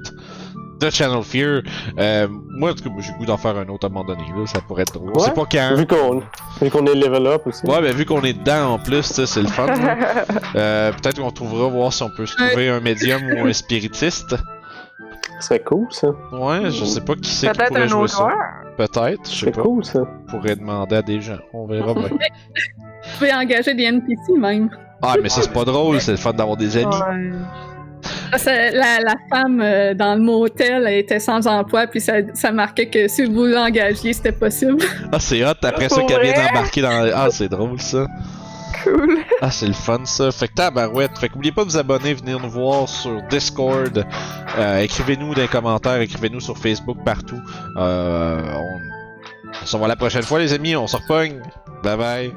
de 0.80 0.90
Channel 0.90 1.24
Fear. 1.24 1.62
Euh, 1.98 2.28
moi, 2.30 2.72
en 2.72 2.74
tout 2.74 2.84
cas, 2.84 2.90
j'ai 3.00 3.12
le 3.12 3.18
goût 3.18 3.26
d'en 3.26 3.38
faire 3.38 3.58
un 3.58 3.68
autre 3.68 3.88
à 3.88 3.90
un 3.90 3.94
moment 3.94 4.06
donné. 4.06 4.24
Là, 4.24 4.46
ça 4.46 4.60
pourrait 4.62 4.84
être 4.84 4.94
drôle. 4.94 5.12
Ouais. 5.14 5.24
sait 5.24 5.32
pas 5.32 5.46
quand. 5.50 5.76
Vu 5.76 5.86
qu'on 5.86 6.22
vu 6.62 6.70
qu'on 6.70 6.86
est 6.86 6.96
level 6.96 7.28
up 7.28 7.42
aussi. 7.46 7.66
Ouais, 7.66 7.82
ben 7.82 7.94
vu 7.94 8.06
qu'on 8.06 8.22
est 8.22 8.34
dedans 8.34 8.74
en 8.74 8.80
plus, 8.80 9.08
tu 9.08 9.14
sais, 9.14 9.26
c'est 9.26 9.42
le 9.42 9.48
fun. 9.48 9.68
Euh, 10.56 10.92
peut-être 10.94 11.22
qu'on 11.22 11.32
trouvera 11.32 11.68
voir 11.68 11.92
si 11.92 12.02
on 12.04 12.10
peut 12.10 12.26
se 12.26 12.36
trouver 12.36 12.70
un 12.70 12.80
médium 12.80 13.22
ou 13.24 13.46
un 13.46 13.54
spiritiste. 13.54 14.36
Serait 15.40 15.60
cool, 15.60 15.88
ça. 15.92 16.08
Ouais, 16.32 16.72
je 16.72 16.86
sais 16.86 17.02
pas 17.02 17.16
qui 17.16 17.30
c'est 17.30 17.48
qui 17.48 17.54
Peut-être 17.58 17.70
pourrait 17.70 17.82
un 17.84 17.88
jouer 17.88 18.08
ça. 18.08 18.30
Peut-être, 18.78 19.30
je 19.30 19.46
sais 19.46 19.52
pas. 19.52 19.62
cool, 19.62 19.84
ça. 19.84 20.02
On 20.02 20.32
pourrait 20.32 20.56
demander 20.56 20.96
à 20.96 21.02
des 21.02 21.22
gens. 21.22 21.38
On 21.54 21.66
verra 21.66 21.94
bien. 21.94 22.04
Vous 22.10 23.18
pouvez 23.18 23.34
engager 23.34 23.74
des 23.74 23.84
NPC 23.84 24.34
même. 24.38 24.70
Ah, 25.02 25.16
mais 25.22 25.30
ça 25.30 25.42
c'est 25.42 25.54
pas 25.54 25.66
drôle, 25.66 26.00
c'est 26.02 26.12
le 26.12 26.18
fun 26.18 26.34
d'avoir 26.34 26.58
des 26.58 26.78
amis. 26.78 26.96
Ouais. 26.96 27.32
La, 28.74 29.00
la 29.00 29.16
femme 29.30 29.62
euh, 29.62 29.94
dans 29.94 30.16
le 30.16 30.22
motel 30.22 30.86
elle 30.88 31.00
était 31.00 31.20
sans 31.20 31.46
emploi, 31.48 31.88
puis 31.88 32.02
ça, 32.02 32.14
ça 32.34 32.52
marquait 32.52 32.90
que 32.90 33.08
si 33.08 33.26
vous 33.26 33.46
l'engagiez, 33.46 34.14
c'était 34.14 34.32
possible. 34.32 34.78
Ah, 35.12 35.20
c'est 35.20 35.44
hot, 35.46 35.54
après 35.64 35.90
ça 35.90 36.02
qu'elle 36.04 36.22
vient 36.22 36.34
d'embarquer 36.34 36.82
dans. 36.82 37.12
Ah, 37.14 37.28
c'est 37.30 37.50
drôle 37.50 37.80
ça 37.80 38.08
cool. 38.84 39.20
ah, 39.42 39.52
c'est 39.52 39.68
le 39.68 39.74
fun 39.74 40.06
ça. 40.06 40.32
Fait 40.32 40.48
que 40.48 40.54
tabarouette. 40.54 41.18
Fait 41.18 41.30
qu'oubliez 41.30 41.52
pas 41.52 41.64
de 41.64 41.70
vous 41.70 41.78
abonner, 41.78 42.14
venir 42.14 42.40
nous 42.40 42.50
voir 42.50 42.88
sur 42.88 43.22
Discord. 43.24 44.06
Euh, 44.58 44.80
écrivez-nous 44.80 45.34
dans 45.34 45.42
les 45.42 45.48
commentaires, 45.48 46.02
écrivez-nous 46.02 46.40
sur 46.40 46.58
Facebook, 46.58 46.98
partout. 47.04 47.42
Euh, 47.78 48.42
on... 49.62 49.66
se 49.66 49.78
voit 49.78 49.88
la 49.88 49.96
prochaine 49.96 50.24
fois, 50.24 50.40
les 50.40 50.54
amis. 50.54 50.76
On 50.76 50.88
se 50.88 50.98
repogne. 50.98 51.42
Bye 51.84 51.98
bye. 51.98 52.34